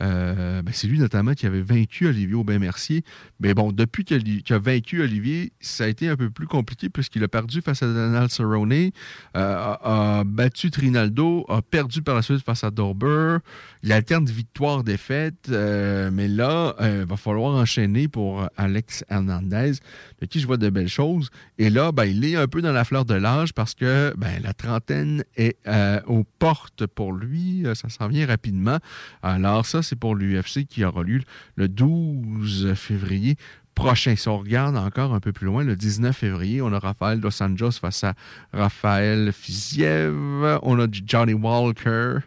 Euh, 0.00 0.62
ben, 0.62 0.72
c'est 0.74 0.86
lui 0.86 0.98
notamment 0.98 1.34
qui 1.34 1.46
avait 1.46 1.60
vaincu 1.60 2.06
Olivier 2.06 2.34
Aubin-Mercier. 2.34 3.04
Mais 3.40 3.54
bon, 3.54 3.72
depuis 3.72 4.04
qu'il 4.04 4.42
a, 4.48 4.58
vaincu 4.58 5.02
Olivier, 5.02 5.52
ça 5.60 5.84
a 5.84 5.86
été 5.88 6.08
un 6.08 6.16
peu 6.16 6.30
plus 6.30 6.46
compliqué 6.46 6.88
puisqu'il 6.88 7.22
a 7.24 7.28
perdu 7.28 7.60
face 7.60 7.82
à 7.82 7.86
Donald 7.86 8.30
Cerrone, 8.30 8.72
euh, 8.72 8.90
a, 9.34 10.22
battu 10.24 10.70
Trinaldo, 10.70 11.44
a 11.48 11.62
perdu 11.62 12.02
par 12.02 12.14
la 12.14 12.22
suite 12.22 12.42
face 12.42 12.64
à 12.64 12.70
Dorber. 12.70 13.38
Il 13.82 13.92
alterne 13.92 14.26
victoire-défaite, 14.26 15.48
euh, 15.50 16.10
mais 16.12 16.28
là, 16.28 16.74
il 16.80 17.06
va 17.06 17.16
falloir 17.16 17.54
enchaîner 17.54 18.08
pour 18.08 18.46
Alex 18.56 19.04
Hernandez, 19.08 19.72
de 20.20 20.26
qui 20.26 20.40
je 20.40 20.46
vois 20.46 20.56
de 20.56 20.68
belles 20.70 20.88
choses. 20.88 21.30
Et 21.58 21.70
là, 21.70 21.92
ben, 21.92 22.04
il 22.04 22.24
est 22.24 22.36
un 22.36 22.46
peu 22.46 22.62
dans 22.62 22.72
la 22.72 22.84
fleur 22.84 23.04
de 23.04 23.14
l'âge 23.14 23.52
parce 23.52 23.74
que 23.74 24.14
ben, 24.16 24.42
la 24.42 24.52
trentaine 24.54 25.24
est 25.36 25.58
aux 26.06 26.24
portes 26.38 26.86
pour 26.86 27.12
lui. 27.12 27.64
Ça 27.74 27.88
s'en 27.88 28.08
vient 28.08 28.26
rapidement. 28.26 28.78
Alors, 29.22 29.66
ça, 29.66 29.82
c'est 29.90 29.96
pour 29.96 30.14
l'UFC 30.14 30.66
qui 30.66 30.84
aura 30.84 31.02
lieu 31.02 31.20
le 31.56 31.68
12 31.68 32.74
février 32.74 33.36
prochain. 33.74 34.14
Si 34.14 34.28
on 34.28 34.38
regarde 34.38 34.76
encore 34.76 35.14
un 35.14 35.20
peu 35.20 35.32
plus 35.32 35.46
loin, 35.46 35.64
le 35.64 35.74
19 35.74 36.16
février, 36.16 36.62
on 36.62 36.72
a 36.72 36.78
Rafael 36.78 37.20
Dos 37.20 37.42
Anjos 37.42 37.72
face 37.72 38.04
à 38.04 38.14
Raphaël 38.52 39.32
Fiziev. 39.32 40.60
On 40.62 40.78
a 40.78 40.86
Johnny 40.90 41.34
Walker 41.34 42.18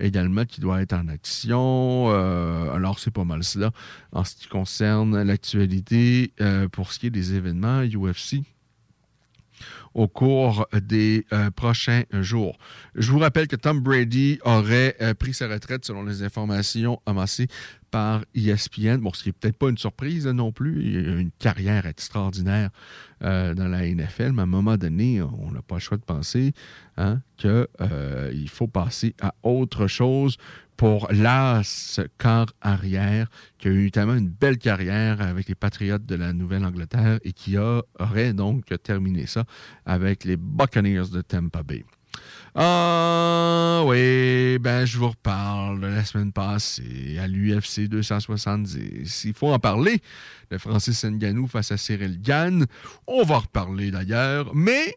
également 0.00 0.44
qui 0.44 0.60
doit 0.60 0.80
être 0.80 0.92
en 0.92 1.08
action. 1.08 2.06
Euh, 2.10 2.72
alors, 2.72 3.00
c'est 3.00 3.10
pas 3.10 3.24
mal 3.24 3.42
cela 3.42 3.72
en 4.12 4.22
ce 4.22 4.36
qui 4.36 4.46
concerne 4.46 5.20
l'actualité 5.20 6.32
euh, 6.40 6.68
pour 6.68 6.92
ce 6.92 7.00
qui 7.00 7.08
est 7.08 7.10
des 7.10 7.34
événements 7.34 7.82
UFC 7.82 8.44
au 9.98 10.06
cours 10.06 10.68
des 10.80 11.26
euh, 11.32 11.50
prochains 11.50 12.04
jours. 12.12 12.56
Je 12.94 13.10
vous 13.10 13.18
rappelle 13.18 13.48
que 13.48 13.56
Tom 13.56 13.80
Brady 13.80 14.38
aurait 14.44 14.94
euh, 15.00 15.12
pris 15.12 15.34
sa 15.34 15.48
retraite 15.48 15.84
selon 15.84 16.04
les 16.04 16.22
informations 16.22 17.02
amassées 17.04 17.48
par 17.90 18.24
ESPN. 18.32 18.98
Bon, 18.98 19.12
ce 19.12 19.24
qui 19.24 19.30
n'est 19.30 19.32
peut-être 19.32 19.56
pas 19.56 19.70
une 19.70 19.76
surprise 19.76 20.26
là, 20.26 20.32
non 20.32 20.52
plus. 20.52 20.84
Il 20.84 21.08
a 21.08 21.16
une 21.16 21.32
carrière 21.40 21.84
extraordinaire 21.84 22.70
euh, 23.24 23.54
dans 23.54 23.66
la 23.66 23.88
NFL, 23.88 24.30
mais 24.32 24.40
à 24.40 24.44
un 24.44 24.46
moment 24.46 24.76
donné, 24.76 25.20
on 25.20 25.50
n'a 25.50 25.62
pas 25.62 25.76
le 25.76 25.80
choix 25.80 25.96
de 25.96 26.04
penser 26.04 26.52
hein, 26.96 27.20
qu'il 27.36 28.48
faut 28.48 28.68
passer 28.68 29.16
à 29.20 29.34
autre 29.42 29.88
chose 29.88 30.36
pour 30.78 31.08
l'as 31.10 32.00
quart 32.18 32.46
arrière, 32.62 33.26
qui 33.58 33.68
a 33.68 33.72
eu 33.72 33.90
tellement 33.90 34.14
une 34.14 34.28
belle 34.28 34.58
carrière 34.58 35.20
avec 35.20 35.48
les 35.48 35.56
Patriotes 35.56 36.06
de 36.06 36.14
la 36.14 36.32
Nouvelle-Angleterre 36.32 37.18
et 37.24 37.32
qui 37.32 37.56
aurait 37.58 38.32
donc 38.32 38.72
terminé 38.82 39.26
ça 39.26 39.44
avec 39.84 40.24
les 40.24 40.36
Buccaneers 40.36 41.10
de 41.12 41.20
Tampa 41.20 41.64
Bay. 41.64 41.84
Ah 42.54 43.82
oui, 43.86 44.58
ben 44.60 44.84
je 44.84 44.98
vous 44.98 45.10
reparle 45.10 45.80
de 45.80 45.86
la 45.88 46.04
semaine 46.04 46.32
passée 46.32 47.18
à 47.20 47.26
l'UFC 47.26 47.88
270. 47.88 49.24
Il 49.24 49.34
faut 49.34 49.52
en 49.52 49.58
parler 49.58 50.00
de 50.50 50.58
Francis 50.58 51.04
Ngannou 51.04 51.48
face 51.48 51.72
à 51.72 51.76
Cyril 51.76 52.20
Gann. 52.20 52.66
On 53.08 53.24
va 53.24 53.36
en 53.36 53.40
reparler 53.40 53.90
d'ailleurs, 53.90 54.54
mais 54.54 54.96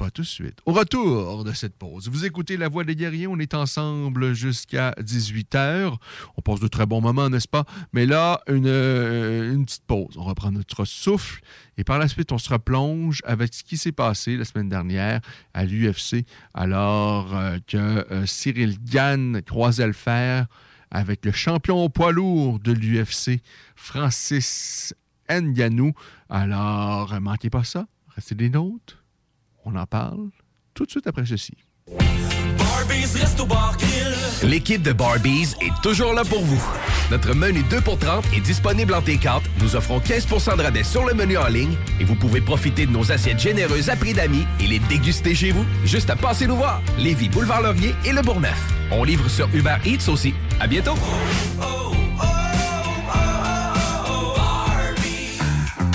pas 0.00 0.10
tout 0.10 0.22
de 0.22 0.26
suite. 0.26 0.60
Au 0.64 0.72
retour 0.72 1.44
de 1.44 1.52
cette 1.52 1.76
pause, 1.76 2.08
vous 2.08 2.24
écoutez 2.24 2.56
La 2.56 2.70
Voix 2.70 2.84
des 2.84 2.96
guerriers, 2.96 3.26
on 3.26 3.38
est 3.38 3.52
ensemble 3.52 4.32
jusqu'à 4.32 4.92
18h. 4.92 5.94
On 6.38 6.40
passe 6.40 6.58
de 6.58 6.68
très 6.68 6.86
bons 6.86 7.02
moments, 7.02 7.28
n'est-ce 7.28 7.46
pas? 7.46 7.66
Mais 7.92 8.06
là, 8.06 8.40
une, 8.48 8.66
euh, 8.66 9.52
une 9.52 9.66
petite 9.66 9.84
pause. 9.84 10.16
On 10.16 10.24
reprend 10.24 10.52
notre 10.52 10.86
souffle 10.86 11.42
et 11.76 11.84
par 11.84 11.98
la 11.98 12.08
suite, 12.08 12.32
on 12.32 12.38
se 12.38 12.48
replonge 12.48 13.20
avec 13.26 13.52
ce 13.52 13.62
qui 13.62 13.76
s'est 13.76 13.92
passé 13.92 14.38
la 14.38 14.46
semaine 14.46 14.70
dernière 14.70 15.20
à 15.52 15.66
l'UFC 15.66 16.24
alors 16.54 17.36
euh, 17.36 17.58
que 17.66 17.76
euh, 17.76 18.24
Cyril 18.24 18.78
Gann 18.82 19.42
croisait 19.42 19.86
le 19.86 19.92
fer 19.92 20.46
avec 20.90 21.26
le 21.26 21.32
champion 21.32 21.84
au 21.84 21.90
poids 21.90 22.12
lourd 22.12 22.58
de 22.58 22.72
l'UFC, 22.72 23.42
Francis 23.76 24.94
Ngannou. 25.28 25.92
Alors, 26.30 27.20
manquez 27.20 27.50
pas 27.50 27.64
ça. 27.64 27.86
Restez 28.16 28.34
des 28.34 28.48
nôtres. 28.48 28.99
On 29.64 29.76
en 29.76 29.86
parle 29.86 30.28
tout 30.74 30.86
de 30.86 30.90
suite 30.90 31.06
après 31.06 31.26
ceci. 31.26 31.54
L'équipe 34.42 34.82
de 34.82 34.92
Barbies 34.92 35.54
est 35.60 35.82
toujours 35.82 36.14
là 36.14 36.22
pour 36.24 36.42
vous. 36.42 36.62
Notre 37.10 37.34
menu 37.34 37.62
2 37.68 37.80
pour 37.80 37.98
30 37.98 38.24
est 38.34 38.40
disponible 38.40 38.94
en 38.94 39.00
T4. 39.00 39.42
Nous 39.60 39.76
offrons 39.76 39.98
15% 39.98 40.56
de 40.56 40.62
rabais 40.62 40.84
sur 40.84 41.04
le 41.04 41.12
menu 41.12 41.36
en 41.36 41.48
ligne 41.48 41.74
et 42.00 42.04
vous 42.04 42.14
pouvez 42.14 42.40
profiter 42.40 42.86
de 42.86 42.92
nos 42.92 43.12
assiettes 43.12 43.40
généreuses 43.40 43.90
à 43.90 43.96
prix 43.96 44.14
d'amis 44.14 44.46
et 44.60 44.66
les 44.66 44.78
déguster 44.78 45.34
chez 45.34 45.50
vous. 45.50 45.64
Juste 45.84 46.10
à 46.10 46.16
passer 46.16 46.46
nous 46.46 46.56
voir. 46.56 46.80
Lévis, 46.98 47.28
Boulevard 47.28 47.62
Laurier 47.62 47.94
et 48.04 48.12
Le 48.12 48.22
Bourgneuf. 48.22 48.72
On 48.90 49.04
livre 49.04 49.28
sur 49.28 49.48
Uber 49.54 49.76
Eats 49.84 50.08
aussi. 50.08 50.34
À 50.60 50.66
bientôt. 50.66 50.94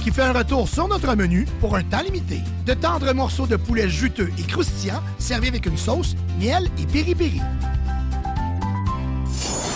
qui 0.00 0.10
fait 0.10 0.22
un 0.22 0.32
retour 0.32 0.68
sur 0.68 0.88
notre 0.88 1.14
menu 1.14 1.46
pour 1.60 1.76
un 1.76 1.82
temps 1.82 2.02
limité. 2.02 2.40
De 2.64 2.74
tendres 2.74 3.12
morceaux 3.12 3.46
de 3.46 3.56
poulet 3.56 3.88
juteux 3.88 4.30
et 4.38 4.42
croustillants 4.42 5.02
servis 5.18 5.48
avec 5.48 5.66
une 5.66 5.76
sauce, 5.76 6.16
miel 6.38 6.68
et 6.78 6.86
piri-piri. 6.86 7.40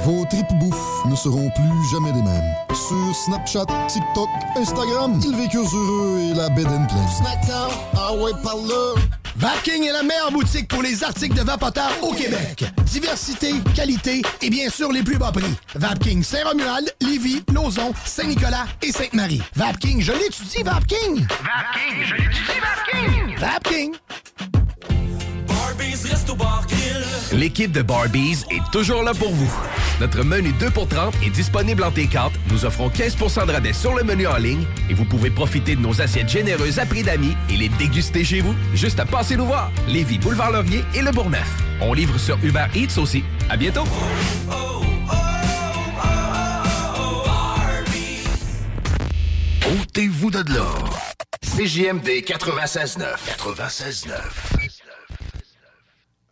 Vos 0.00 0.24
tripes 0.26 0.52
bouffe 0.58 1.04
ne 1.06 1.14
seront 1.14 1.50
plus 1.50 1.90
jamais 1.90 2.12
les 2.12 2.22
mêmes. 2.22 2.54
Sur 2.70 3.14
Snapchat, 3.14 3.66
TikTok, 3.88 4.28
Instagram, 4.56 5.20
ils 5.24 5.36
vécurent 5.36 5.74
heureux 5.74 6.18
et 6.30 6.34
la 6.34 6.48
bed 6.48 6.66
and 6.66 6.86
pleine. 6.86 7.08
Snackdown, 7.18 7.70
ah 7.96 8.14
ouais, 8.14 8.32
par 8.42 8.56
là. 8.56 8.94
Vapking 9.36 9.84
est 9.84 9.92
la 9.92 10.02
meilleure 10.02 10.30
boutique 10.30 10.68
pour 10.68 10.82
les 10.82 11.02
articles 11.02 11.34
de 11.34 11.42
vapoteurs 11.42 11.92
au 12.02 12.12
Québec. 12.12 12.64
Diversité, 12.84 13.54
qualité 13.74 14.22
et 14.40 14.50
bien 14.50 14.68
sûr 14.68 14.92
les 14.92 15.02
plus 15.02 15.18
bas 15.18 15.32
prix. 15.32 15.54
Vapking 15.74 16.22
Saint-Romuald, 16.22 16.94
Lévis, 17.00 17.42
Lauson, 17.52 17.92
Saint-Nicolas 18.04 18.66
et 18.82 18.92
Sainte-Marie. 18.92 19.42
Vapking, 19.56 20.00
je 20.00 20.12
l'étudie, 20.12 20.62
Vapking! 20.62 21.26
Vapking, 21.26 22.04
je 22.04 22.14
l'étudie, 22.14 22.60
Vapking! 22.60 23.38
Vapking! 23.38 24.61
L'équipe 27.32 27.72
de 27.72 27.82
Barbies 27.82 28.44
est 28.50 28.70
toujours 28.72 29.02
là 29.02 29.14
pour 29.14 29.30
vous. 29.30 29.50
Notre 30.00 30.22
menu 30.22 30.52
2 30.60 30.70
pour 30.70 30.86
30 30.88 31.14
est 31.24 31.30
disponible 31.30 31.82
en 31.84 31.90
T4. 31.90 32.30
Nous 32.50 32.64
offrons 32.64 32.90
15 32.90 33.16
de 33.46 33.52
rabais 33.52 33.72
sur 33.72 33.94
le 33.94 34.04
menu 34.04 34.26
en 34.26 34.36
ligne 34.36 34.64
et 34.90 34.94
vous 34.94 35.04
pouvez 35.04 35.30
profiter 35.30 35.76
de 35.76 35.80
nos 35.80 36.00
assiettes 36.00 36.28
généreuses 36.28 36.78
à 36.78 36.86
prix 36.86 37.02
d'amis 37.02 37.36
et 37.48 37.56
les 37.56 37.68
déguster 37.70 38.24
chez 38.24 38.40
vous. 38.40 38.54
Juste 38.74 39.00
à 39.00 39.06
passer 39.06 39.36
nous 39.36 39.46
voir. 39.46 39.70
Lévis, 39.88 40.18
Boulevard 40.18 40.50
Laurier 40.50 40.84
et 40.94 41.02
Le 41.02 41.10
Bourgneuf. 41.10 41.48
On 41.80 41.94
livre 41.94 42.18
sur 42.18 42.38
Uber 42.42 42.66
Eats 42.74 42.98
aussi. 42.98 43.24
À 43.48 43.56
bientôt. 43.56 43.84
Ôtez-vous 49.80 50.30
de 50.30 50.52
l'or. 50.52 50.98
CJMD 51.56 52.08
96.9. 52.24 53.16
96.9. 53.38 54.81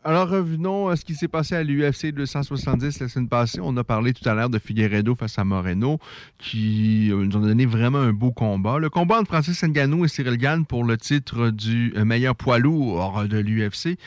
Alors 0.02 0.30
revenons 0.30 0.88
à 0.88 0.96
ce 0.96 1.04
qui 1.04 1.14
s'est 1.14 1.28
passé 1.28 1.54
à 1.54 1.62
l'UFC 1.62 2.06
270 2.06 3.00
la 3.00 3.08
semaine 3.08 3.28
passée. 3.28 3.60
On 3.62 3.76
a 3.76 3.84
parlé 3.84 4.14
tout 4.14 4.26
à 4.26 4.32
l'heure 4.32 4.48
de 4.48 4.58
Figueredo 4.58 5.14
face 5.14 5.38
à 5.38 5.44
Moreno 5.44 5.98
qui 6.38 7.10
euh, 7.10 7.26
nous 7.26 7.36
ont 7.36 7.40
donné 7.40 7.66
vraiment 7.66 7.98
un 7.98 8.14
beau 8.14 8.32
combat. 8.32 8.78
Le 8.78 8.88
combat 8.88 9.18
entre 9.18 9.28
Francis 9.28 9.62
Ngannou 9.62 10.06
et 10.06 10.08
Cyril 10.08 10.38
Gann 10.38 10.64
pour 10.64 10.84
le 10.84 10.96
titre 10.96 11.50
du 11.50 11.92
meilleur 11.96 12.34
poids 12.34 12.58
lourd 12.58 13.24
de 13.28 13.38
l'UFC. 13.38 13.98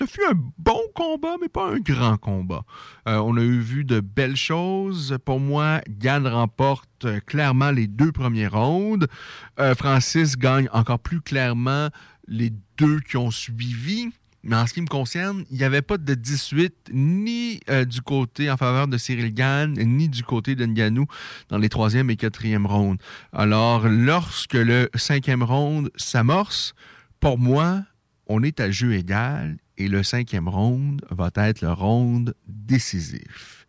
Ce 0.00 0.06
fut 0.06 0.24
un 0.30 0.40
bon 0.56 0.80
combat, 0.94 1.36
mais 1.42 1.50
pas 1.50 1.66
un 1.66 1.78
grand 1.78 2.16
combat. 2.16 2.62
Euh, 3.06 3.18
on 3.18 3.36
a 3.36 3.42
eu 3.42 3.58
vu 3.58 3.84
de 3.84 4.00
belles 4.00 4.34
choses. 4.34 5.18
Pour 5.26 5.40
moi, 5.40 5.82
Gann 5.90 6.26
remporte 6.26 7.04
euh, 7.04 7.20
clairement 7.20 7.70
les 7.70 7.86
deux 7.86 8.10
premiers 8.10 8.46
rounds. 8.46 9.06
Euh, 9.58 9.74
Francis 9.74 10.38
gagne 10.38 10.70
encore 10.72 11.00
plus 11.00 11.20
clairement 11.20 11.88
les 12.26 12.50
deux 12.78 13.00
qui 13.00 13.18
ont 13.18 13.30
suivi. 13.30 14.08
Mais 14.42 14.56
en 14.56 14.66
ce 14.66 14.72
qui 14.72 14.80
me 14.80 14.86
concerne, 14.86 15.44
il 15.50 15.58
n'y 15.58 15.64
avait 15.64 15.82
pas 15.82 15.98
de 15.98 16.14
18 16.14 16.90
ni 16.92 17.60
euh, 17.68 17.84
du 17.84 18.00
côté 18.00 18.50
en 18.50 18.56
faveur 18.56 18.88
de 18.88 18.96
Cyril 18.96 19.34
Gann, 19.34 19.74
ni 19.74 20.08
du 20.08 20.22
côté 20.22 20.54
de 20.54 20.64
Ngannou 20.64 21.06
dans 21.50 21.58
les 21.58 21.68
troisième 21.68 22.08
et 22.08 22.16
quatrième 22.16 22.66
rounds. 22.66 23.02
Alors, 23.32 23.86
lorsque 23.86 24.54
le 24.54 24.88
cinquième 24.94 25.42
round 25.42 25.90
s'amorce, 25.96 26.74
pour 27.20 27.38
moi, 27.38 27.82
on 28.26 28.42
est 28.42 28.60
à 28.60 28.70
jeu 28.70 28.94
égal 28.94 29.58
et 29.76 29.88
le 29.88 30.02
cinquième 30.02 30.48
round 30.48 31.02
va 31.10 31.30
être 31.36 31.60
le 31.60 31.72
round 31.72 32.34
décisif. 32.46 33.66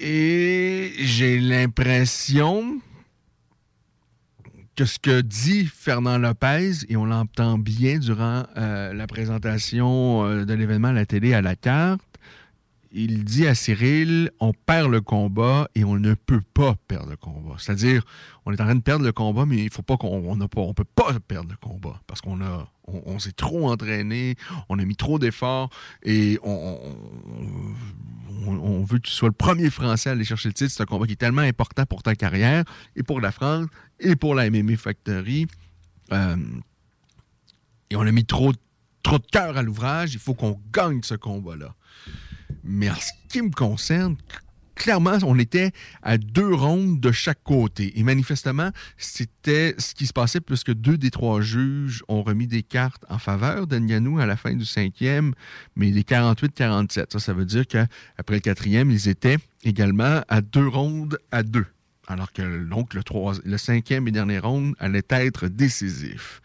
Et 0.00 0.92
j'ai 0.98 1.38
l'impression 1.38 2.80
que 4.80 4.86
ce 4.86 4.98
que 4.98 5.20
dit 5.20 5.66
Fernand 5.66 6.16
Lopez, 6.16 6.86
et 6.88 6.96
on 6.96 7.04
l'entend 7.04 7.58
bien 7.58 7.98
durant 7.98 8.44
euh, 8.56 8.94
la 8.94 9.06
présentation 9.06 10.24
euh, 10.24 10.46
de 10.46 10.54
l'événement 10.54 10.88
à 10.88 10.94
la 10.94 11.04
télé 11.04 11.34
à 11.34 11.42
la 11.42 11.54
carte, 11.54 12.00
il 12.90 13.24
dit 13.24 13.46
à 13.46 13.54
Cyril, 13.54 14.30
on 14.40 14.54
perd 14.54 14.90
le 14.90 15.02
combat 15.02 15.68
et 15.74 15.84
on 15.84 15.96
ne 15.96 16.14
peut 16.14 16.40
pas 16.54 16.76
perdre 16.88 17.10
le 17.10 17.16
combat. 17.18 17.56
C'est-à-dire, 17.58 18.06
on 18.46 18.52
est 18.54 18.60
en 18.62 18.64
train 18.64 18.74
de 18.74 18.80
perdre 18.80 19.04
le 19.04 19.12
combat, 19.12 19.44
mais 19.44 19.58
il 19.58 19.70
faut 19.70 19.82
pas 19.82 19.98
qu'on 19.98 20.24
on 20.26 20.48
pas, 20.48 20.62
on 20.62 20.72
peut 20.72 20.84
pas 20.84 21.12
perdre 21.28 21.50
le 21.50 21.58
combat 21.58 22.00
parce 22.06 22.22
qu'on 22.22 22.40
a, 22.40 22.66
on, 22.86 23.18
s'est 23.18 23.32
trop 23.32 23.70
entraîné, 23.70 24.36
on 24.70 24.78
a 24.78 24.84
mis 24.86 24.96
trop 24.96 25.18
d'efforts 25.18 25.68
et 26.04 26.38
on 26.42 26.80
veut 28.84 28.96
que 28.96 29.08
tu 29.08 29.12
sois 29.12 29.28
le 29.28 29.34
premier 29.34 29.68
Français 29.68 30.08
à 30.08 30.12
aller 30.12 30.24
chercher 30.24 30.48
le 30.48 30.54
titre. 30.54 30.72
C'est 30.74 30.82
un 30.82 30.86
combat 30.86 31.04
qui 31.04 31.12
est 31.12 31.16
tellement 31.16 31.42
important 31.42 31.84
pour 31.84 32.02
ta 32.02 32.14
carrière 32.14 32.64
et 32.96 33.02
pour 33.02 33.20
la 33.20 33.30
France 33.30 33.66
et 34.00 34.16
pour 34.16 34.34
la 34.34 34.50
MMA 34.50 34.76
Factory. 34.76 35.46
Euh, 36.12 36.36
et 37.90 37.96
on 37.96 38.02
a 38.02 38.12
mis 38.12 38.24
trop, 38.24 38.52
de 38.52 38.58
cœur 39.32 39.56
à 39.56 39.62
l'ouvrage. 39.62 40.14
Il 40.14 40.20
faut 40.20 40.34
qu'on 40.34 40.60
gagne 40.72 41.02
ce 41.02 41.14
combat-là. 41.14 41.74
Mais 42.64 42.90
en 42.90 42.94
ce 42.94 43.10
qui 43.28 43.42
me 43.42 43.50
concerne, 43.50 44.16
clairement, 44.74 45.18
on 45.24 45.38
était 45.38 45.72
à 46.02 46.18
deux 46.18 46.54
rondes 46.54 47.00
de 47.00 47.12
chaque 47.12 47.42
côté. 47.42 47.98
Et 47.98 48.02
manifestement, 48.02 48.70
c'était 48.96 49.74
ce 49.78 49.94
qui 49.94 50.06
se 50.06 50.12
passait 50.12 50.40
puisque 50.40 50.72
deux 50.72 50.96
des 50.98 51.10
trois 51.10 51.40
juges 51.40 52.02
ont 52.08 52.22
remis 52.22 52.46
des 52.46 52.62
cartes 52.62 53.04
en 53.08 53.18
faveur 53.18 53.66
d'Nganou 53.66 54.18
à 54.18 54.26
la 54.26 54.36
fin 54.36 54.54
du 54.54 54.64
cinquième, 54.64 55.34
mais 55.76 55.90
des 55.90 56.02
48-47. 56.02 57.12
Ça, 57.12 57.18
ça 57.18 57.32
veut 57.32 57.44
dire 57.44 57.66
qu'après 57.66 58.36
le 58.36 58.40
quatrième, 58.40 58.90
ils 58.90 59.08
étaient 59.08 59.38
également 59.64 60.22
à 60.28 60.40
deux 60.40 60.68
rondes 60.68 61.18
à 61.30 61.42
deux. 61.42 61.66
Alors 62.08 62.32
que 62.32 62.64
donc 62.64 62.94
le, 62.94 63.02
le 63.44 63.58
cinquième 63.58 64.08
et 64.08 64.10
dernier 64.10 64.38
round 64.38 64.74
allait 64.78 65.02
être 65.08 65.48
décisif. 65.48 66.40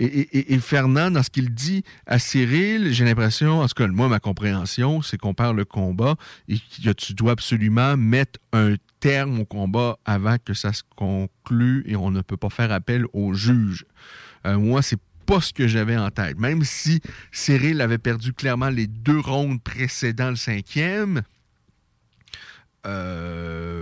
Et, 0.00 0.58
Fernand, 0.60 1.10
dans 1.10 1.24
ce 1.24 1.30
qu'il 1.30 1.52
dit 1.52 1.82
à 2.06 2.20
Cyril, 2.20 2.92
j'ai 2.92 3.04
l'impression, 3.04 3.62
en 3.62 3.66
tout 3.66 3.74
cas, 3.74 3.88
moi, 3.88 4.06
ma 4.06 4.20
compréhension, 4.20 5.02
c'est 5.02 5.18
qu'on 5.18 5.34
perd 5.34 5.56
le 5.56 5.64
combat 5.64 6.14
et 6.46 6.56
que 6.56 6.92
tu 6.92 7.14
dois 7.14 7.32
absolument 7.32 7.96
mettre 7.96 8.38
un 8.52 8.76
terme 9.00 9.40
au 9.40 9.44
combat 9.44 9.98
avant 10.04 10.36
que 10.38 10.54
ça 10.54 10.72
se 10.72 10.82
conclue 10.94 11.82
et 11.84 11.96
on 11.96 12.12
ne 12.12 12.20
peut 12.20 12.36
pas 12.36 12.48
faire 12.48 12.70
appel 12.70 13.06
au 13.12 13.34
juge. 13.34 13.86
Euh, 14.46 14.56
moi, 14.56 14.82
c'est 14.82 15.00
pas 15.26 15.40
ce 15.40 15.52
que 15.52 15.66
j'avais 15.66 15.96
en 15.96 16.10
tête. 16.10 16.38
Même 16.38 16.62
si 16.62 17.00
Cyril 17.32 17.80
avait 17.80 17.98
perdu 17.98 18.32
clairement 18.32 18.70
les 18.70 18.86
deux 18.86 19.18
rondes 19.18 19.60
précédents 19.60 20.30
le 20.30 20.36
cinquième, 20.36 21.22
euh, 22.86 23.77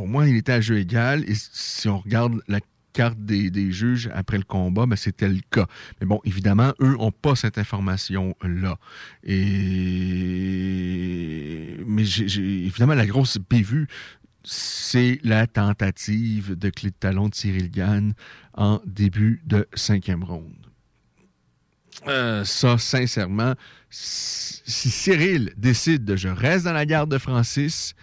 pour 0.00 0.08
moi, 0.08 0.26
il 0.26 0.34
était 0.34 0.52
à 0.52 0.62
jeu 0.62 0.78
égal. 0.78 1.28
Et 1.28 1.34
si 1.34 1.86
on 1.86 1.98
regarde 1.98 2.40
la 2.48 2.60
carte 2.94 3.18
des, 3.18 3.70
juges 3.70 4.08
après 4.14 4.38
le 4.38 4.44
combat, 4.44 4.86
ben, 4.86 4.96
c'était 4.96 5.28
le 5.28 5.42
cas. 5.50 5.66
Mais 6.00 6.06
bon, 6.06 6.22
évidemment, 6.24 6.72
eux 6.80 6.96
n'ont 6.96 7.12
pas 7.12 7.36
cette 7.36 7.58
information-là. 7.58 8.78
Mais 9.24 9.34
évidemment, 11.86 12.94
la 12.94 13.04
grosse 13.04 13.36
bévue, 13.36 13.88
c'est 14.42 15.20
la 15.22 15.46
tentative 15.46 16.56
de 16.56 16.70
clé 16.70 16.88
de 16.88 16.96
talon 16.98 17.28
de 17.28 17.34
Cyril 17.34 17.70
Gann 17.70 18.14
en 18.54 18.80
début 18.86 19.42
de 19.44 19.68
cinquième 19.74 20.24
ronde. 20.24 20.66
Euh, 22.06 22.42
ça, 22.44 22.78
sincèrement, 22.78 23.52
si 23.90 24.62
si 24.64 24.90
Cyril 24.90 25.52
décide 25.58 26.04
de 26.04 26.16
je 26.16 26.28
reste 26.28 26.64
dans 26.64 26.72
la 26.72 26.86
garde 26.86 27.10
de 27.10 27.18
Francis 27.18 27.94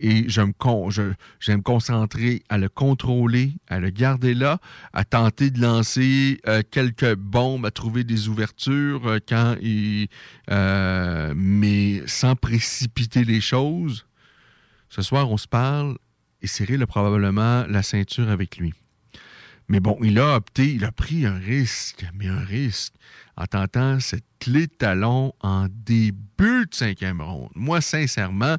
et 0.00 0.28
je 0.28 0.40
me 0.40 0.52
con- 0.52 0.90
je, 0.90 1.02
vais 1.46 1.56
me 1.56 1.62
concentrer 1.62 2.42
à 2.48 2.58
le 2.58 2.68
contrôler, 2.68 3.52
à 3.68 3.78
le 3.78 3.90
garder 3.90 4.34
là, 4.34 4.58
à 4.92 5.04
tenter 5.04 5.50
de 5.50 5.60
lancer 5.60 6.40
euh, 6.48 6.62
quelques 6.70 7.14
bombes, 7.14 7.66
à 7.66 7.70
trouver 7.70 8.02
des 8.02 8.28
ouvertures 8.28 9.06
euh, 9.06 9.18
quand 9.26 9.56
il, 9.60 10.08
euh, 10.50 11.32
mais 11.36 12.02
sans 12.06 12.34
précipiter 12.34 13.24
les 13.24 13.40
choses. 13.40 14.06
Ce 14.88 15.02
soir, 15.02 15.30
on 15.30 15.36
se 15.36 15.46
parle 15.46 15.96
et 16.42 16.46
Cyril 16.46 16.82
a 16.82 16.86
probablement 16.86 17.66
la 17.68 17.82
ceinture 17.82 18.30
avec 18.30 18.56
lui. 18.56 18.72
Mais 19.68 19.78
bon, 19.78 19.96
il 20.02 20.18
a 20.18 20.34
opté, 20.34 20.74
il 20.74 20.84
a 20.84 20.90
pris 20.90 21.26
un 21.26 21.38
risque, 21.38 22.04
mais 22.14 22.26
un 22.26 22.40
risque 22.40 22.92
en 23.36 23.46
tentant 23.46 24.00
cette 24.00 24.24
clé 24.40 24.66
de 24.66 24.72
talon 24.72 25.32
en 25.40 25.68
début 25.70 26.66
de 26.66 26.74
cinquième 26.74 27.20
ronde. 27.20 27.50
Moi, 27.54 27.80
sincèrement, 27.80 28.56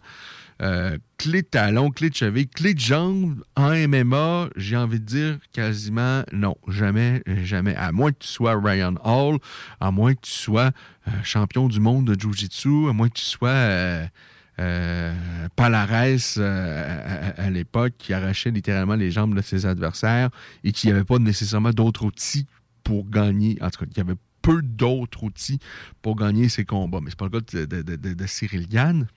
euh, 0.62 0.98
clé 1.18 1.42
de 1.42 1.48
talon, 1.48 1.90
clé 1.90 2.10
de 2.12 2.16
cheville, 2.16 2.48
clé 2.48 2.74
de 2.76 2.80
jambe 2.80 3.44
en 3.56 3.72
MMA, 3.88 4.50
j'ai 4.56 4.78
envie 4.78 5.00
de 5.00 5.06
dire 5.06 5.38
quasiment 5.54 6.24
non, 6.32 6.56
jamais, 6.68 7.24
jamais. 7.44 7.76
À 7.76 7.92
moins 7.92 8.12
que 8.12 8.20
tu 8.20 8.28
sois 8.28 8.60
Ryan 8.62 8.94
Hall, 9.04 9.40
à 9.80 9.90
moins 9.92 10.14
que 10.14 10.22
tu 10.22 10.32
sois 10.32 10.72
euh, 11.08 11.12
champion 11.24 11.68
du 11.68 11.80
monde 11.80 12.06
de 12.14 12.20
Jiu-Jitsu, 12.20 12.90
à 12.90 12.94
moins 12.94 13.10
que 13.10 13.16
tu 13.16 13.24
sois 13.26 13.50
euh, 13.50 14.06
Palares 15.56 15.92
à, 16.38 17.42
à 17.42 17.50
l'époque 17.50 17.94
qui 17.98 18.14
arrachait 18.14 18.52
littéralement 18.52 18.96
les 18.96 19.10
jambes 19.10 19.36
de 19.36 19.42
ses 19.42 19.66
adversaires 19.66 20.30
et 20.64 20.72
qui 20.72 20.88
n'avait 20.88 21.04
pas 21.04 21.18
nécessairement 21.18 21.72
d'autres 21.72 22.06
outils 22.06 22.46
pour 22.84 23.10
gagner. 23.10 23.58
En 23.62 23.70
tout 23.72 23.80
cas, 23.86 23.92
il 23.92 23.98
y 23.98 24.02
avait 24.02 24.16
peu 24.42 24.62
d'autres 24.62 25.24
outils 25.24 25.60
pour 26.02 26.16
gagner 26.16 26.50
ses 26.50 26.66
combats. 26.66 27.00
Mais 27.02 27.10
c'est 27.10 27.18
pas 27.20 27.26
le 27.32 27.40
cas 27.42 27.66
de, 27.66 27.66
de- 27.82 27.96
de- 27.96 28.14
de 28.14 28.28
Cyril 28.28 28.68
Gann. 28.68 29.08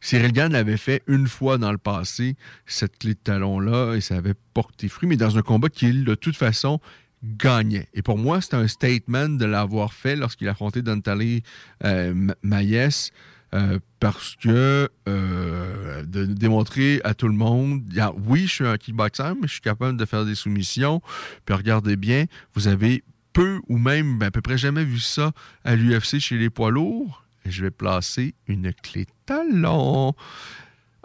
Cyril 0.00 0.32
Gann 0.32 0.52
l'avait 0.52 0.76
fait 0.76 1.02
une 1.06 1.26
fois 1.26 1.58
dans 1.58 1.72
le 1.72 1.78
passé, 1.78 2.36
cette 2.66 2.98
clé 2.98 3.14
de 3.14 3.18
talon-là, 3.18 3.94
et 3.94 4.00
ça 4.00 4.16
avait 4.16 4.34
porté 4.54 4.88
fruit, 4.88 5.08
mais 5.08 5.16
dans 5.16 5.36
un 5.38 5.42
combat 5.42 5.68
qu'il, 5.68 6.04
de 6.04 6.14
toute 6.14 6.36
façon, 6.36 6.80
gagnait. 7.22 7.88
Et 7.94 8.02
pour 8.02 8.16
moi, 8.18 8.40
c'était 8.40 8.56
un 8.56 8.68
statement 8.68 9.28
de 9.28 9.44
l'avoir 9.44 9.92
fait 9.92 10.14
lorsqu'il 10.16 10.48
affrontait 10.48 10.82
Dantale 10.82 11.40
euh, 11.84 12.14
Ma- 12.14 12.34
Maïs, 12.42 13.10
euh, 13.54 13.78
parce 13.98 14.36
que 14.36 14.88
euh, 15.08 16.02
de 16.04 16.26
démontrer 16.26 17.00
à 17.02 17.14
tout 17.14 17.28
le 17.28 17.34
monde, 17.34 17.82
oui, 18.26 18.46
je 18.46 18.52
suis 18.52 18.66
un 18.66 18.76
kickboxer, 18.76 19.32
mais 19.40 19.48
je 19.48 19.52
suis 19.52 19.60
capable 19.62 19.96
de 19.96 20.04
faire 20.04 20.24
des 20.26 20.34
soumissions. 20.34 21.00
Puis 21.46 21.54
regardez 21.54 21.96
bien, 21.96 22.26
vous 22.54 22.68
avez 22.68 23.02
peu 23.32 23.60
ou 23.68 23.78
même 23.78 24.18
ben, 24.18 24.26
à 24.26 24.30
peu 24.30 24.42
près 24.42 24.58
jamais 24.58 24.84
vu 24.84 24.98
ça 25.00 25.32
à 25.64 25.76
l'UFC 25.76 26.18
chez 26.18 26.36
les 26.36 26.50
poids 26.50 26.70
lourds. 26.70 27.24
Je 27.48 27.64
vais 27.64 27.70
placer 27.70 28.34
une 28.46 28.72
clé 28.72 29.06
talon. 29.26 30.14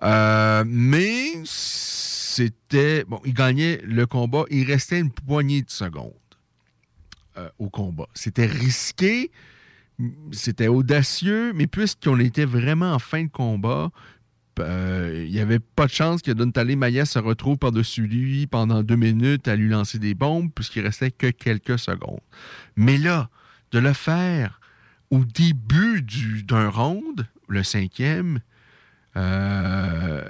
Euh, 0.04 0.64
mais 0.68 1.32
c'était. 1.46 3.06
Bon, 3.06 3.22
il 3.26 3.34
gagnait 3.34 3.82
le 3.84 4.06
combat. 4.06 4.44
Il 4.50 4.66
restait 4.66 5.00
une 5.00 5.12
poignée 5.12 5.62
de 5.62 5.70
secondes 5.70 6.14
euh, 7.38 7.50
au 7.60 7.70
combat. 7.70 8.08
C'était 8.14 8.46
risqué, 8.46 9.32
c'était 10.32 10.68
audacieux, 10.68 11.54
mais 11.54 11.68
puisqu'on 11.68 12.20
était 12.20 12.46
vraiment 12.46 12.94
en 12.94 13.00
fin 13.00 13.24
de 13.24 13.30
combat, 13.30 13.92
euh, 14.60 15.24
il 15.26 15.32
n'y 15.32 15.40
avait 15.40 15.60
pas 15.60 15.86
de 15.86 15.92
chance 15.92 16.22
que 16.22 16.32
Dantale 16.32 16.76
Maya 16.76 17.06
se 17.06 17.20
retrouve 17.20 17.58
par-dessus 17.58 18.06
lui 18.06 18.46
pendant 18.46 18.84
deux 18.84 18.96
minutes 18.96 19.48
à 19.48 19.56
lui 19.56 19.70
lancer 19.70 20.00
des 20.00 20.14
bombes, 20.14 20.52
puisqu'il 20.54 20.86
restait 20.86 21.12
que 21.12 21.28
quelques 21.28 21.80
secondes. 21.80 22.22
Mais 22.76 22.98
là, 22.98 23.30
de 23.72 23.80
le 23.80 23.94
faire 23.94 24.60
au 25.14 25.24
début 25.26 26.02
du- 26.02 26.42
d'un 26.42 26.70
round, 26.70 27.28
le 27.48 27.62
cinquième, 27.64 28.40
euh, 29.16 30.24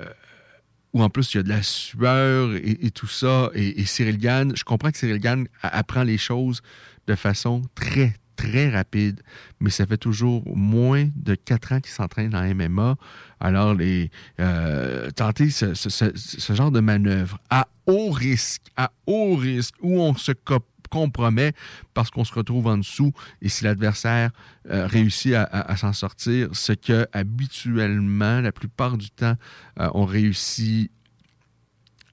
où 0.91 1.01
en 1.01 1.09
plus 1.09 1.33
il 1.33 1.37
y 1.37 1.39
a 1.39 1.43
de 1.43 1.49
la 1.49 1.63
sueur 1.63 2.51
et, 2.55 2.91
tout 2.91 3.07
ça, 3.07 3.49
et, 3.53 3.85
Cyril 3.85 4.17
Gann, 4.17 4.51
je 4.55 4.65
comprends 4.65 4.91
que 4.91 4.97
Cyril 4.97 5.19
Gann 5.19 5.47
apprend 5.61 6.03
les 6.03 6.17
choses 6.17 6.61
de 7.07 7.15
façon 7.15 7.61
très, 7.75 8.13
très 8.35 8.69
rapide, 8.69 9.21
mais 9.61 9.69
ça 9.69 9.85
fait 9.85 9.97
toujours 9.97 10.43
moins 10.53 11.07
de 11.15 11.35
quatre 11.35 11.71
ans 11.71 11.79
qu'il 11.79 11.93
s'entraîne 11.93 12.35
en 12.35 12.43
MMA. 12.43 12.97
Alors, 13.39 13.73
les, 13.73 14.11
euh, 14.41 15.09
tenter 15.11 15.49
ce, 15.49 16.53
genre 16.53 16.71
de 16.71 16.81
manœuvre 16.81 17.39
à 17.49 17.69
haut 17.87 18.11
risque, 18.11 18.63
à 18.75 18.91
haut 19.07 19.35
risque, 19.37 19.75
où 19.81 20.01
on 20.01 20.13
se 20.13 20.33
co- 20.33 20.65
compromet 20.93 21.53
parce 21.95 22.11
qu'on 22.11 22.23
se 22.23 22.33
retrouve 22.33 22.67
en 22.67 22.77
dessous 22.77 23.11
et 23.41 23.49
si 23.49 23.63
l'adversaire 23.63 24.29
euh, 24.69 24.85
réussit 24.85 25.33
à, 25.33 25.75
s'en 25.75 25.91
sortir, 25.91 26.49
ce 26.53 26.73
que 26.73 27.07
habituellement, 27.11 28.41
la 28.41 28.51
plupart 28.51 28.95
du 28.99 29.09
temps, 29.09 29.35
euh, 29.79 29.89
on 29.95 30.05
réussit 30.05 30.91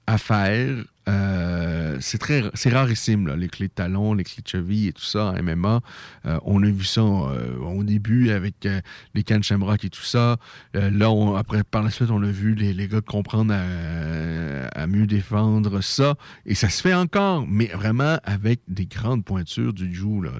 à 0.07 0.17
faire. 0.17 0.83
Euh, 1.09 1.97
c'est 1.99 2.17
très 2.17 2.43
c'est 2.53 2.69
rarissime, 2.69 3.33
les 3.35 3.47
clés 3.49 3.67
de 3.67 3.73
talon, 3.73 4.13
les 4.13 4.23
clés 4.23 4.43
de 4.43 4.47
cheville 4.47 4.87
et 4.87 4.93
tout 4.93 5.03
ça 5.03 5.25
en 5.37 5.41
MMA. 5.43 5.81
Euh, 6.25 6.39
on 6.45 6.61
a 6.63 6.67
vu 6.67 6.83
ça 6.83 7.01
euh, 7.01 7.57
au 7.57 7.83
début 7.83 8.29
avec 8.31 8.67
les 9.13 9.23
cannes 9.23 9.43
Shamrock 9.43 9.83
et 9.85 9.89
tout 9.89 10.03
ça. 10.03 10.37
Là, 10.73 11.09
après, 11.37 11.63
par 11.63 11.83
la 11.83 11.89
suite, 11.89 12.09
on 12.11 12.21
a 12.23 12.31
vu 12.31 12.55
les, 12.55 12.73
les 12.73 12.87
gars 12.87 13.01
comprendre 13.01 13.53
à, 13.53 14.67
à 14.79 14.87
mieux 14.87 15.07
défendre 15.07 15.81
ça. 15.81 16.15
Et 16.45 16.55
ça 16.55 16.69
se 16.69 16.81
fait 16.81 16.93
encore, 16.93 17.45
mais 17.47 17.65
vraiment 17.67 18.17
avec 18.23 18.61
des 18.67 18.85
grandes 18.85 19.25
pointures 19.25 19.73
du 19.73 19.93
joue, 19.93 20.21
là. 20.21 20.31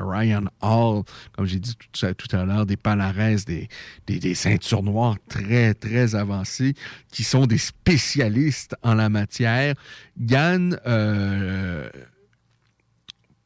Ryan 0.00 0.44
Hall, 0.60 1.02
comme 1.36 1.46
j'ai 1.46 1.58
dit 1.60 1.74
tout, 1.76 1.86
ça- 1.94 2.14
tout 2.14 2.34
à 2.36 2.44
l'heure, 2.44 2.66
des 2.66 2.76
Palares, 2.76 3.14
des, 3.46 3.68
des 4.06 4.34
ceintures 4.34 4.82
noires 4.82 5.16
très, 5.28 5.74
très 5.74 6.14
avancées, 6.14 6.74
qui 7.10 7.22
sont 7.22 7.46
des 7.46 7.58
spécialistes 7.58 8.74
en 8.82 8.94
la 8.94 9.08
matière. 9.08 9.74
Yann, 10.18 10.78
euh, 10.86 11.88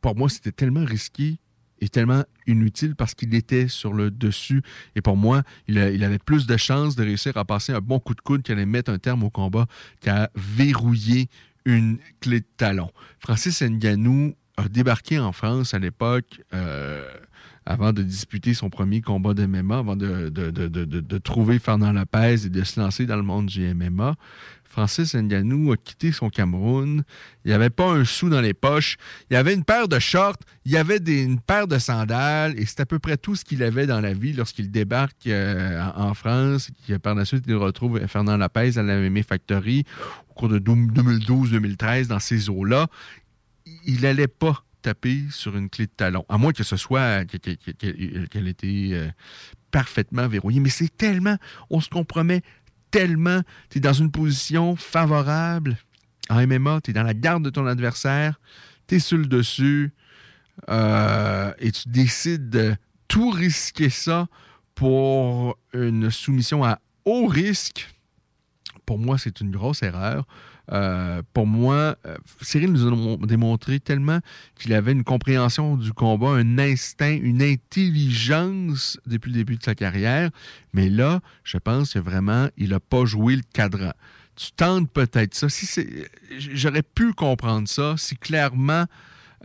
pour 0.00 0.16
moi, 0.16 0.28
c'était 0.28 0.52
tellement 0.52 0.84
risqué 0.84 1.38
et 1.80 1.88
tellement 1.88 2.24
inutile 2.46 2.96
parce 2.96 3.14
qu'il 3.14 3.34
était 3.34 3.68
sur 3.68 3.92
le 3.92 4.10
dessus. 4.10 4.62
Et 4.96 5.00
pour 5.00 5.16
moi, 5.16 5.42
il, 5.66 5.78
avait 5.78 6.18
plus 6.18 6.46
de 6.46 6.56
chances 6.56 6.96
de 6.96 7.04
réussir 7.04 7.36
à 7.36 7.44
passer 7.44 7.72
un 7.72 7.80
bon 7.80 8.00
coup 8.00 8.14
de 8.14 8.20
coude 8.20 8.42
qui 8.42 8.52
allait 8.52 8.66
mettre 8.66 8.90
un 8.90 8.98
terme 8.98 9.22
au 9.22 9.30
combat 9.30 9.66
qu'à 10.00 10.30
verrouiller 10.34 11.28
une 11.64 11.98
clé 12.20 12.40
de 12.40 12.46
talon. 12.56 12.90
Francis 13.20 13.62
Ngannou 13.62 14.34
a 14.56 14.68
débarqué 14.68 15.18
en 15.18 15.32
France 15.32 15.74
à 15.74 15.78
l'époque 15.78 16.42
euh, 16.52 17.06
avant 17.64 17.92
de 17.92 18.02
disputer 18.02 18.54
son 18.54 18.70
premier 18.70 19.02
combat 19.02 19.34
de 19.34 19.44
MMA, 19.46 19.78
avant 19.78 19.94
de 19.94 21.18
trouver 21.18 21.58
Fernand 21.58 21.92
Lopez 21.92 22.46
et 22.46 22.48
de 22.48 22.64
se 22.64 22.80
lancer 22.80 23.04
dans 23.06 23.16
le 23.16 23.22
monde 23.22 23.46
du 23.46 23.74
MMA. 23.74 24.14
Francis 24.78 25.16
Ngannou 25.16 25.72
a 25.72 25.76
quitté 25.76 26.12
son 26.12 26.30
Cameroun. 26.30 27.02
Il 27.44 27.48
n'y 27.48 27.52
avait 27.52 27.68
pas 27.68 27.90
un 27.90 28.05
sou 28.05 28.28
dans 28.28 28.40
les 28.40 28.55
poches. 28.55 28.96
Il 29.28 29.34
avait 29.34 29.52
une 29.52 29.64
paire 29.64 29.88
de 29.88 29.98
shorts, 29.98 30.36
il 30.64 30.76
avait 30.76 30.98
une 31.24 31.40
paire 31.40 31.66
de 31.66 31.78
sandales, 31.78 32.56
et 32.56 32.64
c'est 32.64 32.78
à 32.78 32.86
peu 32.86 33.00
près 33.00 33.16
tout 33.16 33.34
ce 33.34 33.44
qu'il 33.44 33.64
avait 33.64 33.88
dans 33.88 34.00
la 34.00 34.12
vie 34.12 34.34
lorsqu'il 34.34 34.70
débarque 34.70 35.26
euh, 35.26 35.82
en, 35.96 36.14
France. 36.14 36.70
Que 36.86 36.96
par 36.96 37.16
la 37.16 37.24
suite, 37.24 37.42
il 37.48 37.56
retrouve 37.56 37.98
Fernand 38.06 38.36
Lopez 38.36 38.78
à 38.78 38.84
la 38.84 39.00
MMA 39.00 39.24
Factory 39.24 39.84
au 40.30 40.34
cours 40.34 40.48
de 40.48 40.60
2012-2013 40.60 42.06
dans 42.06 42.20
ces 42.20 42.48
eaux-là. 42.48 42.86
Il 43.84 44.02
n'allait 44.02 44.28
pas 44.28 44.62
taper 44.80 45.24
sur 45.32 45.56
une 45.56 45.68
clé 45.70 45.86
de 45.86 45.90
talon, 45.96 46.24
à 46.28 46.38
moins 46.38 46.52
que 46.52 46.62
ce 46.62 46.76
soit 46.76 47.24
que- 47.24 47.36
que- 47.36 47.50
que- 47.50 47.72
que- 47.72 48.26
qu'elle 48.26 48.46
était 48.46 48.90
euh, 48.92 49.09
parfaitement 49.72 50.28
verrouillée. 50.28 50.60
Mais 50.60 50.70
c'est 50.70 50.96
tellement, 50.96 51.36
on 51.68 51.80
se 51.80 51.88
compromet 51.88 52.42
tellement, 52.90 53.43
tu 53.70 53.78
es 53.78 53.81
dans 53.81 53.93
une 53.93 54.10
position 54.10 54.77
favorable 54.77 55.77
en 56.31 56.47
MMA, 56.47 56.81
tu 56.82 56.90
es 56.90 56.94
dans 56.94 57.02
la 57.02 57.15
garde 57.15 57.44
de 57.44 57.51
ton 57.51 57.66
adversaire, 57.66 58.40
tu 58.86 58.97
es 58.97 58.98
sur 58.98 59.19
le 59.19 59.27
dessus 59.27 59.93
euh, 60.69 61.52
et 61.59 61.73
tu 61.73 61.89
décides 61.89 62.51
de 62.51 62.77
tout 63.06 63.31
risquer 63.31 63.90
ça 63.90 64.28
pour 64.74 65.59
une 65.73 66.10
soumission 66.10 66.65
à 66.65 66.78
haut 67.05 67.27
risque. 67.27 67.89
Pour 68.86 68.98
moi, 68.98 69.19
c'est 69.19 69.40
une 69.40 69.51
grosse 69.51 69.82
erreur. 69.82 70.27
Euh, 70.70 71.23
pour 71.32 71.47
moi, 71.47 71.97
euh, 72.07 72.16
Cyril 72.43 72.73
nous 72.73 72.86
a 72.86 72.90
mon- 72.90 73.16
démontré 73.16 73.81
tellement 73.81 74.19
qu'il 74.55 74.74
avait 74.74 74.93
une 74.93 75.05
compréhension 75.05 75.77
du 75.77 75.93
combat, 75.93 76.31
un 76.31 76.59
instinct, 76.59 77.16
une 77.23 77.43
intelligence 77.43 78.99
depuis 79.07 79.31
le 79.32 79.39
début 79.39 79.57
de 79.57 79.62
sa 79.62 79.74
carrière. 79.74 80.31
Mais 80.73 80.89
là, 80.90 81.20
je 81.45 81.57
pense 81.59 81.95
que 81.95 81.99
vraiment, 81.99 82.49
il 82.57 82.70
n'a 82.70 82.81
pas 82.81 83.05
joué 83.07 83.36
le 83.36 83.43
cadran. 83.53 83.93
Tu 84.36 84.53
tentes 84.53 84.90
peut-être 84.93 85.35
ça. 85.35 85.49
Si 85.49 85.66
c'est, 85.66 86.11
j'aurais 86.39 86.82
pu 86.82 87.12
comprendre 87.12 87.66
ça 87.66 87.95
si 87.97 88.16
clairement 88.16 88.85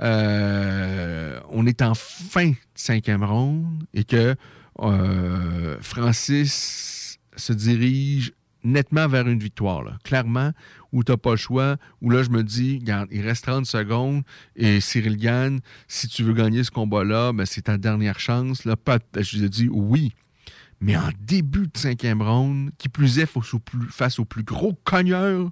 euh, 0.01 1.39
on 1.49 1.65
est 1.65 1.81
en 1.81 1.93
fin 1.95 2.49
de 2.49 2.55
cinquième 2.75 3.23
ronde 3.23 3.85
et 3.93 4.03
que 4.03 4.35
euh, 4.81 5.77
Francis 5.81 7.19
se 7.35 7.53
dirige 7.53 8.33
nettement 8.63 9.07
vers 9.07 9.27
une 9.27 9.39
victoire. 9.39 9.83
là. 9.83 9.97
Clairement, 10.03 10.51
où 10.91 11.03
tu 11.03 11.11
n'as 11.11 11.17
pas 11.17 11.31
le 11.31 11.37
choix, 11.37 11.77
où 12.01 12.09
là, 12.09 12.23
je 12.23 12.29
me 12.29 12.43
dis, 12.43 12.79
regarde, 12.79 13.09
il 13.11 13.21
reste 13.21 13.45
30 13.45 13.65
secondes 13.65 14.23
et 14.55 14.79
Cyril 14.79 15.17
gagne. 15.17 15.59
Si 15.87 16.07
tu 16.07 16.23
veux 16.23 16.33
gagner 16.33 16.63
ce 16.63 16.71
combat-là, 16.71 17.33
ben, 17.33 17.45
c'est 17.45 17.63
ta 17.63 17.77
dernière 17.77 18.19
chance. 18.19 18.65
Là, 18.65 18.75
je 19.15 19.37
lui 19.37 19.45
ai 19.45 19.49
dit 19.49 19.69
oui. 19.71 20.13
Mais 20.81 20.97
en 20.97 21.09
début 21.21 21.67
de 21.67 21.77
cinquième 21.77 22.21
ronde, 22.21 22.71
qui 22.77 22.89
plus 22.89 23.19
est 23.19 23.25
face 23.25 23.53
au 23.53 23.59
plus, 23.59 23.89
face 23.89 24.19
au 24.19 24.25
plus 24.25 24.43
gros 24.43 24.77
cogneur 24.83 25.49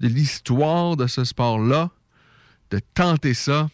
de 0.00 0.08
l'histoire 0.08 0.96
de 0.96 1.06
ce 1.06 1.24
sport-là, 1.24 1.90
de 2.70 2.80
tenter 2.92 3.32
ça, 3.32 3.70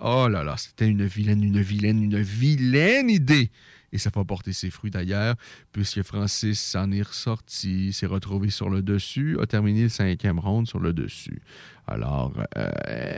oh 0.00 0.28
là 0.28 0.44
là, 0.44 0.56
c'était 0.58 0.88
une 0.88 1.06
vilaine, 1.06 1.42
une 1.42 1.62
vilaine, 1.62 2.02
une 2.02 2.20
vilaine 2.20 3.08
idée. 3.08 3.50
Et 3.92 3.98
ça 3.98 4.10
va 4.14 4.24
porter 4.24 4.52
ses 4.52 4.70
fruits 4.70 4.90
d'ailleurs, 4.90 5.34
puisque 5.72 6.02
Francis 6.02 6.60
s'en 6.60 6.90
est 6.92 7.02
ressorti, 7.02 7.92
s'est 7.92 8.06
retrouvé 8.06 8.50
sur 8.50 8.70
le 8.70 8.82
dessus, 8.82 9.38
a 9.40 9.46
terminé 9.46 9.82
le 9.82 9.88
cinquième 9.88 10.38
round 10.38 10.66
sur 10.66 10.80
le 10.80 10.92
dessus. 10.92 11.42
Alors, 11.86 12.32
euh, 12.56 12.70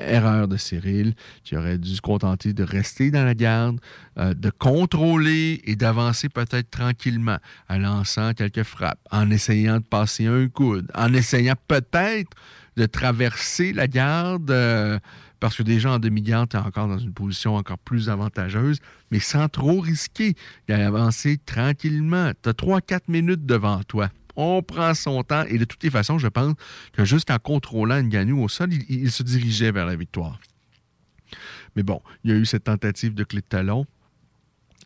erreur 0.09 0.49
de 0.49 0.57
Cyril, 0.57 1.15
qui 1.45 1.57
aurait 1.57 1.79
dû 1.79 1.95
se 1.95 2.01
contenter 2.01 2.53
de 2.55 2.65
rester 2.65 3.11
dans 3.11 3.25
la 3.25 3.35
garde, 3.35 3.79
euh, 4.19 4.35
de 4.35 4.51
contrôler 4.51 5.61
et 5.65 5.77
d'avancer 5.77 6.29
peut-être 6.29 6.71
tranquillement, 6.71 7.39
en 7.69 7.79
lançant 7.79 8.33
quelques 8.33 8.63
frappes, 8.63 9.01
en 9.11 9.31
essayant 9.31 9.79
de 9.79 9.85
passer 9.85 10.27
un 10.27 10.49
coude, 10.49 10.91
en 10.95 11.13
essayant 11.13 11.57
peut-être 11.69 12.31
de 12.77 12.87
traverser 12.87 13.73
la 13.73 13.87
garde. 13.87 14.51
euh, 14.51 14.99
parce 15.45 15.57
que 15.57 15.63
déjà 15.63 15.91
en 15.91 15.99
demi-garde, 15.99 16.49
tu 16.49 16.57
es 16.57 16.59
encore 16.59 16.89
dans 16.89 16.97
une 16.97 17.13
position 17.13 17.57
encore 17.57 17.77
plus 17.77 18.09
avantageuse, 18.09 18.79
mais 19.11 19.19
sans 19.19 19.51
trop 19.51 19.79
risquer. 19.79 20.37
Avancé 20.71 21.37
tranquillement. 21.37 22.33
Tu 22.43 22.49
as 22.49 22.53
3-4 22.53 23.01
minutes 23.09 23.45
devant 23.45 23.83
toi. 23.83 24.09
On 24.37 24.63
prend 24.63 24.95
son 24.95 25.23
temps 25.23 25.45
et 25.47 25.59
de 25.59 25.67
toutes 25.67 25.83
les 25.83 25.91
façons, 25.91 26.17
je 26.17 26.29
pense 26.29 26.55
que 26.95 27.05
juste 27.05 27.31
en 27.31 27.39
contrôlant 27.39 28.01
Nganou 28.01 28.43
au 28.43 28.49
sol, 28.49 28.73
il, 28.73 28.87
il 28.89 29.11
se 29.11 29.23
dirigeait 29.23 29.71
vers 29.71 29.85
la 29.85 29.97
victoire. 29.97 30.41
Mais 31.77 31.83
bon, 31.83 32.01
il 32.25 32.31
y 32.31 32.33
a 32.33 32.39
eu 32.39 32.47
cette 32.47 32.65
tentative 32.65 33.13
de 33.13 33.23
clé 33.23 33.43
de 33.43 33.47
talon. 33.47 33.85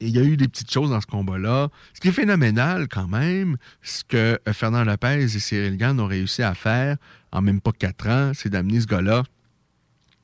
Et 0.01 0.09
il 0.09 0.17
y 0.17 0.19
a 0.19 0.25
eu 0.25 0.37
des 0.37 0.49
petites 0.49 0.73
choses 0.73 0.91
dans 0.91 1.01
ce 1.01 1.07
combat-là. 1.07 1.69
Ce 1.95 2.01
qui 2.01 2.09
est 2.09 2.13
phénoménal 2.13 2.89
quand 2.89 3.07
même, 3.07 3.59
ce 3.81 4.03
que 4.03 4.41
euh, 4.49 4.53
Fernand 4.53 4.83
Lopez 4.83 5.23
et 5.23 5.29
Cyril 5.29 5.77
Gann 5.77 6.01
ont 6.01 6.07
réussi 6.07 6.43
à 6.43 6.57
faire 6.57 6.97
en 7.31 7.43
même 7.43 7.61
pas 7.61 7.71
quatre 7.71 8.09
ans, 8.09 8.33
c'est 8.35 8.49
d'amener 8.49 8.81
ce 8.81 8.87
gars-là 8.87 9.23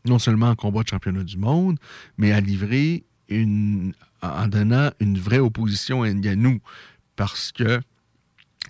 non 0.05 0.19
seulement 0.19 0.51
en 0.51 0.55
combat 0.55 0.83
de 0.83 0.89
championnat 0.89 1.25
du 1.25 1.39
monde, 1.39 1.79
mais 2.19 2.33
à 2.33 2.41
livrer 2.41 3.05
une, 3.29 3.95
en 4.23 4.49
donnant 4.49 4.91
une 5.01 5.19
vraie 5.19 5.39
opposition 5.39 6.03
à 6.03 6.13
Nganou. 6.13 6.61
Parce 7.17 7.53
que 7.53 7.81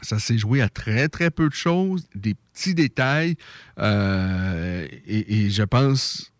ça 0.02 0.18
s'est 0.18 0.38
joué 0.38 0.60
à 0.60 0.68
très, 0.68 1.08
très 1.08 1.30
peu 1.30 1.48
de 1.48 1.54
choses, 1.54 2.06
des 2.14 2.34
petits 2.34 2.74
détails. 2.74 3.36
euh, 3.78 4.86
et, 5.06 5.46
et 5.46 5.50
je 5.50 5.62
pense 5.62 6.32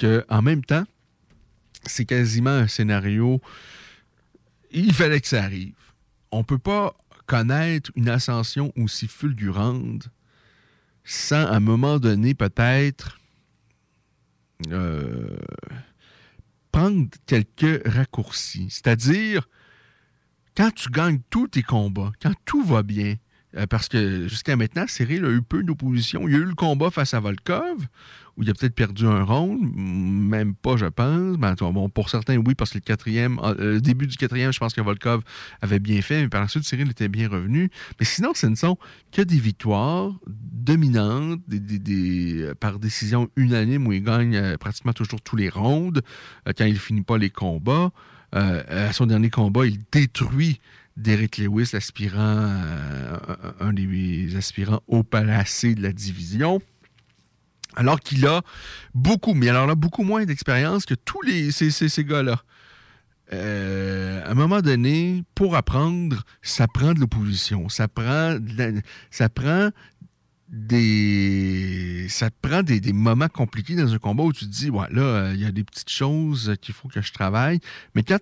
qu'en 0.00 0.42
même 0.42 0.64
temps, 0.64 0.84
c'est 1.84 2.04
quasiment 2.04 2.50
un 2.50 2.68
scénario. 2.68 3.40
Il 4.70 4.92
fallait 4.92 5.20
que 5.20 5.28
ça 5.28 5.42
arrive. 5.42 5.74
On 6.30 6.38
ne 6.38 6.44
peut 6.44 6.58
pas 6.58 6.96
connaître 7.26 7.90
une 7.94 8.08
ascension 8.08 8.72
aussi 8.76 9.06
fulgurante 9.06 10.08
sans, 11.04 11.46
à 11.46 11.56
un 11.56 11.60
moment 11.60 11.98
donné, 11.98 12.34
peut-être 12.34 13.18
euh, 14.70 15.36
prendre 16.70 17.08
quelques 17.26 17.86
raccourcis. 17.86 18.68
C'est-à-dire, 18.70 19.48
quand 20.56 20.72
tu 20.74 20.90
gagnes 20.90 21.20
tous 21.30 21.48
tes 21.48 21.62
combats, 21.62 22.12
quand 22.20 22.34
tout 22.44 22.64
va 22.64 22.82
bien, 22.82 23.16
parce 23.68 23.88
que 23.88 24.28
jusqu'à 24.28 24.56
maintenant, 24.56 24.84
Cyril 24.86 25.24
a 25.24 25.30
eu 25.30 25.42
peu 25.42 25.62
d'opposition. 25.62 26.26
Il 26.26 26.32
y 26.32 26.36
a 26.36 26.38
eu 26.38 26.44
le 26.44 26.54
combat 26.54 26.90
face 26.90 27.14
à 27.14 27.20
Volkov, 27.20 27.86
où 28.36 28.42
il 28.42 28.50
a 28.50 28.54
peut-être 28.54 28.74
perdu 28.74 29.06
un 29.06 29.22
round, 29.22 29.60
même 29.76 30.54
pas, 30.54 30.76
je 30.76 30.86
pense. 30.86 31.36
Ben, 31.36 31.54
pour 31.92 32.08
certains, 32.08 32.36
oui, 32.38 32.54
parce 32.54 32.70
que 32.70 32.78
euh, 32.78 33.74
le 33.74 33.80
début 33.80 34.06
du 34.06 34.16
quatrième, 34.16 34.52
je 34.52 34.58
pense 34.58 34.72
que 34.72 34.80
Volkov 34.80 35.22
avait 35.60 35.78
bien 35.80 36.00
fait, 36.00 36.22
mais 36.22 36.28
par 36.28 36.40
la 36.40 36.48
suite, 36.48 36.64
Cyril 36.64 36.90
était 36.90 37.08
bien 37.08 37.28
revenu. 37.28 37.70
Mais 38.00 38.06
sinon, 38.06 38.32
ce 38.34 38.46
ne 38.46 38.54
sont 38.54 38.78
que 39.10 39.22
des 39.22 39.38
victoires 39.38 40.12
dominantes, 40.26 41.40
euh, 41.50 42.54
par 42.54 42.78
décision 42.78 43.28
unanime, 43.36 43.86
où 43.86 43.92
il 43.92 44.02
gagne 44.02 44.36
euh, 44.36 44.56
pratiquement 44.56 44.92
toujours 44.92 45.20
tous 45.20 45.36
les 45.36 45.50
rounds, 45.50 46.00
euh, 46.48 46.52
quand 46.56 46.64
il 46.64 46.78
finit 46.78 47.02
pas 47.02 47.18
les 47.18 47.30
combats. 47.30 47.90
Euh, 48.34 48.88
à 48.88 48.92
son 48.94 49.06
dernier 49.06 49.28
combat, 49.28 49.66
il 49.66 49.78
détruit 49.90 50.58
Derek 50.96 51.38
Lewis, 51.38 51.70
l'aspirant, 51.72 52.18
euh, 52.18 53.16
un, 53.60 53.72
des 53.72 54.36
aspirants 54.36 54.82
haut 54.86 55.02
placé 55.02 55.74
de 55.74 55.82
la 55.82 55.92
division. 55.92 56.60
Alors 57.76 58.00
qu'il 58.00 58.26
a 58.26 58.42
beaucoup, 58.94 59.32
mais 59.34 59.48
alors 59.48 59.66
là, 59.66 59.74
beaucoup 59.74 60.02
moins 60.02 60.24
d'expérience 60.24 60.84
que 60.84 60.94
tous 60.94 61.22
les, 61.22 61.50
ces, 61.50 61.70
ces- 61.70 61.88
ces 61.88 62.04
gars-là. 62.04 62.42
Euh, 63.32 64.22
à 64.26 64.32
un 64.32 64.34
moment 64.34 64.60
donné, 64.60 65.24
pour 65.34 65.56
apprendre, 65.56 66.22
ça 66.42 66.66
prend 66.68 66.92
de 66.92 67.00
l'opposition. 67.00 67.70
Ça 67.70 67.88
prend, 67.88 68.34
de 68.34 68.52
la- 68.58 68.80
ça 69.10 69.30
prend 69.30 69.70
des 70.52 72.06
ça 72.10 72.28
te 72.28 72.36
prend 72.46 72.62
des, 72.62 72.92
moments 72.92 73.28
compliqués 73.28 73.74
dans 73.74 73.94
un 73.94 73.98
combat 73.98 74.22
où 74.22 74.34
tu 74.34 74.44
te 74.44 74.50
dis 74.50 74.68
ouais 74.68 74.86
là 74.90 75.02
euh, 75.02 75.32
il 75.34 75.40
y 75.40 75.46
a 75.46 75.50
des 75.50 75.64
petites 75.64 75.88
choses 75.88 76.54
qu'il 76.60 76.74
faut 76.74 76.88
que 76.88 77.00
je 77.00 77.10
travaille. 77.12 77.58
Mais 77.94 78.02
quand 78.02 78.18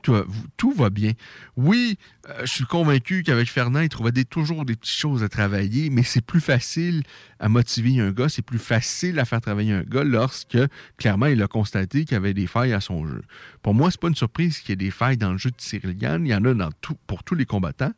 tout, 0.57 0.73
va 0.73 0.91
bien. 0.91 1.13
Oui 1.57 1.99
euh, 2.29 2.43
je 2.43 2.53
suis 2.53 2.65
convaincu 2.65 3.25
qu'avec 3.25 3.51
Fernand 3.51 3.81
il 3.81 3.89
trouvait 3.89 4.13
toujours 4.25 4.65
des 4.65 4.77
petites 4.77 4.97
choses 4.97 5.25
à 5.25 5.29
travailler 5.29 5.91
mais 5.91 6.05
c'est 6.05 6.25
plus 6.25 6.41
facile 6.41 7.03
à 7.41 7.49
motiver 7.49 7.99
un 7.99 8.13
gars 8.13 8.29
c'est 8.29 8.43
plus 8.43 8.59
facile 8.61 9.19
à 9.19 9.25
faire 9.25 9.41
travailler 9.41 9.73
un 9.73 9.83
gars 9.83 10.05
lorsque 10.05 10.59
clairement 10.99 11.27
il 11.27 11.43
a 11.43 11.49
constaté 11.49 12.05
qu'il 12.05 12.13
y 12.13 12.17
avait 12.17 12.35
des 12.35 12.47
failles 12.47 12.75
à 12.75 12.81
son 12.81 13.09
jeu. 13.09 13.23
Pour 13.61 13.75
moi 13.75 13.91
c'est 13.91 14.01
pas 14.01 14.09
une 14.09 14.15
surprise 14.15 14.61
qu'il 14.61 14.71
y 14.71 14.73
ait 14.75 14.77
des 14.77 14.93
failles 14.93 15.17
dans 15.17 15.33
le 15.33 15.39
jeu 15.39 15.51
de 15.51 15.57
Cyril 15.59 15.97
il 16.01 16.27
y 16.29 16.35
en 16.35 16.45
a 16.45 16.55
dans 16.55 16.71
tout, 16.81 16.97
pour 17.09 17.25
tous 17.25 17.35
les 17.35 17.45
combattants 17.45 17.93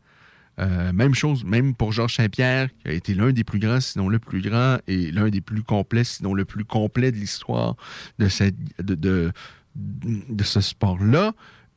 euh, 0.59 0.93
même 0.93 1.15
chose, 1.15 1.45
même 1.45 1.75
pour 1.75 1.93
Georges 1.93 2.17
Saint-Pierre, 2.17 2.69
qui 2.83 2.89
a 2.89 2.93
été 2.93 3.15
l'un 3.15 3.33
des 3.33 3.45
plus 3.45 3.59
grands, 3.59 3.81
sinon 3.81 4.09
le 4.09 4.19
plus 4.19 4.43
grand, 4.43 4.79
et 4.87 5.11
l'un 5.11 5.29
des 5.29 5.41
plus 5.41 5.63
complets, 5.63 6.05
sinon 6.05 6.35
le 6.35 6.45
plus 6.45 6.65
complet 6.65 7.11
de 7.11 7.17
l'histoire 7.17 7.77
de, 8.19 8.29
ce 10.43 10.61
sport-là. 10.61 11.33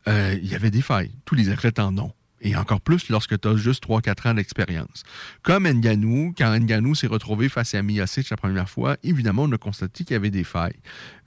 euh, 0.08 0.38
il 0.42 0.50
y 0.50 0.56
avait 0.56 0.72
des 0.72 0.82
failles. 0.82 1.12
Tous 1.26 1.36
les 1.36 1.50
athlètes 1.50 1.80
en 1.80 1.98
ont. 1.98 2.12
Et 2.42 2.56
encore 2.56 2.82
plus 2.82 3.10
lorsque 3.10 3.40
tu 3.40 3.48
as 3.48 3.56
juste 3.56 3.88
3-4 3.88 4.30
ans 4.30 4.34
d'expérience. 4.36 5.04
Comme 5.42 5.68
Nganou, 5.68 6.34
quand 6.38 6.56
Nganou 6.56 6.94
s'est 6.94 7.08
retrouvé 7.08 7.50
face 7.50 7.74
à 7.74 7.82
Miocic 7.82 8.30
la 8.30 8.38
première 8.38 8.70
fois, 8.70 8.98
évidemment, 9.04 9.44
on 9.44 9.52
a 9.52 9.58
constaté 9.58 10.04
qu'il 10.04 10.14
y 10.14 10.18
avait 10.18 10.30
des 10.30 10.44
failles. 10.44 10.80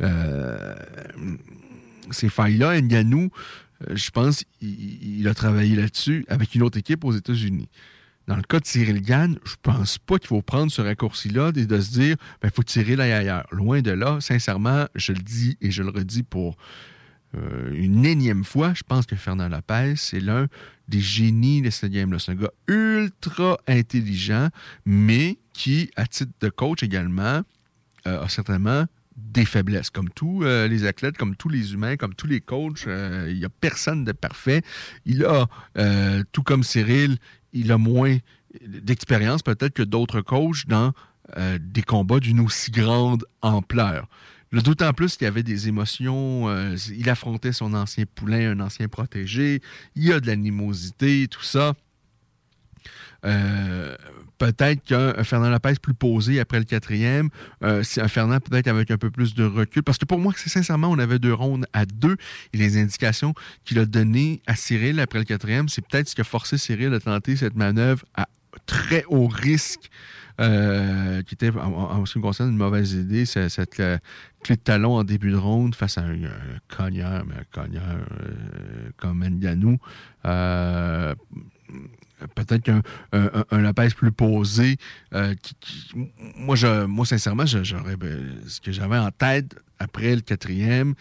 Euh, 0.02 0.76
ces 2.10 2.28
failles-là, 2.28 2.80
Nganou, 2.80 3.30
je 3.90 4.10
pense 4.10 4.44
il, 4.60 5.20
il 5.20 5.28
a 5.28 5.34
travaillé 5.34 5.76
là-dessus 5.76 6.24
avec 6.28 6.54
une 6.54 6.62
autre 6.62 6.78
équipe 6.78 7.04
aux 7.04 7.12
États-Unis. 7.12 7.68
Dans 8.28 8.36
le 8.36 8.42
cas 8.42 8.60
de 8.60 8.66
Cyril 8.66 9.00
Gann, 9.00 9.38
je 9.44 9.54
pense 9.62 9.96
pas 9.96 10.18
qu'il 10.18 10.28
faut 10.28 10.42
prendre 10.42 10.70
ce 10.70 10.82
raccourci-là 10.82 11.50
et 11.56 11.64
de 11.64 11.80
se 11.80 11.92
dire 11.92 12.16
il 12.44 12.50
faut 12.50 12.62
tirer 12.62 12.94
là 12.94 13.04
ailleurs. 13.04 13.46
Loin 13.52 13.80
de 13.80 13.90
là, 13.90 14.20
sincèrement, 14.20 14.86
je 14.94 15.12
le 15.12 15.20
dis 15.20 15.56
et 15.62 15.70
je 15.70 15.82
le 15.82 15.88
redis 15.88 16.24
pour 16.24 16.58
euh, 17.36 17.72
une 17.74 18.04
énième 18.04 18.44
fois, 18.44 18.74
je 18.74 18.82
pense 18.86 19.06
que 19.06 19.16
Fernand 19.16 19.48
Lopez, 19.48 19.94
c'est 19.96 20.20
l'un 20.20 20.46
des 20.88 21.00
génies 21.00 21.62
de 21.62 21.70
cette 21.70 21.90
game-là. 21.90 22.18
C'est 22.18 22.32
un 22.32 22.34
gars 22.34 22.52
ultra 22.66 23.58
intelligent, 23.66 24.48
mais 24.84 25.38
qui, 25.54 25.90
à 25.96 26.06
titre 26.06 26.32
de 26.40 26.50
coach 26.50 26.82
également, 26.82 27.42
euh, 28.06 28.22
a 28.22 28.28
certainement 28.28 28.84
des 29.18 29.44
faiblesses. 29.44 29.90
Comme 29.90 30.10
tous 30.10 30.44
euh, 30.44 30.68
les 30.68 30.86
athlètes, 30.86 31.16
comme 31.16 31.36
tous 31.36 31.48
les 31.48 31.72
humains, 31.72 31.96
comme 31.96 32.14
tous 32.14 32.26
les 32.26 32.40
coachs, 32.40 32.86
euh, 32.86 33.26
il 33.30 33.38
n'y 33.38 33.44
a 33.44 33.48
personne 33.48 34.04
de 34.04 34.12
parfait. 34.12 34.62
Il 35.04 35.24
a, 35.24 35.46
euh, 35.76 36.22
tout 36.32 36.42
comme 36.42 36.62
Cyril, 36.62 37.18
il 37.52 37.72
a 37.72 37.78
moins 37.78 38.18
d'expérience 38.64 39.42
peut-être 39.42 39.74
que 39.74 39.82
d'autres 39.82 40.20
coachs 40.20 40.66
dans 40.66 40.92
euh, 41.36 41.58
des 41.60 41.82
combats 41.82 42.20
d'une 42.20 42.40
aussi 42.40 42.70
grande 42.70 43.24
ampleur. 43.42 44.08
D'autant 44.50 44.94
plus 44.94 45.16
qu'il 45.16 45.26
y 45.26 45.28
avait 45.28 45.42
des 45.42 45.68
émotions. 45.68 46.48
euh, 46.48 46.74
il 46.96 47.10
affrontait 47.10 47.52
son 47.52 47.74
ancien 47.74 48.04
poulain, 48.06 48.52
un 48.52 48.60
ancien 48.60 48.88
protégé. 48.88 49.60
Il 49.94 50.04
y 50.04 50.12
a 50.12 50.20
de 50.20 50.26
l'animosité, 50.26 51.28
tout 51.28 51.42
ça. 51.42 51.74
Euh, 53.24 53.96
peut-être 54.38 54.82
qu'un 54.84 55.24
Fernand 55.24 55.50
Lopez 55.50 55.74
plus 55.82 55.94
posé 55.94 56.38
après 56.38 56.58
le 56.58 56.64
quatrième, 56.64 57.30
euh, 57.64 57.82
un 57.96 58.08
Fernand 58.08 58.38
peut-être 58.40 58.68
avec 58.68 58.90
un 58.90 58.98
peu 58.98 59.10
plus 59.10 59.34
de 59.34 59.44
recul. 59.44 59.82
Parce 59.82 59.98
que 59.98 60.04
pour 60.04 60.18
moi, 60.18 60.32
c'est 60.36 60.50
sincèrement, 60.50 60.88
on 60.90 60.98
avait 60.98 61.18
deux 61.18 61.34
rondes 61.34 61.66
à 61.72 61.84
deux 61.84 62.16
et 62.52 62.58
les 62.58 62.78
indications 62.78 63.34
qu'il 63.64 63.78
a 63.78 63.86
données 63.86 64.40
à 64.46 64.54
Cyril 64.54 65.00
après 65.00 65.18
le 65.18 65.24
quatrième, 65.24 65.68
c'est 65.68 65.82
peut-être 65.86 66.08
ce 66.08 66.14
qui 66.14 66.20
a 66.20 66.24
forcé 66.24 66.58
Cyril 66.58 66.94
à 66.94 67.00
tenter 67.00 67.36
cette 67.36 67.56
manœuvre 67.56 68.04
à 68.14 68.28
très 68.66 69.04
haut 69.08 69.26
risque. 69.28 69.90
euh, 70.40 71.22
qui 71.22 71.34
était, 71.34 71.50
en, 71.50 72.06
ce 72.06 72.12
qui 72.12 72.18
me 72.18 72.22
concerne, 72.22 72.50
une 72.50 72.56
mauvaise 72.56 72.92
idée, 72.92 73.26
cette 73.26 73.74
clé 73.74 74.54
de 74.54 74.60
talon 74.62 74.94
en 74.94 75.02
début 75.02 75.32
de 75.32 75.36
ronde 75.36 75.74
face 75.74 75.98
à 75.98 76.02
un, 76.02 76.12
un 76.12 76.60
cogneur, 76.68 77.24
mais 77.26 77.34
un 77.34 77.44
cogneur 77.50 77.98
comme 78.96 79.24
Nganou. 79.24 79.78
Peut-être 82.34 82.62
qu'un 82.62 82.82
un, 83.12 83.72
plus 83.96 84.12
posé, 84.12 84.76
euh, 85.14 85.34
qui, 85.42 85.54
qui- 85.60 85.90
moi, 86.36 86.56
je, 86.56 86.84
moi, 86.84 87.06
sincèrement, 87.06 87.46
j'aurais, 87.46 87.96
ben, 87.96 88.36
ce 88.46 88.60
que 88.60 88.72
j'avais 88.72 88.98
en 88.98 89.10
tête 89.10 89.54
après 89.78 90.14
le 90.16 90.20
quatrième, 90.22 90.94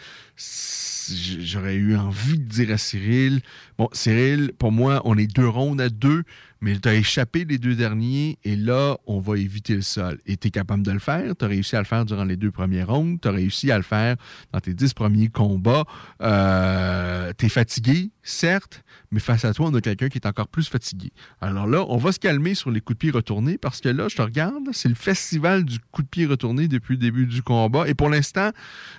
j'aurais 1.41 1.75
eu 1.75 1.95
envie 1.95 2.37
de 2.37 2.43
dire 2.43 2.71
à 2.71 2.77
Cyril, 2.77 3.41
bon, 3.77 3.89
Cyril, 3.93 4.51
pour 4.57 4.71
moi, 4.71 5.01
on 5.05 5.17
est 5.17 5.27
deux 5.27 5.47
rondes 5.47 5.81
à 5.81 5.89
deux, 5.89 6.23
mais 6.61 6.77
tu 6.79 6.87
as 6.89 6.95
échappé 6.95 7.45
les 7.45 7.57
deux 7.57 7.75
derniers 7.75 8.37
et 8.43 8.55
là, 8.55 8.97
on 9.05 9.19
va 9.19 9.37
éviter 9.37 9.75
le 9.75 9.81
sol. 9.81 10.19
Et 10.25 10.37
tu 10.37 10.47
es 10.47 10.51
capable 10.51 10.83
de 10.83 10.91
le 10.91 10.99
faire. 10.99 11.35
Tu 11.37 11.45
as 11.45 11.47
réussi 11.47 11.75
à 11.75 11.79
le 11.79 11.85
faire 11.85 12.03
durant 12.03 12.23
les 12.23 12.35
deux 12.35 12.49
premiers 12.51 12.81
rondes. 12.83 13.21
Tu 13.21 13.27
as 13.27 13.31
réussi 13.31 13.71
à 13.71 13.77
le 13.77 13.83
faire 13.83 14.15
dans 14.51 14.59
tes 14.59 14.73
dix 14.73 14.93
premiers 14.93 15.27
combats. 15.29 15.85
Euh, 16.21 17.31
tu 17.37 17.45
es 17.45 17.49
fatigué, 17.49 18.09
certes, 18.27 18.83
mais 19.11 19.19
face 19.19 19.45
à 19.45 19.53
toi, 19.53 19.67
on 19.67 19.73
a 19.73 19.81
quelqu'un 19.81 20.09
qui 20.09 20.17
est 20.17 20.27
encore 20.27 20.47
plus 20.47 20.67
fatigué. 20.67 21.11
Alors 21.41 21.65
là, 21.65 21.85
on 21.87 21.97
va 21.97 22.11
se 22.11 22.19
calmer 22.19 22.55
sur 22.55 22.71
les 22.71 22.81
coups 22.81 22.97
de 22.97 22.99
pied 22.99 23.11
retournés 23.11 23.57
parce 23.57 23.79
que 23.79 23.89
là, 23.89 24.07
je 24.09 24.15
te 24.15 24.21
regarde, 24.21 24.69
c'est 24.73 24.89
le 24.89 24.95
festival 24.95 25.63
du 25.63 25.79
coup 25.91 26.03
de 26.03 26.07
pied 26.07 26.25
retourné 26.25 26.67
depuis 26.67 26.93
le 26.93 26.99
début 26.99 27.25
du 27.25 27.41
combat. 27.41 27.87
Et 27.87 27.93
pour 27.93 28.09
l'instant, 28.09 28.51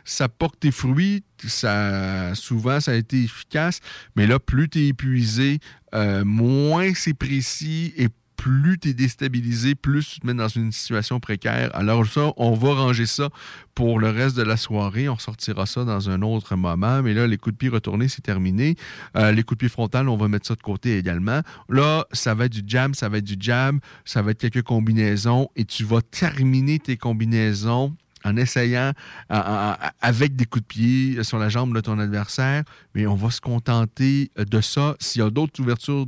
ça 0.05 0.29
porte 0.29 0.61
tes 0.61 0.71
fruits. 0.71 1.25
Ça, 1.47 2.35
souvent, 2.35 2.81
ça 2.81 2.93
a 2.93 2.95
été 2.95 3.23
efficace. 3.23 3.81
Mais 4.17 4.27
là, 4.27 4.39
plus 4.39 4.69
tu 4.69 4.81
es 4.81 4.89
épuisé, 4.89 5.61
euh, 5.95 6.25
moins 6.25 6.95
c'est 6.95 7.15
précis 7.15 7.93
et 7.97 8.09
plus 8.39 8.79
tu 8.79 8.91
es 8.91 8.95
déstabilisé, 8.95 9.75
plus 9.75 10.09
tu 10.09 10.21
te 10.21 10.27
mets 10.27 10.33
dans 10.33 10.49
une 10.49 10.73
situation 10.73 11.21
précaire. 11.21 11.71
Alors 11.75 12.07
ça, 12.07 12.33
on 12.37 12.55
va 12.55 12.73
ranger 12.73 13.05
ça 13.05 13.29
pour 13.75 13.99
le 13.99 14.09
reste 14.09 14.37
de 14.37 14.43
la 14.43 14.57
soirée. 14.57 15.09
On 15.09 15.19
sortira 15.19 15.67
ça 15.67 15.85
dans 15.85 16.09
un 16.09 16.23
autre 16.23 16.57
moment. 16.57 17.03
Mais 17.03 17.15
là, 17.15 17.27
les 17.27 17.37
coups 17.37 17.55
de 17.55 17.59
pied 17.59 17.69
retournés, 17.69 18.09
c'est 18.09 18.23
terminé. 18.23 18.77
Euh, 19.17 19.33
les 19.33 19.43
coups 19.43 19.59
de 19.59 19.67
pied 19.67 19.69
frontal, 19.69 20.09
on 20.09 20.17
va 20.17 20.29
mettre 20.29 20.47
ça 20.47 20.55
de 20.55 20.63
côté 20.63 20.97
également. 20.97 21.41
Là, 21.69 22.07
ça 22.13 22.35
va 22.35 22.47
être 22.47 22.53
du 22.53 22.63
jam, 22.65 22.95
ça 22.95 23.09
va 23.09 23.19
être 23.19 23.25
du 23.25 23.37
jam, 23.39 23.81
ça 24.05 24.23
va 24.23 24.31
être 24.31 24.39
quelques 24.39 24.63
combinaisons 24.63 25.49
et 25.57 25.65
tu 25.65 25.85
vas 25.85 26.01
terminer 26.01 26.79
tes 26.79 26.97
combinaisons 26.97 27.97
en 28.29 28.37
essayant 28.37 28.93
avec 29.29 30.37
des 30.37 30.45
coups 30.45 30.63
de 30.63 30.67
pied 30.67 31.25
sur 31.25 31.39
la 31.39 31.49
jambe 31.49 31.75
de 31.75 31.81
ton 31.81 31.99
adversaire, 31.99 32.65
mais 32.95 33.07
on 33.07 33.15
va 33.15 33.31
se 33.31 33.41
contenter 33.41 34.31
de 34.37 34.61
ça. 34.61 34.97
S'il 35.01 35.23
y 35.23 35.25
a 35.25 35.31
d'autres 35.31 35.61
ouvertures 35.61 36.07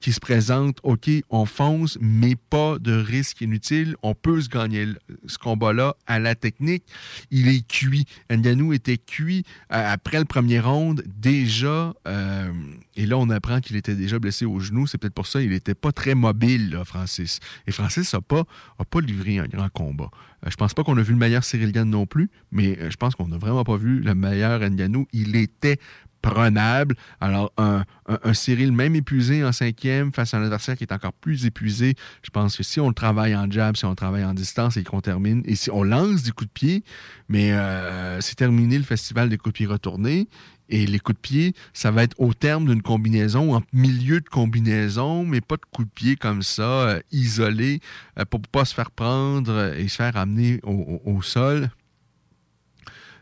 qui 0.00 0.12
se 0.12 0.20
présentent, 0.20 0.78
OK, 0.82 1.10
on 1.30 1.44
fonce, 1.44 1.98
mais 2.00 2.36
pas 2.36 2.78
de 2.78 2.92
risque 2.92 3.40
inutile. 3.40 3.96
On 4.02 4.14
peut 4.14 4.40
se 4.40 4.48
gagner 4.48 4.86
ce 5.26 5.38
combat-là 5.38 5.96
à 6.06 6.18
la 6.18 6.34
technique. 6.34 6.84
Il 7.30 7.48
est 7.48 7.66
cuit. 7.66 8.06
Nganou 8.30 8.72
était 8.72 8.98
cuit 8.98 9.44
euh, 9.72 9.92
après 9.92 10.18
le 10.18 10.24
premier 10.24 10.60
round 10.60 11.02
déjà. 11.06 11.94
Euh, 12.06 12.52
et 12.98 13.06
là, 13.06 13.16
on 13.16 13.30
apprend 13.30 13.60
qu'il 13.60 13.76
était 13.76 13.94
déjà 13.94 14.18
blessé 14.18 14.44
au 14.44 14.58
genou. 14.58 14.88
C'est 14.88 14.98
peut-être 14.98 15.14
pour 15.14 15.28
ça 15.28 15.40
qu'il 15.40 15.50
n'était 15.50 15.76
pas 15.76 15.92
très 15.92 16.16
mobile, 16.16 16.82
Francis. 16.84 17.38
Et 17.68 17.70
Francis 17.70 18.12
n'a 18.12 18.20
pas, 18.20 18.42
a 18.80 18.84
pas 18.84 19.00
livré 19.00 19.38
un 19.38 19.46
grand 19.46 19.68
combat. 19.68 20.10
Euh, 20.44 20.50
je 20.50 20.56
pense 20.56 20.74
pas 20.74 20.82
qu'on 20.82 20.98
a 20.98 21.02
vu 21.02 21.12
le 21.12 21.18
meilleur 21.18 21.44
Cyril 21.44 21.70
Gann 21.70 21.88
non 21.88 22.06
plus, 22.06 22.28
mais 22.50 22.76
je 22.90 22.96
pense 22.96 23.14
qu'on 23.14 23.28
n'a 23.28 23.38
vraiment 23.38 23.62
pas 23.62 23.76
vu 23.76 24.00
le 24.00 24.16
meilleur 24.16 24.60
Nganou. 24.68 25.06
Il 25.12 25.36
était 25.36 25.78
prenable. 26.22 26.96
Alors, 27.20 27.52
un, 27.56 27.84
Cyril 28.32 28.72
même 28.72 28.96
épuisé 28.96 29.44
en 29.44 29.52
cinquième 29.52 30.12
face 30.12 30.34
à 30.34 30.38
un 30.38 30.42
adversaire 30.42 30.76
qui 30.76 30.82
est 30.82 30.92
encore 30.92 31.12
plus 31.12 31.46
épuisé, 31.46 31.94
je 32.22 32.30
pense 32.30 32.56
que 32.56 32.64
si 32.64 32.80
on 32.80 32.88
le 32.88 32.94
travaille 32.94 33.36
en 33.36 33.48
jab, 33.48 33.76
si 33.76 33.84
on 33.84 33.90
le 33.90 33.96
travaille 33.96 34.24
en 34.24 34.34
distance 34.34 34.76
et 34.76 34.82
qu'on 34.82 35.00
termine, 35.00 35.42
et 35.44 35.54
si 35.54 35.70
on 35.70 35.84
lance 35.84 36.24
des 36.24 36.32
coups 36.32 36.48
de 36.48 36.52
pied, 36.52 36.84
mais 37.28 37.52
euh, 37.52 38.20
c'est 38.20 38.34
terminé 38.34 38.76
le 38.76 38.84
festival 38.84 39.28
des 39.28 39.38
coups 39.38 39.52
de 39.52 39.58
pied 39.58 39.66
retournés. 39.66 40.28
Et 40.68 40.86
les 40.86 40.98
coups 40.98 41.16
de 41.16 41.20
pied, 41.20 41.54
ça 41.72 41.90
va 41.90 42.02
être 42.02 42.14
au 42.18 42.34
terme 42.34 42.66
d'une 42.66 42.82
combinaison, 42.82 43.54
en 43.54 43.62
milieu 43.72 44.20
de 44.20 44.28
combinaison, 44.28 45.24
mais 45.24 45.40
pas 45.40 45.56
de 45.56 45.62
coups 45.72 45.88
de 45.88 45.92
pied 45.92 46.16
comme 46.16 46.42
ça, 46.42 46.62
euh, 46.62 47.00
isolés, 47.10 47.80
euh, 48.18 48.24
pour 48.26 48.40
pas 48.40 48.64
se 48.64 48.74
faire 48.74 48.90
prendre 48.90 49.74
et 49.76 49.88
se 49.88 49.96
faire 49.96 50.16
amener 50.16 50.60
au 50.64 51.22
sol. 51.22 51.70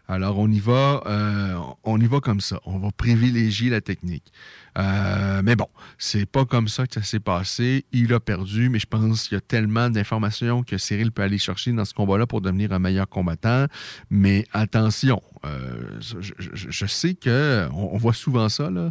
Alors, 0.09 0.39
on 0.39 0.49
y 0.49 0.61
va, 0.61 1.03
euh, 1.07 1.59
on 1.83 2.01
y 2.01 2.07
va 2.07 2.21
comme 2.21 2.41
ça. 2.41 2.61
On 2.65 2.79
va 2.79 2.91
privilégier 2.93 3.71
la 3.71 3.81
technique. 3.81 4.33
Euh, 4.77 5.43
mais 5.45 5.57
bon, 5.57 5.67
c'est 5.99 6.27
pas 6.27 6.45
comme 6.45 6.69
ça 6.69 6.87
que 6.87 6.95
ça 6.95 7.03
s'est 7.03 7.21
passé. 7.21 7.85
Il 7.93 8.13
a 8.13 8.21
perdu, 8.21 8.69
mais 8.69 8.79
je 8.79 8.87
pense 8.87 9.29
qu'il 9.29 9.35
y 9.35 9.39
a 9.39 9.41
tellement 9.41 9.91
d'informations 9.91 10.63
que 10.63 10.77
Cyril 10.79 11.13
peut 11.13 11.23
aller 11.23 11.39
chercher 11.39 11.73
dans 11.73 11.85
ce 11.85 11.95
combat-là 11.95 12.27
pour 12.27 12.41
devenir 12.41 12.73
un 12.73 12.79
meilleur 12.79 13.09
combattant. 13.09 13.67
Mais 14.11 14.45
attention, 14.53 15.23
euh, 15.45 15.99
je, 16.01 16.87
sais 16.87 17.15
que 17.15 17.69
on, 17.73 17.97
voit 17.97 18.13
souvent 18.13 18.49
ça. 18.49 18.71
Là. 18.71 18.91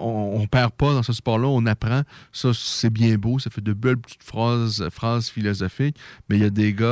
on, 0.00 0.46
perd 0.46 0.72
pas 0.72 0.94
dans 0.94 1.02
ce 1.02 1.12
sport-là, 1.12 1.48
on 1.48 1.66
apprend. 1.66 2.02
Ça, 2.32 2.52
c'est 2.54 2.90
bien 2.90 3.16
beau, 3.16 3.38
ça 3.38 3.50
fait 3.50 3.60
de 3.60 3.72
belles 3.72 3.98
petites 3.98 4.22
phrases, 4.22 4.88
philosophiques. 5.30 5.98
Mais 6.28 6.36
il 6.36 6.42
y 6.42 6.46
a 6.46 6.50
des 6.50 6.72
gars 6.72 6.86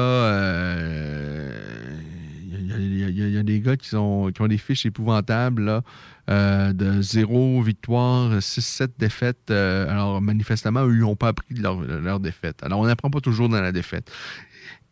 il 2.78 3.44
des 3.44 3.60
gars 3.60 3.76
qui, 3.76 3.94
ont 3.96 4.30
des 4.30 4.58
fiches 4.58 4.86
épouvantables, 4.86 5.82
euh, 6.30 6.72
de 6.72 7.02
zéro 7.02 7.60
victoire, 7.62 8.38
6-7 8.38 8.92
défaites. 8.98 9.50
Euh, 9.50 9.88
alors, 9.90 10.22
manifestement, 10.22 10.86
eux, 10.86 10.94
ils 10.94 11.00
n'ont 11.00 11.16
pas 11.16 11.28
appris 11.28 11.54
de 11.54 11.62
leur, 11.62 11.80
leur, 11.80 12.20
défaite. 12.20 12.62
Alors, 12.62 12.80
on 12.80 12.86
n'apprend 12.86 13.10
pas 13.10 13.20
toujours 13.20 13.48
dans 13.48 13.60
la 13.60 13.72
défaite. 13.72 14.10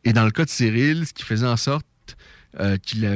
Et 0.04 0.12
dans 0.12 0.24
le 0.24 0.30
cas 0.30 0.44
de 0.44 0.50
Cyril, 0.50 1.06
ce 1.06 1.14
qui 1.14 1.22
faisait 1.22 1.46
en 1.46 1.56
sorte 1.56 1.86
euh, 2.60 2.76
qu'il 2.76 3.00
y 3.02 3.06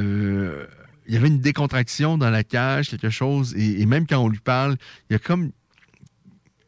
avait 1.15 1.27
une 1.27 1.39
décontraction 1.39 2.17
dans 2.17 2.31
la 2.31 2.43
cage, 2.43 2.89
quelque 2.89 3.11
chose, 3.11 3.53
et, 3.55 3.85
même 3.85 4.07
quand 4.07 4.17
on 4.17 4.29
lui 4.29 4.39
parle, 4.39 4.77
il 5.09 5.13
y 5.13 5.15
a 5.15 5.19
comme. 5.19 5.51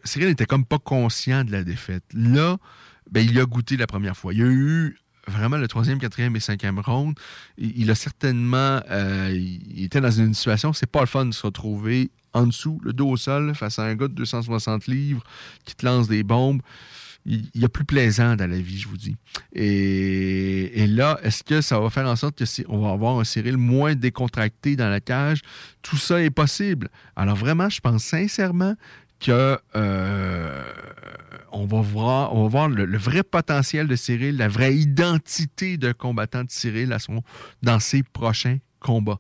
Cyril 0.04 0.30
n'était 0.30 0.46
comme 0.46 0.66
pas 0.66 0.80
conscient 0.80 1.44
de 1.44 1.52
la 1.52 1.64
défaite. 1.64 2.04
Là, 2.14 2.58
ben, 3.12 3.26
il 3.28 3.40
a 3.40 3.46
goûté 3.46 3.76
la 3.76 3.88
première 3.88 4.16
fois. 4.16 4.34
Il 4.34 4.40
y 4.40 4.44
a 4.44 4.48
eu 4.48 4.98
vraiment 5.30 5.58
le 5.58 5.68
troisième, 5.68 6.00
quatrième 6.00 6.36
et 6.36 6.40
cinquième 6.40 6.80
round, 6.80 7.18
il, 7.58 7.90
a 7.90 7.96
certainement, 7.96 8.82
euh, 8.90 9.30
il 9.32 9.84
était 9.84 10.02
dans 10.02 10.12
une 10.12 10.34
situation, 10.34 10.74
c'est 10.74 10.90
pas 10.90 11.02
le 11.02 11.06
fun 11.06 11.26
de 11.26 11.34
se 11.34 11.46
retrouver 11.46 12.12
en 12.34 12.48
dessous, 12.48 12.80
le 12.84 12.94
dos 12.94 13.10
au 13.10 13.18
sol, 13.18 13.56
face 13.56 13.80
à 13.80 13.84
un 13.84 13.96
gars 13.96 14.08
de 14.08 14.14
260 14.14 14.88
livres 14.88 15.24
qui 15.66 15.76
te 15.76 15.86
lance 15.86 16.08
des 16.08 16.24
bombes. 16.24 16.62
Il 17.26 17.50
y 17.54 17.66
a 17.66 17.70
plus 17.70 17.84
plaisant 17.86 18.36
dans 18.36 18.50
la 18.50 18.60
vie, 18.60 18.80
je 18.80 18.88
vous 18.88 18.98
dis. 18.98 19.16
Et, 19.54 20.88
là, 20.88 21.20
est-ce 21.22 21.44
que 21.44 21.62
ça 21.62 21.80
va 21.80 21.90
faire 21.90 22.08
en 22.08 22.16
sorte 22.16 22.38
que 22.38 22.46
on 22.70 22.80
va 22.80 22.92
avoir 22.92 23.20
un 23.20 23.24
Cyril 23.24 23.58
moins 23.58 23.94
décontracté 23.94 24.76
dans 24.76 24.90
la 24.90 25.02
cage? 25.02 25.42
Tout 25.82 25.98
ça 25.98 26.22
est 26.22 26.30
possible. 26.30 26.90
Alors 27.16 27.36
vraiment, 27.36 27.70
je 27.70 27.82
pense 27.82 28.04
sincèrement 28.04 28.76
que 29.20 29.60
euh, 29.76 30.64
on 31.52 31.66
va 31.66 31.82
voir, 31.82 32.70
le, 32.70 32.98
vrai 32.98 33.24
potentiel 33.24 33.88
de 33.88 33.96
Cyril, 33.96 34.38
la 34.38 34.48
vraie 34.48 34.76
identité 34.76 35.78
de 35.78 35.92
combattant 35.92 36.44
de 36.44 36.52
Cyril 36.52 36.96
dans 37.62 37.80
ses 37.80 38.04
prochains 38.04 38.58
combats. 38.80 39.20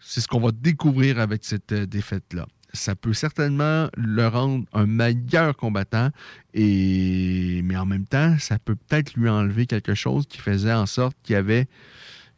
C'est 0.00 0.20
ce 0.20 0.28
qu'on 0.28 0.40
va 0.40 0.50
découvrir 0.52 1.20
avec 1.20 1.44
cette 1.44 1.72
euh, 1.72 1.86
défaite-là. 1.86 2.46
Ça 2.74 2.94
peut 2.94 3.12
certainement 3.12 3.88
le 3.96 4.26
rendre 4.26 4.64
un 4.72 4.86
meilleur 4.86 5.56
combattant, 5.56 6.08
et, 6.54 7.60
mais 7.64 7.76
en 7.76 7.86
même 7.86 8.06
temps, 8.06 8.36
ça 8.38 8.58
peut 8.58 8.74
peut-être 8.74 9.14
lui 9.14 9.28
enlever 9.28 9.66
quelque 9.66 9.94
chose 9.94 10.26
qui 10.26 10.38
faisait 10.38 10.72
en 10.72 10.86
sorte 10.86 11.16
qu'il 11.22 11.34
y 11.34 11.36
avait 11.36 11.68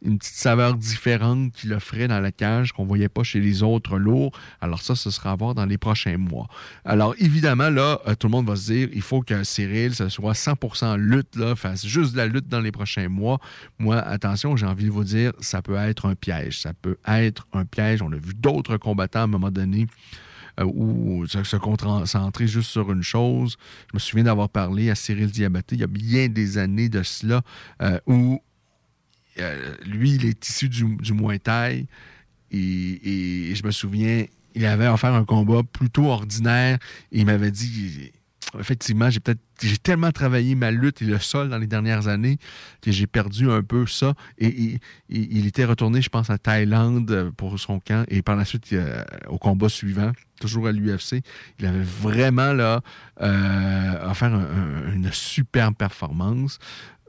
une 0.01 0.17
petite 0.17 0.35
saveur 0.35 0.75
différente 0.75 1.51
qu'il 1.53 1.73
offrait 1.73 2.07
dans 2.07 2.19
la 2.19 2.31
cage 2.31 2.71
qu'on 2.71 2.83
ne 2.83 2.87
voyait 2.87 3.09
pas 3.09 3.23
chez 3.23 3.39
les 3.39 3.63
autres 3.63 3.97
lourds. 3.97 4.31
Alors 4.61 4.81
ça, 4.81 4.95
ce 4.95 5.09
sera 5.09 5.31
à 5.31 5.35
voir 5.35 5.55
dans 5.55 5.65
les 5.65 5.77
prochains 5.77 6.17
mois. 6.17 6.47
Alors 6.83 7.15
évidemment, 7.17 7.69
là, 7.69 7.99
euh, 8.07 8.15
tout 8.15 8.27
le 8.27 8.31
monde 8.31 8.47
va 8.47 8.55
se 8.55 8.71
dire, 8.71 8.89
il 8.93 9.01
faut 9.01 9.21
que 9.21 9.43
Cyril, 9.43 9.95
ce 9.95 10.09
soit 10.09 10.33
100% 10.33 10.97
lutte, 10.97 11.35
là, 11.35 11.55
fasse 11.55 11.85
juste 11.85 12.13
de 12.13 12.17
la 12.17 12.27
lutte 12.27 12.47
dans 12.47 12.61
les 12.61 12.71
prochains 12.71 13.09
mois. 13.09 13.39
Moi, 13.79 13.97
attention, 13.97 14.55
j'ai 14.55 14.65
envie 14.65 14.85
de 14.85 14.91
vous 14.91 15.03
dire, 15.03 15.31
ça 15.39 15.61
peut 15.61 15.75
être 15.75 16.05
un 16.07 16.15
piège. 16.15 16.61
Ça 16.61 16.73
peut 16.73 16.97
être 17.07 17.47
un 17.53 17.65
piège. 17.65 18.01
On 18.01 18.11
a 18.11 18.17
vu 18.17 18.33
d'autres 18.33 18.77
combattants 18.77 19.21
à 19.21 19.23
un 19.23 19.27
moment 19.27 19.51
donné 19.51 19.87
euh, 20.59 20.65
ou 20.65 21.25
se 21.27 21.57
concentrer 21.57 22.47
juste 22.47 22.69
sur 22.69 22.91
une 22.91 23.03
chose. 23.03 23.57
Je 23.91 23.95
me 23.95 23.99
souviens 23.99 24.23
d'avoir 24.23 24.49
parlé 24.49 24.89
à 24.89 24.95
Cyril 24.95 25.29
Diabaté 25.29 25.75
il 25.75 25.81
y 25.81 25.83
a 25.83 25.87
bien 25.87 26.29
des 26.29 26.57
années 26.57 26.89
de 26.89 27.03
cela, 27.03 27.41
euh, 27.81 27.99
où 28.07 28.41
euh, 29.39 29.75
lui, 29.85 30.11
il 30.15 30.25
est 30.25 30.47
issu 30.47 30.69
du, 30.69 30.95
du 30.97 31.13
Muay 31.13 31.39
Thai. 31.39 31.87
Et, 32.51 33.53
je 33.55 33.63
me 33.65 33.71
souviens, 33.71 34.25
il 34.53 34.65
avait 34.65 34.87
offert 34.87 35.13
un 35.13 35.25
combat 35.25 35.61
plutôt 35.63 36.05
ordinaire. 36.05 36.77
Il 37.11 37.25
m'avait 37.25 37.51
dit 37.51 38.11
effectivement, 38.57 39.09
j'ai 39.09 39.19
peut-être 39.19 39.41
tellement 39.83 40.11
travaillé 40.11 40.55
ma 40.55 40.71
lutte 40.71 41.01
et 41.01 41.05
le 41.05 41.19
sol 41.19 41.49
dans 41.49 41.57
les 41.57 41.67
dernières 41.67 42.07
années 42.07 42.37
que 42.81 42.91
j'ai 42.91 43.07
perdu 43.07 43.51
un 43.51 43.63
peu 43.63 43.85
ça. 43.85 44.13
Et, 44.37 44.79
il 45.09 45.47
était 45.47 45.65
retourné, 45.65 46.01
je 46.01 46.09
pense, 46.09 46.29
à 46.29 46.37
Thaïlande 46.37 47.31
pour 47.35 47.59
son 47.59 47.79
camp. 47.79 48.05
Et 48.07 48.21
par 48.21 48.35
la 48.35 48.45
suite, 48.45 48.73
au 49.27 49.37
combat 49.37 49.67
suivant, 49.67 50.11
toujours 50.39 50.67
à 50.67 50.71
l'UFC, 50.71 51.21
il 51.59 51.65
avait 51.65 51.83
vraiment 51.83 52.53
là 52.53 52.81
euh, 53.21 54.09
offert 54.09 54.33
une 54.93 55.09
superbe 55.11 55.75
performance 55.75 56.59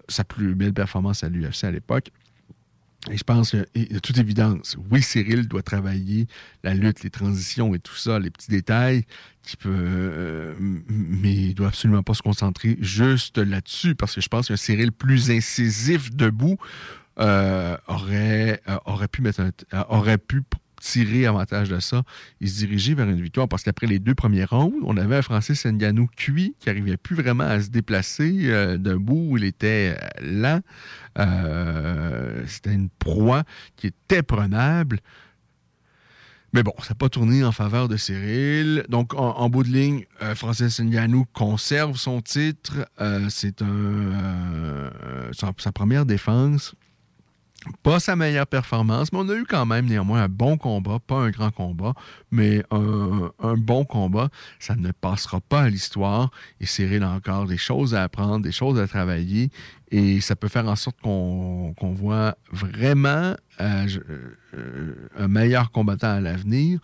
sa 0.09 0.25
plus 0.25 0.55
belle 0.55 0.73
performance 0.73 1.25
à 1.25 1.29
l'UFC 1.29 1.65
à 1.65 1.71
l'époque. 1.71 2.11
Et 3.11 3.17
je 3.17 3.25
pense 3.25 3.53
que, 3.53 3.67
de 3.75 3.99
toute 4.01 4.19
évidence, 4.19 4.77
oui, 4.91 5.01
Cyril 5.01 5.47
doit 5.47 5.63
travailler 5.63 6.27
la 6.65 6.75
lutte, 6.75 7.05
les 7.05 7.11
transitions 7.11 7.73
et 7.75 7.79
tout 7.79 7.95
ça, 7.95 8.19
les 8.19 8.31
petits 8.31 8.51
détails, 8.51 9.05
euh, 9.67 10.55
mais 10.89 11.35
il 11.35 11.55
doit 11.55 11.69
absolument 11.69 12.03
pas 12.03 12.15
se 12.15 12.23
concentrer 12.23 12.77
juste 12.81 13.39
là-dessus, 13.39 13.95
parce 13.95 14.15
que 14.15 14.21
je 14.21 14.29
pense 14.29 14.49
qu'un 14.49 14.57
Cyril 14.57 14.91
plus 14.91 15.31
incisif 15.31 16.11
debout 16.15 16.57
euh, 17.21 17.77
aurait, 17.87 18.61
euh, 18.69 18.79
aurait 18.87 19.09
pu 19.09 19.23
mettre 19.23 19.43
aurait 19.89 20.19
pu 20.19 20.43
tirer 20.87 21.27
avantage 21.27 21.69
de 21.69 21.81
ça 21.81 22.03
et 22.41 22.47
se 22.47 22.59
diriger 22.59 22.95
vers 22.95 23.09
une 23.09 23.21
victoire. 23.21 23.49
Parce 23.49 23.63
qu'après 23.63 23.87
les 23.87 23.99
deux 23.99 24.15
premiers 24.15 24.45
rounds, 24.45 24.77
on 24.85 24.97
avait 24.97 25.17
un 25.17 25.23
Francis 25.23 25.67
Ngannou 25.67 26.09
cuit 26.17 26.55
qui 26.61 26.69
n'arrivait 26.69 26.97
plus 26.97 27.17
vraiment 27.17 27.45
à 27.45 27.61
se 27.61 27.71
déplacer 27.71 28.39
euh, 28.45 28.79
d'un 28.79 28.97
bout 28.97 29.31
où 29.31 29.37
il 29.37 29.45
était 29.45 29.97
euh, 30.01 30.07
lent. 30.23 30.61
Euh, 31.19 32.45
c'était 32.47 32.73
une 32.73 32.89
proie 32.89 33.43
qui 33.77 33.89
était 33.89 34.23
prenable. 34.23 35.01
Mais 36.53 36.63
bon, 36.63 36.73
ça 36.79 36.91
n'a 36.91 36.95
pas 36.95 37.09
tourné 37.09 37.43
en 37.45 37.53
faveur 37.53 37.89
de 37.89 37.97
Cyril. 37.97 38.85
Donc, 38.89 39.13
en, 39.15 39.51
bout 39.51 39.63
de 39.65 39.69
ligne, 39.69 40.07
Francis 40.37 40.81
Ngannou 40.81 41.27
conserve 41.35 41.97
son 41.99 42.23
titre. 42.23 42.89
C'est 43.29 43.63
sa, 45.33 45.73
première 45.73 46.07
défense. 46.07 46.75
Pas 47.83 48.01
sa 48.01 48.17
meilleure 48.17 48.47
performance, 48.47 49.13
mais 49.13 49.19
on 49.19 49.29
a 49.29 49.35
eu 49.35 49.45
quand 49.45 49.67
même 49.67 49.87
néanmoins 49.87 50.23
un 50.23 50.29
bon 50.29 50.57
combat, 50.57 50.99
pas 51.05 51.17
un 51.17 51.31
grand 51.31 51.51
combat, 51.51 51.95
mais 52.31 52.63
un, 52.71 53.31
bon 53.57 53.85
combat. 53.85 54.29
Ça 54.59 54.75
ne 54.77 54.93
passera 54.93 55.41
pas 55.41 55.63
à 55.63 55.69
l'histoire 55.69 56.31
et 56.61 56.67
Cyril 56.67 57.03
a 57.03 57.11
encore 57.11 57.47
des 57.47 57.57
choses 57.57 57.95
à 57.95 58.03
apprendre, 58.03 58.45
des 58.45 58.53
choses 58.53 58.79
à 58.79 58.87
travailler 58.87 59.51
et 59.91 60.21
ça 60.21 60.35
peut 60.35 60.49
faire 60.49 60.67
en 60.67 60.75
sorte 60.77 61.01
qu'on 61.01 61.75
voit 61.81 62.37
vraiment 62.51 63.37
euh, 63.61 63.87
euh, 64.55 65.09
un 65.17 65.29
meilleur 65.29 65.71
combattant 65.71 66.11
à 66.15 66.21
l'avenir. 66.21 66.81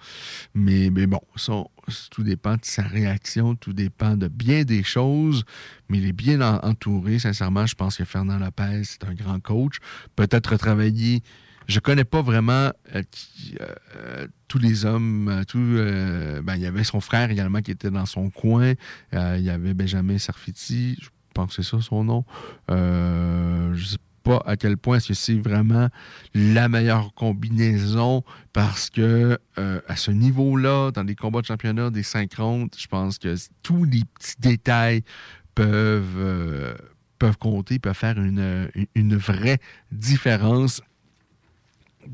Mais, 0.55 0.89
bon, 0.91 1.21
ça, 1.35 1.65
tout 2.11 2.23
dépend 2.23 2.55
de 2.55 2.65
sa 2.65 2.83
réaction, 2.83 3.57
tout 3.57 3.73
dépend 3.73 4.17
de 4.17 4.29
bien 4.29 4.63
des 4.63 4.85
choses. 4.85 5.45
Mais 5.89 5.99
il 5.99 6.07
est 6.07 6.13
bien 6.13 6.41
en- 6.41 6.61
entouré. 6.67 7.19
Sincèrement, 7.19 7.67
je 7.67 7.75
pense 7.75 7.97
que 7.97 8.05
Fernand 8.05 8.39
Lopez, 8.39 8.83
c'est 8.85 9.05
un 9.05 9.15
grand 9.15 9.41
coach. 9.41 9.79
Peut-être 10.15 10.57
travailler. 10.57 11.23
Je 11.67 11.81
connais 11.81 12.05
pas 12.05 12.23
vraiment 12.23 12.71
euh, 12.95 14.27
tous 14.49 14.59
les 14.59 14.85
hommes. 14.85 15.43
tout, 15.49 15.59
ben, 15.59 16.55
il 16.57 16.61
y 16.63 16.67
avait 16.67 16.85
son 16.85 17.01
frère 17.01 17.31
également 17.31 17.63
qui 17.63 17.71
était 17.73 17.91
dans 17.91 18.07
son 18.07 18.31
coin. 18.31 18.75
Il 19.13 19.41
y 19.43 19.51
avait 19.51 19.75
Benjamin 19.75 20.19
Sarfiti. 20.19 20.99
Pense 21.33 21.57
que 21.57 21.63
c'est 21.63 21.71
ça 21.77 21.81
son 21.83 22.05
nom. 22.05 22.25
Euh, 22.71 23.73
je 23.75 23.85
sais 23.87 23.97
pas 24.23 24.41
à 24.47 24.57
quel 24.57 24.77
point 24.77 24.99
est-ce 24.99 25.09
que 25.09 25.15
c'est 25.15 25.39
vraiment 25.39 25.89
la 26.35 26.69
meilleure 26.69 27.13
combinaison 27.15 28.23
parce 28.53 28.89
que 28.89 29.39
euh, 29.59 29.81
à 29.89 29.97
ce 29.97 30.11
niveau-là, 30.13 30.93
dans 30.93 31.03
les 31.03 31.17
combats 31.17 31.41
de 31.41 31.47
championnat 31.47 31.91
des 31.91 32.03
5 32.05 32.33
rondes, 32.35 32.71
je 32.79 32.87
pense 32.87 33.19
que 33.19 33.35
tous 33.65 33.85
les 33.85 34.03
petits 34.05 34.37
détails 34.39 35.03
peuvent, 35.57 36.17
euh, 36.19 36.75
peuvent 37.19 37.37
compter, 37.39 37.79
peuvent 37.81 37.97
faire 37.97 38.19
une- 38.19 38.69
une 38.95 39.17
vraie 39.17 39.59
différence 39.91 40.83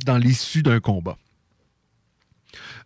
dans 0.04 0.16
l'issue 0.18 0.62
d'un 0.62 0.80
combat. 0.80 1.16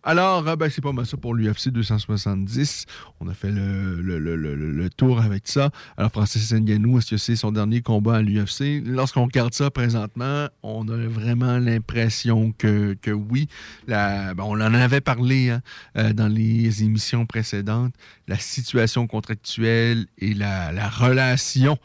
Alors, 0.05 0.45
euh, 0.47 0.55
ben, 0.57 0.69
c'est 0.69 0.81
pas 0.81 0.91
mal 0.91 1.05
ça 1.05 1.15
pour 1.15 1.33
l'UFC 1.33 1.69
270. 1.69 2.85
On 3.21 3.27
a 3.29 3.33
fait 3.33 3.49
le, 3.51 4.01
le- 4.01 4.19
le- 4.19 4.35
le- 4.35 4.55
le 4.55 4.89
tour 4.89 5.21
avec 5.21 5.47
ça. 5.47 5.69
Alors, 5.95 6.11
Francis 6.11 6.51
Ngannou, 6.53 6.97
est-ce 6.97 7.11
que 7.11 7.17
c'est 7.17 7.37
son 7.37 7.53
dernier 7.53 7.81
combat 7.81 8.15
à 8.17 8.21
l'UFC? 8.21 8.83
Lorsqu'on 8.85 9.23
regarde 9.25 9.53
ça 9.53 9.71
présentement, 9.71 10.47
on 10.61 10.87
a 10.89 10.97
vraiment 11.07 11.57
l'impression 11.57 12.51
que, 12.57 12.95
que 13.01 13.11
oui. 13.11 13.47
La- 13.87 14.33
ben, 14.33 14.43
on 14.43 14.55
en 14.59 14.73
avait 14.73 14.99
parlé 15.01 15.51
hein, 15.51 15.61
euh, 15.97 16.11
dans 16.11 16.27
les 16.27 16.83
émissions 16.83 17.25
précédentes. 17.25 17.93
La 18.27 18.37
situation 18.37 19.07
contractuelle 19.07 20.05
et 20.17 20.33
la, 20.33 20.73
la 20.73 20.89
relation 20.89 21.77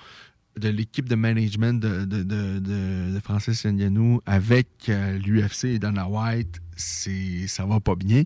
de 0.58 0.68
l'équipe 0.68 1.08
de 1.08 1.14
management 1.14 1.80
de, 1.80 2.04
de, 2.04 2.22
de, 2.22 2.58
de- 2.58 3.20
Francis 3.24 3.64
Ngannou 3.66 4.20
avec 4.26 4.68
euh, 4.88 5.18
l'UFC 5.18 5.64
et 5.64 5.78
Dana 5.78 6.08
White, 6.08 6.60
c'est 6.76 7.46
ça 7.46 7.64
va 7.66 7.80
pas 7.80 7.94
bien, 7.96 8.22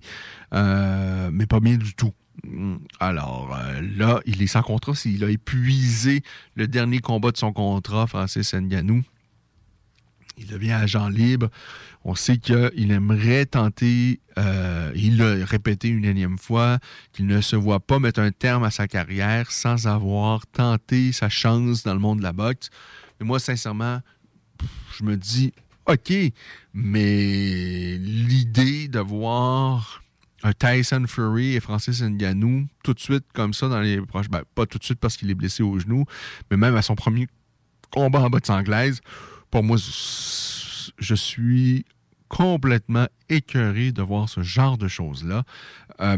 Euh, 0.55 1.31
mais 1.33 1.47
pas 1.47 1.61
bien 1.61 1.77
du 1.77 1.95
tout. 1.95 2.13
Mm. 2.47 2.77
Alors 3.01 3.57
euh, 3.57 3.81
là, 3.97 4.21
il 4.27 4.43
est 4.43 4.47
sans 4.47 4.63
contrat, 4.63 4.93
il 5.05 5.23
a 5.25 5.31
épuisé 5.31 6.23
le 6.57 6.67
dernier 6.69 7.01
combat 7.01 7.31
de 7.31 7.37
son 7.37 7.53
contrat, 7.53 8.07
Francis 8.07 8.55
Ngannou. 8.55 9.03
Il 10.37 10.47
devient 10.47 10.73
agent 10.73 11.09
libre. 11.09 11.49
On 12.05 12.15
sait 12.15 12.39
qu'il 12.39 12.91
aimerait 12.91 13.47
tenter, 13.47 14.21
euh, 14.39 14.91
il 14.95 15.19
l'a 15.19 15.45
répété 15.45 15.89
une 15.89 16.05
énième 16.05 16.39
fois, 16.39 16.79
qu'il 17.13 17.27
ne 17.27 17.41
se 17.41 17.55
voit 17.55 17.81
pas 17.81 17.99
mettre 17.99 18.21
un 18.21 18.33
terme 18.33 18.65
à 18.65 18.71
sa 18.71 18.89
carrière 18.89 19.51
sans 19.53 19.87
avoir 19.87 20.47
tenté 20.49 21.13
sa 21.13 21.29
chance 21.29 21.85
dans 21.85 21.95
le 21.95 22.01
monde 22.01 22.19
de 22.19 22.25
la 22.25 22.33
boxe. 22.33 22.71
Mais 23.21 23.27
moi, 23.27 23.39
sincèrement, 23.39 24.01
je 24.99 25.05
me 25.05 25.17
dis, 25.17 25.53
OK, 25.87 26.13
mais 26.75 27.99
l'idée 27.99 28.89
de 28.89 28.99
voir 28.99 30.03
un 30.43 30.53
Tyson 30.53 31.05
Fury 31.07 31.55
et 31.55 31.61
Francis 31.61 32.03
Ngannou 32.03 32.67
tout 32.83 32.95
de 32.95 33.01
suite 33.01 33.25
comme 33.33 33.55
ça 33.55 33.69
dans 33.69 33.81
les 33.81 34.01
proches, 34.01 34.29
ben, 34.29 34.43
pas 34.55 34.67
tout 34.67 34.79
de 34.79 34.85
suite 34.85 34.99
parce 34.99 35.17
qu'il 35.17 35.31
est 35.31 35.35
blessé 35.35 35.63
au 35.63 35.79
genou, 35.79 36.05
mais 36.51 36.57
même 36.57 36.75
à 36.75 36.83
son 36.83 36.95
premier 36.95 37.29
combat 37.91 38.21
en 38.21 38.31
boxe 38.31 38.51
anglaise, 38.51 39.01
pour 39.53 39.63
moi, 39.63 39.77
je 39.77 41.15
suis 41.15 41.85
complètement 42.29 43.07
écœuré 43.29 43.93
de 43.93 44.01
voir 44.01 44.27
ce 44.31 44.43
genre 44.43 44.79
de 44.79 44.89
choses-là. 44.89 45.45
Euh, 46.01 46.17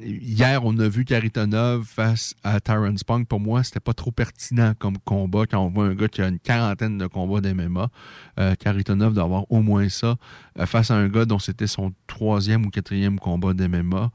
hier, 0.00 0.64
on 0.64 0.78
a 0.78 0.88
vu 0.88 1.04
Karitonov 1.04 1.84
face 1.84 2.36
à 2.44 2.60
Tyron 2.60 2.96
Spunk. 2.96 3.26
Pour 3.26 3.40
moi, 3.40 3.64
c'était 3.64 3.80
pas 3.80 3.92
trop 3.92 4.12
pertinent 4.12 4.74
comme 4.78 4.96
combat 4.98 5.46
quand 5.46 5.58
on 5.58 5.68
voit 5.68 5.86
un 5.86 5.94
gars 5.94 6.06
qui 6.06 6.22
a 6.22 6.28
une 6.28 6.38
quarantaine 6.38 6.96
de 6.96 7.08
combats 7.08 7.40
d'MMA. 7.40 7.88
Euh, 8.38 8.54
doit 8.64 9.24
avoir 9.24 9.50
au 9.50 9.60
moins 9.60 9.88
ça 9.88 10.14
euh, 10.60 10.64
face 10.64 10.92
à 10.92 10.94
un 10.94 11.08
gars 11.08 11.24
dont 11.24 11.40
c'était 11.40 11.66
son 11.66 11.92
troisième 12.06 12.64
ou 12.64 12.70
quatrième 12.70 13.18
combat 13.18 13.52
d'MMA. 13.54 14.12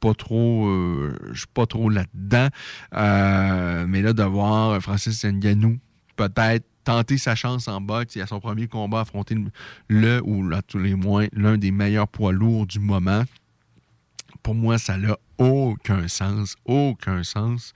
Pas 0.00 0.14
trop, 0.14 0.66
euh, 0.66 1.14
je 1.32 1.40
suis 1.40 1.46
pas 1.52 1.66
trop 1.66 1.90
là-dedans. 1.90 2.48
Mais 3.86 4.00
là, 4.00 4.14
de 4.14 4.22
voir 4.22 4.80
Francis 4.80 5.22
Ngannou 5.26 5.78
peut-être 6.16 6.69
tenter 6.90 7.18
sa 7.18 7.34
chance 7.34 7.68
en 7.68 7.80
boxe 7.80 8.16
et 8.16 8.20
à 8.20 8.26
son 8.26 8.40
premier 8.40 8.66
combat 8.66 9.00
affronter 9.00 9.36
le, 9.88 10.20
ou 10.24 10.52
à 10.54 10.62
tous 10.62 10.78
les 10.78 10.94
moins 10.94 11.26
l'un 11.32 11.56
des 11.56 11.70
meilleurs 11.70 12.08
poids 12.08 12.32
lourds 12.32 12.66
du 12.66 12.80
moment. 12.80 13.24
Pour 14.42 14.54
moi, 14.54 14.78
ça 14.78 14.96
n'a 14.96 15.18
aucun 15.38 16.08
sens, 16.08 16.56
aucun 16.64 17.22
sens, 17.22 17.74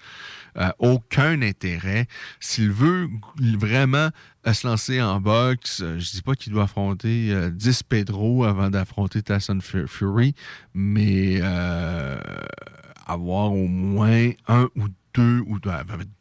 euh, 0.57 0.70
aucun 0.78 1.43
intérêt. 1.43 2.07
S'il 2.41 2.70
veut 2.70 3.09
vraiment 3.59 4.09
euh, 4.47 4.53
se 4.55 4.66
lancer 4.66 5.01
en 5.03 5.20
boxe, 5.20 5.81
euh, 5.82 5.99
je 5.99 6.11
dis 6.12 6.23
pas 6.23 6.35
qu'il 6.35 6.53
doit 6.55 6.65
affronter 6.65 7.32
euh, 7.32 7.51
10 7.51 7.82
Pedro 7.82 8.45
avant 8.45 8.70
d'affronter 8.70 9.23
Tyson 9.23 9.59
Fu- 9.61 9.86
Fury, 9.86 10.35
mais 10.73 11.41
avoir 13.07 13.53
au 13.53 13.66
moins 13.69 14.31
un 14.49 14.69
ou 14.77 14.89
deux 15.15 15.41
ou 15.47 15.59
deux, 15.59 15.70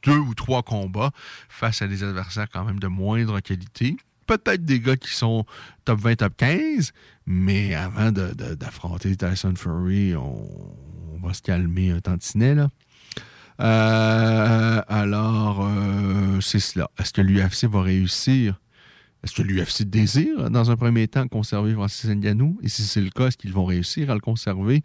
deux 0.04 0.18
ou 0.18 0.34
trois 0.34 0.64
combats 0.64 1.12
face 1.50 1.82
à 1.82 1.88
des 1.88 2.04
adversaires 2.04 2.48
quand 2.52 2.64
même 2.64 2.80
de 2.80 2.88
moindre 2.88 3.40
qualité. 3.40 3.98
Peut-être 4.26 4.64
des 4.64 4.80
gars 4.80 4.96
qui 4.96 5.14
sont 5.14 5.46
top 5.84 6.00
20, 6.00 6.16
top 6.16 6.34
15, 6.38 6.94
mais 7.26 7.76
avant 7.76 8.12
d'affronter 8.12 9.16
Tyson 9.18 9.54
Fury, 9.58 10.16
on, 10.16 10.48
on 11.14 11.28
va 11.28 11.34
se 11.34 11.42
calmer 11.42 11.92
un 11.92 12.00
tantinet, 12.00 12.56
là. 12.56 12.70
Euh, 13.60 14.82
alors, 14.88 15.62
euh, 15.64 16.42
c'est 16.42 16.60
cela. 16.60 16.90
Est-ce 17.00 17.14
que 17.14 17.22
l'UFC 17.22 17.66
va 17.66 17.82
réussir? 17.82 18.60
Est-ce 19.24 19.36
que 19.36 19.42
l'UFC 19.42 19.84
désire, 19.84 20.50
dans 20.50 20.70
un 20.72 20.76
premier 20.76 21.08
temps, 21.08 21.28
conserver 21.28 21.74
Francis 21.74 22.10
Ngannou? 22.10 22.60
Et 22.62 22.68
si 22.68 22.84
c'est 22.84 23.02
le 23.02 23.10
cas, 23.10 23.28
est-ce 23.28 23.38
qu'ils 23.38 23.54
vont 23.54 23.66
réussir 23.66 24.10
à 24.10 24.16
le 24.16 24.20
conserver? 24.20 24.84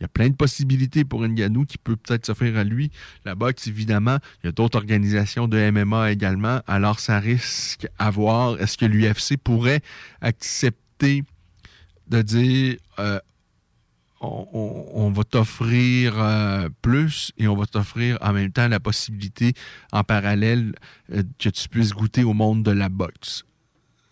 Il 0.00 0.04
y 0.04 0.06
a 0.06 0.08
plein 0.08 0.30
de 0.30 0.34
possibilités 0.34 1.04
pour 1.04 1.26
Ngannou 1.26 1.66
qui 1.66 1.76
peut 1.76 1.96
peut-être 1.96 2.24
s'offrir 2.24 2.56
à 2.56 2.64
lui. 2.64 2.90
La 3.26 3.34
boxe, 3.34 3.66
évidemment. 3.66 4.16
Il 4.42 4.46
y 4.46 4.48
a 4.48 4.52
d'autres 4.52 4.78
organisations 4.78 5.46
de 5.46 5.70
MMA 5.70 6.12
également. 6.12 6.62
Alors, 6.66 7.00
ça 7.00 7.18
risque 7.20 7.86
à 7.98 8.10
voir. 8.10 8.58
Est-ce 8.60 8.78
que 8.78 8.86
l'UFC 8.86 9.36
pourrait 9.36 9.82
accepter 10.22 11.22
de 12.08 12.22
dire 12.22 12.76
euh, 12.98 13.20
on, 14.22 15.10
va 15.14 15.24
t'offrir 15.24 16.14
euh, 16.18 16.68
plus 16.82 17.32
et 17.38 17.48
on 17.48 17.56
va 17.56 17.66
t'offrir 17.66 18.18
en 18.20 18.32
même 18.32 18.52
temps 18.52 18.68
la 18.68 18.80
possibilité 18.80 19.54
en 19.92 20.04
parallèle 20.04 20.74
euh, 21.12 21.22
que 21.38 21.48
tu 21.48 21.68
puisses 21.68 21.92
goûter 21.92 22.24
au 22.24 22.34
monde 22.34 22.62
de 22.62 22.70
la 22.70 22.88
boxe. 22.88 23.44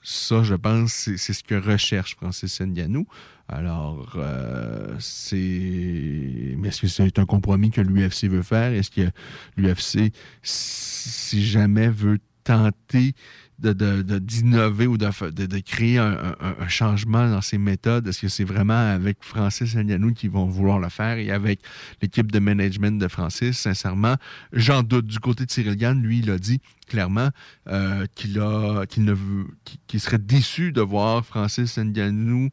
Ça, 0.03 0.43
je 0.43 0.55
pense, 0.55 0.93
c'est 0.93 1.19
c'est 1.19 1.35
ce 1.35 1.45
que 1.45 1.55
recherche 1.55 2.17
Francis 2.17 2.61
Ngannou. 2.61 3.07
Alors, 3.49 4.13
euh, 4.17 4.95
c'est. 4.99 6.55
Mais 6.59 6.69
est-ce 6.69 6.83
que 6.83 6.87
c'est 6.87 7.19
un 7.19 7.25
compromis 7.25 7.71
que 7.71 7.81
l'UFC 7.81 8.25
veut 8.29 8.43
faire? 8.43 8.73
Est-ce 8.73 8.91
que 8.91 9.11
l'UFC, 9.57 10.13
si 10.43 11.45
jamais, 11.45 11.89
veut 11.89 12.19
tenter 12.45 13.15
de- 13.59 13.73
de- 13.73 14.87
ou 14.87 14.97
de, 14.99 15.31
de- 15.47 15.59
créer 15.61 15.99
un, 15.99 16.35
changement 16.69 17.29
dans 17.29 17.41
ses 17.41 17.59
méthodes? 17.59 18.07
Est-ce 18.07 18.21
que 18.21 18.29
c'est 18.29 18.45
vraiment 18.45 18.93
avec 18.93 19.19
Francis 19.21 19.75
Ngannou 19.75 20.13
qu'ils 20.13 20.31
vont 20.31 20.45
vouloir 20.47 20.79
le 20.79 20.89
faire 20.89 21.17
et 21.19 21.31
avec 21.31 21.61
l'équipe 22.03 22.31
de 22.31 22.39
management 22.39 22.99
de 22.99 23.09
Francis? 23.09 23.59
Sincèrement, 23.59 24.17
j'en 24.53 24.83
doute. 24.83 25.07
Du 25.07 25.19
côté 25.21 25.45
de 25.47 25.51
Cyril 25.51 25.77
Gann, 25.77 26.01
lui, 26.03 26.21
il 26.21 26.31
a 26.31 26.39
dit 26.39 26.61
clairement 26.87 27.29
euh, 27.69 28.07
qu'il 28.15 28.39
a 28.41 28.85
qu'il 28.87 29.05
ne 29.05 29.13
veut 29.13 29.47
qu'il- 29.65 29.81
qu'il 29.87 30.01
serait 30.01 30.19
déçu 30.19 30.73
de 30.73 30.81
voir 30.81 31.25
Francis 31.27 31.79
Ngannou 31.79 32.51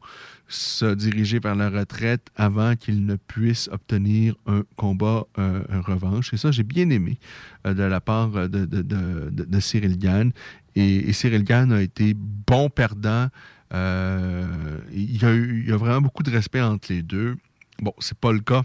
se 0.48 0.94
diriger 0.94 1.38
vers 1.38 1.54
la 1.54 1.70
retraite 1.70 2.28
avant 2.36 2.76
qu'il 2.76 3.04
ne 3.04 3.16
puisse 3.16 3.68
obtenir 3.72 4.36
un 4.46 4.62
combat 4.76 5.26
euh, 5.38 5.62
revanche. 5.84 6.32
Et 6.32 6.36
ça, 6.36 6.50
j'ai 6.50 6.62
bien 6.62 6.88
aimé 6.90 7.18
euh, 7.66 7.74
de 7.74 7.82
la 7.82 8.00
part 8.00 8.30
de, 8.30 8.64
de, 8.64 8.82
de, 8.82 9.60
Cyril 9.60 9.98
Gann. 9.98 10.32
Et, 10.74 11.12
Cyril 11.12 11.42
Gann 11.42 11.72
a 11.72 11.82
été 11.82 12.14
bon 12.14 12.70
perdant. 12.70 13.28
Euh, 13.74 14.78
il, 14.92 15.20
y 15.20 15.24
a 15.24 15.34
il 15.34 15.68
y 15.68 15.72
a 15.72 15.76
vraiment 15.76 16.00
beaucoup 16.00 16.22
de 16.22 16.30
respect 16.30 16.60
entre 16.60 16.92
les 16.92 17.02
deux. 17.02 17.36
Bon, 17.80 17.92
c'est 17.98 18.16
pas 18.16 18.32
le 18.32 18.40
cas 18.40 18.62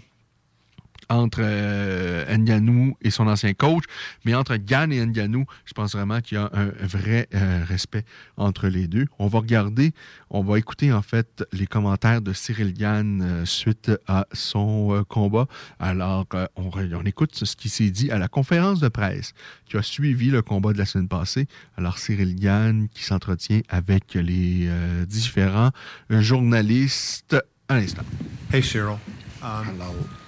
entre 1.12 1.40
euh, 1.42 2.36
Ngannou 2.36 2.96
et 3.02 3.10
son 3.10 3.26
ancien 3.26 3.52
coach, 3.54 3.84
mais 4.24 4.34
entre 4.34 4.56
Gann 4.56 4.92
et 4.92 5.04
Ngannou, 5.04 5.44
je 5.64 5.72
pense 5.72 5.94
vraiment 5.94 6.20
qu'il 6.20 6.38
y 6.38 6.40
a 6.40 6.50
un 6.52 6.70
vrai 6.82 7.28
euh, 7.34 7.64
respect 7.66 8.04
entre 8.36 8.68
les 8.68 8.86
deux. 8.86 9.06
On 9.18 9.26
va 9.26 9.40
regarder, 9.40 9.92
on 10.30 10.42
va 10.42 10.58
écouter 10.58 10.92
en 10.92 11.02
fait 11.02 11.44
les 11.52 11.66
commentaires 11.66 12.22
de 12.22 12.32
Cyril 12.32 12.72
Gann 12.74 13.22
euh, 13.22 13.44
suite 13.44 13.90
à 14.06 14.26
son 14.32 14.94
euh, 14.94 15.04
combat. 15.04 15.46
Alors, 15.78 16.26
euh, 16.34 16.46
on, 16.56 16.70
écoute 17.04 17.34
ce 17.34 17.56
qui 17.56 17.68
s'est 17.68 17.90
dit 17.90 18.10
à 18.10 18.18
la 18.18 18.28
conférence 18.28 18.80
de 18.80 18.88
presse 18.88 19.32
qui 19.66 19.76
a 19.76 19.82
suivi 19.82 20.30
le 20.30 20.42
combat 20.42 20.72
de 20.72 20.78
la 20.78 20.86
semaine 20.86 21.08
passée. 21.08 21.46
Alors, 21.76 21.98
Cyril 21.98 22.36
Gann 22.36 22.88
qui 22.88 23.04
s'entretient 23.04 23.60
avec 23.68 24.14
les 24.14 24.66
euh, 24.68 25.04
différents 25.06 25.70
journalistes 26.10 27.36
à 27.68 27.76
l'instant. 27.76 28.04
Hey, 28.52 28.62
Cyril. 28.62 28.96
Um, 29.42 30.21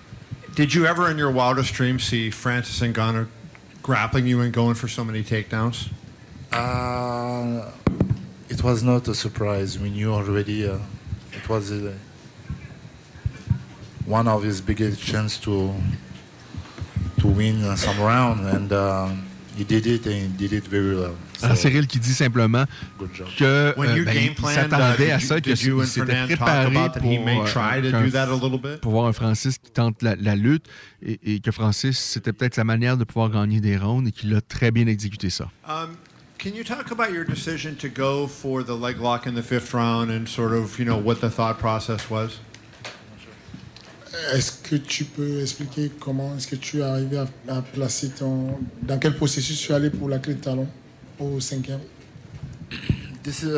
Did 0.54 0.72
you 0.72 0.86
ever, 0.86 1.10
in 1.10 1.18
your 1.18 1.32
wildest 1.32 1.74
dreams, 1.74 2.04
see 2.04 2.30
Francis 2.30 2.78
Ngannou 2.80 3.26
grappling 3.82 4.28
you 4.28 4.40
and 4.40 4.52
going 4.52 4.74
for 4.74 4.86
so 4.86 5.04
many 5.04 5.24
takedowns? 5.24 5.90
Uh, 6.52 7.72
it 8.48 8.62
was 8.62 8.84
not 8.84 9.08
a 9.08 9.16
surprise. 9.16 9.80
We 9.80 9.90
knew 9.90 10.12
already. 10.12 10.68
Uh, 10.68 10.78
it 11.32 11.48
was 11.48 11.72
uh, 11.72 11.92
one 14.06 14.28
of 14.28 14.44
his 14.44 14.60
biggest 14.60 15.02
chance 15.02 15.40
to 15.40 15.74
to 17.18 17.26
win 17.26 17.64
uh, 17.64 17.74
some 17.74 17.98
round, 18.00 18.46
and 18.46 18.72
uh, 18.72 19.10
he 19.56 19.64
did 19.64 19.88
it, 19.88 20.06
and 20.06 20.38
he 20.38 20.46
did 20.46 20.52
it 20.52 20.64
very 20.68 20.94
well. 20.94 21.16
Alors, 21.44 21.56
Cyril 21.56 21.86
qui 21.86 21.98
dit 21.98 22.14
simplement 22.14 22.64
que 23.38 23.44
euh, 23.44 23.72
ben, 23.76 24.32
il 24.38 24.46
s'attendait 24.46 25.08
uh, 25.08 25.12
à 25.12 25.20
ça, 25.20 25.40
que 25.40 25.54
s'était 25.54 26.26
préparé 26.26 26.74
pour, 26.98 27.10
euh, 27.12 28.76
pour 28.78 28.92
voir 28.92 29.06
un 29.06 29.12
Francis 29.12 29.58
qui 29.58 29.70
tente 29.70 30.02
la, 30.02 30.16
la 30.16 30.36
lutte 30.36 30.66
et, 31.02 31.34
et 31.34 31.40
que 31.40 31.50
Francis, 31.50 31.98
c'était 31.98 32.32
peut-être 32.32 32.54
sa 32.54 32.64
manière 32.64 32.96
de 32.96 33.04
pouvoir 33.04 33.30
gagner 33.30 33.60
des 33.60 33.76
rounds 33.76 34.08
et 34.08 34.12
qu'il 34.12 34.34
a 34.34 34.40
très 34.40 34.70
bien 34.70 34.86
exécuté 34.86 35.30
ça. 35.30 35.50
Um, 35.68 35.96
can 36.38 36.50
you 36.54 36.64
talk 36.64 36.90
about 36.90 37.12
your 37.12 37.24
decision 37.24 37.74
to 37.76 37.88
go 37.88 38.26
for 38.26 38.64
the 38.64 38.74
leg 38.74 39.00
lock 39.00 39.26
in 39.26 39.34
the 39.34 39.42
fifth 39.42 39.72
round 39.74 40.10
and 40.10 40.26
sort 40.26 40.52
of, 40.52 40.78
you 40.78 40.84
know, 40.84 40.98
what 40.98 41.16
the 41.16 41.30
thought 41.30 41.58
process 41.58 42.08
was? 42.10 42.40
Est-ce 44.32 44.52
que 44.62 44.76
tu 44.76 45.04
peux 45.04 45.40
expliquer 45.40 45.90
comment 45.98 46.36
est-ce 46.36 46.46
que 46.46 46.56
tu 46.56 46.78
es 46.78 46.82
arrivé 46.82 47.18
à, 47.18 47.26
à 47.48 47.62
placer 47.62 48.10
ton... 48.10 48.58
Dans 48.82 48.98
quel 48.98 49.16
processus 49.16 49.60
tu 49.60 49.72
es 49.72 49.74
allé 49.74 49.90
pour 49.90 50.08
la 50.08 50.18
clé 50.20 50.34
de 50.34 50.40
talon? 50.40 50.68
Au 51.18 51.40
cinquième 51.40 51.80
This 53.22 53.42
is 53.42 53.52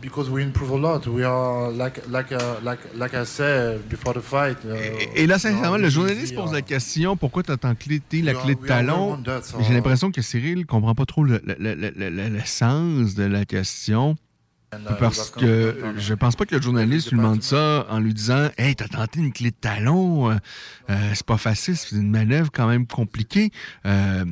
because 0.00 0.30
we 0.30 0.42
improve 0.42 0.70
a 0.72 0.78
lot. 0.78 1.06
We 1.06 1.22
are 1.22 1.70
like 1.70 2.00
like 2.08 2.32
uh, 2.32 2.60
like 2.64 2.78
like 2.96 3.12
I 3.12 3.26
said 3.26 3.82
before 3.90 4.14
the 4.14 4.22
fight. 4.22 4.56
uh, 4.64 4.74
Et 5.14 5.26
là, 5.26 5.34
we 5.34 5.40
sincèrement, 5.42 5.76
le 5.76 5.90
journaliste 5.90 6.34
pose 6.34 6.50
uh, 6.50 6.54
la 6.54 6.62
question 6.62 7.14
pourquoi 7.18 7.42
tu 7.42 7.50
as 7.50 7.56
enclenché 7.56 8.22
la 8.22 8.32
clé 8.32 8.54
de 8.54 8.66
talon? 8.66 9.22
J'ai 9.60 9.74
l'impression 9.74 10.10
que 10.10 10.22
Cyril 10.22 10.60
ne 10.60 10.64
comprend 10.64 10.94
pas 10.94 11.04
trop 11.04 11.24
le, 11.24 11.42
le- 11.44 11.56
le- 11.58 11.74
le- 11.74 11.92
le- 12.10 12.28
le 12.30 12.40
sens 12.46 13.14
de 13.14 13.24
la 13.24 13.44
question. 13.44 14.16
And, 14.74 14.78
uh, 14.90 14.96
Parce 14.98 15.30
que 15.30 15.76
je 15.98 16.14
pense 16.14 16.34
pas 16.34 16.46
que 16.46 16.54
le 16.54 16.62
journaliste 16.62 17.10
lui 17.10 17.18
demande 17.18 17.42
ça 17.42 17.86
en 17.90 17.98
lui 18.00 18.14
disant 18.14 18.48
Hey, 18.56 18.74
t'as 18.74 18.88
tenté 18.88 19.20
une 19.20 19.30
clé 19.30 19.50
de 19.50 19.56
talon, 19.60 20.30
euh, 20.30 20.36
euh, 20.88 21.10
c'est 21.12 21.26
pas 21.26 21.36
facile, 21.36 21.76
c'est 21.76 21.96
une 21.96 22.08
manœuvre 22.10 22.50
quand 22.50 22.66
même 22.66 22.86
compliquée. 22.86 23.50
Euh, 23.84 24.24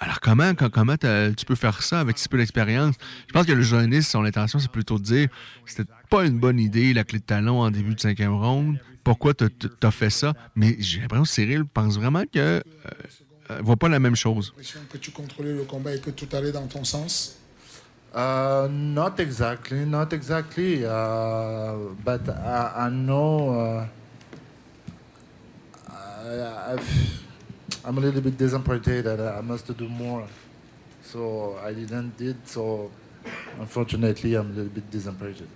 alors 0.00 0.18
comment, 0.20 0.54
quand- 0.54 0.70
comment 0.70 0.96
tu 0.96 1.44
peux 1.46 1.54
faire 1.54 1.82
ça 1.82 2.00
avec 2.00 2.18
si 2.18 2.28
peu 2.28 2.38
d'expérience? 2.38 2.94
Je 3.28 3.32
pense 3.32 3.46
que 3.46 3.52
le 3.52 3.62
journaliste, 3.62 4.10
son 4.10 4.24
intention, 4.24 4.58
c'est 4.58 4.70
plutôt 4.70 4.98
de 4.98 5.04
dire 5.04 5.28
c'était 5.66 5.90
pas 6.08 6.24
une 6.24 6.38
bonne 6.38 6.58
idée 6.58 6.92
la 6.94 7.04
clé 7.04 7.18
de 7.18 7.24
talon 7.24 7.60
en 7.60 7.70
début 7.70 7.94
de 7.94 8.00
cinquième 8.00 8.32
round. 8.34 8.78
Pourquoi 9.04 9.34
t'as- 9.34 9.48
fait 9.90 10.10
ça? 10.10 10.34
Mais 10.56 10.76
j'ai 10.78 11.00
l'impression 11.00 11.22
que 11.24 11.28
Cyril 11.28 11.64
pense 11.64 11.96
vraiment 11.98 12.22
que 12.24 12.38
euh, 12.38 12.60
euh, 13.50 13.60
voit 13.62 13.76
pas 13.76 13.88
la 13.88 13.98
même 13.98 14.16
chose. 14.16 14.52
l'impression 14.56 14.80
que 14.90 14.98
tu 14.98 15.10
contrôlais 15.10 15.52
le 15.54 15.64
combat 15.64 15.94
et 15.94 16.00
que 16.00 16.10
tout 16.10 16.28
allait 16.34 16.52
dans 16.52 16.66
ton 16.66 16.84
sens? 16.84 17.36
Uh, 18.14 18.66
not 18.68 19.14
exactly, 19.18 19.86
not 19.86 20.12
exactly. 20.12 20.84
Uh, 20.84 21.94
but 22.04 22.28
I, 22.28 22.88
I 22.88 22.90
know 22.90 23.54
uh, 23.54 23.86
I, 26.74 26.76
I'm 27.86 27.98
a 27.98 28.00
little 28.00 28.20
bit 28.20 28.36
disappointed 28.36 29.04
that 29.04 29.18
I 29.18 29.42
must 29.42 29.70
do 29.76 29.88
more. 29.88 30.24
So 31.02 31.56
I 31.64 31.72
didn't 31.72 32.16
did. 32.18 32.36
So 32.44 32.90
unfortunately, 33.60 34.34
I'm 34.34 34.50
a 34.52 34.54
little 34.54 34.72
bit 34.72 34.90
disappointed. 34.90 35.48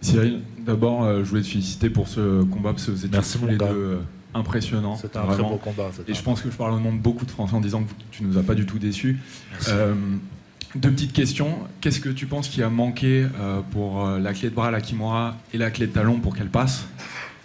Cyril, 0.00 0.42
d'abord, 0.58 1.04
euh, 1.04 1.24
je 1.24 1.30
voulais 1.30 1.42
te 1.42 1.48
féliciter 1.48 1.88
pour 1.88 2.08
ce 2.08 2.42
combat 2.44 2.72
parce 2.72 2.84
que 2.84 2.90
vous 2.90 3.06
étiez 3.06 3.16
Merci, 3.16 3.38
tous 3.38 3.46
les 3.46 3.56
gars. 3.56 3.72
deux 3.72 3.74
euh, 3.74 3.98
impressionnants. 4.34 4.96
C'était 4.96 5.18
un 5.18 5.26
très 5.26 5.42
beau 5.42 5.56
combat, 5.56 5.90
Et 6.06 6.14
je 6.14 6.22
pense 6.22 6.42
que 6.42 6.50
je 6.50 6.56
parle 6.56 6.74
au 6.74 6.80
nom 6.80 6.92
de 6.92 6.98
beaucoup 6.98 7.24
de 7.24 7.30
Français 7.30 7.54
en 7.54 7.60
disant 7.60 7.82
que 7.84 7.92
tu 8.10 8.24
nous 8.24 8.36
as 8.36 8.42
pas 8.42 8.54
du 8.54 8.66
tout 8.66 8.78
déçus. 8.78 9.18
Euh, 9.68 9.94
deux 10.74 10.90
petites 10.90 11.12
questions. 11.12 11.58
Qu'est-ce 11.80 12.00
que 12.00 12.08
tu 12.08 12.26
penses 12.26 12.48
qui 12.48 12.62
a 12.62 12.68
manqué 12.68 13.26
euh, 13.38 13.60
pour 13.70 14.04
euh, 14.04 14.18
la 14.18 14.32
clé 14.34 14.50
de 14.50 14.54
bras, 14.54 14.70
la 14.70 14.80
Kimura 14.80 15.36
et 15.52 15.58
la 15.58 15.70
clé 15.70 15.86
de 15.86 15.92
talon 15.92 16.18
pour 16.18 16.34
qu'elle 16.36 16.50
passe? 16.50 16.86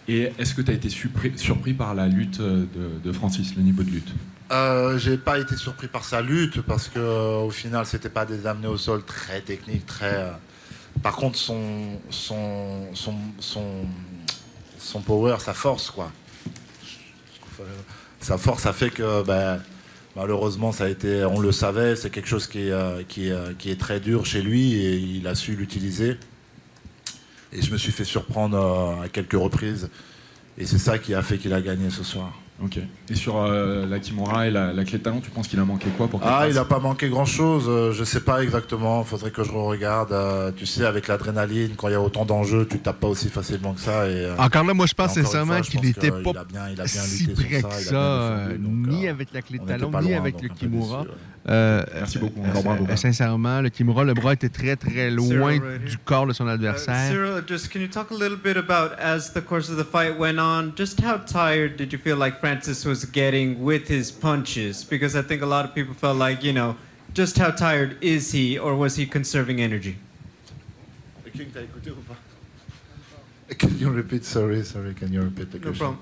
Et 0.09 0.33
est-ce 0.39 0.55
que 0.55 0.63
tu 0.63 0.71
as 0.71 0.73
été 0.73 0.89
surpris, 0.89 1.73
par 1.73 1.93
la 1.93 2.07
lutte 2.07 2.39
euh, 2.39 2.65
de, 3.03 3.11
Francis, 3.11 3.55
le 3.55 3.61
niveau 3.61 3.83
de 3.83 3.91
lutte? 3.91 4.09
Euh, 4.51 4.97
j'ai 4.97 5.19
pas 5.19 5.37
été 5.37 5.55
surpris 5.55 5.87
par 5.87 6.03
sa 6.03 6.23
lutte 6.23 6.61
parce 6.61 6.87
que 6.87 6.97
euh, 6.97 7.37
au 7.41 7.51
final 7.51 7.85
c'était 7.85 8.09
pas 8.09 8.25
des 8.25 8.47
amenés 8.47 8.67
au 8.67 8.77
sol 8.77 9.03
très 9.05 9.41
techniques, 9.41 9.85
très. 9.85 10.15
euh, 10.15 10.31
Par 11.03 11.15
contre 11.15 11.37
son 11.37 11.99
son 12.09 12.87
son 12.95 13.85
son 14.79 15.01
power, 15.01 15.35
sa 15.37 15.53
force 15.53 15.91
quoi. 15.91 16.11
Sa 18.19 18.39
force 18.39 18.65
a 18.65 18.73
fait 18.73 18.89
que 18.89 19.23
ben, 19.23 19.61
malheureusement 20.15 20.71
ça 20.71 20.85
a 20.85 20.89
été, 20.89 21.23
on 21.25 21.39
le 21.39 21.51
savait, 21.51 21.95
c'est 21.95 22.09
quelque 22.09 22.29
chose 22.29 22.47
qui 22.47 22.71
qui, 23.07 23.29
qui 23.59 23.69
est 23.69 23.79
très 23.79 23.99
dur 23.99 24.25
chez 24.25 24.41
lui 24.41 24.73
et 24.73 24.95
il 24.97 25.27
a 25.27 25.35
su 25.35 25.55
l'utiliser. 25.55 26.17
Et 27.53 27.61
je 27.61 27.71
me 27.71 27.77
suis 27.77 27.91
fait 27.91 28.03
surprendre 28.05 28.57
euh, 28.57 29.05
à 29.05 29.09
quelques 29.09 29.33
reprises 29.33 29.89
et 30.57 30.65
c'est 30.65 30.77
ça 30.77 30.97
qui 30.99 31.13
a 31.13 31.21
fait 31.21 31.37
qu'il 31.37 31.53
a 31.53 31.61
gagné 31.61 31.89
ce 31.89 32.03
soir. 32.03 32.31
Ok. 32.61 32.77
Et 33.09 33.15
sur 33.15 33.37
euh, 33.37 33.85
la 33.87 33.99
Kimura 33.99 34.45
et 34.47 34.51
la, 34.51 34.73
la 34.73 34.83
clé 34.83 34.97
de 34.97 35.03
talon, 35.03 35.21
tu 35.21 35.29
penses 35.31 35.47
qu'il 35.47 35.57
a 35.61 35.63
manqué 35.63 35.87
quoi 35.97 36.09
pour 36.09 36.19
Ah, 36.25 36.45
il 36.49 36.55
n'a 36.55 36.65
pas 36.65 36.79
manqué 36.79 37.07
grand-chose. 37.07 37.63
euh, 37.69 37.93
Je 37.93 38.03
sais 38.03 38.19
pas 38.19 38.43
exactement. 38.43 39.01
Faudrait 39.05 39.31
que 39.31 39.45
je 39.45 39.51
regarde. 39.51 40.11
euh, 40.11 40.51
tu 40.53 40.65
sais, 40.65 40.83
avec 40.85 41.07
l'adrénaline, 41.07 41.71
quand 41.77 41.87
il 41.87 41.91
y 41.91 41.95
a 41.95 42.01
autant 42.01 42.25
d'enjeux, 42.25 42.67
tu 42.69 42.77
tapes 42.79 42.99
pas 42.99 43.07
aussi 43.07 43.29
facilement 43.29 43.71
que 43.73 43.79
ça. 43.79 44.07
Et, 44.09 44.25
euh, 44.25 44.35
Encore 44.37 44.65
là, 44.65 44.73
moi, 44.73 44.87
je 44.87 44.93
pense 44.93 45.13
sincèrement 45.13 45.61
qu'il 45.61 45.79
n'était 45.79 46.11
pas 46.11 46.17
a 46.17 46.43
bien- 46.43 46.67
il 46.73 46.81
a 46.81 46.83
bien 46.83 46.85
si 46.85 47.27
près 47.29 47.45
que 47.45 47.55
il 47.59 47.65
a 47.65 47.71
ça, 47.79 48.47
ni 48.59 49.07
avec 49.07 49.31
la 49.33 49.41
clé 49.41 49.57
de 49.59 49.63
pas 49.85 50.01
ni 50.01 50.09
loin, 50.09 50.17
avec 50.17 50.41
le 50.41 50.49
Kimura. 50.49 50.97
déçu, 51.03 51.09
ouais. 51.11 51.15
Euh, 51.49 51.83
Merci 51.95 52.19
beaucoup, 52.19 52.41
euh, 52.43 52.51
bravo, 52.61 52.83
bravo. 52.83 52.95
sincèrement, 52.95 53.61
le 53.61 53.69
Kimura, 53.69 54.03
le 54.03 54.13
bras 54.13 54.33
était 54.33 54.49
très 54.49 54.75
très 54.75 55.09
loin 55.09 55.27
Cyril, 55.27 55.61
right 55.63 55.79
du 55.83 55.91
here. 55.93 55.99
corps 56.05 56.27
de 56.27 56.33
son 56.33 56.45
Uh, 56.45 56.51
adversaire. 56.51 57.09
Cyril, 57.11 57.41
just 57.47 57.71
can 57.71 57.79
you 57.79 57.87
talk 57.87 58.11
a 58.11 58.13
little 58.13 58.37
bit 58.37 58.55
about 58.55 58.91
as 58.99 59.31
the 59.33 59.41
course 59.41 59.67
of 59.69 59.77
the 59.77 59.83
fight 59.83 60.15
went 60.19 60.37
on, 60.39 60.73
just 60.77 60.99
how 61.01 61.17
tired 61.17 61.75
did 61.75 61.91
you 61.91 61.97
feel 61.97 62.17
like 62.17 62.39
Francis 62.39 62.85
was 62.85 63.03
getting 63.03 63.63
with 63.63 63.87
his 63.87 64.11
punches? 64.11 64.83
Because 64.83 65.15
I 65.15 65.23
think 65.23 65.41
a 65.41 65.47
lot 65.47 65.65
of 65.65 65.73
people 65.73 65.95
felt 65.95 66.17
like, 66.19 66.43
you 66.43 66.53
know, 66.53 66.75
just 67.15 67.39
how 67.39 67.49
tired 67.49 67.97
is 68.01 68.31
he, 68.31 68.59
or 68.59 68.75
was 68.75 68.95
he 68.97 69.07
conserving 69.07 69.59
energy? 69.59 69.97
Can 73.57 73.77
you 73.79 73.89
repeat? 73.89 74.23
Sorry, 74.23 74.63
sorry. 74.63 74.93
Can 74.93 75.11
you 75.11 75.21
repeat 75.21 75.51
the 75.51 75.57
No 75.57 75.63
question? 75.63 75.79
problem. 75.79 75.99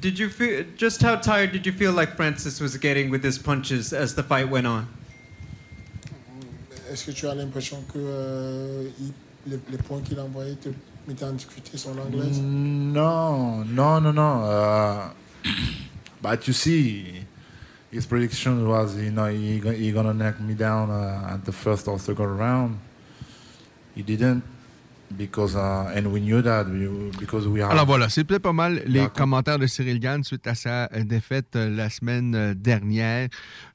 Did 0.00 0.18
you 0.18 0.28
feel 0.28 0.64
just 0.76 1.02
how 1.02 1.16
tired 1.16 1.52
did 1.52 1.66
you 1.66 1.72
feel 1.72 1.92
like 1.92 2.16
Francis 2.16 2.60
was 2.60 2.76
getting 2.76 3.10
with 3.10 3.22
his 3.24 3.38
punches 3.38 3.92
as 3.92 4.14
the 4.14 4.22
fight 4.22 4.48
went 4.48 4.66
on? 4.66 4.86
Est-ce 6.90 7.04
que 7.06 7.12
tu 7.12 7.26
as 7.26 7.34
l'impression 7.34 7.82
que 7.92 7.98
euh, 7.98 8.88
il- 9.00 9.12
les, 9.50 9.58
les 9.70 9.78
points 9.78 10.00
qu'il 10.00 10.18
a 10.18 10.22
envoyés 10.24 10.56
te 10.56 10.68
mettaient 11.08 11.24
en 11.24 11.32
difficulté 11.32 11.76
sur 11.76 11.92
l'anglaise 11.94 12.40
No, 12.40 13.64
no, 13.64 13.98
no, 14.00 14.12
no. 14.12 14.44
Uh, 14.44 15.10
but 16.22 16.46
you 16.46 16.52
see, 16.52 17.24
his 17.90 18.06
prediction 18.06 18.66
was, 18.68 18.96
you 18.96 19.10
know, 19.10 19.26
he, 19.26 19.58
he 19.76 19.90
gonna 19.92 20.14
knock 20.14 20.40
me 20.40 20.54
down 20.54 20.90
uh, 20.90 21.32
at 21.34 21.44
the 21.44 21.52
first 21.52 21.88
or 21.88 21.98
second 21.98 22.38
round. 22.38 22.78
He 23.94 24.02
didn't 24.02 24.42
because, 25.16 25.56
uh, 25.56 25.92
and 25.96 26.06
we 26.06 26.20
knew 26.20 26.42
that 26.42 26.66
we, 26.66 26.88
because 27.18 27.46
we 27.46 27.62
are. 27.62 27.70
Alors 27.70 27.86
voilà, 27.86 28.08
c'est 28.08 28.24
peut-être 28.24 28.42
pas 28.42 28.52
mal 28.52 28.82
les 28.86 29.06
commentaires 29.14 29.58
de 29.58 29.66
Cyril 29.66 30.00
Gann 30.00 30.22
suite 30.24 30.46
à 30.46 30.54
sa 30.54 30.84
euh, 30.92 31.04
défaite 31.04 31.56
euh, 31.56 31.70
la 31.74 31.90
semaine 31.90 32.34
euh, 32.34 32.54
dernière. 32.54 33.28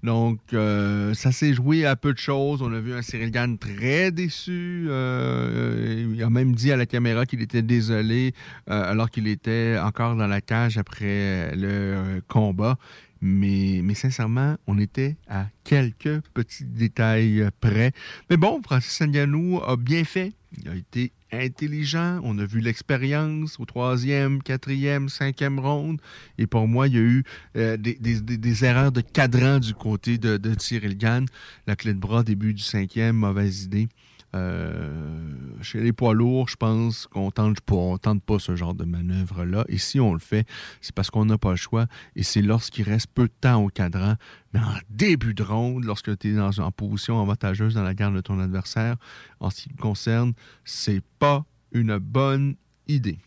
Donc, 0.04 0.40
euh, 0.54 1.14
ça 1.14 1.32
s'est 1.32 1.54
joué 1.54 1.86
à 1.86 1.96
peu 1.96 2.14
de 2.14 2.20
choses. 2.20 2.62
On 2.62 2.74
a 2.74 2.80
vu 2.80 2.94
un 2.94 3.02
Cyril 3.02 3.32
Gann 3.32 3.58
très 3.58 4.12
déçu. 4.12 4.88
Euh, 4.90 6.12
il 6.14 6.24
a 6.24 6.30
même 6.30 6.54
dit 6.54 6.72
à 6.72 6.78
la 6.78 6.86
caméra 6.86 7.26
qu'il 7.26 7.42
était 7.42 7.62
désolé 7.62 8.34
euh, 8.70 8.92
alors 8.92 9.10
qu'il 9.10 9.28
était 9.28 9.78
encore 9.82 10.16
dans 10.16 10.28
la 10.28 10.42
cage 10.42 10.78
après 10.78 11.56
le 11.56 12.22
combat. 12.28 12.78
Mais, 13.22 13.82
mais 13.84 13.96
sincèrement, 13.96 14.56
on 14.66 14.80
était 14.80 15.18
à 15.28 15.48
quelques 15.66 16.22
petits 16.34 16.64
détails 16.64 17.50
près. 17.60 17.92
Mais 18.30 18.38
bon, 18.38 18.62
Francis 18.64 19.02
Ngannou 19.02 19.60
a 19.60 19.76
bien 19.76 20.06
fait. 20.06 20.32
Il 20.58 20.70
a 20.70 20.76
été 20.76 21.12
intelligent. 21.32 22.20
On 22.24 22.38
a 22.40 22.46
vu 22.46 22.60
l'expérience 22.60 23.60
au 23.60 23.66
troisième, 23.66 24.42
quatrième, 24.42 25.10
cinquième 25.10 25.60
ronde. 25.60 26.02
Et 26.38 26.48
pour 26.48 26.68
moi, 26.68 26.88
il 26.88 26.94
y 26.94 26.98
a 26.98 27.02
eu 27.02 27.24
euh, 27.56 27.78
des, 27.78 28.66
erreurs 28.66 28.92
de 28.92 29.02
cadran 29.02 29.60
du 29.60 29.74
côté 29.74 30.18
de, 30.18 30.38
de 30.38 30.56
Cyril 30.60 30.98
Gann. 30.98 31.26
La 31.68 31.76
clé 31.76 31.94
de 31.94 32.00
bras, 32.00 32.24
début 32.24 32.54
du 32.54 32.64
cinquième, 32.64 33.16
mauvaise 33.16 33.64
idée. 33.64 33.90
Euh, 34.36 35.40
chez 35.62 35.82
les 35.82 35.92
poids 35.92 36.14
lourds, 36.14 36.50
je 36.50 36.56
pense 36.56 37.08
qu'on 37.08 37.32
tente 37.32 37.58
on 37.72 37.98
tente 37.98 38.24
pas 38.24 38.40
ce 38.40 38.56
genre 38.56 38.74
de 38.74 38.86
manœuvre-là. 38.86 39.66
Et 39.70 39.78
si 39.78 40.00
on 40.00 40.14
le 40.14 40.20
fait, 40.20 40.48
c'est 40.82 40.94
parce 40.94 41.10
qu'on 41.10 41.26
n'a 41.26 41.38
pas 41.38 41.52
le 41.52 41.56
choix. 41.56 41.88
Et 42.16 42.24
c'est 42.24 42.42
lorsqu'il 42.42 42.84
reste 42.84 43.08
peu 43.14 43.24
de 43.24 43.34
temps 43.42 43.64
au 43.64 43.70
cadran, 43.70 44.16
mais 44.54 44.60
en 44.60 44.78
début 44.90 45.34
de 45.34 45.44
ronde, 45.44 45.84
lorsque 45.84 46.18
tu 46.20 46.32
es 46.32 46.36
dans, 46.36 46.58
en 46.60 46.72
position 46.72 47.22
avantageuse 47.22 47.74
dans 47.74 47.84
la 47.84 47.94
garde 47.94 48.16
de 48.16 48.22
ton 48.22 48.40
adversaire, 48.40 48.98
en 49.40 49.50
ce 49.50 49.64
qui 49.64 49.70
me 49.70 49.82
concerne, 49.82 50.34
c'est 50.64 51.02
pas 51.18 51.46
une 51.72 51.98
bonne 51.98 52.56
idée. 52.88 53.20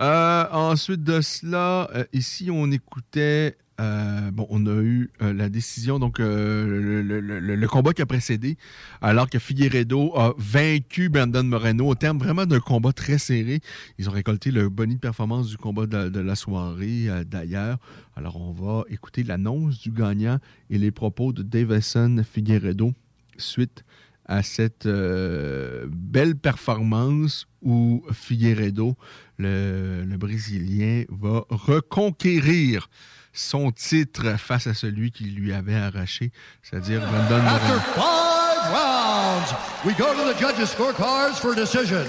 Euh, 0.00 0.46
ensuite 0.50 1.04
de 1.04 1.20
cela, 1.20 1.88
euh, 1.94 2.04
ici, 2.12 2.48
on 2.50 2.70
écoutait. 2.70 3.56
Euh, 3.80 4.30
on 4.50 4.66
a 4.66 4.82
eu 4.82 5.10
euh, 5.20 5.32
la 5.32 5.48
décision, 5.48 5.98
donc 5.98 6.20
euh, 6.20 7.02
le, 7.02 7.68
combat 7.68 7.92
qui 7.92 8.02
a 8.02 8.06
précédé, 8.06 8.56
alors 9.02 9.28
que 9.28 9.38
Figueredo 9.38 10.16
a 10.16 10.32
vaincu 10.38 11.08
Brandon 11.08 11.42
Moreno 11.42 11.88
au 11.88 11.94
terme 11.94 12.18
vraiment 12.18 12.46
d'un 12.46 12.60
combat 12.60 12.92
très 12.92 13.18
serré. 13.18 13.60
Ils 13.98 14.08
ont 14.08 14.12
récolté 14.12 14.52
le 14.52 14.68
boni 14.68 14.94
de 14.94 15.00
performance 15.00 15.48
du 15.48 15.56
combat 15.56 15.86
de, 15.86 16.20
la 16.20 16.36
soirée, 16.36 17.08
d'ailleurs. 17.26 17.78
Alors, 18.16 18.40
on 18.40 18.52
va 18.52 18.84
écouter 18.90 19.24
l'annonce 19.24 19.80
du 19.80 19.90
gagnant 19.90 20.38
et 20.70 20.78
les 20.78 20.92
propos 20.92 21.32
de 21.32 21.42
Davison 21.42 22.22
Figueredo 22.22 22.92
suite 23.36 23.84
à 24.26 24.42
cette 24.42 24.86
euh, 24.86 25.86
belle 25.88 26.36
performance 26.36 27.46
où 27.62 28.04
Figueredo, 28.12 28.96
le, 29.38 30.04
le 30.04 30.16
Brésilien, 30.16 31.04
va 31.08 31.44
reconquérir 31.50 32.88
son 33.32 33.72
titre 33.72 34.38
face 34.38 34.66
à 34.66 34.74
celui 34.74 35.10
qui 35.10 35.24
lui 35.24 35.52
avait 35.52 35.74
arraché, 35.74 36.30
c'est-à-dire 36.62 37.00
Brandon 37.00 37.44
After 37.46 37.80
five 37.94 38.72
rounds, 38.72 39.54
we 39.84 39.94
go 39.96 40.14
to 40.14 40.32
the 40.32 40.38
judges' 40.38 40.70
scorecards 40.70 41.38
for 41.40 41.54
decision. 41.54 42.04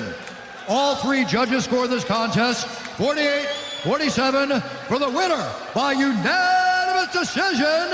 All 0.68 0.96
three 0.96 1.26
judges 1.26 1.66
score 1.66 1.88
this 1.88 2.06
contest 2.06 2.68
48 2.98 3.48
47 3.84 4.62
for 4.88 4.98
the 4.98 5.10
winner 5.10 5.46
by 5.76 5.92
unanimous 5.94 7.12
decision 7.12 7.92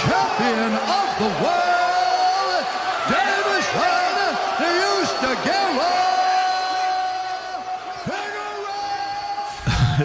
champion 0.06 0.72
of 0.78 1.08
the 1.18 1.30
world, 1.42 2.64
Davison 3.10 4.38
Eustaguerra. 4.60 5.98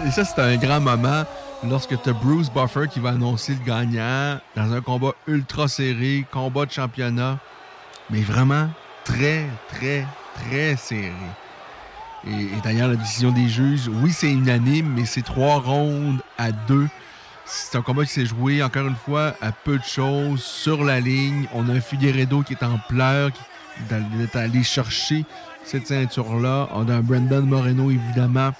Et 0.04 0.10
ça, 0.10 0.24
c'est 0.24 0.40
un 0.40 0.56
grand 0.56 0.80
moment 0.80 1.24
lorsque 1.64 2.00
tu 2.02 2.10
as 2.10 2.12
Bruce 2.12 2.50
Buffer 2.50 2.86
qui 2.90 3.00
va 3.00 3.10
annoncer 3.10 3.54
le 3.54 3.64
gagnant 3.64 4.38
dans 4.54 4.72
un 4.72 4.80
combat 4.80 5.12
ultra 5.26 5.68
serré, 5.68 6.26
combat 6.30 6.66
de 6.66 6.72
championnat, 6.72 7.38
mais 8.10 8.20
vraiment 8.20 8.68
très, 9.04 9.46
très, 9.68 10.06
très 10.34 10.76
serré. 10.76 11.12
Et, 12.26 12.48
d'ailleurs, 12.62 12.88
la 12.88 12.96
décision 12.96 13.30
des 13.30 13.48
juges, 13.48 13.88
oui, 14.02 14.12
c'est 14.12 14.30
unanime, 14.30 14.92
mais 14.94 15.04
c'est 15.04 15.22
trois 15.22 15.60
rondes 15.60 16.20
à 16.36 16.52
deux. 16.52 16.88
C'est 17.44 17.78
un 17.78 17.82
combat 17.82 18.04
qui 18.04 18.12
s'est 18.12 18.26
joué, 18.26 18.62
encore 18.62 18.88
une 18.88 18.96
fois, 18.96 19.34
à 19.40 19.52
peu 19.52 19.78
de 19.78 19.84
choses, 19.84 20.42
sur 20.42 20.84
la 20.84 21.00
ligne. 21.00 21.46
On 21.54 21.68
a 21.68 21.72
un 21.72 21.80
Figueredo 21.80 22.42
qui 22.42 22.54
est 22.54 22.64
en 22.64 22.78
pleurs, 22.88 23.30
qui 23.32 23.40
est 23.88 24.36
allé 24.36 24.62
chercher 24.62 25.24
cette 25.64 25.86
ceinture-là. 25.86 26.68
On 26.74 26.88
a 26.88 26.96
un 26.96 27.00
Brandon 27.00 27.42
Moreno, 27.42 27.90
évidemment, 27.90 28.50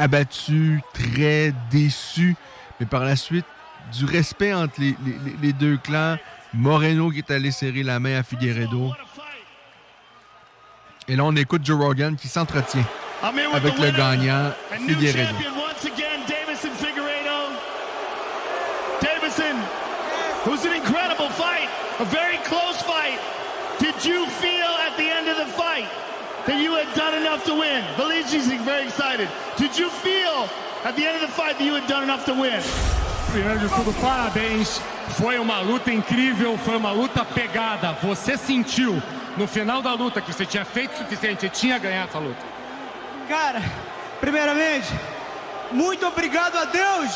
abattu, 0.00 0.80
très 0.94 1.52
déçu. 1.70 2.34
Mais 2.80 2.86
par 2.86 3.04
la 3.04 3.16
suite, 3.16 3.44
du 3.92 4.04
respect 4.06 4.54
entre 4.54 4.80
les, 4.80 5.52
deux 5.52 5.76
clans. 5.76 6.16
Moreno 6.52 7.10
qui 7.10 7.18
est 7.18 7.30
allé 7.30 7.52
serrer 7.52 7.84
la 7.84 8.00
main 8.00 8.18
à 8.18 8.22
Figueredo. 8.24 8.92
Et 11.06 11.14
là, 11.14 11.24
on 11.24 11.36
écoute 11.36 11.64
Joe 11.64 11.78
Rogan 11.78 12.16
qui 12.16 12.26
s'entretient 12.26 12.84
avec 13.22 13.78
le 13.78 13.90
gagnant 13.92 14.50
Figueredo. 14.72 15.36
Davison 19.00 19.56
was 20.46 20.66
an 20.66 20.72
incredible 20.72 21.30
fight, 21.30 21.68
a 22.00 22.04
very 22.04 22.36
close 22.44 22.82
fight. 22.82 23.18
Did 23.78 24.04
you 24.04 24.26
feel 24.26 24.49
that 26.46 26.56
you 26.60 26.74
had 26.74 26.88
done 26.94 27.14
enough 27.14 27.44
to 27.44 27.54
win? 27.54 27.84
Belichi's 27.96 28.46
very 28.64 28.86
excited. 28.86 29.28
Did 29.56 29.76
you 29.78 29.88
feel 29.90 30.48
at 30.84 30.94
the 30.96 31.06
end 31.06 31.16
of 31.16 31.22
the 31.22 31.28
fight 31.34 31.58
that 31.58 31.64
you 31.64 31.74
had 31.74 31.86
done 31.86 32.02
enough 32.04 32.24
to 32.26 32.32
win? 32.34 32.60
Primeiro 33.32 33.58
de 33.60 33.68
tudo, 33.68 33.92
parabéns. 34.00 34.80
Foi 35.18 35.38
uma 35.38 35.60
luta 35.60 35.92
incrível, 35.92 36.56
foi 36.64 36.76
uma 36.76 36.90
luta 36.92 37.24
pegada. 37.24 37.92
Você 38.02 38.36
sentiu 38.36 39.00
no 39.36 39.46
final 39.46 39.82
da 39.82 39.92
luta 39.94 40.20
que 40.20 40.32
você 40.32 40.44
tinha 40.46 40.64
feito 40.64 40.94
o 40.94 40.98
suficiente, 40.98 41.40
você 41.42 41.48
tinha 41.48 41.78
ganhado 41.78 42.08
essa 42.08 42.18
luta. 42.18 42.44
Cara, 43.28 43.62
primeiramente, 44.20 44.88
muito 45.70 46.04
obrigado 46.06 46.56
a 46.56 46.64
Deus 46.64 47.12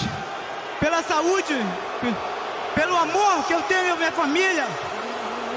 pela 0.78 1.02
saúde, 1.02 1.54
pe- 2.00 2.80
pelo 2.80 2.96
amor 2.96 3.44
que 3.46 3.52
eu 3.52 3.62
tenho 3.62 3.94
à 3.94 3.96
minha 3.96 4.12
família. 4.12 4.66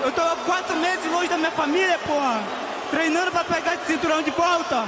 Eu 0.04 0.12
tô 0.12 0.22
quatro 0.46 0.76
meses 0.78 1.06
longe 1.12 1.28
da 1.28 1.38
minha 1.38 1.52
família, 1.52 2.00
porra, 2.06 2.42
treinando 2.90 3.32
pra 3.32 3.44
pegar 3.44 3.76
esse 3.76 3.86
cinturão 3.86 4.22
de 4.22 4.32
volta. 4.32 4.84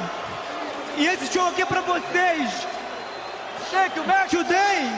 E 0.98 1.06
esse 1.06 1.32
show 1.32 1.48
aqui 1.48 1.62
é 1.62 1.66
pra 1.66 1.82
vocês. 1.82 2.68
Today, 4.30 4.90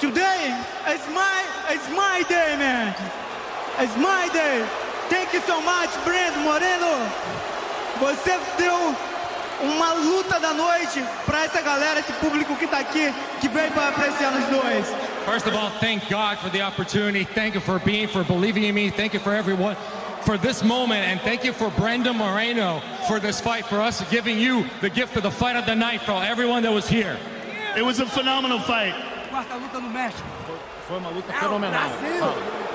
today, 0.00 0.54
it's 0.88 1.06
my, 1.08 1.74
it's 1.74 1.88
my 1.88 2.22
day, 2.28 2.56
man. 2.56 2.94
It's 3.80 3.96
my 3.96 4.28
day. 4.32 4.64
Thank 5.08 5.32
you 5.32 5.40
so 5.46 5.60
much, 5.62 5.90
Brent 6.04 6.36
Moreno. 6.38 7.10
Você 8.00 8.38
deu 8.58 8.94
uma 9.62 9.92
luta 9.94 10.38
da 10.38 10.52
noite 10.52 11.02
pra 11.24 11.44
essa 11.44 11.62
galera, 11.62 12.00
esse 12.00 12.12
público 12.14 12.54
que 12.56 12.66
tá 12.66 12.78
aqui, 12.78 13.12
que 13.40 13.48
veio 13.48 13.70
pra 13.70 13.88
apreciar 13.88 14.32
os 14.32 14.44
dois. 14.46 14.86
First 15.24 15.46
of 15.46 15.56
all, 15.56 15.70
thank 15.80 16.08
God 16.08 16.38
for 16.38 16.50
the 16.50 16.62
opportunity. 16.62 17.24
Thank 17.24 17.54
you 17.54 17.60
for 17.60 17.78
being, 17.78 18.06
for 18.06 18.22
believing 18.22 18.64
in 18.64 18.74
me. 18.74 18.90
Thank 18.90 19.14
you 19.14 19.20
for 19.20 19.32
everyone, 19.32 19.76
for 20.26 20.36
this 20.36 20.64
moment. 20.64 21.06
And 21.06 21.20
thank 21.20 21.44
you 21.44 21.52
for 21.52 21.70
Brendan 21.70 22.16
Moreno 22.16 22.82
for 23.06 23.20
this 23.20 23.40
fight, 23.40 23.64
for 23.64 23.80
us 23.80 24.02
giving 24.10 24.38
you 24.38 24.66
the 24.80 24.90
gift 24.90 25.16
of 25.16 25.22
the 25.22 25.30
fight 25.30 25.54
of 25.54 25.64
the 25.64 25.74
night 25.74 26.02
for 26.02 26.20
everyone 26.22 26.64
that 26.64 26.72
was 26.72 26.88
here. 26.88 27.16
It 27.76 27.82
was 27.82 28.00
a 28.00 28.06
phenomenal 28.06 28.58
fight. 28.58 28.94
Quarta 29.30 29.54
luta 29.54 29.80
no 29.80 29.88
México. 29.88 30.26
Foi 30.88 30.98
uma 30.98 31.10
luta 31.10 31.32
fenomenal. 31.32 31.90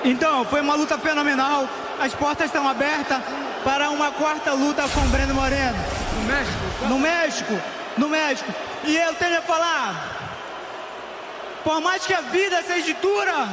Então, 0.04 0.44
foi 0.46 0.60
uma 0.60 0.74
luta 0.74 0.98
fenomenal. 0.98 1.68
As 2.00 2.14
portas 2.14 2.46
estão 2.46 2.66
abertas 2.66 3.22
para 3.64 3.90
uma 3.90 4.10
quarta 4.12 4.52
luta 4.52 4.88
com 4.88 5.00
o 5.00 5.08
Breno 5.08 5.34
Moreno. 5.34 5.78
No 6.16 6.24
México? 6.24 6.88
No 6.88 6.98
México. 6.98 7.62
No 7.98 8.08
México. 8.08 8.52
E 8.84 8.96
eu 8.96 9.14
tenho 9.14 9.38
a 9.38 9.42
falar. 9.42 9.94
Por 11.62 11.80
mais 11.80 12.06
que 12.06 12.14
a 12.14 12.20
vida 12.20 12.62
seja 12.62 12.94
dura, 12.94 13.48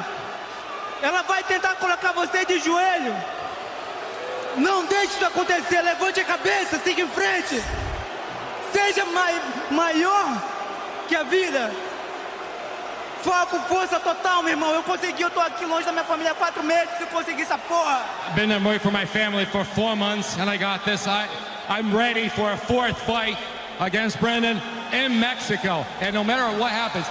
ela 1.01 1.21
vai 1.23 1.43
tentar 1.43 1.75
colocar 1.75 2.11
você 2.11 2.45
de 2.45 2.59
joelho. 2.59 3.15
Não 4.59 4.85
deixe 4.85 5.13
isso 5.15 5.25
acontecer. 5.25 5.81
Levante 5.81 6.19
a 6.19 6.25
cabeça, 6.25 6.79
siga 6.83 7.01
em 7.01 7.07
frente. 7.07 7.61
Seja 8.73 9.05
mai- 9.05 9.41
maior 9.71 10.41
que 11.07 11.15
a 11.15 11.23
vida. 11.23 11.71
Foco, 13.23 13.59
força 13.67 13.99
total, 13.99 14.41
meu 14.43 14.51
irmão. 14.51 14.73
Eu 14.73 14.83
consegui, 14.83 15.21
eu 15.21 15.29
tô 15.29 15.41
aqui 15.41 15.65
longe 15.65 15.85
da 15.85 15.91
minha 15.91 16.05
família 16.05 16.31
há 16.31 16.35
quatro 16.35 16.63
meses. 16.63 16.89
Eu 16.99 17.07
consegui 17.07 17.41
essa 17.41 17.57
porra. 17.57 18.01
I've 18.27 18.35
been 18.35 18.51
away 18.51 18.79
from 18.79 18.93
my 18.93 19.05
family 19.05 19.45
for 19.45 19.65
four 19.65 19.95
months, 19.95 20.37
and 20.37 20.49
I 20.49 20.57
got 20.57 20.85
this. 20.85 21.05
I, 21.07 21.27
I'm 21.69 21.93
ready 21.95 22.29
for 22.29 22.51
a 22.51 22.57
fourth 22.57 22.97
fight 23.05 23.37
against 23.79 24.19
Brendan 24.21 24.61
in 24.93 25.19
Mexico. 25.19 25.85
And 26.01 26.13
no 26.13 26.23
matter 26.23 26.45
what 26.57 26.71
happens, 26.71 27.05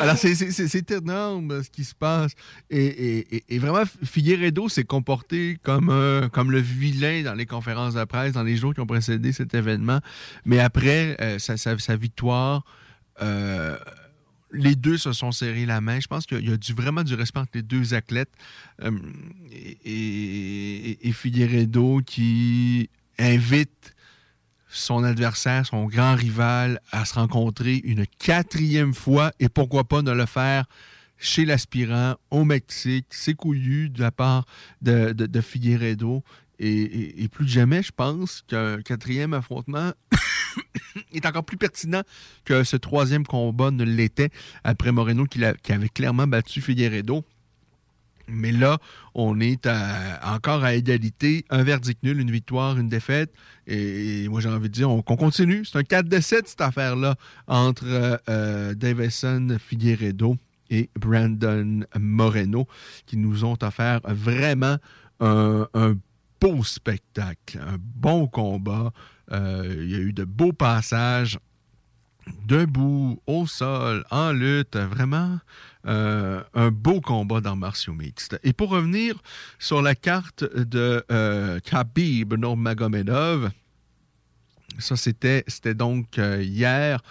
Alors, 0.00 0.16
c'est- 0.16 0.90
énorme 0.90 1.62
ce 1.62 1.70
qui 1.70 1.84
se 1.84 1.94
passe. 1.94 2.32
Et, 2.70 3.58
vraiment, 3.58 3.84
Figueredo 4.04 4.68
s'est 4.68 4.84
comporté 4.84 5.58
comme, 5.62 5.90
un- 5.90 6.28
comme 6.28 6.50
le 6.50 6.60
vilain 6.60 7.22
dans 7.22 7.34
les 7.34 7.46
conférences 7.46 7.94
de 7.94 8.04
presse, 8.04 8.32
dans 8.32 8.42
les 8.42 8.56
jours 8.56 8.74
qui 8.74 8.80
ont 8.80 8.86
précédé 8.86 9.32
cet 9.32 9.54
événement. 9.54 10.00
Mais 10.44 10.58
après 10.58 11.16
euh, 11.20 11.38
sa, 11.38 11.96
victoire, 11.96 12.64
euh, 13.22 13.76
les 14.52 14.74
deux 14.74 14.98
se 14.98 15.12
sont 15.12 15.32
serrés 15.32 15.66
la 15.66 15.80
main. 15.80 16.00
Je 16.00 16.06
pense 16.06 16.26
qu'il 16.26 16.48
y 16.48 16.52
a 16.52 16.56
du, 16.56 16.72
vraiment 16.72 17.02
du 17.02 17.14
respect 17.14 17.40
entre 17.40 17.52
les 17.54 17.62
deux 17.62 17.94
athlètes. 17.94 18.32
Euh, 18.82 18.90
et 19.84 21.12
Figueredo 21.12 22.00
qui 22.04 22.90
invite 23.18 23.94
son 24.76 25.04
adversaire, 25.04 25.66
son 25.66 25.86
grand 25.86 26.14
rival, 26.14 26.80
à 26.92 27.04
se 27.04 27.14
rencontrer 27.14 27.80
une 27.84 28.06
quatrième 28.06 28.94
fois 28.94 29.32
et 29.40 29.48
pourquoi 29.48 29.84
pas 29.84 30.02
ne 30.02 30.12
le 30.12 30.26
faire 30.26 30.66
chez 31.18 31.44
l'aspirant 31.44 32.16
au 32.30 32.44
Mexique. 32.44 33.06
C'est 33.10 33.34
couillu 33.34 33.88
de 33.88 34.00
la 34.00 34.10
part 34.10 34.44
de, 34.82 35.12
de, 35.12 35.40
Figueredo. 35.40 36.22
Et, 36.58 37.28
plus 37.32 37.46
que 37.46 37.50
jamais, 37.50 37.82
je 37.82 37.92
pense 37.94 38.42
qu'un 38.46 38.80
quatrième 38.82 39.34
affrontement 39.34 39.92
est 41.12 41.24
encore 41.26 41.44
plus 41.44 41.58
pertinent 41.58 42.02
que 42.44 42.64
ce 42.64 42.76
troisième 42.76 43.26
combat 43.26 43.70
ne 43.70 43.84
l'était 43.84 44.30
après 44.64 44.92
Moreno 44.92 45.24
qui, 45.24 45.40
qui, 45.62 45.72
avait 45.72 45.88
clairement 45.88 46.26
battu 46.26 46.60
Figueredo. 46.60 47.24
Mais 48.28 48.52
là, 48.52 48.78
on 49.14 49.38
est 49.40 49.68
encore 50.24 50.64
à 50.64 50.74
égalité, 50.74 51.44
un 51.50 51.62
verdict 51.62 52.02
nul, 52.02 52.20
une 52.20 52.30
victoire, 52.30 52.78
une 52.78 52.88
défaite. 52.88 53.32
Et, 53.66 54.28
moi, 54.28 54.40
j'ai 54.40 54.48
envie 54.48 54.68
de 54.68 54.74
dire, 54.74 54.90
on, 54.90 55.02
on 55.06 55.16
continue. 55.16 55.64
C'est 55.64 55.78
un 55.78 55.84
4 55.84 56.08
de 56.08 56.20
7, 56.20 56.48
cette 56.48 56.60
affaire-là, 56.60 57.14
entre 57.46 58.20
euh, 58.28 58.74
Davison 58.74 59.56
Figueredo 59.60 60.36
et 60.70 60.90
Brandon 60.98 61.84
Moreno, 61.98 62.66
qui 63.06 63.16
nous 63.16 63.44
ont 63.44 63.56
offert 63.62 64.00
vraiment 64.04 64.76
un, 65.20 65.68
un 65.74 65.94
beau 66.40 66.64
spectacle, 66.64 67.58
un 67.58 67.76
bon 67.78 68.26
combat. 68.26 68.92
Euh, 69.32 69.82
il 69.82 69.90
y 69.90 69.94
a 69.94 69.98
eu 69.98 70.12
de 70.12 70.24
beaux 70.24 70.52
passages 70.52 71.38
debout, 72.46 73.20
au 73.26 73.46
sol, 73.46 74.04
en 74.10 74.32
lutte. 74.32 74.76
Vraiment 74.76 75.38
euh, 75.86 76.42
un 76.54 76.70
beau 76.70 77.00
combat 77.00 77.40
dans 77.40 77.56
martiaux 77.56 77.94
mixtes. 77.94 78.38
Et 78.42 78.52
pour 78.52 78.70
revenir 78.70 79.22
sur 79.58 79.82
la 79.82 79.94
carte 79.94 80.44
de 80.44 81.04
euh, 81.10 81.60
Khabib 81.60 82.34
Nurmagomedov, 82.34 83.50
ça 84.78 84.96
c'était 84.96 85.44
donc 85.74 86.18
euh, 86.18 86.42
hier 86.42 87.02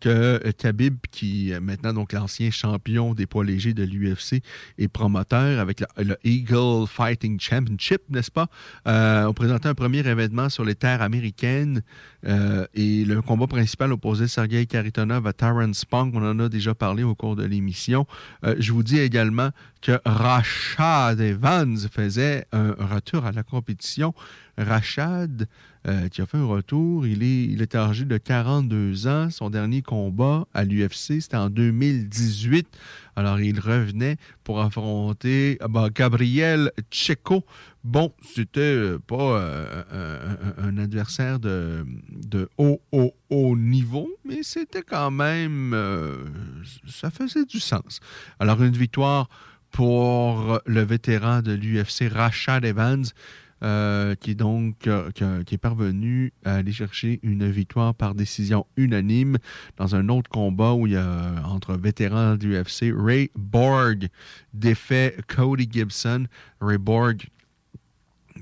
que 0.00 0.50
Khabib, 0.58 0.96
qui 1.10 1.50
est 1.50 1.60
maintenant 1.60 1.92
donc 1.92 2.12
l'ancien 2.12 2.50
champion 2.50 3.14
des 3.14 3.26
poids 3.26 3.44
légers 3.44 3.74
de 3.74 3.84
l'UFC, 3.84 4.42
est 4.78 4.88
promoteur 4.88 5.58
avec 5.60 5.80
le, 5.80 5.86
le, 6.04 6.16
Eagle 6.24 6.86
Fighting 6.86 7.38
Championship, 7.40 8.02
n'est-ce 8.10 8.30
pas? 8.30 8.48
Euh, 8.86 9.24
on 9.26 9.32
présentait 9.32 9.68
un 9.68 9.74
premier 9.74 10.06
événement 10.06 10.48
sur 10.48 10.64
les 10.64 10.74
terres 10.74 11.02
américaines 11.02 11.82
euh, 12.26 12.66
et 12.74 13.04
le 13.04 13.22
combat 13.22 13.46
principal 13.46 13.92
opposait 13.92 14.28
Sergei 14.28 14.66
Karitonov 14.66 15.26
à 15.26 15.32
Terrence 15.32 15.78
Spong. 15.78 16.12
On 16.14 16.22
en 16.22 16.38
a 16.40 16.48
déjà 16.48 16.74
parlé 16.74 17.02
au 17.02 17.14
cours 17.14 17.36
de 17.36 17.44
l'émission. 17.44 18.06
Euh, 18.44 18.56
je 18.58 18.72
vous 18.72 18.82
dis 18.82 18.98
également 18.98 19.50
que 19.82 19.98
Rashad 20.04 21.20
Evans 21.20 21.78
faisait 21.90 22.46
un 22.52 22.72
retour 22.72 23.24
à 23.24 23.32
la 23.32 23.42
compétition. 23.42 24.14
Rashad, 24.58 25.48
euh, 25.86 26.08
qui 26.08 26.20
a 26.20 26.26
fait 26.26 26.38
un 26.38 26.46
retour, 26.46 27.06
il 27.06 27.22
est, 27.22 27.74
âgé 27.74 28.04
de 28.04 28.16
42 28.16 29.06
ans. 29.06 29.30
Son 29.30 29.50
dernier 29.50 29.82
combat 29.82 30.46
à 30.54 30.64
l'UFC, 30.64 31.20
c'était 31.20 31.36
en 31.36 31.50
2018. 31.50 32.66
Alors, 33.14 33.38
il 33.40 33.60
revenait 33.60 34.16
pour 34.42 34.60
affronter 34.60 35.58
bah, 35.68 35.88
Gabriel 35.94 36.72
Checo. 36.90 37.44
Bon, 37.84 38.12
c'était 38.22 38.96
pas 39.06 39.38
euh, 39.38 40.34
un, 40.58 40.76
adversaire 40.78 41.38
de, 41.38 41.86
haut, 42.58 42.80
haut, 42.90 43.56
niveau, 43.56 44.08
mais 44.24 44.42
c'était 44.42 44.82
quand 44.82 45.10
même. 45.10 45.72
Euh, 45.72 46.24
ça 46.88 47.10
faisait 47.10 47.44
du 47.44 47.60
sens. 47.60 48.00
Alors, 48.40 48.62
une 48.62 48.76
victoire 48.76 49.28
pour 49.70 50.58
le 50.66 50.80
vétéran 50.80 51.42
de 51.42 51.52
l'UFC, 51.52 52.10
Rashad 52.10 52.64
Evans. 52.64 53.04
Euh, 53.62 54.14
qui 54.16 54.32
est 54.32 54.34
donc 54.34 54.86
euh, 54.86 55.10
qui, 55.12 55.54
est 55.54 55.58
parvenu 55.58 56.34
à 56.44 56.56
aller 56.56 56.72
chercher 56.72 57.20
une 57.22 57.48
victoire 57.50 57.94
par 57.94 58.14
décision 58.14 58.66
unanime 58.76 59.38
dans 59.78 59.94
un 59.94 60.10
autre 60.10 60.28
combat 60.28 60.74
où 60.74 60.86
il 60.86 60.92
y 60.92 60.96
a 60.96 61.42
entre 61.42 61.74
vétérans 61.74 62.36
du 62.36 62.54
UFC, 62.54 62.92
Ray 62.94 63.30
Borg 63.34 64.08
défait 64.52 65.16
Cody 65.26 65.66
Gibson. 65.72 66.26
Ray 66.60 66.76
Borg 66.76 67.28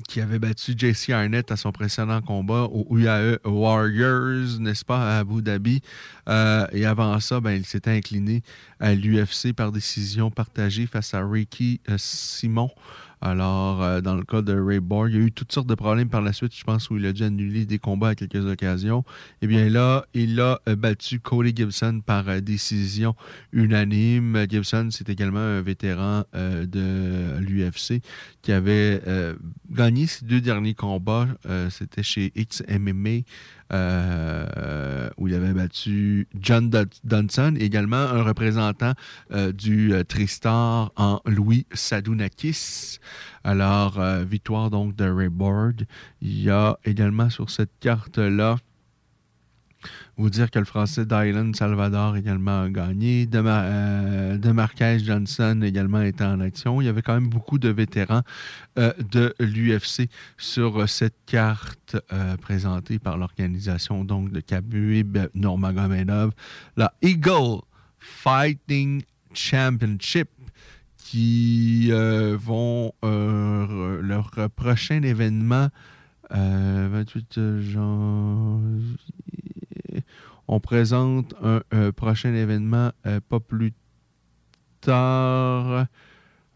qui 0.09 0.21
avait 0.21 0.41
battu 0.41 0.75
JC 0.77 1.11
Arnett 1.11 1.53
à 1.53 1.57
son 1.57 1.71
précédent 1.71 2.21
combat 2.21 2.65
au 2.65 2.99
UAE 2.99 3.39
Warriors, 3.45 4.59
n'est-ce 4.59 4.85
pas, 4.85 5.15
à 5.15 5.19
Abu 5.21 5.43
Dhabi. 5.43 5.81
Euh, 6.29 6.67
et 6.73 6.85
avant 6.85 7.21
ça, 7.21 7.41
ben, 7.41 7.53
il 7.53 7.65
s'était 7.65 7.93
incliné 7.93 8.43
à 8.81 8.95
l'UFC 8.95 9.53
par 9.55 9.71
décision 9.71 10.33
partagée 10.33 10.87
face 10.87 11.15
à 11.15 11.25
Ricky 11.25 11.81
Simon. 11.97 12.71
Alors, 13.25 13.83
euh, 13.83 14.03
dans 14.03 14.17
le 14.17 14.23
cas 14.23 14.43
de 14.43 14.53
Ray 14.53 14.81
Borg, 14.81 15.09
il 15.11 15.17
y 15.17 15.19
a 15.19 15.25
eu 15.25 15.33
toutes 15.33 15.51
sortes 15.51 15.67
de 15.67 15.75
problèmes 15.75 16.11
par 16.11 16.21
la 16.21 16.35
suite, 16.35 16.55
je 16.55 16.63
pense, 16.63 16.91
où 16.91 16.99
il 16.99 17.07
a 17.07 17.13
dû 17.15 17.23
annuler 17.23 17.65
des 17.65 17.79
combats 17.79 18.11
à 18.11 18.15
quelques 18.15 18.45
occasions. 18.45 19.03
Eh 19.41 19.47
bien 19.47 19.71
là, 19.71 20.05
il 20.13 20.39
a 20.41 20.61
euh, 20.69 20.77
battu 20.77 21.21
Cody 21.21 21.57
Gibson 21.57 22.03
par 22.05 22.29
euh, 22.29 22.41
décision 22.41 23.17
unanime. 23.53 24.45
Gibson, 24.51 24.89
c'est 24.91 25.09
également 25.09 25.39
un 25.39 25.63
vétéran 25.63 26.25
de 26.35 27.39
l'UFC 27.39 28.03
qui 28.43 28.53
avait 28.53 29.01
gagné 29.71 30.07
ses 30.07 30.27
deux 30.27 30.41
derniers 30.41 30.75
combats. 30.75 31.29
C'était 31.71 32.03
chez 32.03 32.31
XMMA. 32.37 33.21
Euh, 33.73 35.09
où 35.17 35.27
il 35.27 35.35
avait 35.35 35.53
battu 35.53 36.29
John 36.39 36.71
Dunson, 37.03 37.55
également 37.59 37.97
un 37.97 38.23
représentant 38.23 38.93
euh, 39.33 39.53
du 39.53 39.95
euh, 39.95 40.05
Tristar 40.05 40.93
en 40.97 41.21
Louis 41.25 41.67
Sadounakis. 41.73 42.99
Alors, 43.43 44.01
victoire 44.25 44.71
donc 44.71 44.97
de 44.97 45.05
Ray 45.05 45.29
Borg. 45.29 45.85
Il 46.23 46.43
y 46.43 46.51
a 46.51 46.79
également 46.85 47.29
sur 47.29 47.51
cette 47.51 47.73
carte-là 47.81 48.57
vous 50.17 50.31
dire 50.31 50.51
que 50.51 50.59
le 50.59 50.65
Français 50.65 51.05
Dylan 51.05 51.55
Salvador 51.55 52.17
également 52.17 52.63
a 52.63 52.69
gagné. 52.69 53.27
De, 53.27 53.43
euh, 53.45 54.99
Johnson 54.99 55.61
également 55.63 56.03
était 56.03 56.25
en 56.25 56.41
action. 56.41 56.81
Il 56.81 56.85
y 56.85 56.89
avait 56.89 57.03
quand 57.03 57.15
même 57.15 57.29
beaucoup 57.29 57.59
de 57.59 57.69
vétérans 57.69 58.23
euh, 58.79 58.93
de 59.11 59.35
l'UFC 59.41 60.09
sur 60.39 60.89
cette 60.89 61.17
carte 61.27 61.97
euh, 62.13 62.37
présentée 62.37 62.99
par 62.99 63.17
l'organisation 63.19 64.05
donc 64.05 64.31
de 64.31 64.41
Khabib 64.41 65.19
Nurmagomedov, 65.35 66.33
la 66.77 66.93
Eagle 67.03 67.61
Fighting 67.99 69.03
Championship 69.33 70.29
qui 70.97 71.89
euh, 71.91 72.37
vont 72.41 72.93
leur 73.03 74.31
prochain 74.57 75.03
événement 75.03 75.69
28 76.31 77.61
janvier 77.61 78.95
on 80.49 80.61
présente 80.61 81.35
un 81.43 81.63
euh, 81.73 81.93
prochain 81.93 82.35
événement 82.35 82.93
euh, 83.07 83.21
pas 83.29 83.41
plus 83.41 83.73
tard. 84.81 85.87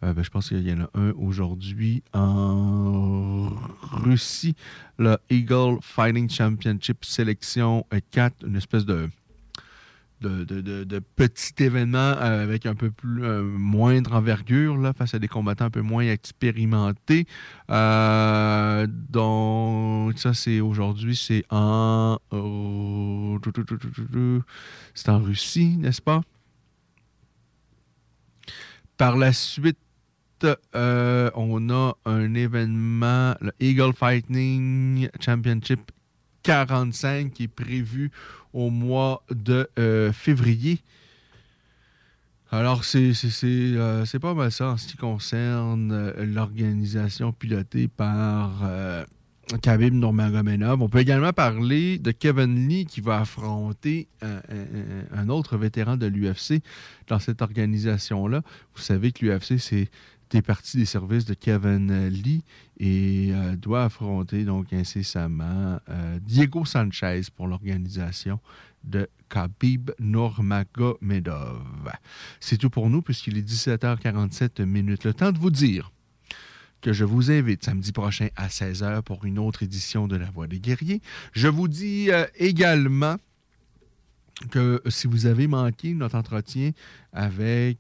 Euh, 0.05 0.13
ben, 0.13 0.23
je 0.23 0.31
pense 0.31 0.49
qu'il 0.49 0.67
y 0.69 0.73
en 0.73 0.83
a 0.83 0.91
un 0.95 1.11
aujourd'hui 1.13 2.03
en 2.13 3.49
Russie, 3.83 4.55
le 4.99 5.19
Eagle 5.31 5.79
Fighting 5.83 6.31
Championship 6.31 7.05
Sélection 7.05 7.85
4, 8.11 8.47
une 8.47 8.57
espèce 8.57 8.85
de 8.85 9.09
de, 10.21 10.45
de, 10.45 10.61
de, 10.61 10.85
de 10.85 10.99
petit 10.99 11.63
événement 11.63 12.13
avec 12.19 12.67
un 12.67 12.75
peu 12.75 12.91
plus 12.91 13.25
euh, 13.25 13.43
moindre 13.43 14.15
envergure 14.15 14.77
là, 14.77 14.93
face 14.93 15.15
à 15.15 15.19
des 15.19 15.29
combattants 15.29 15.67
un 15.67 15.71
peu 15.71 15.83
moins 15.83 16.05
expérimentés. 16.05 17.27
Euh, 17.71 18.87
donc 18.89 20.19
ça 20.19 20.35
c'est 20.35 20.61
aujourd'hui, 20.61 21.17
c'est 21.17 21.45
en 21.51 22.19
euh, 22.33 23.39
c'est 24.95 25.09
en 25.09 25.19
Russie, 25.21 25.77
n'est-ce 25.77 26.03
pas? 26.03 26.23
Par 28.97 29.17
la 29.17 29.33
suite, 29.33 29.79
euh, 30.75 31.31
on 31.35 31.71
a 31.71 31.97
un 32.05 32.35
événement, 32.35 33.35
le 33.41 33.53
Eagle 33.61 33.93
Fighting 33.95 35.09
Championship 35.21 35.81
45 36.49 37.31
qui 37.31 37.43
est 37.43 37.49
prévu 37.49 38.11
au 38.55 38.71
mois 38.71 39.23
de 39.31 39.69
euh, 39.79 40.15
février. 40.15 40.81
Alors, 42.51 42.85
c'est 42.85 43.13
euh, 43.45 44.05
pas 44.23 44.33
mal 44.33 44.51
ça 44.51 44.71
en 44.71 44.77
ce 44.79 44.87
qui 44.87 44.97
concerne 44.97 45.93
euh, 45.93 46.25
l'organisation 46.25 47.33
pilotée 47.33 47.87
par 47.87 48.63
euh, 48.65 49.05
Khabib 49.61 49.93
Nurmagomedov. 49.93 50.81
On 50.81 50.89
peut 50.89 51.01
également 51.01 51.35
parler 51.35 51.99
de 51.99 52.13
Kevin 52.13 52.67
Lee 52.67 52.87
qui 52.87 53.03
va 53.03 53.21
affronter 53.21 54.09
un, 54.23 55.29
autre 55.29 55.59
vétéran 55.59 55.99
de 55.99 56.07
l'UFC 56.07 56.63
dans 57.09 57.19
cette 57.19 57.43
organisation-là. 57.43 58.41
Vous 58.75 58.83
savez 58.83 59.13
que 59.13 59.27
l'UFC, 59.27 59.59
c'est 59.59 59.91
des 60.31 60.43
parties 60.43 60.77
des 60.77 60.85
services 60.85 61.25
de 61.25 61.35
Kevin 61.35 62.09
Lee 62.09 62.43
et 62.79 63.31
euh, 63.33 63.57
doit 63.57 63.85
affronter 63.85 64.45
donc 64.45 64.73
incessamment 64.73 65.79
euh, 65.89 66.19
Diego 66.21 66.65
Sanchez 66.65 67.23
pour 67.35 67.47
l'organisation 67.47 68.39
de 68.85 69.09
Khabib 69.29 69.91
Nurmagomedov. 69.99 71.93
C'est 72.41 72.59
tout 72.59 72.71
pour 72.71 72.91
nous 72.91 73.03
puisqu'il 73.03 73.39
est 73.39 73.49
17h47 73.49 74.65
minutes. 74.65 75.05
Le 75.05 75.15
temps 75.15 75.33
de 75.33 75.39
vous 75.39 75.51
dire 75.51 75.91
que 76.81 76.93
je 76.93 77.05
vous 77.05 77.31
invite 77.31 77.65
samedi 77.65 77.93
prochain 77.93 78.29
à 78.37 78.49
16h 78.49 79.03
pour 79.03 79.25
une 79.25 79.39
autre 79.39 79.63
édition 79.63 80.07
de 80.07 80.17
La 80.17 80.31
Voix 80.31 80.47
des 80.47 80.61
guerriers. 80.61 81.01
Je 81.33 81.49
vous 81.49 81.69
dis 81.69 82.11
euh, 82.11 82.25
également 82.37 83.17
que 84.51 84.81
si 84.87 85.07
vous 85.07 85.27
avez 85.27 85.49
manqué 85.49 85.95
notre 85.95 86.17
entretien 86.17 86.71
avec, 87.13 87.79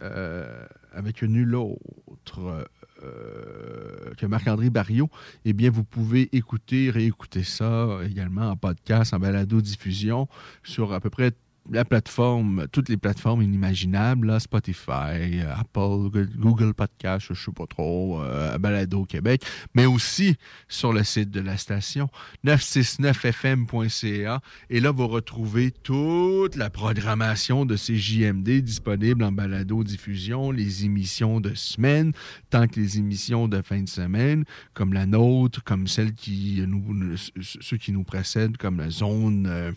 euh, 0.00 0.66
avec 0.98 1.22
nul 1.22 1.54
autre 1.54 2.66
euh, 3.04 4.12
que 4.16 4.26
Marc-André 4.26 4.70
Barriot, 4.70 5.08
eh 5.44 5.52
bien, 5.52 5.70
vous 5.70 5.84
pouvez 5.84 6.28
écouter, 6.32 6.90
réécouter 6.90 7.44
ça 7.44 8.00
également 8.04 8.50
en 8.50 8.56
podcast, 8.56 9.14
en 9.14 9.20
balado-diffusion 9.20 10.26
sur 10.64 10.92
à 10.92 11.00
peu 11.00 11.08
près 11.08 11.32
la 11.70 11.84
plateforme, 11.84 12.66
toutes 12.72 12.88
les 12.88 12.96
plateformes 12.96 13.42
inimaginables, 13.42 14.40
Spotify, 14.40 15.40
Apple, 15.54 16.26
Google 16.36 16.74
Podcast, 16.74 17.26
je 17.28 17.32
ne 17.32 17.38
sais 17.38 17.52
pas 17.52 17.66
trop, 17.66 18.22
euh, 18.22 18.56
Balado 18.58 19.04
Québec, 19.04 19.44
mais 19.74 19.86
aussi 19.86 20.36
sur 20.68 20.92
le 20.92 21.04
site 21.04 21.30
de 21.30 21.40
la 21.40 21.56
station 21.56 22.08
969fm.ca. 22.44 24.40
Et 24.70 24.80
là, 24.80 24.90
vous 24.90 25.08
retrouvez 25.08 25.70
toute 25.70 26.56
la 26.56 26.70
programmation 26.70 27.66
de 27.66 27.76
ces 27.76 27.96
JMD 27.96 28.48
disponible 28.62 29.22
en 29.24 29.32
balado 29.32 29.84
diffusion, 29.84 30.50
les 30.50 30.84
émissions 30.84 31.40
de 31.40 31.54
semaine, 31.54 32.12
tant 32.50 32.66
que 32.66 32.80
les 32.80 32.98
émissions 32.98 33.48
de 33.48 33.62
fin 33.62 33.82
de 33.82 33.88
semaine, 33.88 34.44
comme 34.74 34.92
la 34.92 35.06
nôtre, 35.06 35.62
comme 35.64 35.86
celles 35.86 36.12
qui 36.12 36.62
nous, 36.66 37.16
ceux 37.40 37.76
qui 37.76 37.92
nous 37.92 38.04
précèdent, 38.04 38.56
comme 38.56 38.78
la 38.78 38.90
zone. 38.90 39.46
Euh, 39.46 39.72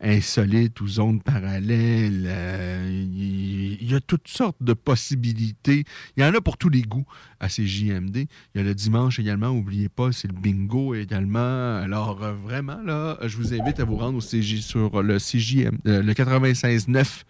insolite 0.00 0.80
ou 0.80 0.88
zone 0.88 1.20
parallèle. 1.20 2.28
il 2.92 3.90
y, 3.90 3.94
a 3.94 4.00
toutes 4.00 4.28
sortes 4.28 4.62
de 4.62 4.72
possibilités. 4.74 5.84
Il 6.16 6.22
y 6.22 6.26
en 6.26 6.34
a 6.34 6.40
pour 6.40 6.56
tous 6.56 6.68
les 6.68 6.82
goûts 6.82 7.06
à 7.40 7.48
ces 7.48 7.66
JMD. 7.66 8.16
Il 8.16 8.28
y 8.56 8.60
a 8.60 8.62
le 8.62 8.74
dimanche 8.74 9.18
également, 9.18 9.52
n'oubliez 9.52 9.88
pas, 9.88 10.12
c'est 10.12 10.28
le 10.28 10.38
bingo 10.38 10.94
également. 10.94 11.76
Alors 11.76 12.16
vraiment, 12.16 12.80
là, 12.82 13.18
je 13.22 13.36
vous 13.36 13.54
invite 13.54 13.80
à 13.80 13.84
vous 13.84 13.96
rendre 13.96 14.18
au 14.18 14.20
CJ, 14.20 14.60
sur 14.60 15.02
le 15.02 15.18
CJM, 15.18 15.78
le 15.84 16.12
96.9 16.12 17.24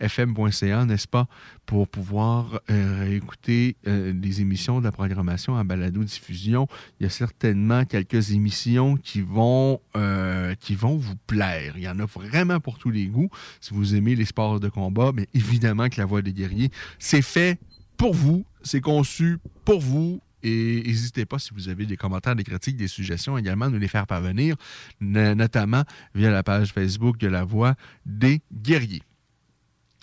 fm.ca, 0.00 0.84
n'est-ce 0.84 1.08
pas, 1.08 1.26
pour 1.64 1.88
pouvoir 1.88 2.60
euh, 2.70 3.10
écouter 3.10 3.76
euh, 3.86 4.12
les 4.12 4.40
émissions 4.40 4.78
de 4.80 4.84
la 4.84 4.92
programmation 4.92 5.54
en 5.54 5.64
balado-diffusion. 5.64 6.68
Il 7.00 7.04
y 7.04 7.06
a 7.06 7.10
certainement 7.10 7.84
quelques 7.84 8.32
émissions 8.32 8.96
qui 8.96 9.20
vont, 9.20 9.80
euh, 9.96 10.54
qui 10.60 10.74
vont 10.74 10.96
vous 10.96 11.16
plaire. 11.26 11.74
Il 11.76 11.82
y 11.82 11.88
en 11.88 11.98
a 11.98 12.06
vraiment 12.06 12.60
pour 12.60 12.78
tous 12.78 12.90
les 12.90 13.06
goûts. 13.06 13.30
Si 13.60 13.74
vous 13.74 13.94
aimez 13.94 14.14
les 14.14 14.24
sports 14.24 14.60
de 14.60 14.68
combat, 14.68 15.12
mais 15.14 15.28
évidemment 15.34 15.88
que 15.88 16.00
la 16.00 16.06
voix 16.06 16.22
des 16.22 16.32
guerriers, 16.32 16.70
c'est 16.98 17.22
fait 17.22 17.58
pour 17.96 18.14
vous, 18.14 18.44
c'est 18.62 18.80
conçu 18.80 19.38
pour 19.64 19.80
vous 19.80 20.20
et 20.42 20.82
n'hésitez 20.86 21.26
pas, 21.26 21.40
si 21.40 21.50
vous 21.52 21.68
avez 21.68 21.86
des 21.86 21.96
commentaires, 21.96 22.36
des 22.36 22.44
critiques, 22.44 22.76
des 22.76 22.86
suggestions, 22.86 23.36
également, 23.36 23.68
nous 23.68 23.78
les 23.78 23.88
faire 23.88 24.06
parvenir, 24.06 24.54
notamment 25.00 25.82
via 26.14 26.30
la 26.30 26.44
page 26.44 26.72
Facebook 26.72 27.18
de 27.18 27.26
La 27.26 27.44
Voix 27.44 27.74
des 28.04 28.42
Guerriers. 28.52 29.02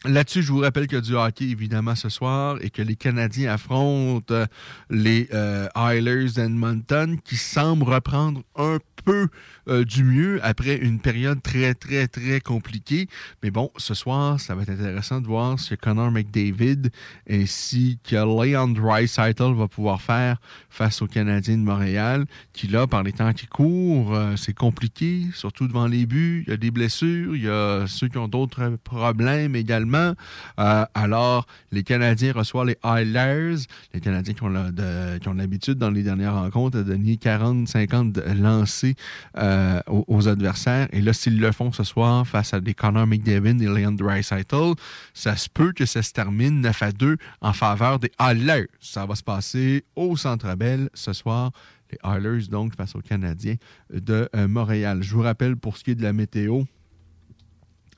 Là-dessus, 0.06 0.42
je 0.42 0.52
vous 0.52 0.60
rappelle 0.60 0.88
qu'il 0.88 0.98
y 0.98 0.98
a 0.98 1.02
du 1.02 1.16
hockey, 1.16 1.46
évidemment, 1.46 1.96
ce 1.96 2.10
soir 2.10 2.58
et 2.60 2.70
que 2.70 2.82
les 2.82 2.98
Canadiens 2.98 3.54
affrontent 3.54 4.34
euh, 4.34 4.46
les 4.90 5.30
euh, 5.34 5.70
Oilers 5.76 6.32
d'Edmonton 6.36 7.18
qui 7.24 7.38
semblent 7.38 7.84
reprendre 7.84 8.42
un 8.58 8.80
peu 9.06 9.30
euh, 9.68 9.84
du 9.84 10.04
mieux 10.04 10.40
après 10.44 10.76
une 10.78 11.00
période 11.00 11.42
très, 11.42 11.74
très, 11.74 12.08
très 12.08 12.42
compliquée. 12.42 13.08
Mais 13.44 13.52
bon, 13.52 13.72
ce 13.78 13.94
soir, 13.94 14.40
ça 14.40 14.56
va 14.56 14.64
être 14.64 14.72
intéressant 14.72 15.22
de 15.22 15.28
voir 15.28 15.60
ce 15.60 15.76
que 15.76 15.82
Connor 15.82 16.12
McDavid 16.12 16.90
ainsi 17.30 18.00
que 18.04 18.16
Leon 18.16 18.70
Dreisaitl 18.70 19.54
va 19.54 19.68
pouvoir 19.68 20.02
faire 20.02 20.38
face 20.70 21.02
aux 21.02 21.08
Canadiens 21.08 21.58
de 21.58 21.64
Montréal, 21.64 22.26
qui 22.54 22.68
là, 22.68 22.88
par 22.88 23.04
les 23.04 23.12
temps 23.12 23.34
qui 23.34 23.48
courent, 23.48 24.18
c'est 24.38 24.54
compliqué, 24.54 25.28
surtout 25.34 25.68
devant 25.68 25.88
les 25.88 26.06
buts. 26.06 26.44
Il 26.48 26.52
y 26.52 26.54
a 26.54 26.58
des 26.58 26.72
blessures, 26.72 27.36
il 27.36 27.44
y 27.44 27.50
a 27.50 27.86
ceux 27.88 28.08
qui 28.08 28.18
ont 28.18 28.28
d'autres 28.28 28.78
problèmes 28.84 29.56
également 29.56 30.14
euh, 30.60 30.86
alors, 30.94 31.46
les 31.72 31.84
Canadiens 31.84 32.34
reçoivent 32.34 32.68
les 32.68 32.78
Oilers, 32.84 33.66
les 33.94 34.00
Canadiens 34.00 34.34
qui 34.34 34.44
ont 34.44 35.34
l'habitude 35.34 35.76
dans 35.76 35.90
les 35.90 36.04
dernières 36.04 36.36
rencontres 36.36 36.78
de 36.78 36.84
donner 36.84 37.16
40-50 37.16 38.34
lancés 38.36 38.96
euh, 39.38 39.53
aux, 39.88 40.28
adversaires. 40.28 40.88
Et 40.92 41.02
là, 41.02 41.14
s'ils 41.14 41.40
le 41.40 41.52
font 41.52 41.72
ce 41.72 41.84
soir 41.84 42.28
face 42.28 42.54
à 42.54 42.60
des 42.60 42.74
Connor 42.74 43.08
McDavid 43.08 43.62
et 43.62 43.68
Leon 43.68 43.92
Dreisaitl, 43.92 44.74
ça 45.14 45.36
se 45.36 45.50
peut 45.50 45.74
que 45.74 45.86
ça 45.86 46.02
se 46.02 46.12
termine 46.14 46.62
9 46.62 46.82
à 46.84 46.92
2 46.92 47.18
en 47.42 47.54
faveur 47.54 48.00
des 48.00 48.12
Oilers. 48.20 48.68
Ça 48.80 49.06
va 49.06 49.16
se 49.16 49.24
passer 49.24 49.84
au 49.96 50.16
Centre 50.18 50.56
Bell 50.56 50.90
ce 50.94 51.14
soir 51.14 51.52
les 51.92 51.98
Oilers, 52.10 52.48
donc, 52.48 52.76
face 52.76 52.96
aux 52.96 53.02
Canadiens 53.02 53.56
de 53.94 54.30
euh, 54.36 54.48
Montréal. 54.48 55.04
Je 55.04 55.14
vous 55.14 55.22
rappelle, 55.22 55.56
pour 55.56 55.78
ce 55.78 55.84
qui 55.84 55.92
est 55.92 55.96
de 55.96 56.04
la 56.04 56.14
météo, 56.14 56.64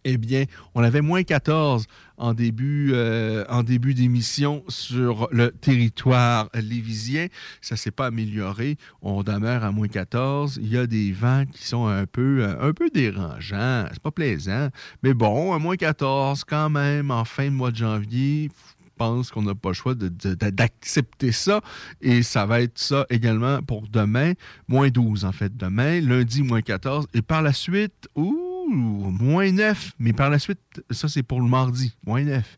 eh 0.06 0.18
bien, 0.18 0.46
on 0.76 0.84
avait 0.84 1.02
moins 1.02 1.24
14 1.24 1.88
en 2.18 2.34
début, 2.34 2.92
euh, 2.94 3.44
en 3.50 3.64
début 3.64 3.94
d'émission 3.94 4.64
sur 4.70 5.28
le 5.32 5.52
territoire 5.52 6.50
lévisien. 6.54 7.28
Ça 7.60 7.76
ne 7.76 7.78
s'est 7.78 7.92
pas 7.92 8.06
amélioré. 8.06 8.78
On 9.02 9.24
demeure 9.24 9.64
à 9.64 9.72
moins 9.72 9.88
14. 9.88 10.60
Il 10.62 10.72
y 10.72 10.78
a 10.78 10.88
des 10.88 11.12
vents 11.12 11.46
qui 11.52 11.68
sont 11.68 11.88
un 11.88 12.06
peu, 12.06 12.44
euh, 12.44 12.70
un 12.70 12.72
peu 12.72 12.90
dérangeants. 12.90 13.88
C'est 13.92 14.02
pas 14.02 14.12
plaisant. 14.12 14.70
Mais 15.04 15.14
bon, 15.14 15.54
à 15.54 15.60
moins 15.60 15.76
14 15.76 16.44
quand 16.46 16.70
même, 16.70 17.12
en 17.12 17.26
fin 17.26 17.46
de 17.46 17.56
mois 17.56 17.72
de 17.72 17.78
janvier, 17.78 18.52
pense 18.96 19.32
qu'on 19.32 19.42
n'a 19.42 19.56
pas 19.56 19.70
le 19.70 19.74
choix 19.74 19.94
d'accepter 19.96 21.32
ça. 21.32 21.62
Et 22.02 22.24
ça 22.24 22.46
va 22.46 22.62
être 22.62 22.78
ça 22.78 23.06
également 23.10 23.62
pour 23.62 23.88
demain. 23.88 24.34
Moins 24.68 24.90
12, 24.90 25.26
en 25.26 25.32
fait, 25.32 25.56
demain. 25.56 26.00
Lundi, 26.02 26.44
moins 26.44 26.62
14. 26.62 27.08
Et 27.14 27.22
par 27.22 27.42
la 27.42 27.54
suite, 27.54 28.08
ouh, 28.16 28.55
moins 28.70 29.52
9. 29.52 29.94
Mais 30.00 30.14
par 30.14 30.30
la 30.30 30.40
suite, 30.40 30.60
ça, 30.92 31.08
c'est 31.08 31.24
pour 31.24 31.42
le 31.42 31.48
mardi, 31.48 31.96
moins 32.06 32.24
9. 32.24 32.58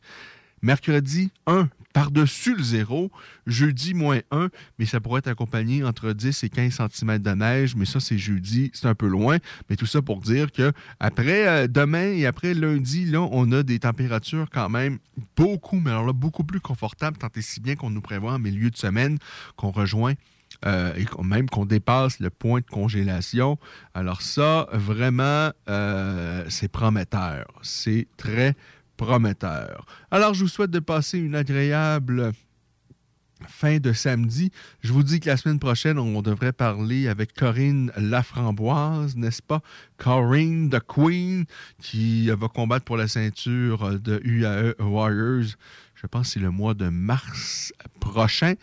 Mercredi, 0.62 1.30
1 1.46 1.70
par-dessus 1.98 2.56
le 2.56 2.62
zéro. 2.62 3.12
Jeudi, 3.48 3.96
moins 3.96 4.20
1, 4.30 4.50
mais 4.78 4.86
ça 4.86 5.00
pourrait 5.00 5.20
être 5.20 5.30
accompagné 5.30 5.84
entre 5.84 6.14
10 6.14 6.44
et 6.44 6.50
15 6.50 6.80
cm 6.92 7.18
de 7.18 7.32
neige, 7.32 7.76
mais 7.76 7.86
ça, 7.86 8.00
c'est 8.00 8.20
jeudi, 8.20 8.70
c'est 8.74 8.86
un 8.86 8.94
peu 8.94 9.08
loin. 9.08 9.38
Mais 9.68 9.76
tout 9.76 9.88
ça 9.88 10.04
pour 10.04 10.22
dire 10.22 10.52
que 10.52 10.72
après 11.00 11.48
euh, 11.48 11.68
demain 11.68 12.12
et 12.12 12.28
après 12.28 12.54
lundi, 12.54 13.06
là, 13.06 13.22
on 13.32 13.52
a 13.52 13.64
des 13.64 13.80
températures 13.80 14.48
quand 14.52 14.70
même 14.70 15.00
beaucoup, 15.36 15.80
mais 15.80 15.90
alors 15.90 16.06
là, 16.06 16.14
beaucoup 16.14 16.44
plus 16.44 16.60
confortables, 16.60 17.18
tant 17.18 17.30
et 17.36 17.42
si 17.42 17.62
bien 17.62 17.76
qu'on 17.76 17.90
nous 17.90 18.02
prévoit 18.02 18.34
en 18.34 18.40
milieu 18.40 18.70
de 18.70 18.78
semaine 18.78 19.18
qu'on 19.56 19.72
rejoint 19.72 20.14
euh, 20.66 20.94
et 20.96 21.06
même 21.24 21.50
qu'on 21.50 21.66
dépasse 21.66 22.20
le 22.20 22.30
point 22.30 22.60
de 22.60 22.66
congélation. 22.66 23.58
Alors 23.94 24.22
ça, 24.22 24.68
vraiment, 24.72 25.52
euh, 25.70 26.46
c'est 26.50 26.68
prometteur. 26.68 27.46
C'est 27.62 28.08
très 28.18 28.56
prometteur. 28.98 29.86
Alors, 30.12 30.34
je 30.34 30.42
vous 30.44 30.50
souhaite 30.50 30.72
de 30.72 30.80
passer 30.80 31.20
une 31.20 31.36
agréable 31.36 32.34
fin 33.48 33.78
de 33.78 33.94
samedi. 33.94 34.52
Je 34.82 34.92
vous 34.92 35.04
dis 35.04 35.20
que 35.20 35.30
la 35.30 35.38
semaine 35.38 35.60
prochaine, 35.60 36.00
on 36.00 36.22
devrait 36.22 36.54
parler 36.54 37.08
avec 37.08 37.34
Corinne 37.34 37.92
Laframboise, 37.96 39.16
n'est-ce 39.16 39.44
pas? 39.44 39.62
Corinne, 39.98 40.70
the 40.70 40.80
Queen, 40.80 41.46
qui 41.82 42.30
va 42.30 42.48
combattre 42.48 42.86
pour 42.86 42.98
la 42.98 43.08
ceinture 43.08 44.00
de 44.00 44.20
UAE 44.24 44.74
Warriors. 44.80 45.56
Je 45.96 46.08
pense 46.08 46.28
que 46.28 46.34
c'est 46.34 46.40
le 46.40 46.52
mois 46.52 46.74
de 46.74 46.90
mars 46.90 47.74
prochain. 48.00 48.54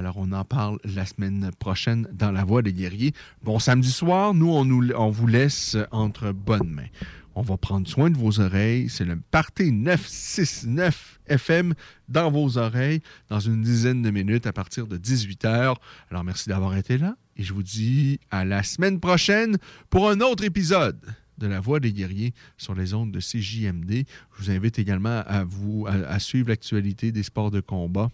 Alors, 0.00 0.16
on 0.16 0.32
en 0.32 0.46
parle 0.46 0.78
la 0.82 1.04
semaine 1.04 1.50
prochaine 1.58 2.08
dans 2.10 2.32
La 2.32 2.42
Voix 2.42 2.62
des 2.62 2.72
guerriers. 2.72 3.12
Bon 3.42 3.58
samedi 3.58 3.90
soir, 3.90 4.32
nous, 4.32 4.48
on, 4.48 5.10
vous 5.10 5.26
laisse 5.26 5.76
entre 5.90 6.32
bonnes 6.32 6.70
mains. 6.70 6.88
On 7.34 7.42
va 7.42 7.58
prendre 7.58 7.86
soin 7.86 8.08
de 8.08 8.16
vos 8.16 8.40
oreilles. 8.40 8.88
C'est 8.88 9.04
le 9.04 9.20
Party 9.30 9.72
969 9.72 11.20
FM 11.26 11.74
dans 12.08 12.30
vos 12.30 12.56
oreilles 12.56 13.02
dans 13.28 13.40
une 13.40 13.60
dizaine 13.60 14.00
de 14.00 14.08
minutes 14.08 14.46
à 14.46 14.54
partir 14.54 14.86
de 14.86 14.96
18h. 14.96 15.76
Alors, 16.10 16.24
merci 16.24 16.48
d'avoir 16.48 16.78
été 16.78 16.96
là 16.96 17.16
et 17.36 17.42
je 17.42 17.52
vous 17.52 17.62
dis 17.62 18.20
à 18.30 18.46
la 18.46 18.62
semaine 18.62 19.00
prochaine 19.00 19.58
pour 19.90 20.08
un 20.08 20.20
autre 20.20 20.44
épisode 20.44 20.98
de 21.36 21.46
la 21.46 21.60
Voix 21.60 21.78
des 21.78 21.92
guerriers 21.92 22.32
sur 22.56 22.74
les 22.74 22.94
ondes 22.94 23.12
de 23.12 23.20
CJMD. 23.20 24.06
Je 24.38 24.42
vous 24.42 24.50
invite 24.50 24.78
également 24.78 25.22
à, 25.26 25.44
vous, 25.44 25.86
à 25.86 26.18
suivre 26.20 26.48
l'actualité 26.48 27.12
des 27.12 27.22
sports 27.22 27.50
de 27.50 27.60
combat 27.60 28.10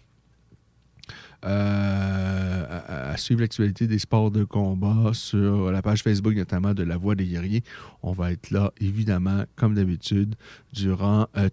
euh, 1.47 3.11
à, 3.13 3.17
suivre 3.17 3.41
l'actualité 3.41 3.87
des 3.87 3.99
sports 3.99 4.31
de 4.31 4.43
combat 4.43 5.11
sur 5.13 5.71
la 5.71 5.81
page 5.81 6.03
Facebook 6.03 6.35
notamment 6.35 6.73
de 6.73 6.83
La 6.83 6.97
Voix 6.97 7.15
des 7.15 7.25
guerriers. 7.25 7.63
On 8.03 8.11
va 8.11 8.31
être 8.31 8.51
là, 8.51 8.71
évidemment, 8.81 9.43
comme 9.55 9.73
d'habitude, 9.73 10.35
durant 10.73 11.27
euh, 11.37 11.49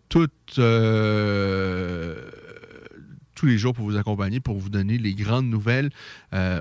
euh, 0.58 2.30
tous 3.34 3.46
les 3.46 3.56
jours 3.56 3.72
pour 3.72 3.84
vous 3.84 3.96
accompagner, 3.96 4.40
pour 4.40 4.58
vous 4.58 4.68
donner 4.68 4.98
les 4.98 5.14
grandes 5.14 5.46
nouvelles 5.46 5.90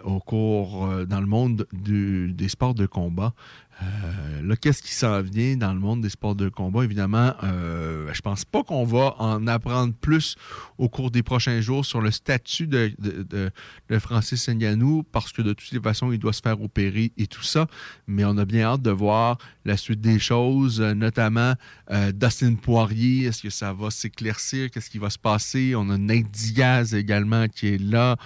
au 0.03 0.19
cours 0.19 0.88
dans 1.05 1.19
le 1.19 1.27
monde 1.27 1.65
des 1.73 2.49
sports 2.49 2.76
de 2.76 2.85
combat. 2.85 3.34
Euh, 3.82 4.41
là, 4.44 4.56
qu'est-ce 4.56 4.84
qui 4.84 4.94
s'en 4.94 5.22
vient 5.22 5.58
dans 5.58 5.74
le 5.74 5.80
monde 5.80 6.02
des 6.02 6.10
sports 6.10 6.36
de 6.36 6.48
combat? 6.48 6.84
Évidemment, 6.84 7.34
euh, 7.44 8.10
je 8.14 8.22
pense 8.22 8.45
pas 8.45 8.64
qu'on 8.64 8.86
va 8.86 9.16
en 9.20 9.48
apprendre 9.48 9.94
plus 9.94 10.36
au 10.78 10.90
cours 10.90 11.12
des 11.12 11.24
prochains 11.24 11.60
jours 11.60 11.86
sur 11.86 12.00
le 12.00 12.12
statut 12.12 12.68
de, 12.68 12.94
de- 13.00 13.52
Francis 14.00 14.48
Ngannou, 14.48 15.04
parce 15.12 15.32
que 15.32 15.41
de 15.41 15.54
toutes 15.54 15.72
les 15.72 15.80
façons, 15.80 16.12
il 16.12 16.20
doit 16.20 16.34
se 16.34 16.41
faire 16.41 16.62
opérer 16.62 17.12
et 17.18 17.28
tout 17.28 17.44
ça. 17.44 17.68
Mais 18.08 18.26
on 18.26 18.38
a 18.38 18.45
bien 18.45 18.66
hâte 18.66 18.82
de 18.82 18.91
voir 18.91 19.38
la 19.66 19.78
suite 19.78 20.02
des 20.02 20.20
choses, 20.20 20.82
euh, 20.82 20.94
notamment 20.94 21.54
euh, 21.91 22.12
Dustin 22.12 22.56
Poirier. 22.56 23.26
Est-ce 23.26 23.41
que 23.41 23.50
ça 23.50 23.74
va 23.74 23.90
s'éclaircir? 23.90 24.72
Qu'est-ce 24.72 24.90
qui 24.90 25.00
va 25.00 25.10
se 25.10 25.20
passer? 25.20 25.74
On 25.76 25.90
a 25.90 25.98
Nate 25.98 26.30
Diaz 26.32 26.94
également 26.94 27.48
qui 27.48 27.68
est 27.68 27.82
là. 27.82 28.18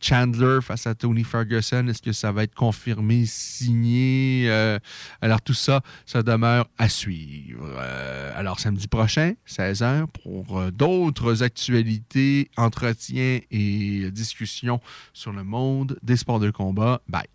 Chandler 0.00 0.58
face 0.62 0.86
à 0.86 0.94
Tony 0.94 1.24
Ferguson. 1.24 1.86
Est-ce 1.88 2.02
que 2.02 2.12
ça 2.12 2.32
va 2.32 2.44
être 2.44 2.54
confirmé, 2.54 3.24
signé? 3.26 4.11
Euh, 4.48 4.78
alors, 5.20 5.40
tout 5.42 5.54
ça, 5.54 5.82
ça 6.06 6.22
demeure 6.22 6.68
à 6.78 6.88
suivre. 6.88 7.64
Euh, 7.78 8.32
alors, 8.36 8.60
samedi 8.60 8.88
prochain, 8.88 9.34
16h, 9.48 10.06
pour 10.22 10.58
euh, 10.58 10.70
d'autres 10.70 11.42
actualités, 11.42 12.50
entretiens 12.56 13.40
et 13.50 14.10
discussions 14.10 14.80
sur 15.12 15.32
le 15.32 15.44
monde 15.44 15.98
des 16.02 16.16
sports 16.16 16.40
de 16.40 16.50
combat. 16.50 17.00
Bye. 17.08 17.26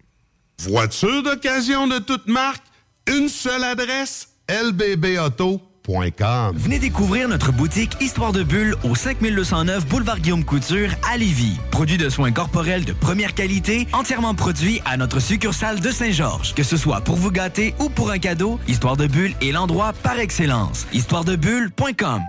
Voiture 0.60 1.24
d'occasion 1.24 1.88
de 1.88 2.00
toute 2.00 2.28
marque, 2.28 2.66
une 3.08 3.30
seule 3.30 3.64
adresse, 3.64 4.30
lbbauto.com. 4.50 5.77
Venez 5.90 6.80
découvrir 6.80 7.30
notre 7.30 7.54
boutique 7.54 7.96
Histoire 8.02 8.34
de 8.34 8.44
Bulle 8.44 8.76
au 8.84 8.94
5209 8.94 9.88
Boulevard 9.88 10.20
Guillaume 10.20 10.44
Couture 10.44 10.90
à 11.10 11.16
Lévis. 11.16 11.58
Produit 11.72 11.98
de 11.98 12.10
soins 12.10 12.34
corporels 12.34 12.84
de 12.84 12.92
première 12.92 13.34
qualité, 13.34 13.88
entièrement 13.94 14.36
produit 14.36 14.82
à 14.84 14.98
notre 14.98 15.22
succursale 15.22 15.80
de 15.80 15.90
Saint-Georges. 15.90 16.54
Que 16.56 16.64
ce 16.64 16.76
soit 16.76 17.00
pour 17.00 17.16
vous 17.16 17.32
gâter 17.32 17.74
ou 17.80 17.88
pour 17.88 18.12
un 18.12 18.20
cadeau, 18.20 18.60
Histoire 18.68 18.98
de 18.98 19.08
Bulle 19.08 19.34
est 19.42 19.54
l'endroit 19.54 19.94
par 20.04 20.20
excellence. 20.20 20.88
Histoiredebulle.com 20.92 22.22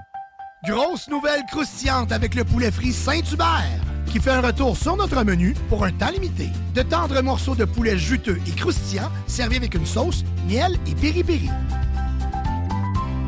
Grosse 0.65 1.09
nouvelle 1.09 1.43
croustillante 1.51 2.13
avec 2.13 2.37
le 2.37 2.45
poulet 2.45 2.71
frit 2.71 2.93
Saint-Hubert 2.93 3.81
qui 4.07 4.21
fait 4.21 4.31
un 4.31 4.41
retour 4.41 4.77
sur 4.77 4.97
notre 4.97 5.23
menu 5.25 5.55
pour 5.69 5.85
un 5.85 5.93
temps 5.93 6.11
limité. 6.11 6.49
De 6.75 6.83
tendres 6.83 7.23
morceaux 7.23 7.55
de 7.55 7.65
poulet 7.65 7.99
juteux 7.99 8.41
et 8.47 8.53
croustillants 8.53 9.11
servis 9.27 9.57
avec 9.57 9.75
une 9.75 9.85
sauce, 9.85 10.25
miel 10.49 10.79
et 10.87 10.95
piri-piri. 10.95 11.51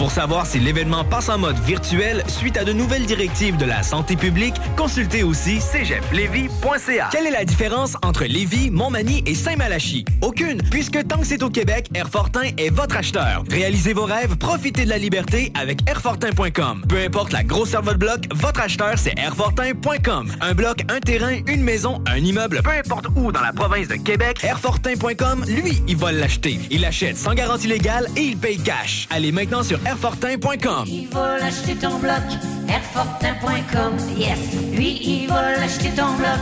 Pour 0.00 0.10
savoir 0.10 0.46
si 0.46 0.58
l'événement 0.58 1.04
passe 1.04 1.28
en 1.28 1.36
mode 1.36 1.58
virtuel 1.58 2.24
suite 2.26 2.56
à 2.56 2.64
de 2.64 2.72
nouvelles 2.72 3.04
directives 3.04 3.58
de 3.58 3.66
la 3.66 3.82
santé 3.82 4.16
publique, 4.16 4.54
consultez 4.74 5.22
aussi 5.22 5.60
cégeplevy.ca. 5.60 7.10
Quelle 7.12 7.26
est 7.26 7.30
la 7.30 7.44
différence 7.44 7.98
entre 8.02 8.24
Lévis, 8.24 8.70
Montmagny 8.70 9.22
et 9.26 9.34
Saint-Malachie? 9.34 10.06
Aucune, 10.22 10.62
puisque 10.70 11.06
tant 11.06 11.18
que 11.18 11.26
c'est 11.26 11.42
au 11.42 11.50
Québec, 11.50 11.88
Airfortin 11.92 12.44
est 12.56 12.70
votre 12.70 12.96
acheteur. 12.96 13.44
Réalisez 13.50 13.92
vos 13.92 14.06
rêves, 14.06 14.38
profitez 14.38 14.86
de 14.86 14.88
la 14.88 14.96
liberté 14.96 15.52
avec 15.54 15.86
airfortin.com. 15.86 16.86
Peu 16.88 16.96
importe 16.96 17.34
la 17.34 17.44
grosseur 17.44 17.82
de 17.82 17.88
votre 17.88 17.98
bloc, 17.98 18.20
votre 18.34 18.60
acheteur, 18.60 18.94
c'est 18.96 19.18
airfortin.com. 19.18 20.32
Un 20.40 20.54
bloc, 20.54 20.82
un 20.88 21.00
terrain, 21.00 21.40
une 21.46 21.62
maison, 21.62 22.02
un 22.06 22.16
immeuble, 22.16 22.62
peu 22.62 22.70
importe 22.70 23.08
où 23.16 23.32
dans 23.32 23.42
la 23.42 23.52
province 23.52 23.88
de 23.88 23.96
Québec, 23.96 24.38
airfortin.com, 24.44 25.44
lui, 25.46 25.82
il 25.86 25.96
va 25.98 26.10
l'acheter. 26.10 26.58
Il 26.70 26.80
l'achète 26.80 27.18
sans 27.18 27.34
garantie 27.34 27.68
légale 27.68 28.06
et 28.16 28.22
il 28.22 28.38
paye 28.38 28.58
cash. 28.58 29.06
Allez 29.10 29.30
maintenant 29.30 29.62
sur 29.62 29.78
airfortin.com. 29.90 30.84
Il 30.86 31.08
va 31.08 31.38
l'acheter 31.38 31.74
ton 31.74 31.98
bloc, 31.98 32.22
Airfortin.com, 32.68 33.96
yes. 34.16 34.38
Lui, 34.72 35.00
il 35.02 35.28
va 35.28 35.56
l'acheter 35.56 35.90
ton 35.90 36.14
bloc, 36.14 36.38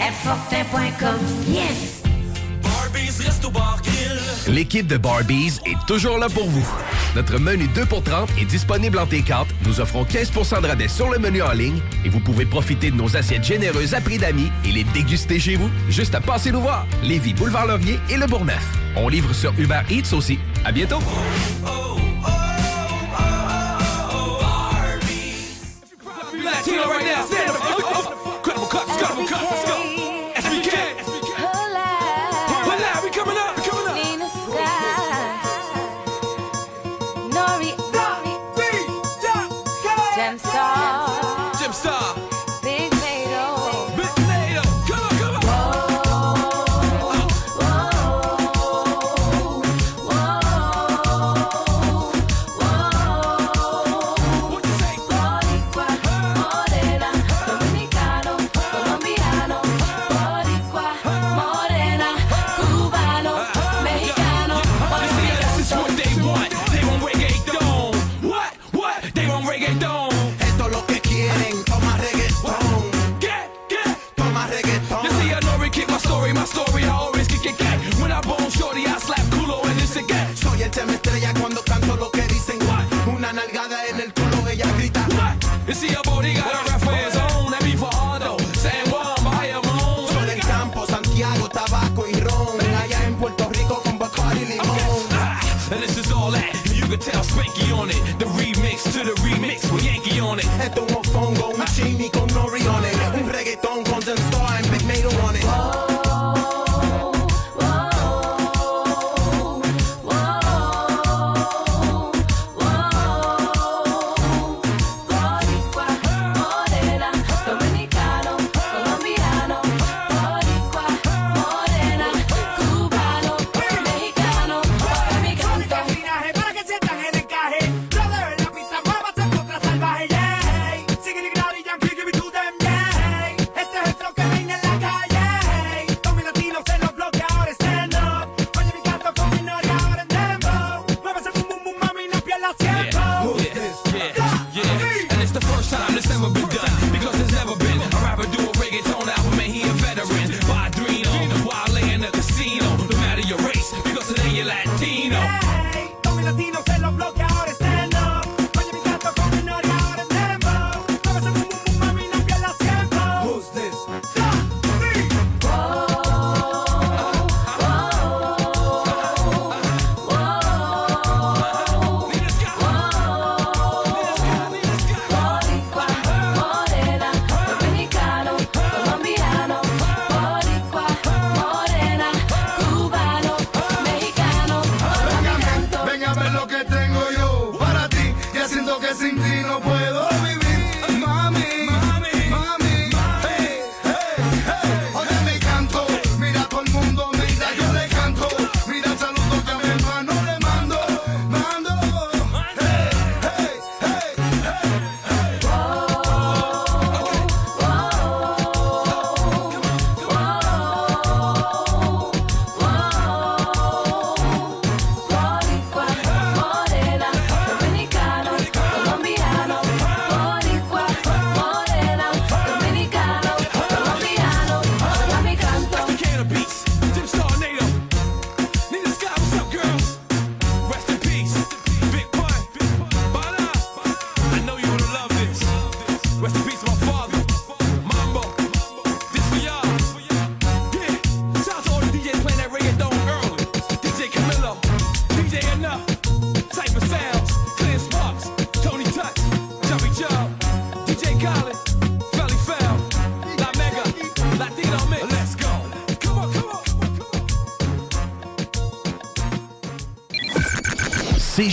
Airfortin.com, 0.00 1.18
yes. 1.48 2.02
L'équipe 4.46 4.86
de 4.86 4.96
Barbies 4.96 5.58
est 5.66 5.86
toujours 5.86 6.18
là 6.18 6.28
pour 6.28 6.46
vous. 6.46 6.66
Notre 7.16 7.38
menu 7.38 7.66
2 7.74 7.86
pour 7.86 8.02
30 8.04 8.28
est 8.40 8.44
disponible 8.44 8.98
en 8.98 9.06
T4. 9.06 9.46
Nous 9.66 9.80
offrons 9.80 10.04
15% 10.04 10.62
de 10.62 10.66
rabais 10.68 10.88
sur 10.88 11.10
le 11.10 11.18
menu 11.18 11.42
en 11.42 11.52
ligne 11.52 11.80
et 12.04 12.08
vous 12.08 12.20
pouvez 12.20 12.46
profiter 12.46 12.90
de 12.90 12.96
nos 12.96 13.16
assiettes 13.16 13.44
généreuses 13.44 13.94
à 13.94 14.00
prix 14.00 14.18
d'amis 14.18 14.50
et 14.64 14.72
les 14.72 14.84
déguster 14.84 15.40
chez 15.40 15.56
vous. 15.56 15.70
Juste 15.88 16.14
à 16.14 16.20
passer 16.20 16.52
nous 16.52 16.60
voir. 16.60 16.86
Lévis, 17.02 17.34
Boulevard 17.34 17.66
Laurier 17.66 17.98
et 18.10 18.16
Le 18.16 18.26
Bourgneuf. 18.26 18.64
On 18.96 19.08
livre 19.08 19.32
sur 19.32 19.52
Uber 19.58 19.80
Eats 19.90 20.14
aussi. 20.14 20.38
À 20.64 20.70
bientôt. 20.72 21.00
Latino 26.64 26.84
right 26.84 27.04
now, 27.04 27.24
stand 27.24 27.50
up. 27.50 28.36
Incredible 28.36 28.66
cuts, 28.68 28.92
incredible 28.92 29.26
cuts, 29.26 29.50
let's 29.50 29.68
go. 29.68 29.91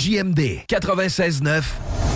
CJMD 0.09 0.65
96.9 0.67 1.61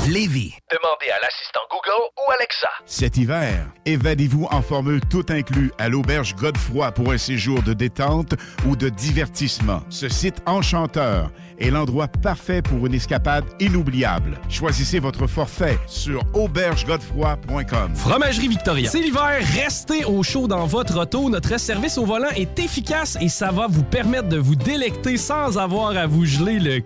Lévis. 0.09 0.53
Demandez 0.71 1.11
à 1.11 1.21
l'assistant 1.21 1.61
Google 1.69 2.09
ou 2.17 2.31
Alexa. 2.31 2.67
Cet 2.85 3.17
hiver, 3.17 3.67
évadez-vous 3.85 4.47
en 4.51 4.61
formule 4.61 4.99
tout 5.09 5.25
inclus 5.29 5.71
à 5.77 5.87
l'auberge 5.89 6.35
Godefroy 6.35 6.91
pour 6.91 7.11
un 7.11 7.17
séjour 7.17 7.61
de 7.61 7.73
détente 7.73 8.33
ou 8.67 8.75
de 8.75 8.89
divertissement. 8.89 9.81
Ce 9.89 10.09
site 10.09 10.41
enchanteur 10.45 11.31
est 11.57 11.69
l'endroit 11.69 12.07
parfait 12.07 12.61
pour 12.61 12.85
une 12.85 12.95
escapade 12.95 13.45
inoubliable. 13.61 14.39
Choisissez 14.49 14.99
votre 14.99 15.27
forfait 15.27 15.77
sur 15.87 16.21
aubergegodefroy.com. 16.33 17.95
Fromagerie 17.95 18.49
Victoria. 18.49 18.89
C'est 18.89 19.01
l'hiver, 19.01 19.39
restez 19.55 20.03
au 20.03 20.21
chaud 20.23 20.47
dans 20.47 20.65
votre 20.65 20.99
auto. 20.99 21.29
Notre 21.29 21.57
service 21.59 21.97
au 21.97 22.05
volant 22.05 22.31
est 22.35 22.59
efficace 22.59 23.17
et 23.21 23.29
ça 23.29 23.51
va 23.51 23.67
vous 23.69 23.83
permettre 23.83 24.27
de 24.27 24.37
vous 24.37 24.55
délecter 24.55 25.15
sans 25.15 25.57
avoir 25.57 25.95
à 25.95 26.07
vous 26.07 26.25
geler 26.25 26.59
le 26.59 26.81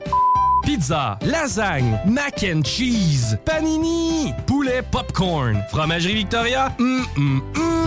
Pizza, 0.67 1.17
lasagne, 1.21 2.05
mac 2.05 2.43
and 2.43 2.65
cheese, 2.65 3.37
panini, 3.45 4.33
poulet 4.45 4.83
popcorn. 4.91 5.63
Fromagerie 5.71 6.13
Victoria, 6.13 6.75
hum, 6.77 7.05
hum, 7.15 7.53
hum. 7.55 7.86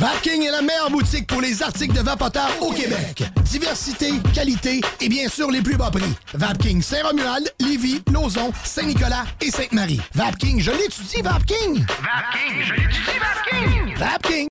Vapking 0.00 0.46
est 0.46 0.50
la 0.50 0.62
meilleure 0.62 0.90
boutique 0.90 1.26
pour 1.26 1.42
les 1.42 1.62
articles 1.62 1.92
de 1.94 2.00
vapoteurs 2.00 2.50
au 2.62 2.72
Québec. 2.72 3.22
Diversité, 3.44 4.12
qualité 4.34 4.80
et 4.98 5.10
bien 5.10 5.28
sûr 5.28 5.50
les 5.50 5.60
plus 5.60 5.76
bas 5.76 5.90
prix. 5.90 6.16
Vapking 6.32 6.80
Saint-Romuald, 6.80 7.52
Lévis, 7.60 8.00
Lauson, 8.10 8.50
Saint-Nicolas 8.64 9.26
et 9.42 9.50
Sainte-Marie. 9.50 10.00
Vapking, 10.14 10.58
je 10.58 10.70
l'étudie, 10.70 11.20
Vapking! 11.20 11.84
Vapking, 11.84 12.62
je 12.62 12.72
l'étudie, 12.72 13.18
Vapking! 13.20 13.96
Vapking! 13.98 14.48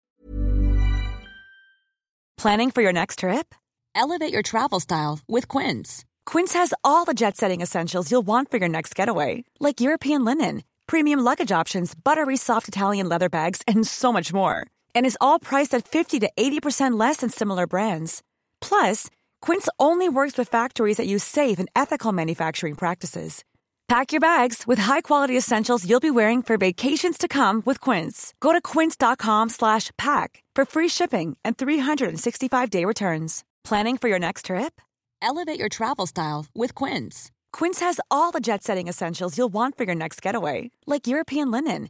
Planning 2.37 2.69
for 2.69 2.83
your 2.83 2.93
next 2.93 3.19
trip? 3.19 3.55
Elevate 3.95 4.31
your 4.31 4.43
travel 4.43 4.79
style 4.79 5.17
with 5.27 5.47
Quince. 5.47 6.05
Quince 6.27 6.53
has 6.53 6.75
all 6.83 7.05
the 7.05 7.15
jet 7.15 7.35
setting 7.35 7.61
essentials 7.61 8.11
you'll 8.11 8.21
want 8.21 8.51
for 8.51 8.57
your 8.57 8.69
next 8.69 8.93
getaway, 8.93 9.43
like 9.59 9.81
European 9.81 10.23
linen, 10.23 10.61
premium 10.85 11.21
luggage 11.21 11.51
options, 11.51 11.95
buttery 11.95 12.37
soft 12.37 12.67
Italian 12.67 13.09
leather 13.09 13.29
bags, 13.29 13.63
and 13.67 13.87
so 13.87 14.13
much 14.13 14.31
more. 14.31 14.67
And 14.95 15.05
is 15.05 15.17
all 15.19 15.39
priced 15.39 15.73
at 15.73 15.87
50 15.87 16.19
to 16.19 16.29
80% 16.37 16.99
less 16.99 17.17
than 17.17 17.29
similar 17.29 17.67
brands. 17.67 18.21
Plus, 18.61 19.09
Quince 19.41 19.67
only 19.79 20.07
works 20.07 20.37
with 20.37 20.47
factories 20.47 20.97
that 20.97 21.07
use 21.07 21.23
safe 21.23 21.59
and 21.59 21.69
ethical 21.75 22.11
manufacturing 22.13 22.75
practices. 22.75 23.43
Pack 23.89 24.11
your 24.11 24.21
bags 24.21 24.67
with 24.67 24.77
high-quality 24.77 25.35
essentials 25.35 25.89
you'll 25.89 25.99
be 25.99 26.11
wearing 26.11 26.43
for 26.43 26.57
vacations 26.57 27.17
to 27.17 27.27
come 27.27 27.63
with 27.65 27.81
Quince. 27.81 28.35
Go 28.39 28.53
to 28.53 28.61
quince.com 28.61 29.49
slash 29.49 29.89
pack 29.97 30.43
for 30.53 30.63
free 30.63 30.87
shipping 30.87 31.35
and 31.43 31.57
365-day 31.57 32.85
returns. 32.85 33.43
Planning 33.63 33.97
for 33.97 34.07
your 34.07 34.19
next 34.19 34.45
trip? 34.45 34.79
Elevate 35.23 35.59
your 35.59 35.69
travel 35.69 36.05
style 36.05 36.45
with 36.53 36.75
Quince. 36.75 37.31
Quince 37.51 37.79
has 37.79 37.99
all 38.11 38.29
the 38.29 38.39
jet-setting 38.39 38.87
essentials 38.87 39.39
you'll 39.39 39.53
want 39.53 39.75
for 39.75 39.85
your 39.85 39.95
next 39.95 40.21
getaway, 40.21 40.69
like 40.85 41.07
European 41.07 41.49
linen, 41.49 41.89